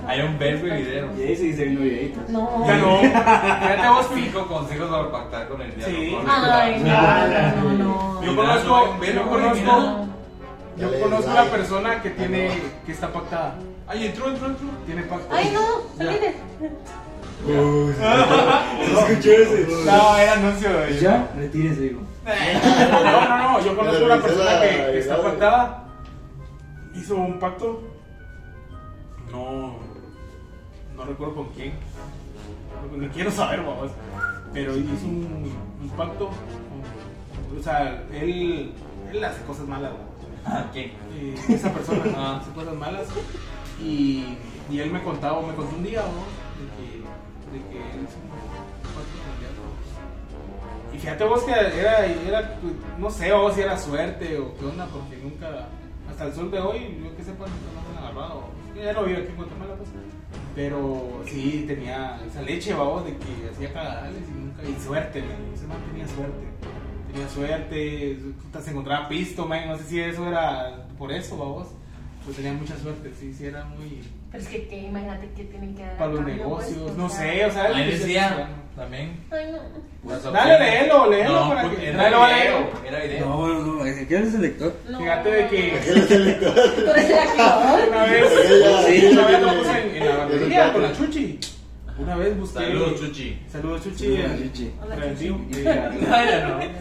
Hay 0.07 0.21
un 0.21 0.39
verbo 0.39 0.67
y 0.67 0.71
video. 0.71 1.09
Y 1.17 1.23
ahí 1.23 1.37
se 1.37 1.43
dice 1.45 1.65
videitos. 1.65 2.29
No. 2.29 2.67
Ya 2.67 2.77
no, 2.79 2.99
fíjate 2.99 3.89
vos, 3.89 4.07
Cinco 4.15 4.47
consejos 4.47 4.89
para 4.89 5.13
pactar 5.13 5.49
con 5.49 5.63
el 5.63 5.75
diablo. 5.77 5.97
Sí. 5.97 6.17
Ay, 6.27 6.83
no, 6.85 7.63
no, 7.63 7.85
no. 7.85 8.23
Yo 8.25 8.37
conozco, 8.37 8.97
no 8.99 9.05
yo 9.05 9.29
conozco, 9.29 10.07
yo 10.77 11.01
conozco 11.01 11.31
una 11.31 11.45
persona 11.45 12.03
que 12.03 12.11
tiene, 12.11 12.51
que 12.85 12.93
está 12.93 13.13
pactada, 13.13 13.55
Ay, 13.89 14.07
entró, 14.07 14.29
entró, 14.29 14.47
entró. 14.49 14.69
tiene 14.87 15.03
pacto. 15.03 15.27
Ay, 15.31 15.51
no, 15.55 15.83
Ya. 15.99 16.05
salí 16.13 16.19
de. 16.19 16.35
escuchó 19.09 19.31
ese? 19.31 19.67
No, 19.87 20.17
era 20.17 20.33
anuncio 20.35 20.73
de 20.81 20.99
Ya, 21.01 21.31
retírese, 21.37 21.81
digo. 21.83 22.01
No, 22.25 23.29
no, 23.29 23.39
no, 23.39 23.61
yo 23.65 23.77
conozco 23.77 24.05
una 24.05 24.21
persona 24.21 24.53
la- 24.53 24.61
que, 24.61 24.69
que 24.93 24.99
está 24.99 25.23
pactada. 25.23 25.85
Hizo 26.95 27.17
un 27.17 27.39
pacto. 27.39 27.83
No. 29.31 29.77
No 30.97 31.05
recuerdo 31.05 31.35
con 31.37 31.49
quién. 31.51 31.73
No, 32.91 32.97
Ni 32.99 33.09
quiero 33.09 33.31
saber, 33.31 33.61
vamos. 33.63 33.91
Pero 34.53 34.77
hizo 34.77 35.07
un, 35.07 35.53
un 35.83 35.89
pacto. 35.91 36.31
O 37.59 37.63
sea, 37.63 38.03
él, 38.13 38.75
él 39.13 39.25
hace 39.25 39.43
cosas 39.43 39.67
malas, 39.67 39.93
¿no? 39.93 40.09
Ah, 40.45 40.65
¿Quién? 40.73 40.93
Eh, 41.15 41.35
esa 41.49 41.73
persona 41.73 42.03
Ah. 42.17 42.39
hace 42.43 42.51
cosas 42.53 42.75
malas. 42.75 43.07
Y, 43.81 44.37
él 44.73 44.91
me 44.91 45.03
contaba, 45.03 45.41
me 45.41 45.55
contó 45.55 45.77
un 45.77 45.83
día, 45.83 46.03
¿no? 46.03 46.25
De 46.59 46.69
que, 46.77 47.59
de 47.59 47.71
que 47.71 47.79
él. 47.79 48.07
Y 50.93 50.99
fíjate 50.99 51.25
vos 51.25 51.43
que 51.45 51.53
era, 51.53 52.07
era, 52.07 52.59
no 52.99 53.11
sé 53.11 53.33
vos 53.33 53.55
si 53.55 53.61
era 53.61 53.79
suerte 53.79 54.39
o 54.39 54.55
qué 54.57 54.65
onda, 54.65 54.87
porque 54.87 55.17
nunca, 55.23 55.69
hasta 56.11 56.25
el 56.27 56.35
sol 56.35 56.51
de 56.51 56.59
hoy, 56.59 57.01
yo 57.05 57.17
que 57.17 57.23
sepa, 57.23 57.47
nunca 57.47 57.91
me 57.93 57.99
han 57.99 58.05
agarrado. 58.05 58.45
Ya 58.75 58.93
no 58.93 59.05
vivo 59.05 59.19
aquí 59.19 59.29
en 59.29 59.37
Guatemala, 59.37 59.75
pues. 59.77 59.91
Pero 60.55 61.23
sí 61.27 61.65
tenía 61.67 62.21
esa 62.27 62.43
leche, 62.43 62.75
vamos, 62.75 63.05
de 63.05 63.17
que 63.17 63.51
hacía 63.51 63.73
cagadales 63.73 64.23
y 64.29 64.41
nunca, 64.41 64.63
y 64.65 64.83
suerte, 64.83 65.23
man, 65.23 65.53
ese 65.55 65.67
man 65.67 65.79
tenía 65.91 66.09
suerte. 66.09 66.47
Tenía 67.13 67.29
suerte, 67.29 68.19
se 68.61 68.71
encontraba 68.71 69.09
pisto, 69.09 69.47
man, 69.47 69.69
no 69.69 69.79
sé 69.79 69.85
si 69.85 70.01
eso 70.01 70.27
era 70.27 70.87
por 70.99 71.13
eso, 71.13 71.37
vamos. 71.39 71.69
Pues 72.25 72.37
tenía 72.37 72.53
mucha 72.53 72.77
suerte, 72.79 73.11
sí, 73.19 73.33
sí, 73.33 73.47
era 73.47 73.65
muy... 73.65 74.01
Pero 74.31 74.43
es 74.43 74.49
que, 74.51 74.67
¿qué? 74.69 74.79
imagínate 74.83 75.29
que 75.35 75.45
tienen 75.45 75.75
que 75.75 75.83
dar. 75.83 75.97
Para 75.97 76.11
los 76.11 76.19
cambio, 76.21 76.35
negocios, 76.37 76.79
pues, 76.83 76.97
no 76.97 77.09
sé, 77.09 77.45
o 77.47 77.51
sea... 77.51 77.65
Ahí 77.65 77.91
decía, 77.91 78.29
decía 78.31 78.49
también. 78.77 79.21
Ay, 79.31 79.47
no. 79.51 80.31
Dale, 80.31 80.59
léelo, 80.59 81.11
léelo 81.11 81.33
No, 81.41 81.49
para 81.49 81.63
porque 81.63 81.77
que- 81.79 81.89
era 81.89 82.09
video. 82.09 82.27
léelo. 82.29 82.71
Era 82.87 83.03
video. 83.05 83.27
No, 83.27 83.49
no, 83.49 83.61
no, 83.79 83.85
¿qué 83.85 84.17
es 84.19 84.35
el 84.35 84.43
lector? 84.43 84.75
No. 84.89 84.99
Fíjate 84.99 85.31
de 85.31 85.49
que 85.49 85.81
Tú 85.85 85.91
eres 86.91 87.11
el 87.11 87.19
activador. 87.19 87.89
una 87.89 88.03
vez, 88.05 88.25
sí, 88.87 89.07
una 89.07 89.27
vez 89.27 89.41
lo 89.43 89.59
puse 89.59 89.71
en, 89.81 89.97
en 89.97 90.09
la 90.09 90.17
barbería 90.17 90.73
con 90.73 90.83
la 90.83 90.93
Chuchi. 90.93 91.41
Una 91.99 92.17
vez 92.17 92.39
busqué... 92.39 92.59
Saludos, 92.61 93.01
Chuchi. 93.01 93.39
Saludos, 93.51 93.83
Chuchi. 93.85 94.17
Saludos, 94.17 94.43
Chuchi. 94.53 94.71
Hola. 94.83 94.97
Chuchi. 95.15 95.63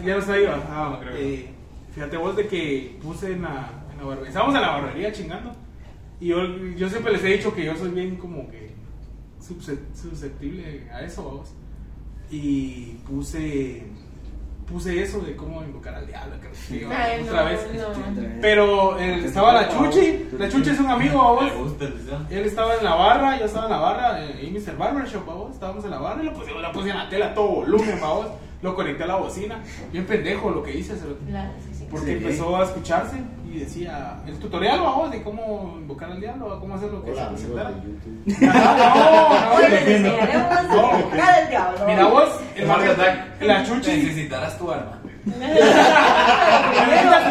Ya 0.04 0.16
no. 0.16 0.62
Ah, 0.70 0.88
no 0.92 1.00
creo. 1.00 1.16
Eh, 1.16 1.48
fíjate 1.94 2.16
vos 2.18 2.36
de 2.36 2.46
que 2.46 2.96
puse 3.02 3.32
en 3.32 3.42
la, 3.42 3.68
la 3.98 4.04
barbería. 4.04 4.28
Estábamos 4.28 4.54
en 4.54 4.60
la 4.60 4.70
barbería 4.70 5.12
chingando. 5.12 5.52
Y 6.20 6.28
yo, 6.28 6.46
yo 6.76 6.88
siempre 6.88 7.12
les 7.12 7.24
he 7.24 7.28
dicho 7.28 7.54
que 7.54 7.64
yo 7.64 7.76
soy 7.76 7.90
bien 7.90 8.16
como 8.16 8.48
que 8.50 8.72
susceptible 9.94 10.88
a 10.92 11.02
eso, 11.02 11.24
vamos. 11.24 11.54
Y 12.30 12.98
puse 13.08 13.84
puse 14.70 15.02
eso 15.02 15.20
de 15.20 15.34
cómo 15.34 15.62
invocar 15.62 15.94
al 15.94 16.06
diablo, 16.06 16.36
que 16.40 16.80
no 16.82 16.88
otra 16.90 17.42
no, 17.42 17.50
vez. 17.50 17.66
no. 17.74 18.22
Pero 18.40 18.98
eh, 18.98 19.24
estaba 19.24 19.54
la 19.54 19.68
Chuchi. 19.68 20.28
La 20.38 20.48
Chuchi 20.48 20.70
es 20.70 20.80
un 20.80 20.90
amigo, 20.90 21.40
video. 21.40 22.26
Él 22.30 22.44
estaba 22.44 22.74
en 22.74 22.84
la 22.84 22.94
barra, 22.94 23.38
yo 23.38 23.46
estaba 23.46 23.64
en 23.64 23.72
la 23.72 23.78
barra, 23.78 24.24
eh, 24.24 24.44
y 24.44 24.50
Mr. 24.50 24.76
Barbershop, 24.76 25.26
vamos, 25.26 25.54
estábamos 25.54 25.84
en 25.84 25.90
la 25.90 25.98
barra 25.98 26.22
y 26.22 26.26
lo 26.26 26.34
puse, 26.34 26.52
la 26.52 26.70
puse 26.70 26.90
en 26.90 26.98
la 26.98 27.08
tela 27.08 27.26
a 27.28 27.34
todo 27.34 27.48
volumen, 27.48 27.98
vamos, 28.00 28.26
lo 28.60 28.74
conecté 28.74 29.04
a 29.04 29.06
la 29.06 29.16
bocina, 29.16 29.62
bien 29.90 30.06
pendejo 30.06 30.50
lo 30.50 30.62
que 30.62 30.76
hice. 30.76 30.94
Porque 31.90 32.12
empezó 32.12 32.56
a 32.56 32.64
escucharse 32.64 33.16
y 33.58 33.64
decía 33.64 34.16
el 34.26 34.38
tutorial 34.38 34.80
vamos 34.80 35.10
de 35.10 35.22
cómo 35.22 35.74
invocar 35.78 36.10
al 36.12 36.20
diablo, 36.20 36.58
cómo 36.60 36.74
hacer 36.76 36.90
lo 36.92 37.04
que 37.04 37.10
Hola, 37.12 37.30
se 37.36 37.46
presentara. 37.46 37.70
Hoy 39.54 39.62
no, 39.62 39.68
les 39.68 40.00
no, 40.00 40.08
No. 40.12 41.10
diablo. 41.50 41.86
Mira 41.86 42.06
vos, 42.06 42.28
el 42.56 42.66
maje- 42.66 42.90
attack. 42.90 43.42
la 43.42 43.64
chuchi. 43.64 43.90
Necesitarás 43.90 44.58
tu 44.58 44.66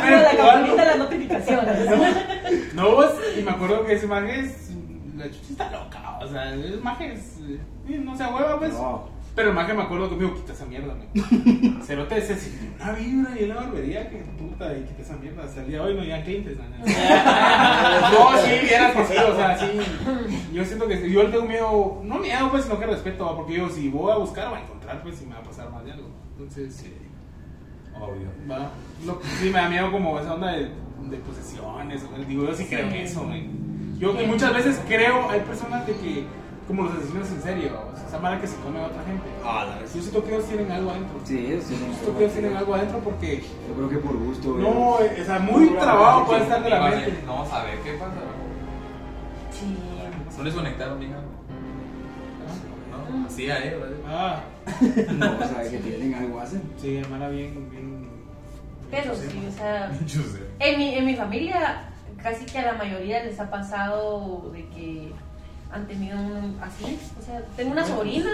primero 0.01 0.21
la 0.21 0.37
campanita 0.37 0.81
de 0.81 0.85
las 0.87 0.97
notificaciones. 0.97 2.73
No, 2.73 2.91
vos, 2.91 3.11
y 3.37 3.41
me 3.41 3.51
acuerdo 3.51 3.85
que 3.85 3.93
ese 3.93 4.07
maje 4.07 4.39
es. 4.41 4.71
La 5.15 5.25
chuchi 5.25 5.51
está 5.53 5.71
loca, 5.71 6.19
o 6.21 6.27
sea, 6.27 6.53
el 6.53 6.79
maje 6.81 7.13
es. 7.13 7.37
eh, 7.39 7.59
No 7.99 8.15
se 8.15 8.23
hueva, 8.25 8.59
pues. 8.59 8.73
No. 8.73 9.09
Pero 9.37 9.49
el 9.49 9.55
maje 9.55 9.71
me 9.75 9.83
acuerdo 9.83 10.09
que 10.09 10.15
me 10.15 10.23
dijo, 10.23 10.35
quita 10.35 10.53
esa 10.53 10.65
mierda, 10.65 10.95
me. 10.95 11.81
Cerote 11.85 12.17
ese 12.17 12.35
sí, 12.37 12.73
una 12.81 12.91
vibra 12.93 13.39
y 13.39 13.43
una 13.43 13.55
barbería 13.55 14.09
que 14.09 14.17
puta, 14.17 14.75
y 14.75 14.81
quita 14.81 15.03
esa 15.03 15.15
mierda. 15.17 15.43
Hasta 15.43 15.61
el 15.61 15.67
día 15.67 15.77
de 15.77 15.83
hoy 15.85 15.93
no 15.93 16.01
llegan 16.01 16.23
clientes, 16.23 16.57
¿no? 16.57 16.63
No, 16.85 18.37
sí, 18.41 18.51
vieras 18.67 18.95
que 18.95 19.05
sí, 19.05 19.13
o 19.15 19.35
sea, 19.35 19.57
sí. 19.59 19.79
Yo 20.51 20.65
siento 20.65 20.87
que 20.87 21.11
yo 21.11 21.21
le 21.21 21.29
tengo 21.29 21.45
miedo, 21.45 22.01
no 22.03 22.15
miedo, 22.17 22.49
pues, 22.49 22.63
sino 22.63 22.79
que 22.79 22.87
respeto, 22.87 23.35
porque 23.37 23.53
yo 23.57 23.69
si 23.69 23.89
voy 23.89 24.11
a 24.11 24.15
buscar, 24.15 24.49
voy 24.49 24.57
a 24.57 24.63
encontrar, 24.63 25.03
pues, 25.03 25.21
y 25.21 25.27
me 25.27 25.35
va 25.35 25.41
a 25.41 25.43
pasar 25.43 25.69
más 25.71 25.85
de 25.85 25.91
algo. 25.91 26.09
Entonces, 26.31 26.73
sí. 26.75 26.91
Obvio. 27.95 28.29
Va. 28.49 28.71
Lo 29.05 29.19
que 29.19 29.27
sí 29.27 29.45
me 29.51 29.59
da 29.59 29.69
miedo 29.69 29.91
como 29.91 30.19
esa 30.19 30.33
onda 30.33 30.51
de, 30.53 30.63
de 31.09 31.17
posesiones. 31.17 32.03
o- 32.03 32.25
Digo, 32.27 32.43
yo 32.45 32.55
sí 32.55 32.65
creo 32.65 32.87
en 32.87 32.93
eso, 32.95 33.23
men. 33.23 33.95
Yo 33.99 34.17
que 34.17 34.25
muchas 34.25 34.51
veces 34.53 34.81
creo, 34.87 35.29
hay 35.29 35.41
personas 35.41 35.85
de 35.85 35.93
que, 35.93 36.23
como 36.67 36.83
los 36.83 36.93
asesinos 36.97 37.29
en 37.31 37.41
serie, 37.41 37.69
vamos, 37.69 37.99
esa 38.05 38.19
mala 38.19 38.41
que 38.41 38.47
se 38.47 38.57
come 38.57 38.79
a 38.79 38.87
otra 38.87 39.03
gente. 39.03 39.23
Ah, 39.43 39.65
la 39.69 39.81
Yo 39.81 40.01
siento 40.01 40.23
que 40.23 40.35
ellos 40.35 40.45
tienen 40.45 40.71
algo 40.71 40.91
adentro. 40.91 41.19
Sí, 41.23 41.37
ellos 41.47 41.65
tienen. 41.65 41.87
Yo 41.87 41.93
siento 41.95 42.17
que 42.17 42.23
ellos 42.25 42.33
tienen 42.33 42.57
algo 42.57 42.75
adentro 42.75 42.99
porque, 42.99 43.41
Yo 43.67 43.73
creo 43.75 43.89
que 43.89 43.97
por 43.97 44.17
gusto. 44.17 44.49
no, 44.57 44.99
eh, 45.01 45.17
o 45.21 45.25
sea, 45.25 45.39
muy 45.39 45.69
trabajo 45.69 46.25
puede 46.27 46.43
estar 46.43 46.61
de 46.63 46.69
la 46.69 46.81
mente. 46.89 47.23
No, 47.25 47.45
saber 47.45 47.79
qué 47.79 47.93
pasa. 47.93 48.13
Sí. 49.51 49.77
No 50.37 50.43
les 50.43 50.53
conectaron, 50.53 50.99
mija. 50.99 51.15
No, 53.11 53.25
así 53.25 53.49
a 53.49 53.57
él, 53.59 53.79
¿vale? 53.79 53.95
Ah, 54.07 54.41
No, 55.13 55.35
o 55.37 55.47
sea, 55.47 55.69
que 55.71 55.77
tienen 55.77 56.13
algo 56.13 56.39
hacen. 56.39 56.61
sí, 56.77 56.97
hermana, 56.97 57.29
bien, 57.29 57.69
bien. 57.71 58.07
Pero 58.91 59.15
sí, 59.15 59.45
o 59.47 59.51
sea, 59.51 59.91
Yo 60.05 60.21
sé. 60.21 60.41
en 60.59 60.77
mi, 60.79 60.95
en 60.95 61.05
mi 61.05 61.15
familia 61.15 61.89
casi 62.21 62.45
que 62.45 62.59
a 62.59 62.73
la 62.73 62.73
mayoría 62.73 63.23
les 63.23 63.39
ha 63.39 63.49
pasado 63.49 64.49
de 64.53 64.65
que 64.69 65.11
han 65.71 65.87
tenido 65.87 66.17
un, 66.19 66.59
así, 66.61 66.99
o 67.19 67.21
sea, 67.25 67.41
tengo 67.55 67.71
una 67.71 67.85
sobrina, 67.85 68.31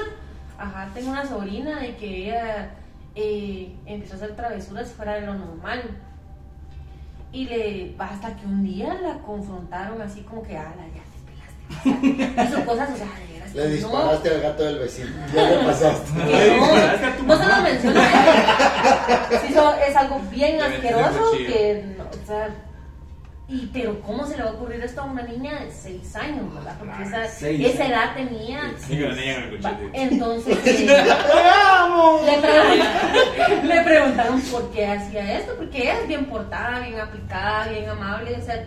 ajá, 0.57 0.89
tengo 0.93 1.09
una 1.11 1.25
sobrina 1.27 1.79
de 1.79 1.95
que 1.95 2.25
ella 2.27 2.69
eh, 3.15 3.73
empezó 3.85 4.13
a 4.13 4.17
hacer 4.17 4.35
travesuras 4.35 4.91
fuera 4.91 5.13
de 5.15 5.21
lo 5.21 5.33
normal. 5.35 5.81
Y 7.31 7.45
le 7.45 7.95
hasta 7.97 8.35
que 8.35 8.45
un 8.45 8.63
día 8.63 8.93
la 9.01 9.17
confrontaron 9.19 9.99
así 10.01 10.21
como 10.21 10.43
que, 10.43 10.55
ala, 10.55 10.75
ya 10.93 11.83
te 11.83 11.91
pelaste. 12.21 12.43
Hizo 12.55 12.65
cosas, 12.65 12.89
o 12.93 12.95
sea, 12.95 13.07
Le 13.07 13.51
que 13.53 13.59
no. 13.81 13.87
disparaste 13.89 14.29
al 14.29 14.41
gato 14.41 14.63
del 14.63 14.77
vecino. 14.79 15.09
Ya 15.33 15.49
le 15.49 15.57
pasaste. 15.65 16.11
Que 16.23 16.25
Le 16.31 16.57
no, 16.59 16.65
disparaste 16.67 17.05
a 17.07 17.15
tu 17.17 17.23
no 17.23 17.37
se 17.37 17.45
lo 17.47 17.61
mencionas. 17.61 18.11
Sí, 19.47 19.53
so- 19.53 19.73
es 19.75 19.95
algo 19.95 20.19
bien 20.29 20.61
asqueroso 20.61 21.31
que, 21.37 21.95
no, 21.97 22.03
o 22.03 22.27
sea, 22.27 22.49
y 23.53 23.69
pero 23.71 24.01
cómo 24.01 24.25
se 24.25 24.35
le 24.35 24.43
va 24.43 24.49
a 24.49 24.53
ocurrir 24.53 24.81
esto 24.81 25.01
a 25.01 25.03
una 25.03 25.21
niña 25.21 25.59
de 25.59 25.71
6 25.71 26.15
años, 26.15 26.51
¿verdad? 26.55 26.75
Porque 26.79 27.03
esa, 27.03 27.27
Seis. 27.27 27.63
esa 27.63 27.87
edad 27.87 28.15
tenía. 28.15 28.73
Sí, 28.79 28.97
que 28.97 29.07
la 29.07 29.13
niña 29.13 29.35
en 29.35 29.43
el 29.43 29.63
Va, 29.63 29.69
cochete. 29.69 30.01
Entonces 30.01 30.57
eh, 30.65 30.87
le, 32.25 32.39
preguntaron, 32.39 33.67
le 33.67 33.81
preguntaron 33.83 34.41
por 34.41 34.71
qué 34.71 34.87
hacía 34.87 35.37
esto, 35.37 35.53
porque 35.55 35.83
ella 35.83 35.99
es 36.01 36.07
bien 36.07 36.25
portada, 36.25 36.79
bien 36.79 36.99
aplicada, 36.99 37.67
bien 37.67 37.87
amable, 37.87 38.35
o 38.35 38.41
sea, 38.41 38.55
es 38.55 38.65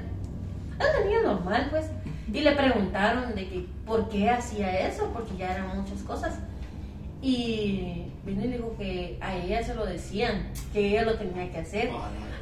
una 0.78 1.05
niña 1.05 1.22
normal, 1.22 1.66
pues. 1.68 1.87
Y 2.32 2.41
le 2.43 2.53
preguntaron 2.53 3.34
de 3.34 3.49
que 3.49 3.66
por 3.84 4.09
qué 4.09 4.30
hacía 4.30 4.87
eso, 4.87 5.11
porque 5.12 5.37
ya 5.37 5.53
eran 5.53 5.76
muchas 5.76 6.01
cosas. 6.03 6.39
Y 7.20 8.05
vino 8.27 8.45
y 8.45 8.49
dijo 8.49 8.74
que 8.77 9.16
a 9.22 9.37
ella 9.37 9.62
se 9.62 9.74
lo 9.74 9.87
decían, 9.87 10.49
que 10.72 10.89
ella 10.89 11.03
lo 11.05 11.14
tenía 11.14 11.51
que 11.51 11.59
hacer. 11.59 11.91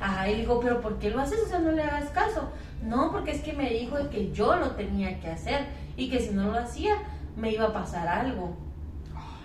Ajá, 0.01 0.29
y 0.31 0.41
dijo, 0.41 0.59
pero 0.61 0.81
¿por 0.81 0.99
qué 0.99 1.11
lo 1.11 1.21
haces? 1.21 1.39
O 1.45 1.49
sea, 1.49 1.59
no 1.61 1.71
le 1.73 1.83
hagas 1.83 2.11
caso. 2.11 2.49
No, 2.83 3.13
porque 3.13 3.31
es 3.33 3.43
que 3.43 3.53
me 3.53 3.71
dijo 3.71 3.97
que 4.11 4.33
yo 4.33 4.57
lo 4.57 4.73
tenía 4.73 5.21
que 5.21 5.29
hacer 5.29 5.67
y 5.97 6.11
que 6.11 6.21
si 6.21 6.31
no 6.35 6.51
lo 6.51 6.59
hacía 6.59 6.97
me 7.37 7.53
iba 7.53 7.67
a 7.67 7.73
pasar 7.73 8.09
algo. 8.09 8.57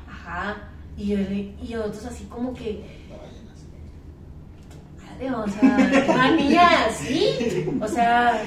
Ajá, 0.09 0.57
y, 0.97 1.07
yo 1.09 1.17
le- 1.17 1.53
y 1.61 1.75
otros 1.75 2.05
así 2.05 2.23
como 2.25 2.53
que... 2.53 2.83
O 5.21 5.47
sea, 5.49 6.05
una 6.13 6.31
niña 6.31 6.85
así, 6.85 7.65
o 7.81 7.87
sea, 7.87 8.41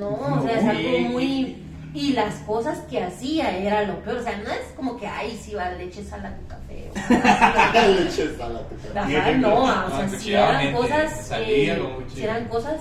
no, 0.00 0.10
o 0.10 0.42
sea, 0.42 0.58
es 0.58 0.64
algo 0.64 0.98
muy... 1.10 1.56
Y 1.98 2.12
las 2.12 2.34
cosas 2.46 2.78
que 2.90 3.02
hacía 3.02 3.56
era 3.58 3.82
lo 3.82 3.98
peor, 4.04 4.18
o 4.18 4.22
sea, 4.22 4.36
no 4.38 4.50
es 4.50 4.72
como 4.76 4.96
que, 4.96 5.06
ay, 5.08 5.36
si 5.36 5.54
va 5.54 5.70
leche, 5.72 6.04
sal 6.04 6.24
a 6.24 6.36
tu 6.36 6.46
café. 6.46 6.90
o 6.94 7.72
sea, 7.72 7.88
Leche 7.88 8.36
sala, 8.36 8.60
tu 8.68 8.76
cara. 8.94 9.02
Ajá, 9.20 9.32
no, 9.32 9.62
o 9.64 9.66
sea, 9.90 10.06
No, 10.06 10.18
si 10.18 10.32
eran 10.32 10.72
cosas, 10.74 11.26
salía 11.26 11.74
eh, 11.74 11.82
sí 12.14 12.22
eran 12.22 12.44
cosas 12.48 12.80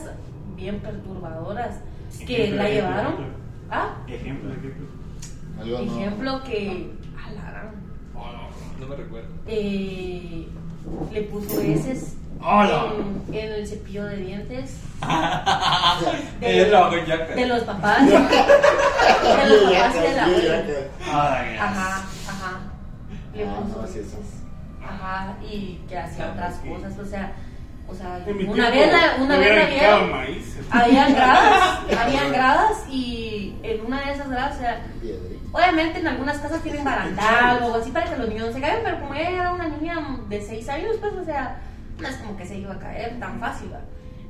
bien 0.55 0.79
perturbadoras 0.79 1.75
que 2.27 2.43
Ejemplo, 2.43 2.57
la 2.63 2.69
ejemplo, 2.69 2.89
llevaron. 2.91 3.13
ejemplo. 3.13 3.37
Ah, 3.71 3.97
Ejemplo, 4.07 4.53
ejemplo. 4.53 4.87
No. 5.57 5.79
ejemplo 5.79 6.43
que 6.43 6.91
a 7.25 7.31
la 7.31 7.41
gran, 7.51 7.71
No 8.79 8.87
me 8.87 8.95
recuerdo. 8.95 9.29
eh, 9.47 10.47
le 11.11 11.21
puso 11.23 11.59
heces 11.61 12.16
¡Hola! 12.41 12.93
en, 12.97 13.33
en 13.35 13.51
el 13.53 13.67
cepillo 13.67 14.05
de 14.05 14.17
dientes. 14.17 14.77
De, 16.39 17.45
los 17.47 17.63
papás, 17.63 18.05
de 18.05 18.13
los 18.13 18.21
papás 18.23 19.95
y 19.95 19.99
de 20.01 20.13
la 20.15 20.23
abuela. 20.25 20.63
Ajá, 21.59 22.05
ajá. 22.27 22.59
Le 23.35 23.45
Ah, 23.45 23.63
eso. 23.85 24.17
Ajá, 24.83 25.35
y 25.43 25.81
que 25.87 25.97
hacía 25.97 26.31
otras 26.31 26.55
cosas, 26.55 26.97
o 26.97 27.05
sea, 27.05 27.33
o 27.87 27.93
sea, 27.93 28.19
una 28.47 28.69
vez 28.69 28.91
la, 28.91 29.23
una 29.23 29.37
vez 29.37 29.55
la 29.55 29.65
vieron. 29.65 30.11
habían 30.71 31.13
gradas, 31.15 31.79
habían 31.97 32.31
gradas 32.31 32.85
y 32.89 33.55
en 33.63 33.85
una 33.85 34.01
de 34.05 34.11
esas 34.13 34.29
gradas, 34.29 34.55
o 34.55 34.59
sea, 34.59 34.81
obviamente 35.51 35.99
en 35.99 36.07
algunas 36.07 36.37
casas 36.39 36.61
tienen 36.63 36.83
barandal 36.83 37.63
o 37.63 37.75
así 37.75 37.91
para 37.91 38.09
que 38.09 38.17
los 38.17 38.29
niños 38.29 38.47
no 38.47 38.53
se 38.53 38.61
caigan, 38.61 38.81
pero 38.83 38.99
como 38.99 39.13
ella 39.13 39.29
era 39.29 39.53
una 39.53 39.67
niña 39.67 40.17
de 40.27 40.41
6 40.41 40.69
años, 40.69 40.95
pues, 40.99 41.13
o 41.13 41.25
sea, 41.25 41.57
no 41.99 42.07
es 42.07 42.15
como 42.17 42.37
que 42.37 42.45
se 42.45 42.57
iba 42.57 42.73
a 42.73 42.79
caer 42.79 43.19
tan 43.19 43.39
fácil, 43.39 43.69
¿va? 43.73 43.79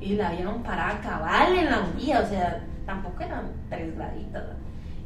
Y 0.00 0.14
la 0.14 0.30
vieron 0.30 0.62
parada 0.62 1.00
cabal 1.00 1.56
en 1.56 1.70
la 1.70 1.80
orilla, 1.80 2.20
o 2.20 2.26
sea, 2.28 2.64
tampoco 2.86 3.22
eran 3.22 3.50
tres 3.68 3.94
graditas, 3.96 4.42
¿va? 4.44 4.54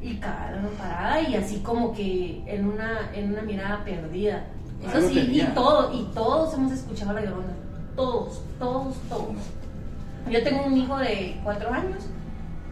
Y 0.00 0.16
cabal 0.16 0.58
en 0.58 0.76
parada 0.76 1.20
y 1.20 1.34
así 1.36 1.58
como 1.60 1.92
que 1.92 2.42
en 2.46 2.66
una, 2.66 3.10
en 3.14 3.32
una 3.32 3.42
mirada 3.42 3.84
perdida. 3.84 4.44
Eso 4.82 4.96
Algo 4.96 5.08
sí, 5.08 5.18
y 5.18 5.26
tenía. 5.26 5.54
todo, 5.54 5.92
y 5.94 6.04
todos 6.12 6.54
hemos 6.54 6.72
escuchado 6.72 7.12
la 7.12 7.20
llorona. 7.24 7.54
Todos, 7.94 8.42
todos, 8.58 8.96
todos. 9.08 9.36
Yo 10.30 10.42
tengo 10.42 10.64
un 10.64 10.76
hijo 10.76 10.96
de 10.98 11.40
cuatro 11.44 11.72
años 11.72 12.04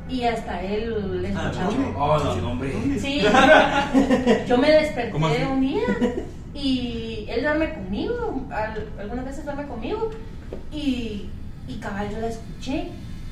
y 0.09 0.25
hasta 0.25 0.61
él 0.63 1.23
le 1.23 1.29
escuchaba. 1.29 1.71
Hola, 1.97 2.47
hombre. 2.47 2.73
Sí, 2.99 3.23
yo 4.49 4.59
me 4.59 4.71
desperté 4.73 5.47
un 5.47 5.61
día 5.61 5.83
y 6.55 7.27
él 7.29 7.43
duerme 7.43 7.75
conmigo, 7.75 8.43
al- 8.51 8.89
algunas 8.99 9.25
veces 9.25 9.45
duerme 9.45 9.67
conmigo 9.67 10.11
y, 10.73 11.29
y 11.69 11.75
cabal 11.81 12.11
yo 12.11 12.19
la 12.21 12.29
escuché 12.29 12.89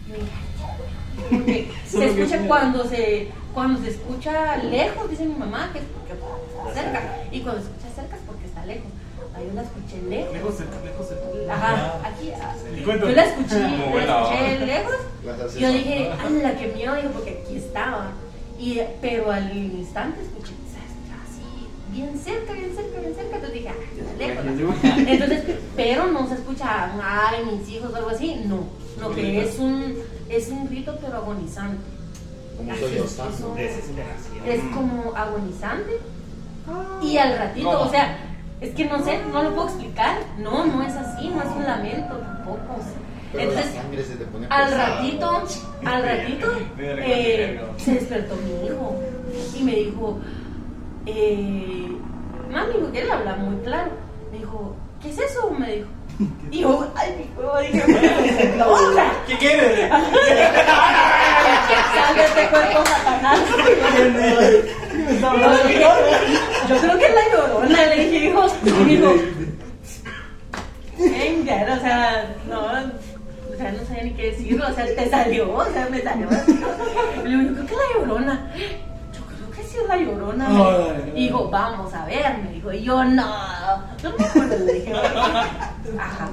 y 0.07 0.11
me 0.13 0.19
dije, 0.19 0.31
"Ay, 0.61 1.39
porque 1.39 1.71
se 1.87 2.05
escucha 2.07 2.39
cuando 2.47 2.85
se, 2.85 3.29
cuando 3.55 3.81
se 3.83 3.91
escucha 3.91 4.57
lejos, 4.59 5.11
dice 5.11 5.25
mi 5.25 5.35
mamá, 5.35 5.71
que, 5.73 5.81
que 5.81 6.13
está 6.15 6.75
cerca, 6.83 7.17
y 7.33 7.41
cuando 7.41 7.61
se 7.63 7.69
escucha 7.69 7.95
cerca 7.95 8.17
es 8.17 8.23
porque 8.27 8.45
está 8.47 8.65
lejos. 8.67 8.87
Ahí 9.37 9.47
yo 9.49 9.55
la 9.55 9.63
escuché 9.63 10.03
lejos. 10.09 10.33
Lejos 10.33 10.57
cerca, 10.57 10.77
lejos 10.85 11.09
cerca. 11.09 11.55
Ajá, 11.55 12.01
aquí. 12.09 12.31
ah. 12.41 12.55
Yo 12.99 13.09
la 13.11 13.25
escuché, 13.25 13.59
la 13.61 14.23
escuché 14.23 14.67
lejos 14.67 14.95
y 15.57 15.61
yo 15.61 15.73
dije, 15.73 16.11
¡ala, 16.13 16.57
qué 16.57 16.67
miedo! 16.75 16.95
Digo, 16.97 17.11
porque 17.11 17.43
aquí 17.45 17.57
estaba. 17.57 18.11
Y, 18.59 18.81
pero 19.01 19.31
al 19.31 19.57
instante 19.57 20.23
escuché, 20.23 20.55
bien 21.93 22.19
cerca, 22.19 22.53
bien 22.53 22.75
cerca, 22.75 23.01
bien 23.01 23.15
cerca. 23.15 23.37
Entonces 23.37 23.53
dije, 23.55 23.69
¡ah, 23.69 24.19
lejos! 24.19 24.45
Entonces, 25.09 25.43
pero 25.77 26.07
no 26.07 26.27
se 26.29 26.35
escucha, 26.35 26.93
¡ay, 27.03 27.45
mis 27.47 27.69
hijos! 27.69 27.91
o 27.93 27.97
algo 27.97 28.11
así. 28.11 28.43
No, 28.47 28.65
lo 29.01 29.15
que 29.15 29.43
es 29.43 29.59
un, 29.59 29.95
es 30.29 30.49
un 30.49 30.69
grito, 30.69 30.97
pero 31.01 31.17
agonizante. 31.19 31.79
Como 32.57 32.73
Así, 32.73 32.81
soy 32.81 32.91
es, 32.91 32.97
yo, 32.97 33.05
es 33.29 33.41
un- 33.41 33.55
Desesperación. 33.57 34.45
es 34.47 34.61
como 34.75 35.15
agonizante 35.17 35.93
y 37.03 37.17
al 37.17 37.39
ratito, 37.39 37.73
No. 37.73 37.81
o 37.83 37.89
sea, 37.91 38.19
es 38.61 38.75
que 38.75 38.85
no 38.85 39.03
sé, 39.05 39.21
no 39.33 39.43
lo 39.45 39.55
puedo 39.55 39.69
explicar. 39.69 40.19
No, 40.39 40.67
no 40.67 40.83
es 40.83 40.93
así, 40.95 41.29
no 41.29 41.41
es 41.43 41.49
un 41.57 41.65
lamento 41.65 42.17
tampoco. 42.17 42.59
Pero 43.33 43.45
la 43.53 43.61
Entonces, 43.61 43.75
sangre 43.81 44.05
se 44.05 44.17
te 44.17 44.25
pone 44.25 44.47
al 44.51 44.73
ratito, 44.73 45.43
al 45.85 46.03
ratito, 46.09 46.47
eh, 46.79 47.61
se 47.77 47.93
despertó 47.93 48.35
mi 48.37 48.67
hijo 48.67 49.01
y 49.57 49.63
me 49.63 49.73
dijo, 49.77 50.19
eh, 51.09 51.89
mami, 52.53 52.75
porque 52.81 53.01
él 53.03 53.11
habla 53.11 53.37
muy 53.37 53.57
claro. 53.65 53.91
Me 54.33 54.39
dijo, 54.39 54.77
¿qué 55.03 55.11
es 55.11 55.19
eso? 55.19 55.51
Me 55.51 55.77
dijo. 55.77 55.89
Y 56.51 56.61
yo, 56.61 56.91
ay, 56.97 57.15
mi 57.19 57.27
huevo, 57.39 57.59
dije, 57.59 57.83
"Pues, 57.87 58.83
¿Qué 59.29 59.37
quieres? 59.39 59.91
sal 61.95 62.17
de 62.17 62.25
este 62.25 62.49
cuerpo 62.49 62.85
satanás. 62.87 63.39
Yo 66.69 66.77
creo 66.79 66.99
que 66.99 67.07
es 67.07 67.15
la 67.15 67.29
llorona, 67.33 67.87
le 67.87 68.05
dije, 68.05 68.27
hijo, 68.27 68.47
y 68.65 68.85
dijo, 68.85 69.15
venga, 70.99 71.75
o 71.77 71.81
sea, 71.81 72.35
no, 72.49 72.61
o 72.61 73.57
sea, 73.57 73.73
no 73.73 73.87
sabía 73.87 74.05
ni 74.05 74.13
qué 74.15 74.31
decirlo, 74.31 74.67
o 74.69 74.73
sea, 74.73 74.85
te 74.87 75.09
salió, 75.11 75.53
o 75.55 75.65
sea, 75.67 75.89
me 75.91 76.01
salió 76.03 76.29
le 76.31 77.31
digo, 77.31 77.43
yo 77.43 77.55
creo 77.55 77.67
que 77.67 77.75
es 77.75 77.79
la 77.79 78.01
llorona. 78.01 78.53
Sí 79.69 79.77
es 79.83 79.89
la 79.89 79.97
llorona. 79.99 80.49
dijo. 80.49 80.69
Ay, 80.69 80.77
ay, 80.97 81.03
ay. 81.05 81.13
Y 81.15 81.27
dijo, 81.27 81.51
vamos 81.51 81.93
a 81.95 82.05
ver, 82.07 82.39
me 82.43 82.53
dijo, 82.53 82.73
y 82.73 82.83
yo 82.83 83.05
no, 83.05 83.27
no 84.03 84.13
me 84.19 84.25
acuerdo, 84.25 84.65
le 84.65 84.73
dije, 84.75 84.93
ajá, 84.95 86.29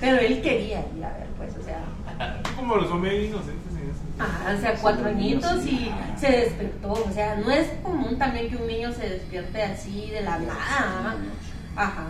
pero 0.00 0.18
él 0.18 0.42
quería 0.42 0.80
ir 0.96 1.04
a 1.04 1.12
ver, 1.12 1.26
pues, 1.38 1.52
o 1.56 1.62
sea. 1.62 1.82
Como 2.56 2.76
los 2.76 2.88
son 2.88 3.02
bien 3.02 3.14
inocentes 3.26 3.72
en 3.72 3.90
eso. 3.90 4.00
Ajá, 4.18 4.54
o 4.56 4.60
sea, 4.60 4.74
cuatro 4.80 5.08
añitos 5.08 5.64
y 5.66 5.90
se 6.16 6.30
despertó. 6.30 6.92
O 6.92 7.10
sea, 7.12 7.36
no 7.36 7.50
es 7.50 7.68
común 7.82 8.18
también 8.18 8.50
que 8.50 8.56
un 8.56 8.66
niño 8.66 8.92
se 8.92 9.08
despierte 9.08 9.62
así 9.62 10.10
de 10.10 10.22
la 10.22 10.38
nada. 10.38 11.16
Ajá, 11.76 12.06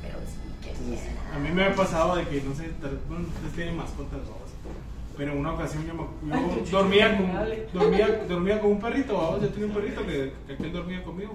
pero 0.00 0.18
sí, 0.26 0.38
que 0.62 0.70
Entonces, 0.70 1.08
A 1.34 1.38
mí 1.38 1.50
me 1.50 1.64
ha 1.66 1.74
pasado 1.74 2.16
de 2.16 2.26
que, 2.28 2.40
no 2.42 2.54
sé, 2.54 2.70
tal- 2.80 3.00
bueno, 3.08 3.26
ustedes 3.28 3.54
tienen 3.54 3.76
mascotas, 3.76 4.20
vamos. 4.20 4.43
Pero 5.16 5.32
en 5.32 5.38
una 5.38 5.52
ocasión 5.52 5.86
yo, 5.86 5.94
me- 5.94 6.02
yo 6.28 6.34
Ay, 6.34 6.64
dormía, 6.70 7.16
con, 7.16 7.30
dormía, 7.80 8.24
dormía 8.28 8.60
con 8.60 8.70
un 8.72 8.80
perrito, 8.80 9.16
vamos. 9.16 9.42
Yo 9.42 9.48
tenía 9.50 9.66
un 9.68 9.72
perrito 9.74 10.04
que, 10.06 10.32
que 10.46 10.52
aquel 10.54 10.72
dormía 10.72 11.02
conmigo. 11.04 11.32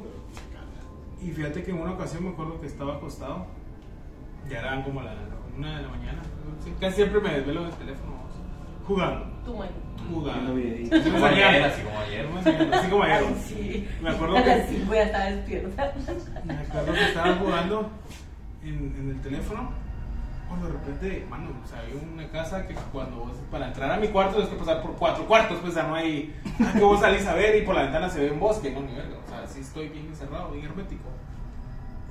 Y 1.22 1.31
fíjate 1.31 1.64
que 1.64 1.72
en 1.72 1.81
una 1.81 1.91
ocasión 1.91 2.23
me 2.23 2.30
acuerdo 2.31 2.60
que 2.60 2.68
estaba 2.68 2.95
acostado. 2.95 3.45
Ya 4.49 4.60
eran 4.60 4.84
como 4.84 5.01
la 5.01 5.14
una 5.57 5.77
de 5.77 5.84
la 5.84 5.89
mañana. 5.89 6.22
Sí, 6.64 6.73
Casi 6.80 6.95
siempre 6.97 7.19
me 7.22 7.31
desvelo 7.34 7.61
en 7.61 7.68
el 7.68 7.73
teléfono, 7.73 8.11
vamos, 8.14 8.34
jugando. 8.85 9.26
tú, 9.45 9.56
Jugando. 10.14 10.53
Así 10.53 11.11
Como 11.11 11.26
ayer, 11.26 11.64
así 11.64 11.81
como 11.84 11.99
ayer. 11.99 12.27
Así 12.73 12.89
como 12.89 13.03
ayer. 13.03 13.23
Ay, 13.27 13.35
sí. 13.45 13.88
Me 14.01 14.10
acuerdo 14.10 14.38
A 14.38 14.43
que- 14.43 14.49
las 14.49 14.69
cinco 14.69 14.93
ya 14.93 15.03
estaba 15.03 15.26
despierta. 15.26 15.93
Me 16.45 16.53
acuerdo 16.53 16.93
que 16.93 17.03
estaba 17.03 17.35
jugando 17.35 17.89
en, 18.64 18.95
en 18.97 19.10
el 19.10 19.22
teléfono. 19.22 19.69
Cuando 20.49 20.65
de 20.67 20.73
repente, 20.73 21.27
mano, 21.30 21.51
o 21.63 21.67
sea, 21.67 21.80
había 21.80 21.95
una 22.01 22.27
casa 22.30 22.67
que 22.67 22.73
cuando 22.91 23.17
vos, 23.17 23.34
para 23.51 23.67
entrar 23.67 23.91
a 23.91 23.97
mi 23.97 24.07
cuarto, 24.07 24.34
tienes 24.34 24.49
que 24.49 24.57
pasar 24.57 24.81
por 24.81 24.93
cuatro 24.93 25.27
cuartos, 25.27 25.59
pues 25.61 25.76
ya 25.76 25.84
no 25.84 25.93
hay. 25.93 26.35
ah, 26.59 26.73
que 26.73 26.84
vos 26.84 26.99
salís 26.99 27.26
a 27.27 27.35
ver 27.35 27.61
y 27.61 27.65
por 27.65 27.76
la 27.76 27.84
ventana 27.84 28.09
se 28.09 28.19
ve 28.19 28.31
un 28.31 28.39
bosque, 28.39 28.71
no, 28.71 28.81
ni 28.81 28.95
verga. 28.95 29.17
O 29.26 29.30
sea, 29.30 29.47
sí 29.47 29.59
estoy 29.59 29.89
bien 29.89 30.07
encerrado, 30.07 30.49
bien 30.51 30.65
hermético. 30.65 31.07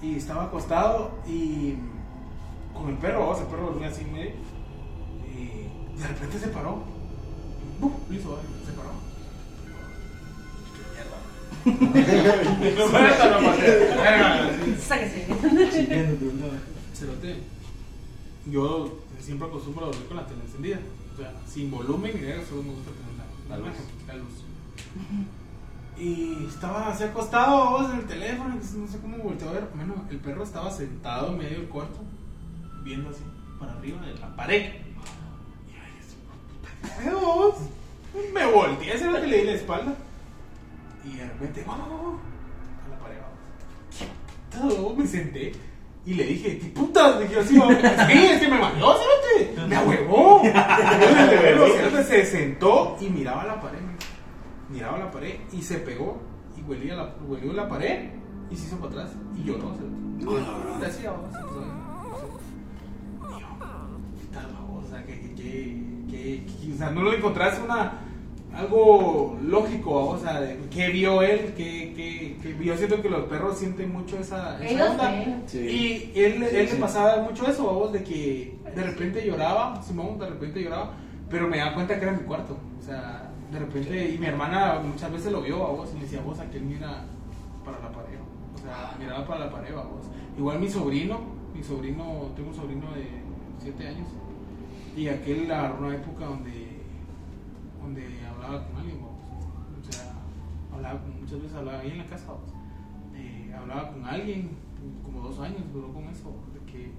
Y 0.00 0.14
estaba 0.16 0.44
acostado 0.44 1.18
y 1.26 1.74
con 2.72 2.88
el 2.90 2.96
perro, 2.98 3.26
vos, 3.26 3.40
el 3.40 3.46
perro 3.48 3.66
dormía 3.66 3.88
así 3.88 4.04
medio. 4.04 4.36
Y 5.26 5.98
de 6.00 6.06
repente 6.06 6.38
se 6.38 6.46
paró. 6.48 6.84
¡Buf! 7.80 7.92
Lo 8.08 8.14
hizo, 8.14 8.38
se 8.64 8.72
paró. 8.72 8.90
¡Qué 10.76 10.82
mierda! 10.94 11.18
Sáquese. 14.80 15.26
Cerote, 16.94 17.36
yo 18.50 18.98
siempre 19.20 19.46
acostumbro 19.48 19.84
a 19.84 19.88
dormir 19.88 20.06
con 20.06 20.16
la 20.16 20.26
tele 20.26 20.40
encendida. 20.44 20.78
O 21.14 21.16
sea, 21.16 21.32
sin 21.46 21.70
volumen 21.70 22.12
ni 22.14 22.22
nada, 22.28 22.44
solo 22.48 22.62
me 22.62 22.70
gusta 22.70 22.90
tener 22.92 23.48
la, 23.50 23.56
La 23.56 23.64
luz. 23.64 23.76
la 24.06 24.14
luz. 24.14 24.28
Y 26.00 26.46
estaba 26.46 26.90
así 26.92 27.02
acostado 27.02 27.70
vos 27.70 27.90
en 27.90 27.98
el 27.98 28.04
teléfono, 28.06 28.54
y 28.54 28.78
no 28.78 28.86
sé 28.86 28.98
cómo 29.00 29.18
volteó 29.18 29.48
a 29.48 29.54
ver. 29.54 29.68
Bueno, 29.74 30.04
el 30.08 30.18
perro 30.18 30.44
estaba 30.44 30.70
sentado 30.70 31.32
en 31.32 31.38
medio 31.38 31.58
del 31.58 31.68
cuarto, 31.68 31.98
viendo 32.84 33.10
así 33.10 33.22
para 33.58 33.72
arriba 33.72 34.00
de 34.06 34.14
la 34.14 34.36
pared. 34.36 34.62
Y 34.62 35.72
yo 35.72 35.80
dije, 35.82 36.14
"Puta, 36.22 36.70
¿qué 36.94 37.02
pedo, 37.02 37.18
vos?". 37.20 37.54
Me 38.32 38.46
volteé, 38.46 38.94
ese 38.94 39.08
era 39.08 39.20
que 39.20 39.26
le 39.26 39.38
di 39.38 39.44
la 39.46 39.52
espalda. 39.54 39.96
Y 41.04 41.16
de 41.16 41.24
repente, 41.26 41.64
vamos, 41.66 41.88
a 41.88 42.88
la 42.90 42.98
pared, 43.00 43.16
vamos. 43.20 44.74
Todo, 44.76 44.94
me 44.94 45.04
senté 45.04 45.52
y 46.08 46.14
le 46.14 46.24
dije, 46.24 46.58
¿qué 46.58 46.66
putas? 46.68 47.20
Dije 47.20 47.38
así, 47.40 47.54
sí, 47.54 48.24
es 48.26 48.40
que 48.40 48.48
me 48.48 48.58
mandó, 48.58 48.94
cerote. 48.96 49.66
Me 49.68 49.76
ahuevó. 49.76 50.40
Cerote, 50.42 52.04
se 52.08 52.24
sentó 52.24 52.96
y 53.00 53.08
miraba 53.10 53.44
la 53.44 53.60
pared. 53.60 53.78
Miraba 54.70 54.96
la 54.98 55.10
pared 55.10 55.34
y 55.52 55.60
se 55.62 55.78
pegó 55.78 56.18
y 56.56 56.62
huelía 56.62 56.94
la, 56.94 57.14
la 57.54 57.68
pared 57.68 58.08
y 58.50 58.56
se 58.56 58.68
hizo 58.68 58.76
para 58.78 59.02
atrás 59.02 59.10
y 59.36 59.44
lloró. 59.44 59.74
Le 60.18 60.24
puta, 64.32 64.46
vamos, 64.54 64.84
o 64.86 64.88
sea, 64.90 65.04
que, 65.04 65.12
que- 65.34 66.46
que- 66.46 66.72
o 66.74 66.76
sea, 66.78 66.90
no 66.90 67.02
lo 67.02 67.12
encontraste 67.12 67.62
una 67.62 67.92
algo 68.58 69.38
lógico, 69.40 69.94
vamos, 69.94 70.20
o 70.20 70.24
sea, 70.24 70.56
qué 70.70 70.88
vio 70.88 71.22
él, 71.22 71.54
que, 71.56 71.94
que, 71.94 72.36
que 72.42 72.64
yo 72.64 72.76
siento 72.76 73.00
que 73.00 73.08
los 73.08 73.24
perros 73.26 73.56
sienten 73.56 73.92
mucho 73.92 74.18
esa, 74.18 74.62
esa 74.64 74.90
onda. 74.90 75.42
Sí. 75.46 75.58
Y 76.14 76.20
él, 76.20 76.44
Sí, 76.50 76.56
él 76.56 76.68
sí. 76.68 76.74
le 76.74 76.80
pasaba 76.80 77.22
mucho 77.22 77.46
eso, 77.48 77.66
vamos, 77.66 77.92
de 77.92 78.02
que 78.02 78.58
de 78.74 78.82
repente 78.82 79.24
lloraba, 79.24 79.80
Simón 79.82 80.18
de 80.18 80.28
repente 80.28 80.60
lloraba, 80.62 80.90
pero 81.30 81.46
me 81.46 81.58
daba 81.58 81.74
cuenta 81.74 81.96
que 81.96 82.02
era 82.04 82.12
mi 82.12 82.24
cuarto, 82.24 82.56
o 82.80 82.82
sea, 82.82 83.30
de 83.52 83.58
repente, 83.60 84.10
y 84.12 84.18
mi 84.18 84.26
hermana 84.26 84.80
muchas 84.84 85.12
veces 85.12 85.30
lo 85.30 85.40
vio, 85.40 85.56
vos, 85.58 85.90
y 85.92 85.94
me 85.94 86.02
decía, 86.02 86.20
vos, 86.22 86.40
aquel 86.40 86.62
mira 86.62 87.04
para 87.64 87.78
la 87.78 87.92
pared, 87.92 88.18
o 88.56 88.58
sea, 88.58 88.96
miraba 88.98 89.24
para 89.24 89.44
la 89.46 89.50
pared, 89.52 89.72
vos. 89.72 90.06
Igual 90.36 90.58
mi 90.58 90.68
sobrino, 90.68 91.20
mi 91.54 91.62
sobrino, 91.62 92.32
tengo 92.34 92.48
un 92.50 92.56
sobrino 92.56 92.90
de 92.92 93.06
7 93.62 93.86
años, 93.86 94.08
y 94.96 95.06
aquel 95.06 95.48
agarró 95.48 95.86
una 95.86 95.94
época 95.94 96.24
donde, 96.24 96.66
donde 97.80 98.17
hablaba 98.48 98.66
con 98.66 98.76
alguien, 98.76 98.98
vamos, 99.00 99.20
o 99.78 99.92
sea, 99.92 100.12
hablaba 100.72 101.00
con, 101.00 101.20
muchas 101.20 101.42
veces 101.42 101.56
hablaba 101.56 101.78
ahí 101.80 101.90
en 101.90 101.98
la 101.98 102.06
casa, 102.06 102.26
vamos. 102.28 102.50
Eh, 103.14 103.54
hablaba 103.56 103.92
con 103.92 104.04
alguien, 104.04 104.56
como 105.04 105.20
dos 105.20 105.38
años 105.40 105.60
duró 105.72 105.92
con 105.92 106.04
eso, 106.04 106.34
de 106.54 106.72
que 106.72 106.92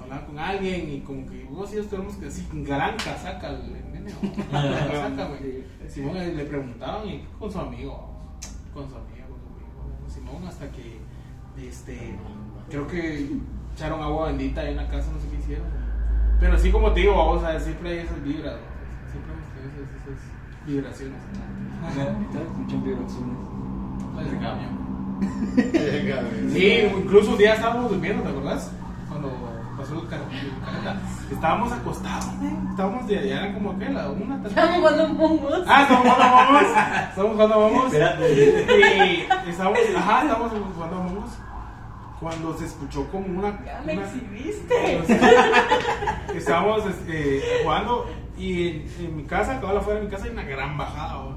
hablaba 0.00 0.26
con 0.26 0.38
alguien 0.38 0.90
y 0.90 1.00
como 1.00 1.26
que 1.26 1.44
vos 1.44 1.72
y 1.72 1.76
yo 1.76 1.86
tenemos 1.86 2.16
que 2.16 2.26
así, 2.26 2.46
gran 2.52 2.96
casaca 2.96 3.50
el 3.50 3.92
nene. 3.92 4.10
Simón 5.88 6.16
eh, 6.16 6.32
le 6.34 6.44
preguntaban 6.44 7.08
y 7.08 7.24
con 7.38 7.52
su 7.52 7.58
amigo, 7.58 7.92
vamos, 7.92 8.36
con 8.74 8.88
su 8.88 8.96
amigo, 8.96 9.28
con 9.28 9.54
su 9.54 9.80
amigo, 9.80 10.08
Simón 10.08 10.44
hasta 10.48 10.70
que, 10.72 10.98
este, 11.58 12.16
creo 12.68 12.86
que 12.88 13.30
echaron 13.74 14.02
agua 14.02 14.28
bendita 14.28 14.62
ahí 14.62 14.70
en 14.70 14.76
la 14.78 14.88
casa, 14.88 15.12
no 15.12 15.20
sé 15.20 15.28
qué 15.28 15.36
hicieron. 15.36 15.66
Pero 16.40 16.54
así 16.54 16.72
como 16.72 16.92
te 16.92 17.00
digo, 17.00 17.16
vamos 17.16 17.44
a 17.44 17.60
siempre 17.60 17.90
hay 17.90 17.98
esas 17.98 18.20
vibras, 18.24 18.54
¿no? 18.54 19.10
siempre 19.12 19.32
hemos 19.32 19.48
tenido 19.52 19.84
esas, 19.84 19.94
esas 20.02 20.42
vibraciones. 20.66 21.18
Muchas 22.56 22.84
vibraciones. 22.84 23.36
Parece 24.14 24.36
camión. 24.38 24.82
Venga, 25.72 26.22
güey. 26.22 26.50
Sí, 26.50 26.90
incluso 26.98 27.30
un 27.32 27.38
día 27.38 27.54
estábamos 27.54 27.90
durmiendo, 27.90 28.22
¿te 28.22 28.28
acordás? 28.30 28.70
Cuando 29.08 29.30
pasó 29.76 29.94
el 30.00 30.08
car- 30.08 30.20
el 30.30 30.64
careta. 30.64 31.00
Estábamos 31.30 31.72
acostados, 31.72 32.26
¿eh? 32.42 32.56
Estábamos 32.70 33.06
de 33.06 33.18
allá, 33.18 33.54
como 33.54 33.78
que 33.78 33.88
la 33.88 34.10
una, 34.10 34.36
tal. 34.42 34.46
Estamos 34.50 34.76
jugando 34.76 35.08
mongos. 35.14 35.64
Ah, 35.66 35.82
estamos 35.82 36.02
jugando 36.02 36.24
a 36.24 36.44
Momos. 36.44 36.62
Estamos 37.08 37.32
jugando 37.32 37.54
a 37.54 37.58
Momos. 37.58 37.84
Espérate. 37.86 38.34
Y 39.46 39.50
estábamos, 39.50 39.78
ajá, 39.96 40.22
estábamos 40.22 40.52
jugando 40.74 40.96
a 40.96 41.02
Momos. 41.02 41.30
Cuando 42.20 42.56
se 42.56 42.66
escuchó 42.66 43.08
como 43.10 43.26
una. 43.38 43.64
Ya 43.64 43.82
me 43.84 43.94
una- 43.94 44.02
exhibiste. 44.04 45.02
Estábamos 46.34 46.86
este, 46.86 47.42
jugando 47.62 48.06
y 48.38 48.68
en, 48.68 48.84
en 49.00 49.16
mi 49.16 49.24
casa, 49.24 49.58
acá 49.58 49.70
afuera 49.70 50.00
de 50.00 50.06
mi 50.06 50.10
casa 50.10 50.24
hay 50.24 50.30
una 50.30 50.44
gran 50.44 50.76
bajada. 50.78 51.16
¿va? 51.16 51.36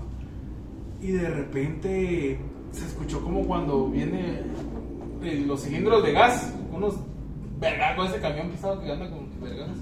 Y 1.01 1.11
de 1.11 1.29
repente 1.29 2.39
se 2.71 2.85
escuchó 2.85 3.21
como 3.21 3.45
cuando 3.45 3.87
viene 3.89 4.41
eh, 5.23 5.43
los 5.45 5.61
cilindros 5.63 6.03
de 6.03 6.11
gas, 6.13 6.53
unos 6.71 6.95
vergazos 7.59 8.09
ese 8.09 8.19
camión 8.19 8.49
pisado 8.49 8.81
que 8.81 8.91
anda 8.91 9.09
con 9.09 9.29
vergazos. 9.41 9.77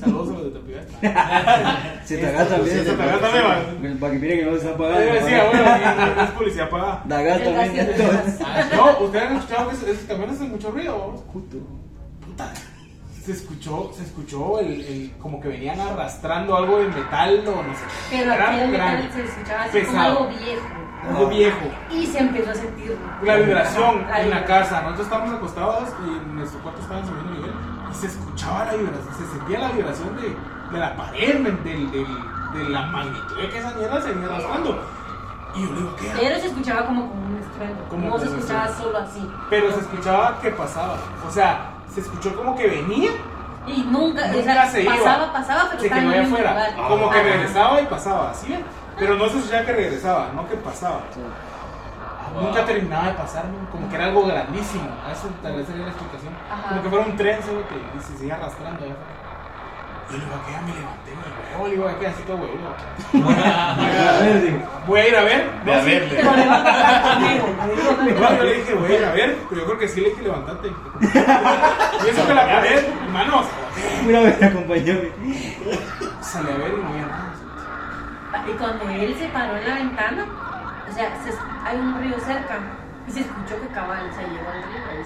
Saludos 0.00 0.28
a 0.28 0.32
los 0.32 0.44
de 0.44 0.50
Tepidad. 0.60 2.00
Se 2.04 2.18
te 2.18 2.26
agarra 2.26 2.48
también. 2.48 2.76
Se 2.76 2.84
te 2.84 3.02
agarra 3.02 3.20
también, 3.20 3.98
Para 3.98 4.12
que 4.12 4.18
miren 4.18 4.38
que 4.38 4.44
no 4.44 4.50
se 4.52 4.56
está 4.58 4.70
Yo 4.70 4.78
pagando. 4.78 5.12
decía, 5.12 5.44
bueno, 5.50 6.22
es 6.22 6.30
policía 6.30 6.70
pagada. 6.70 7.04
Dagas 7.08 7.40
El 7.40 7.54
también. 7.54 7.76
gas 7.76 8.00
entonces. 8.00 8.46
No, 8.76 9.04
ustedes 9.04 9.24
han 9.24 9.36
escuchado 9.36 9.68
que 9.68 9.74
esos, 9.74 10.04
camiones 10.06 10.36
hacen 10.36 10.50
mucho 10.50 10.70
ruido. 10.70 11.24
Puto. 11.32 11.56
Puta, 12.24 12.52
se 13.24 13.32
escuchó, 13.32 13.90
se 13.96 14.02
escuchó 14.04 14.58
el, 14.60 14.80
el- 14.84 15.12
como 15.20 15.40
que 15.40 15.48
venían 15.48 15.80
arrastrando 15.80 16.56
algo 16.56 16.78
de 16.78 16.88
metal 16.88 17.42
o 17.46 17.62
no 17.62 17.74
sé. 17.74 17.84
Pero 18.10 18.32
Era 18.34 18.50
algo 18.50 18.66
metal 18.68 18.86
grande, 18.98 19.12
se 19.12 19.24
escuchaba 19.24 19.62
así 19.64 19.82
como 19.82 20.00
algo 20.00 20.28
viejo. 20.28 20.66
algo 21.08 21.26
viejo. 21.28 21.66
Y 21.90 22.06
se 22.06 22.18
empezó 22.18 22.50
a 22.50 22.54
sentir 22.54 22.98
La 23.22 23.36
vibración 23.36 24.06
La 24.08 24.20
en 24.22 24.30
la 24.30 24.44
casa. 24.44 24.82
Nosotros 24.82 25.06
estábamos 25.06 25.34
acostados 25.34 25.88
y 26.06 26.08
en 26.10 26.36
nuestro 26.36 26.60
cuarto 26.60 26.80
estaba 26.82 27.00
en 27.00 27.06
segundo 27.06 27.30
nivel 27.32 27.52
y 27.90 27.94
se 27.94 28.06
escuchaba 28.08 28.64
la 28.66 28.72
vibración, 28.74 29.14
se 29.14 29.26
sentía 29.38 29.58
la 29.60 29.68
vibración 29.70 30.16
de, 30.16 30.36
de 30.72 30.78
la 30.78 30.96
pared, 30.96 31.34
del, 31.44 31.64
del, 31.64 32.06
de 32.54 32.68
la 32.70 32.82
magnitud 32.86 33.36
de 33.40 33.48
que 33.48 33.58
esa 33.58 33.70
mierda 33.74 34.00
se 34.02 34.08
venía 34.12 34.26
arrastrando. 34.28 34.82
Y 35.54 35.62
yo 35.62 35.70
le 35.72 35.76
digo, 35.78 35.96
¿qué? 35.96 36.12
Pero 36.20 36.38
se 36.40 36.46
escuchaba 36.48 36.86
como 36.86 37.08
con 37.08 37.18
un 37.18 37.38
estruendo. 37.38 37.84
Como 37.88 38.08
no 38.10 38.18
se 38.18 38.26
escuchaba 38.26 38.68
solo 38.76 38.98
así. 38.98 39.30
Pero 39.48 39.72
se 39.72 39.80
escuchaba 39.80 40.38
que 40.42 40.50
pasaba. 40.50 40.98
O 41.26 41.30
sea, 41.30 41.70
se 41.94 42.00
escuchó 42.00 42.34
como 42.36 42.56
que 42.56 42.66
venía 42.66 43.10
Y 43.66 43.82
nunca, 43.84 44.24
o 44.24 44.28
Nunca 44.32 44.42
sea, 44.52 44.66
se 44.70 44.82
iba. 44.82 44.94
pasaba, 44.96 45.32
pasaba, 45.32 45.64
pero 45.70 45.80
Se 45.82 45.88
quedó 45.88 46.10
allá 46.10 46.22
afuera. 46.22 46.50
lugar. 46.50 46.88
Como 46.88 47.10
que 47.10 47.22
regresaba 47.22 47.80
y 47.80 47.86
pasaba, 47.86 48.34
¿sí 48.34 48.48
ven? 48.50 48.64
Pero 48.98 49.14
no 49.16 49.28
se 49.28 49.38
escuchaba 49.38 49.64
que 49.64 49.72
regresaba, 49.72 50.28
no 50.34 50.46
que 50.48 50.56
pasaba. 50.56 51.00
Nunca 52.40 52.64
terminaba 52.64 53.06
de 53.08 53.14
pasar, 53.14 53.44
como 53.70 53.88
que 53.88 53.94
era 53.94 54.06
algo 54.06 54.26
grandísimo. 54.26 54.88
A 55.06 55.12
Eso 55.12 55.28
tal 55.42 55.54
vez 55.56 55.66
sería 55.66 55.84
la 55.84 55.90
explicación. 55.92 56.32
Ajá. 56.50 56.68
Como 56.70 56.82
que 56.82 56.88
fuera 56.88 57.04
un 57.06 57.16
tren, 57.16 57.40
¿sabes? 57.42 57.64
Que 57.66 57.76
y 57.76 58.00
se 58.02 58.18
sigue 58.18 58.32
arrastrando 58.32 58.84
allá 58.84 58.92
afuera. 58.94 59.13
Y 60.08 60.12
yo 60.12 60.18
le 60.18 60.24
digo, 60.24 60.34
¿a 60.36 60.44
qué 60.46 60.52
ya 60.52 60.60
me 60.62 60.74
levanté? 60.74 61.10
Me 61.14 61.54
huevo, 61.54 61.66
le 61.66 61.72
digo, 61.74 61.88
¿a 61.88 61.98
qué 61.98 62.06
así 62.06 62.22
todo 62.24 62.36
huevo? 62.36 62.58
A 63.36 64.18
ver, 64.20 64.42
digo, 64.42 64.58
Voy 64.86 65.00
a 65.00 65.08
ir 65.08 65.16
a 65.16 65.22
ver. 65.22 65.50
Ve 65.64 65.74
a 65.74 65.84
verle. 65.84 66.22
Yo 68.38 68.44
le 68.44 68.54
dije, 68.54 68.74
voy 68.74 68.92
a 68.92 68.98
ir 68.98 69.04
a 69.04 69.12
ver, 69.12 69.38
pero 69.48 69.60
yo 69.62 69.66
creo 69.66 69.78
que 69.78 69.88
sí 69.88 70.00
le 70.00 70.10
dije, 70.10 70.22
levántate. 70.22 70.68
y 71.00 72.08
eso 72.08 72.26
que 72.26 72.34
la 72.34 72.46
pared, 72.46 72.84
hermanos, 73.04 73.46
Una 74.06 74.20
vez 74.20 74.40
me 74.40 74.46
acompañó. 74.46 74.94
salí 76.20 76.50
a 76.50 76.56
ver 76.58 76.72
y 76.74 76.82
no 76.82 76.88
había 76.88 77.06
nada. 77.06 77.32
Y 78.48 78.52
cuando 78.58 78.88
él 78.90 79.16
se 79.18 79.28
paró 79.28 79.56
en 79.56 79.68
la 79.68 79.74
ventana, 79.74 80.26
o 80.90 80.92
sea, 80.94 81.16
se- 81.24 81.38
hay 81.66 81.76
un 81.78 81.98
río 82.00 82.18
cerca 82.20 82.58
y 83.08 83.10
se 83.12 83.20
escuchó 83.20 83.60
que 83.60 83.68
cabal 83.68 84.10
se 84.14 84.20
llegó 84.22 84.50
al 84.50 84.62
río. 84.62 84.82
ahí 84.90 85.04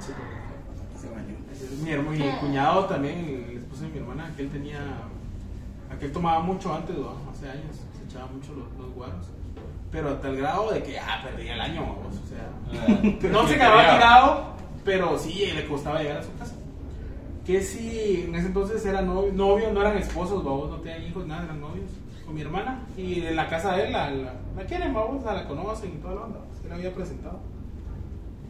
se- 0.00 0.12
Se 1.00 1.12
bañó. 1.12 1.34
Mi, 1.82 1.90
hermano, 1.90 2.10
mi 2.12 2.30
cuñado 2.38 2.84
también, 2.86 3.51
el 3.72 3.78
esposo 3.78 3.84
de 3.84 3.88
mi 3.90 3.98
hermana, 3.98 4.26
aquel 4.32 4.50
tenía. 4.50 4.80
Aquel 5.90 6.12
tomaba 6.12 6.40
mucho 6.40 6.74
antes, 6.74 6.96
¿no? 6.96 7.14
hace 7.30 7.48
años, 7.48 7.76
se 7.98 8.04
echaba 8.04 8.30
mucho 8.32 8.52
los, 8.54 8.66
los 8.78 8.94
guaros. 8.94 9.26
Pero 9.90 10.10
a 10.10 10.20
tal 10.20 10.36
grado 10.36 10.70
de 10.70 10.82
que, 10.82 10.98
ah, 10.98 11.20
perdía 11.22 11.54
el 11.54 11.60
año, 11.60 11.82
vamos, 11.82 12.18
o 12.18 12.26
sea. 12.26 13.30
no 13.30 13.46
se 13.46 13.54
quedaba 13.54 13.94
tirado, 13.94 14.44
pero 14.84 15.18
sí 15.18 15.50
le 15.54 15.66
costaba 15.66 16.00
llegar 16.00 16.18
a 16.18 16.22
su 16.22 16.34
casa. 16.36 16.54
Que 17.44 17.60
si 17.62 18.24
en 18.26 18.34
ese 18.34 18.46
entonces 18.46 18.84
era 18.86 19.02
novio, 19.02 19.32
novio 19.32 19.72
no 19.72 19.80
eran 19.80 19.98
esposos, 19.98 20.42
vamos, 20.44 20.70
no 20.70 20.76
tenían 20.76 21.02
hijos, 21.02 21.26
nada, 21.26 21.44
eran 21.44 21.60
novios 21.60 21.90
con 22.24 22.34
mi 22.34 22.40
hermana. 22.40 22.80
Y 22.96 23.26
en 23.26 23.36
la 23.36 23.48
casa 23.48 23.76
de 23.76 23.86
él 23.86 23.92
la, 23.92 24.10
la, 24.10 24.34
la 24.56 24.64
quieren, 24.64 24.94
vamos, 24.94 25.22
sea, 25.22 25.34
la 25.34 25.48
conocen 25.48 25.90
y 25.90 25.96
toda 25.98 26.14
la 26.14 26.20
onda, 26.22 26.40
se 26.60 26.68
la 26.68 26.76
había 26.76 26.94
presentado. 26.94 27.40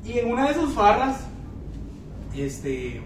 Y 0.04 0.18
en 0.18 0.30
una 0.30 0.48
de 0.48 0.54
sus 0.54 0.74
farras, 0.74 1.26
este, 2.36 3.02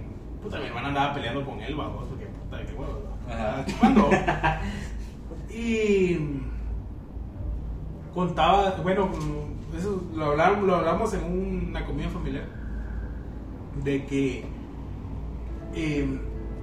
puta, 0.47 0.61
mi 0.61 0.67
hermana 0.67 0.89
andaba 0.89 1.15
peleando 1.15 1.45
con 1.45 1.61
él, 1.61 1.75
vamos, 1.75 2.05
porque 2.09 2.27
puta, 2.27 2.59
qué. 2.65 3.33
Andaba 3.33 3.67
chupando. 3.67 4.11
y 5.51 6.19
contaba, 8.15 8.77
bueno, 8.83 9.11
eso 9.77 10.03
lo 10.15 10.27
hablamos, 10.27 10.65
lo 10.65 10.77
hablamos 10.77 11.15
en 11.15 11.69
una 11.69 11.85
comida 11.85 12.09
familiar, 12.09 12.45
de 13.83 14.05
que 14.07 14.45
eh, 15.75 16.21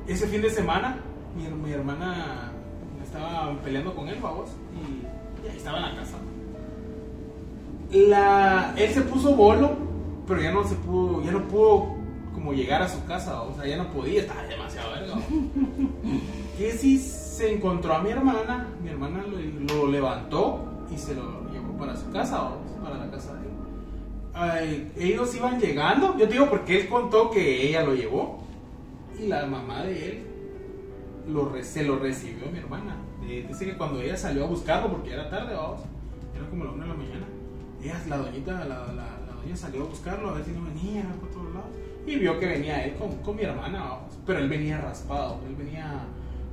ese 0.08 0.28
fin 0.28 0.42
de 0.42 0.50
semana 0.50 0.98
mi, 1.36 1.48
mi 1.50 1.72
hermana 1.74 2.52
estaba 3.04 3.54
peleando 3.62 3.94
con 3.94 4.08
él, 4.08 4.18
vamos, 4.22 4.50
y, 4.74 5.46
y 5.46 5.50
ahí 5.50 5.58
estaba 5.58 5.78
en 5.80 5.84
la 5.84 5.96
casa. 5.96 6.18
La, 7.92 8.74
él 8.78 8.90
se 8.92 9.02
puso 9.02 9.36
bolo, 9.36 9.72
pero 10.26 10.42
ya 10.42 10.52
no 10.52 10.64
se 10.64 10.76
pudo, 10.76 11.22
ya 11.22 11.32
no 11.32 11.44
pudo 11.50 12.03
como 12.34 12.54
llegar 12.54 12.82
a 12.82 12.90
su 12.90 13.04
casa, 13.06 13.42
o 13.42 13.54
sea, 13.56 13.66
ya 13.66 13.78
no 13.78 13.90
podía, 13.92 14.22
estaba 14.22 14.44
demasiado 14.44 14.92
verga. 14.92 15.16
Que 16.58 16.72
si 16.74 17.00
se 17.00 17.54
encontró 17.54 17.96
a 17.96 18.00
mi 18.04 18.12
hermana, 18.12 18.68
mi 18.84 18.90
hermana 18.90 19.24
lo, 19.28 19.76
lo 19.76 19.88
levantó 19.92 20.64
y 20.94 20.98
se 20.98 21.16
lo 21.16 21.50
llevó 21.52 21.76
para 21.78 21.96
su 21.96 22.12
casa, 22.12 22.38
vamos, 22.42 22.60
para 22.84 22.98
la 22.98 23.10
casa 23.10 23.34
de 23.34 23.40
él. 23.42 23.54
Ay, 24.36 24.92
ellos 24.98 25.34
iban 25.36 25.60
llegando, 25.60 26.16
yo 26.18 26.28
te 26.28 26.34
digo 26.34 26.50
porque 26.50 26.82
él 26.82 26.90
contó 26.90 27.32
que 27.32 27.68
ella 27.70 27.84
lo 27.84 27.96
llevó 27.96 28.44
y 29.20 29.28
la 29.28 29.46
mamá 29.48 29.84
de 29.84 30.10
él 30.12 30.28
lo, 31.28 31.50
re- 31.50 31.64
se 31.64 31.84
lo 31.84 31.98
recibió 31.98 32.46
mi 32.52 32.60
hermana. 32.60 32.98
Eh, 33.28 33.46
dice 33.48 33.66
que 33.66 33.78
cuando 33.78 34.02
ella 34.02 34.16
salió 34.18 34.44
a 34.44 34.48
buscarlo, 34.48 34.92
porque 34.92 35.14
era 35.14 35.30
tarde, 35.30 35.56
vamos, 35.56 35.82
era 36.36 36.48
como 36.50 36.66
la 36.66 36.72
una 36.72 36.84
de 36.84 36.90
la 36.90 36.96
mañana, 36.96 37.26
ella, 37.82 38.00
la 38.08 38.18
doñita, 38.18 38.52
la, 38.66 38.66
la, 38.66 38.94
la 39.26 39.34
doña 39.42 39.56
salió 39.56 39.84
a 39.84 39.86
buscarlo 39.88 40.30
a 40.30 40.34
ver 40.34 40.46
si 40.46 40.52
no 40.52 40.64
venía 40.66 41.04
por 41.20 41.30
todos 41.32 41.52
lados 41.54 41.73
y 42.06 42.16
vio 42.18 42.40
que 42.40 42.46
venía 42.48 42.84
él 42.86 42.96
con, 42.96 43.12
con 43.18 43.36
mi 43.36 43.44
hermana, 43.44 43.80
vamos, 43.84 44.18
pero 44.26 44.40
él 44.40 44.50
venía 44.50 44.80
raspado, 44.82 45.40
él 45.48 45.56
venía, 45.56 46.06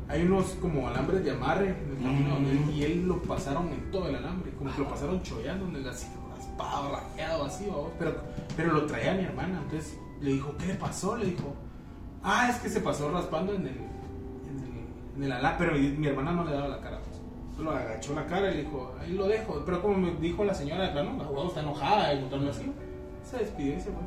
hay 0.09 0.23
unos 0.23 0.47
como 0.61 0.89
alambres 0.89 1.25
de 1.25 1.31
amarre 1.33 1.69
en 1.71 1.97
el 1.97 2.03
camino 2.03 2.35
donde 2.35 2.51
él- 2.53 2.71
y 2.75 2.85
él 2.85 3.07
lo 3.07 3.21
pasaron 3.23 3.69
en 3.69 3.91
todo 3.91 4.09
el 4.09 4.15
alambre, 4.17 4.53
como 4.53 4.73
que 4.73 4.79
lo 4.81 4.89
pasaron 4.89 5.23
chollando, 5.23 5.67
en 5.69 5.77
el 5.77 5.89
así, 5.89 6.07
raspado, 6.37 6.93
rajeado, 6.93 7.45
así, 7.45 7.67
vamos, 7.67 7.91
pero, 7.99 8.15
pero 8.57 8.73
lo 8.73 8.87
traía 8.87 9.15
mi 9.15 9.25
hermana, 9.25 9.61
entonces 9.65 9.99
le 10.21 10.33
dijo, 10.35 10.55
¿qué 10.59 10.67
le 10.67 10.75
pasó? 10.75 11.17
Le 11.17 11.27
dijo, 11.27 11.55
ah, 12.23 12.49
es 12.51 12.57
que 12.57 12.69
se 12.69 12.81
pasó 12.81 13.11
raspando 13.11 13.55
en 13.55 13.63
el, 13.63 13.69
en 13.69 13.75
el, 14.65 15.17
en 15.17 15.23
el 15.25 15.33
ala- 15.33 15.57
pero 15.59 15.73
mi, 15.73 15.89
mi 15.91 16.07
hermana 16.07 16.33
no 16.33 16.45
le 16.45 16.53
daba 16.53 16.69
la 16.69 16.81
cara, 16.81 16.99
pues. 16.99 17.21
Solo 17.57 17.73
agachó 17.73 18.15
la 18.15 18.25
cara 18.27 18.51
y 18.51 18.57
le 18.57 18.63
dijo, 18.63 18.95
ahí 19.01 19.13
lo 19.13 19.27
dejo. 19.29 19.63
Pero 19.67 19.83
como 19.83 19.95
me 19.99 20.13
dijo 20.15 20.45
la 20.47 20.55
señora 20.55 20.85
de 20.85 20.93
plano, 20.93 21.15
la 21.19 21.25
abogada 21.25 21.49
está 21.49 21.61
enojada 21.61 22.09
de 22.09 22.15
encontrarme 22.15 22.49
así. 22.49 22.73
Se 23.23 23.37
despidió 23.37 23.75
y 23.75 23.81
se 23.81 23.91
fue. 23.91 24.01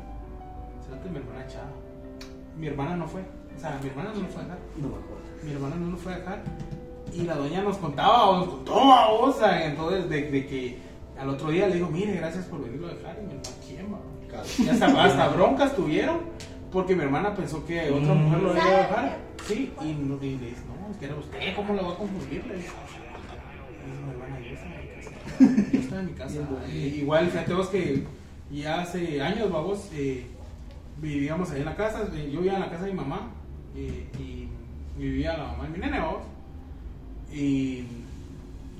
Se 0.84 1.02
que 1.02 1.08
mi 1.10 1.16
hermana 1.18 1.44
echaba. 1.44 1.70
Mi 2.58 2.66
hermana 2.66 2.96
no 2.96 3.06
fue. 3.08 3.22
O 3.56 3.60
sea, 3.60 3.78
mi 3.82 3.88
hermana 3.88 4.10
no 4.14 4.20
lo 4.20 4.28
fue 4.28 4.40
a 4.42 4.44
dejar. 4.44 4.58
No 4.76 4.88
me 4.88 4.94
acuerdo. 4.94 5.22
Mi 5.42 5.52
hermana 5.52 5.76
no 5.76 5.90
lo 5.90 5.96
fue 5.96 6.14
a 6.14 6.18
dejar. 6.18 6.42
Y 7.12 7.22
la 7.22 7.34
doña 7.36 7.62
nos 7.62 7.76
contaba, 7.78 8.28
o 8.30 8.38
nos 8.38 8.48
contó, 8.48 8.74
o 9.20 9.32
sea, 9.32 9.66
entonces 9.66 10.08
de, 10.08 10.30
de 10.30 10.46
que 10.46 10.78
al 11.18 11.28
otro 11.28 11.50
día 11.50 11.68
le 11.68 11.76
dijo, 11.76 11.88
mire, 11.88 12.14
gracias 12.14 12.44
por 12.46 12.62
venirlo 12.64 12.88
a 12.88 12.94
dejar. 12.94 13.16
Y 13.20 13.26
mi 13.26 13.32
hermana, 13.34 13.56
¿quién 13.66 13.92
va? 13.92 13.98
Y 14.58 14.68
hasta, 14.68 15.04
hasta 15.04 15.28
broncas 15.28 15.76
tuvieron 15.76 16.18
porque 16.72 16.96
mi 16.96 17.04
hermana 17.04 17.32
pensó 17.34 17.64
que 17.64 17.88
otra 17.88 18.14
mujer 18.14 18.42
lo 18.42 18.52
iba 18.52 18.64
a 18.64 18.78
dejar. 18.78 19.18
Sí, 19.46 19.72
y, 19.80 19.92
no, 19.92 20.16
y 20.16 20.36
le 20.38 20.46
dice, 20.48 20.62
no, 20.66 20.90
es 20.90 20.96
que 20.96 21.04
era 21.04 21.14
usted, 21.14 21.38
¿cómo 21.54 21.74
lo 21.74 21.86
va 21.86 21.92
a 21.92 21.96
confundir? 21.96 22.44
Le 22.46 22.56
dijo, 22.56 22.74
"No, 24.04 24.10
hermana, 24.10 24.40
yo 24.40 24.54
estaba 24.54 24.74
en 24.74 24.80
mi 24.80 24.94
casa. 24.96 25.70
Yo 25.72 25.78
estaba 25.78 26.00
en 26.00 26.06
mi 26.06 26.12
casa. 26.14 26.38
Igual, 26.74 27.28
fíjate 27.28 27.54
vos 27.54 27.68
que 27.68 28.02
ya 28.50 28.80
hace 28.80 29.22
años, 29.22 29.52
vamos, 29.52 29.88
eh, 29.94 30.26
vivíamos 31.08 31.50
ahí 31.50 31.60
en 31.60 31.66
la 31.66 31.76
casa. 31.76 32.02
eh, 32.14 32.30
Yo 32.32 32.40
vivía 32.40 32.54
en 32.54 32.60
la 32.60 32.70
casa 32.70 32.84
de 32.84 32.92
mi 32.92 32.96
mamá 32.98 33.30
y 34.18 34.48
vivía 34.98 35.36
la 35.36 35.44
mamá 35.48 35.64
de 35.64 35.70
mi 35.70 35.78
nene, 35.78 35.98
vamos. 36.00 36.22
Y 37.32 37.84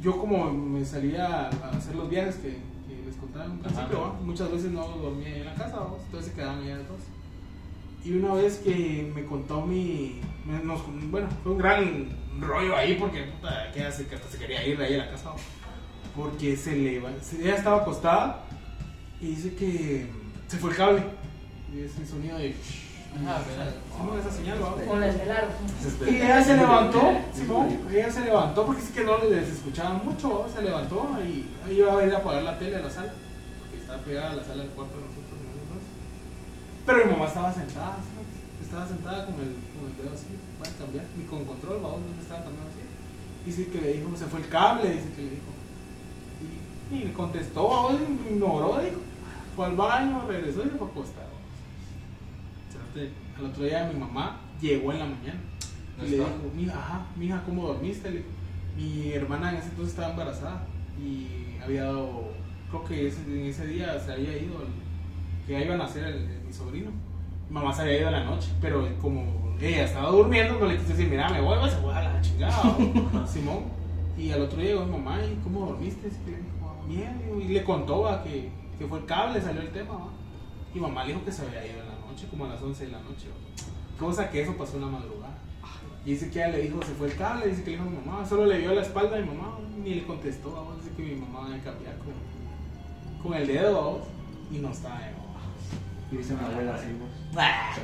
yo 0.00 0.18
como 0.18 0.50
me 0.52 0.84
salía 0.84 1.48
a 1.48 1.70
hacer 1.70 1.94
los 1.96 2.08
viajes 2.08 2.36
que, 2.36 2.50
que 2.50 3.02
les 3.06 3.16
contaba 3.16 3.46
en 3.46 3.50
un 3.52 3.58
principio, 3.58 4.00
¿va? 4.00 4.12
muchas 4.22 4.50
veces 4.52 4.70
no 4.70 4.86
dormía 4.86 5.28
ahí 5.28 5.40
en 5.40 5.46
la 5.46 5.54
casa, 5.54 5.76
¿va? 5.78 5.90
entonces 6.04 6.30
se 6.30 6.36
quedaban 6.36 6.62
allá 6.62 6.78
dos. 6.78 7.00
Y 8.04 8.12
una 8.12 8.34
vez 8.34 8.58
que 8.58 9.10
me 9.14 9.24
contó 9.24 9.62
mi... 9.64 10.20
me- 10.46 10.62
nos- 10.62 10.82
bueno, 11.10 11.26
fue 11.42 11.52
un 11.52 11.58
gran 11.58 12.08
rollo 12.38 12.76
ahí 12.76 12.94
porque 13.00 13.22
puta, 13.22 13.70
que 13.72 13.82
hace 13.82 14.06
que 14.06 14.14
hasta 14.16 14.28
se 14.28 14.38
quería 14.38 14.66
ir 14.66 14.76
de 14.78 14.84
ahí 14.84 14.94
a 14.94 14.98
la 14.98 15.10
casa. 15.10 15.30
¿va? 15.30 15.36
Porque 16.14 16.56
se 16.56 16.76
le 16.76 17.00
se- 17.22 17.40
ella 17.42 17.56
estaba 17.56 17.78
acostada 17.82 18.44
y 19.20 19.28
dice 19.28 19.54
que 19.54 20.06
se 20.46 20.58
fue 20.58 20.70
el 20.70 20.76
cable. 20.76 21.02
Y 21.74 21.82
ese 21.82 22.06
sonido 22.06 22.38
de... 22.38 22.54
Ajá, 23.14 23.42
¿verdad? 23.46 23.70
¿sí, 23.70 24.02
no? 24.04 24.18
esa 24.18 24.30
señal, 24.30 24.62
¿va? 24.62 24.74
Con 24.74 25.02
el 25.02 25.18
de 25.18 25.26
largo. 25.26 25.52
Y 26.06 26.14
ella 26.16 26.42
se 26.42 26.56
levantó, 26.56 27.00
Simón, 27.32 27.78
ella 27.90 28.10
se 28.10 28.20
levantó 28.20 28.66
porque 28.66 28.82
es 28.82 28.90
que 28.90 29.04
no 29.04 29.18
les 29.18 29.48
escuchaba 29.48 29.94
mucho, 29.94 30.46
se 30.54 30.62
levantó 30.62 31.10
y 31.22 31.46
ahí 31.64 31.78
iba 31.78 31.98
a 31.98 32.06
ir 32.06 32.14
a 32.14 32.18
apagar 32.18 32.42
la 32.42 32.58
tele 32.58 32.76
a 32.76 32.80
la 32.80 32.90
sala, 32.90 33.12
porque 33.60 33.78
estaba 33.78 34.02
pegada 34.02 34.30
a 34.32 34.34
la 34.34 34.44
sala 34.44 34.62
del 34.62 34.72
cuarto 34.72 34.96
de 34.96 35.02
nosotros. 35.02 35.30
nosotros. 35.30 35.82
Pero 36.86 37.06
mi 37.06 37.12
mamá 37.12 37.26
estaba 37.26 37.52
sentada, 37.52 37.96
¿sabes? 38.02 38.34
estaba 38.62 38.88
sentada 38.88 39.26
con 39.26 39.34
el, 39.34 39.54
con 39.74 39.90
el 39.90 39.96
dedo 39.96 40.10
así, 40.14 40.26
va 40.58 40.66
a 40.66 40.78
cambiar, 40.78 41.04
ni 41.16 41.24
con 41.24 41.44
control, 41.44 41.78
vamos, 41.82 42.00
no 42.02 42.22
estaba 42.22 42.42
cambiando 42.42 42.70
así. 42.70 42.82
Dice 43.46 43.70
que 43.70 43.80
le 43.80 43.92
dijo, 43.94 44.10
se 44.16 44.26
fue 44.26 44.40
el 44.40 44.48
cable, 44.48 44.90
dice 44.90 45.10
que 45.14 45.22
le 45.22 45.30
dijo. 45.30 45.50
Y, 46.42 46.94
y 46.94 47.04
le 47.04 47.12
contestó, 47.12 47.90
y 47.92 48.32
ignoró, 48.34 48.80
dijo. 48.82 48.98
Fue 49.54 49.66
al 49.66 49.76
baño, 49.76 50.24
regresó 50.26 50.62
y 50.66 50.70
se 50.70 50.76
fue 50.76 50.88
a 50.88 50.90
Espérate, 52.94 53.12
Al 53.38 53.44
otro 53.46 53.64
día 53.64 53.90
mi 53.92 53.98
mamá 53.98 54.40
llegó 54.60 54.92
en 54.92 54.98
la 55.00 55.04
mañana. 55.06 55.40
No 55.98 56.04
Y 56.06 56.10
le 56.10 56.16
está. 56.16 56.28
dijo, 56.28 56.50
mija, 56.56 56.78
ajá, 56.78 57.06
mija, 57.16 57.42
¿cómo 57.44 57.66
dormiste? 57.68 58.10
Le 58.10 58.16
dijo. 58.18 58.28
Mi 58.76 59.12
hermana 59.12 59.50
en 59.50 59.56
ese 59.58 59.68
entonces 59.68 59.94
estaba 59.94 60.10
embarazada 60.10 60.66
y 61.00 61.56
había 61.62 61.84
dado, 61.84 62.24
creo 62.70 62.84
que 62.84 63.06
ese, 63.06 63.22
en 63.22 63.46
ese 63.46 63.66
día 63.68 63.98
se 64.00 64.12
había 64.12 64.36
ido, 64.36 64.62
el- 64.62 65.44
que 65.46 65.52
ya 65.52 65.64
iba 65.64 65.74
a 65.74 65.78
nacer 65.78 66.04
el- 66.04 66.14
el- 66.28 66.40
mi 66.46 66.52
sobrino. 66.52 66.90
Mi 67.48 67.54
mamá 67.54 67.72
se 67.72 67.82
había 67.82 67.98
ido 68.00 68.08
a 68.08 68.12
la 68.12 68.24
noche, 68.24 68.48
pero 68.60 68.88
como 69.00 69.54
ella 69.60 69.84
estaba 69.84 70.10
durmiendo, 70.10 70.58
no 70.58 70.66
le 70.66 70.76
quise 70.78 70.88
decir, 70.94 71.08
mira, 71.08 71.28
me 71.30 71.40
voy, 71.40 71.68
se 71.70 71.76
fue 71.76 71.94
a 71.94 72.02
la 72.02 72.20
chingada, 72.20 72.64
¿no? 73.12 73.26
Simón. 73.28 73.64
Y 74.18 74.30
al 74.32 74.42
otro 74.42 74.58
día 74.58 74.70
llegó 74.70 74.84
mi 74.86 74.92
mamá, 74.92 75.18
¿y 75.24 75.36
cómo 75.44 75.66
dormiste? 75.66 76.08
Y 76.08 76.30
le 76.30 76.36
dijo, 76.38 76.48
"Ah, 76.64 76.84
bien, 76.88 77.20
y 77.40 77.48
le 77.52 77.62
contó 77.64 78.08
que, 78.24 78.50
que 78.78 78.86
fue 78.86 78.98
el 79.00 79.04
cable, 79.06 79.40
salió 79.40 79.60
el 79.60 79.70
tema. 79.70 79.94
¿va? 79.94 80.08
Y 80.74 80.80
mamá 80.80 81.04
le 81.04 81.12
dijo 81.12 81.24
que 81.24 81.30
se 81.32 81.42
había 81.46 81.64
ido 81.64 81.83
noche, 82.14 82.26
como 82.30 82.44
a 82.44 82.48
las 82.48 82.62
11 82.62 82.86
de 82.86 82.92
la 82.92 83.00
noche. 83.00 83.26
Cosa 83.98 84.30
que 84.30 84.42
eso 84.42 84.56
pasó 84.56 84.76
en 84.76 84.82
la 84.82 84.88
madrugada. 84.88 85.34
Y 86.06 86.12
dice 86.12 86.30
que 86.30 86.38
ella 86.38 86.48
le 86.48 86.62
dijo, 86.62 86.82
se 86.82 86.92
fue 86.92 87.08
el 87.08 87.16
cable, 87.16 87.48
dice 87.48 87.64
que 87.64 87.70
le 87.70 87.76
dijo 87.76 87.88
a 87.88 87.90
mi 87.90 87.96
mamá, 87.96 88.26
solo 88.26 88.46
le 88.46 88.58
vio 88.58 88.74
la 88.74 88.82
espalda 88.82 89.16
a 89.16 89.20
mi 89.20 89.26
mamá, 89.26 89.58
ni 89.82 89.94
le 89.94 90.04
contestó, 90.04 90.52
vamos, 90.52 90.76
dice 90.82 90.94
que 90.96 91.02
mi 91.02 91.14
mamá 91.14 91.40
va 91.40 91.54
a 91.54 91.58
cambiar 91.58 91.96
con, 91.98 92.12
con 93.22 93.34
el 93.34 93.46
dedo, 93.46 93.74
vamos, 93.74 94.02
y 94.52 94.58
no 94.58 94.70
estaba, 94.70 94.96
vamos. 94.96 95.24
Dice 96.10 96.34
mi 96.34 96.44
abuela 96.44 96.74
así. 96.74 96.86
Ah. 97.36 97.74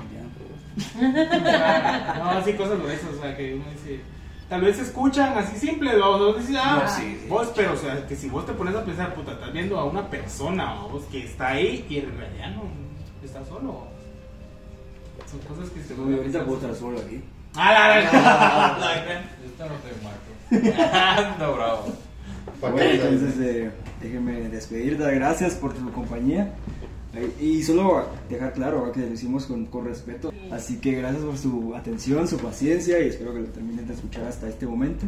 No, 2.18 2.30
así 2.30 2.52
cosas 2.52 2.78
gruesas, 2.78 3.10
o 3.18 3.20
sea, 3.20 3.36
que 3.36 3.54
uno 3.54 3.64
dice. 3.72 4.00
Tal 4.48 4.60
vez 4.60 4.76
se 4.76 4.82
escuchan 4.82 5.36
así 5.38 5.56
simples, 5.56 5.96
¿no? 5.96 6.18
Vos 6.18 6.36
ah, 6.56 6.82
No, 6.84 6.90
sí, 6.90 7.18
sí. 7.22 7.28
vos, 7.28 7.52
pero, 7.54 7.72
o 7.72 7.76
sea, 7.76 8.06
que 8.06 8.16
si 8.16 8.28
vos 8.28 8.44
te 8.46 8.52
pones 8.52 8.74
a 8.74 8.84
pensar, 8.84 9.14
puta, 9.14 9.32
estás 9.32 9.52
viendo 9.52 9.78
a 9.78 9.84
una 9.84 10.08
persona, 10.08 10.74
vos, 10.74 11.04
que 11.04 11.24
está 11.24 11.48
ahí 11.48 11.86
y 11.88 11.98
en 11.98 12.16
realidad 12.16 12.54
no 12.54 12.64
está 13.24 13.44
solo. 13.44 13.89
Son 15.30 15.40
cosas 15.40 15.70
que 15.70 15.82
se 15.82 15.94
Uy, 15.94 16.14
ahorita 16.14 16.44
puedo 16.44 16.58
estar 16.58 16.74
solo 16.74 16.98
aquí. 16.98 17.20
Ah, 17.54 17.72
la, 17.72 17.88
la, 18.12 18.78
la. 18.78 19.20
Esto 19.44 19.66
no 19.68 19.76
te 19.78 19.92
mato. 20.02 20.82
Ando 21.32 21.54
bravo. 21.54 21.84
¿Para 22.60 22.72
Bueno, 22.72 22.90
entonces 22.90 23.34
eh, 23.40 23.70
déjenme 24.00 24.48
despedir, 24.48 24.98
dar 24.98 25.14
gracias 25.14 25.54
por 25.54 25.72
tu 25.72 25.90
compañía. 25.92 26.52
Y 27.40 27.62
solo 27.62 28.06
dejar 28.28 28.52
claro 28.52 28.92
que 28.92 29.00
lo 29.00 29.12
hicimos 29.12 29.46
con, 29.46 29.66
con 29.66 29.84
respeto. 29.84 30.32
Así 30.50 30.78
que 30.78 30.92
gracias 30.92 31.22
por 31.22 31.36
su 31.38 31.74
atención, 31.74 32.28
su 32.28 32.38
paciencia 32.38 33.00
y 33.00 33.08
espero 33.08 33.34
que 33.34 33.40
lo 33.40 33.48
terminen 33.48 33.86
de 33.86 33.94
escuchar 33.94 34.24
hasta 34.24 34.48
este 34.48 34.66
momento. 34.66 35.06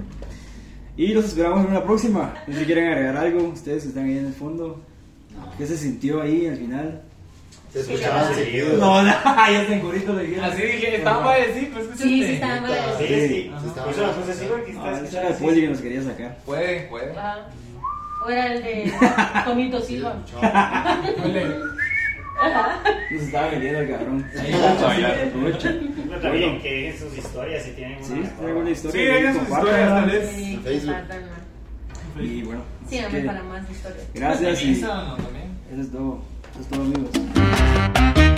Y 0.96 1.08
los 1.14 1.26
esperamos 1.26 1.64
en 1.64 1.70
una 1.70 1.84
próxima. 1.84 2.34
No 2.46 2.52
sé 2.52 2.60
si 2.60 2.66
quieren 2.66 2.88
agregar 2.88 3.16
algo, 3.16 3.48
ustedes 3.48 3.84
que 3.84 3.88
están 3.90 4.04
ahí 4.04 4.18
en 4.18 4.26
el 4.26 4.34
fondo. 4.34 4.80
¿Qué 5.56 5.66
se 5.66 5.76
sintió 5.76 6.20
ahí 6.20 6.46
al 6.46 6.56
final? 6.56 7.02
Se 7.72 7.80
escuchaban 7.80 8.34
seguido. 8.34 8.76
No, 8.76 9.02
no, 9.02 9.08
ya 9.50 9.64
se 9.66 9.74
engorito 9.74 10.12
le 10.12 10.22
dijeron. 10.24 10.44
Así 10.44 10.62
dije, 10.62 10.96
estaba 10.96 11.24
para 11.24 11.38
decir, 11.46 11.70
pues 11.72 11.86
que 11.88 11.96
Sí, 11.96 12.22
sí, 12.24 12.32
está 12.34 12.60
mal. 12.60 12.72
Sí, 12.98 13.04
Sí. 13.06 13.14
sí. 13.28 13.52
Se 13.62 13.66
estaba- 13.68 13.90
Eso 13.90 14.02
la 14.06 14.12
puse 14.12 14.32
así 14.32 14.44
porque 14.50 14.72
No, 14.74 14.86
está 14.90 15.06
ese 15.06 15.18
era 15.18 15.28
el 15.28 15.34
poli 15.36 15.60
que 15.62 15.68
nos 15.68 15.80
quería 15.80 16.02
sacar. 16.02 16.36
Pueden. 16.44 16.88
Ajá. 17.18 17.46
O 18.24 18.30
era 18.30 18.52
el 18.52 18.62
de 18.62 18.92
Tomito 19.44 19.80
Sí, 19.80 19.86
Silva. 19.86 20.14
Nos 23.10 23.22
estaba 23.22 23.48
vendiendo 23.48 23.80
el 23.80 23.88
cabrón. 23.90 24.26
Pero 24.34 26.20
también 26.20 26.60
que 26.60 26.72
dejen 26.72 26.98
sus 26.98 27.18
historias 27.18 27.62
si 27.62 27.70
tienen 27.72 28.04
Sí, 28.04 28.12
una. 28.12 28.28
tengo 28.30 28.58
una 28.60 28.66
Sí, 28.66 28.72
historia. 28.72 29.14
dejen 29.14 29.34
sus 29.34 29.42
historias, 29.42 29.88
tal 29.88 30.10
vez. 30.10 30.30
Sí, 30.30 30.60
Facebook. 30.62 30.96
Y 32.20 32.42
bueno, 32.42 32.62
Síganme 32.88 33.20
para 33.22 33.42
más 33.44 33.70
historias. 33.70 34.04
gracias 34.14 34.62
y 34.62 34.72
Esa, 34.72 34.86
no, 35.04 35.16
también. 35.16 35.44
eso 35.72 35.80
es 35.80 35.92
todo. 35.92 36.22
Hasta 36.58 36.76
luego 36.76 36.94
amigos. 36.94 38.31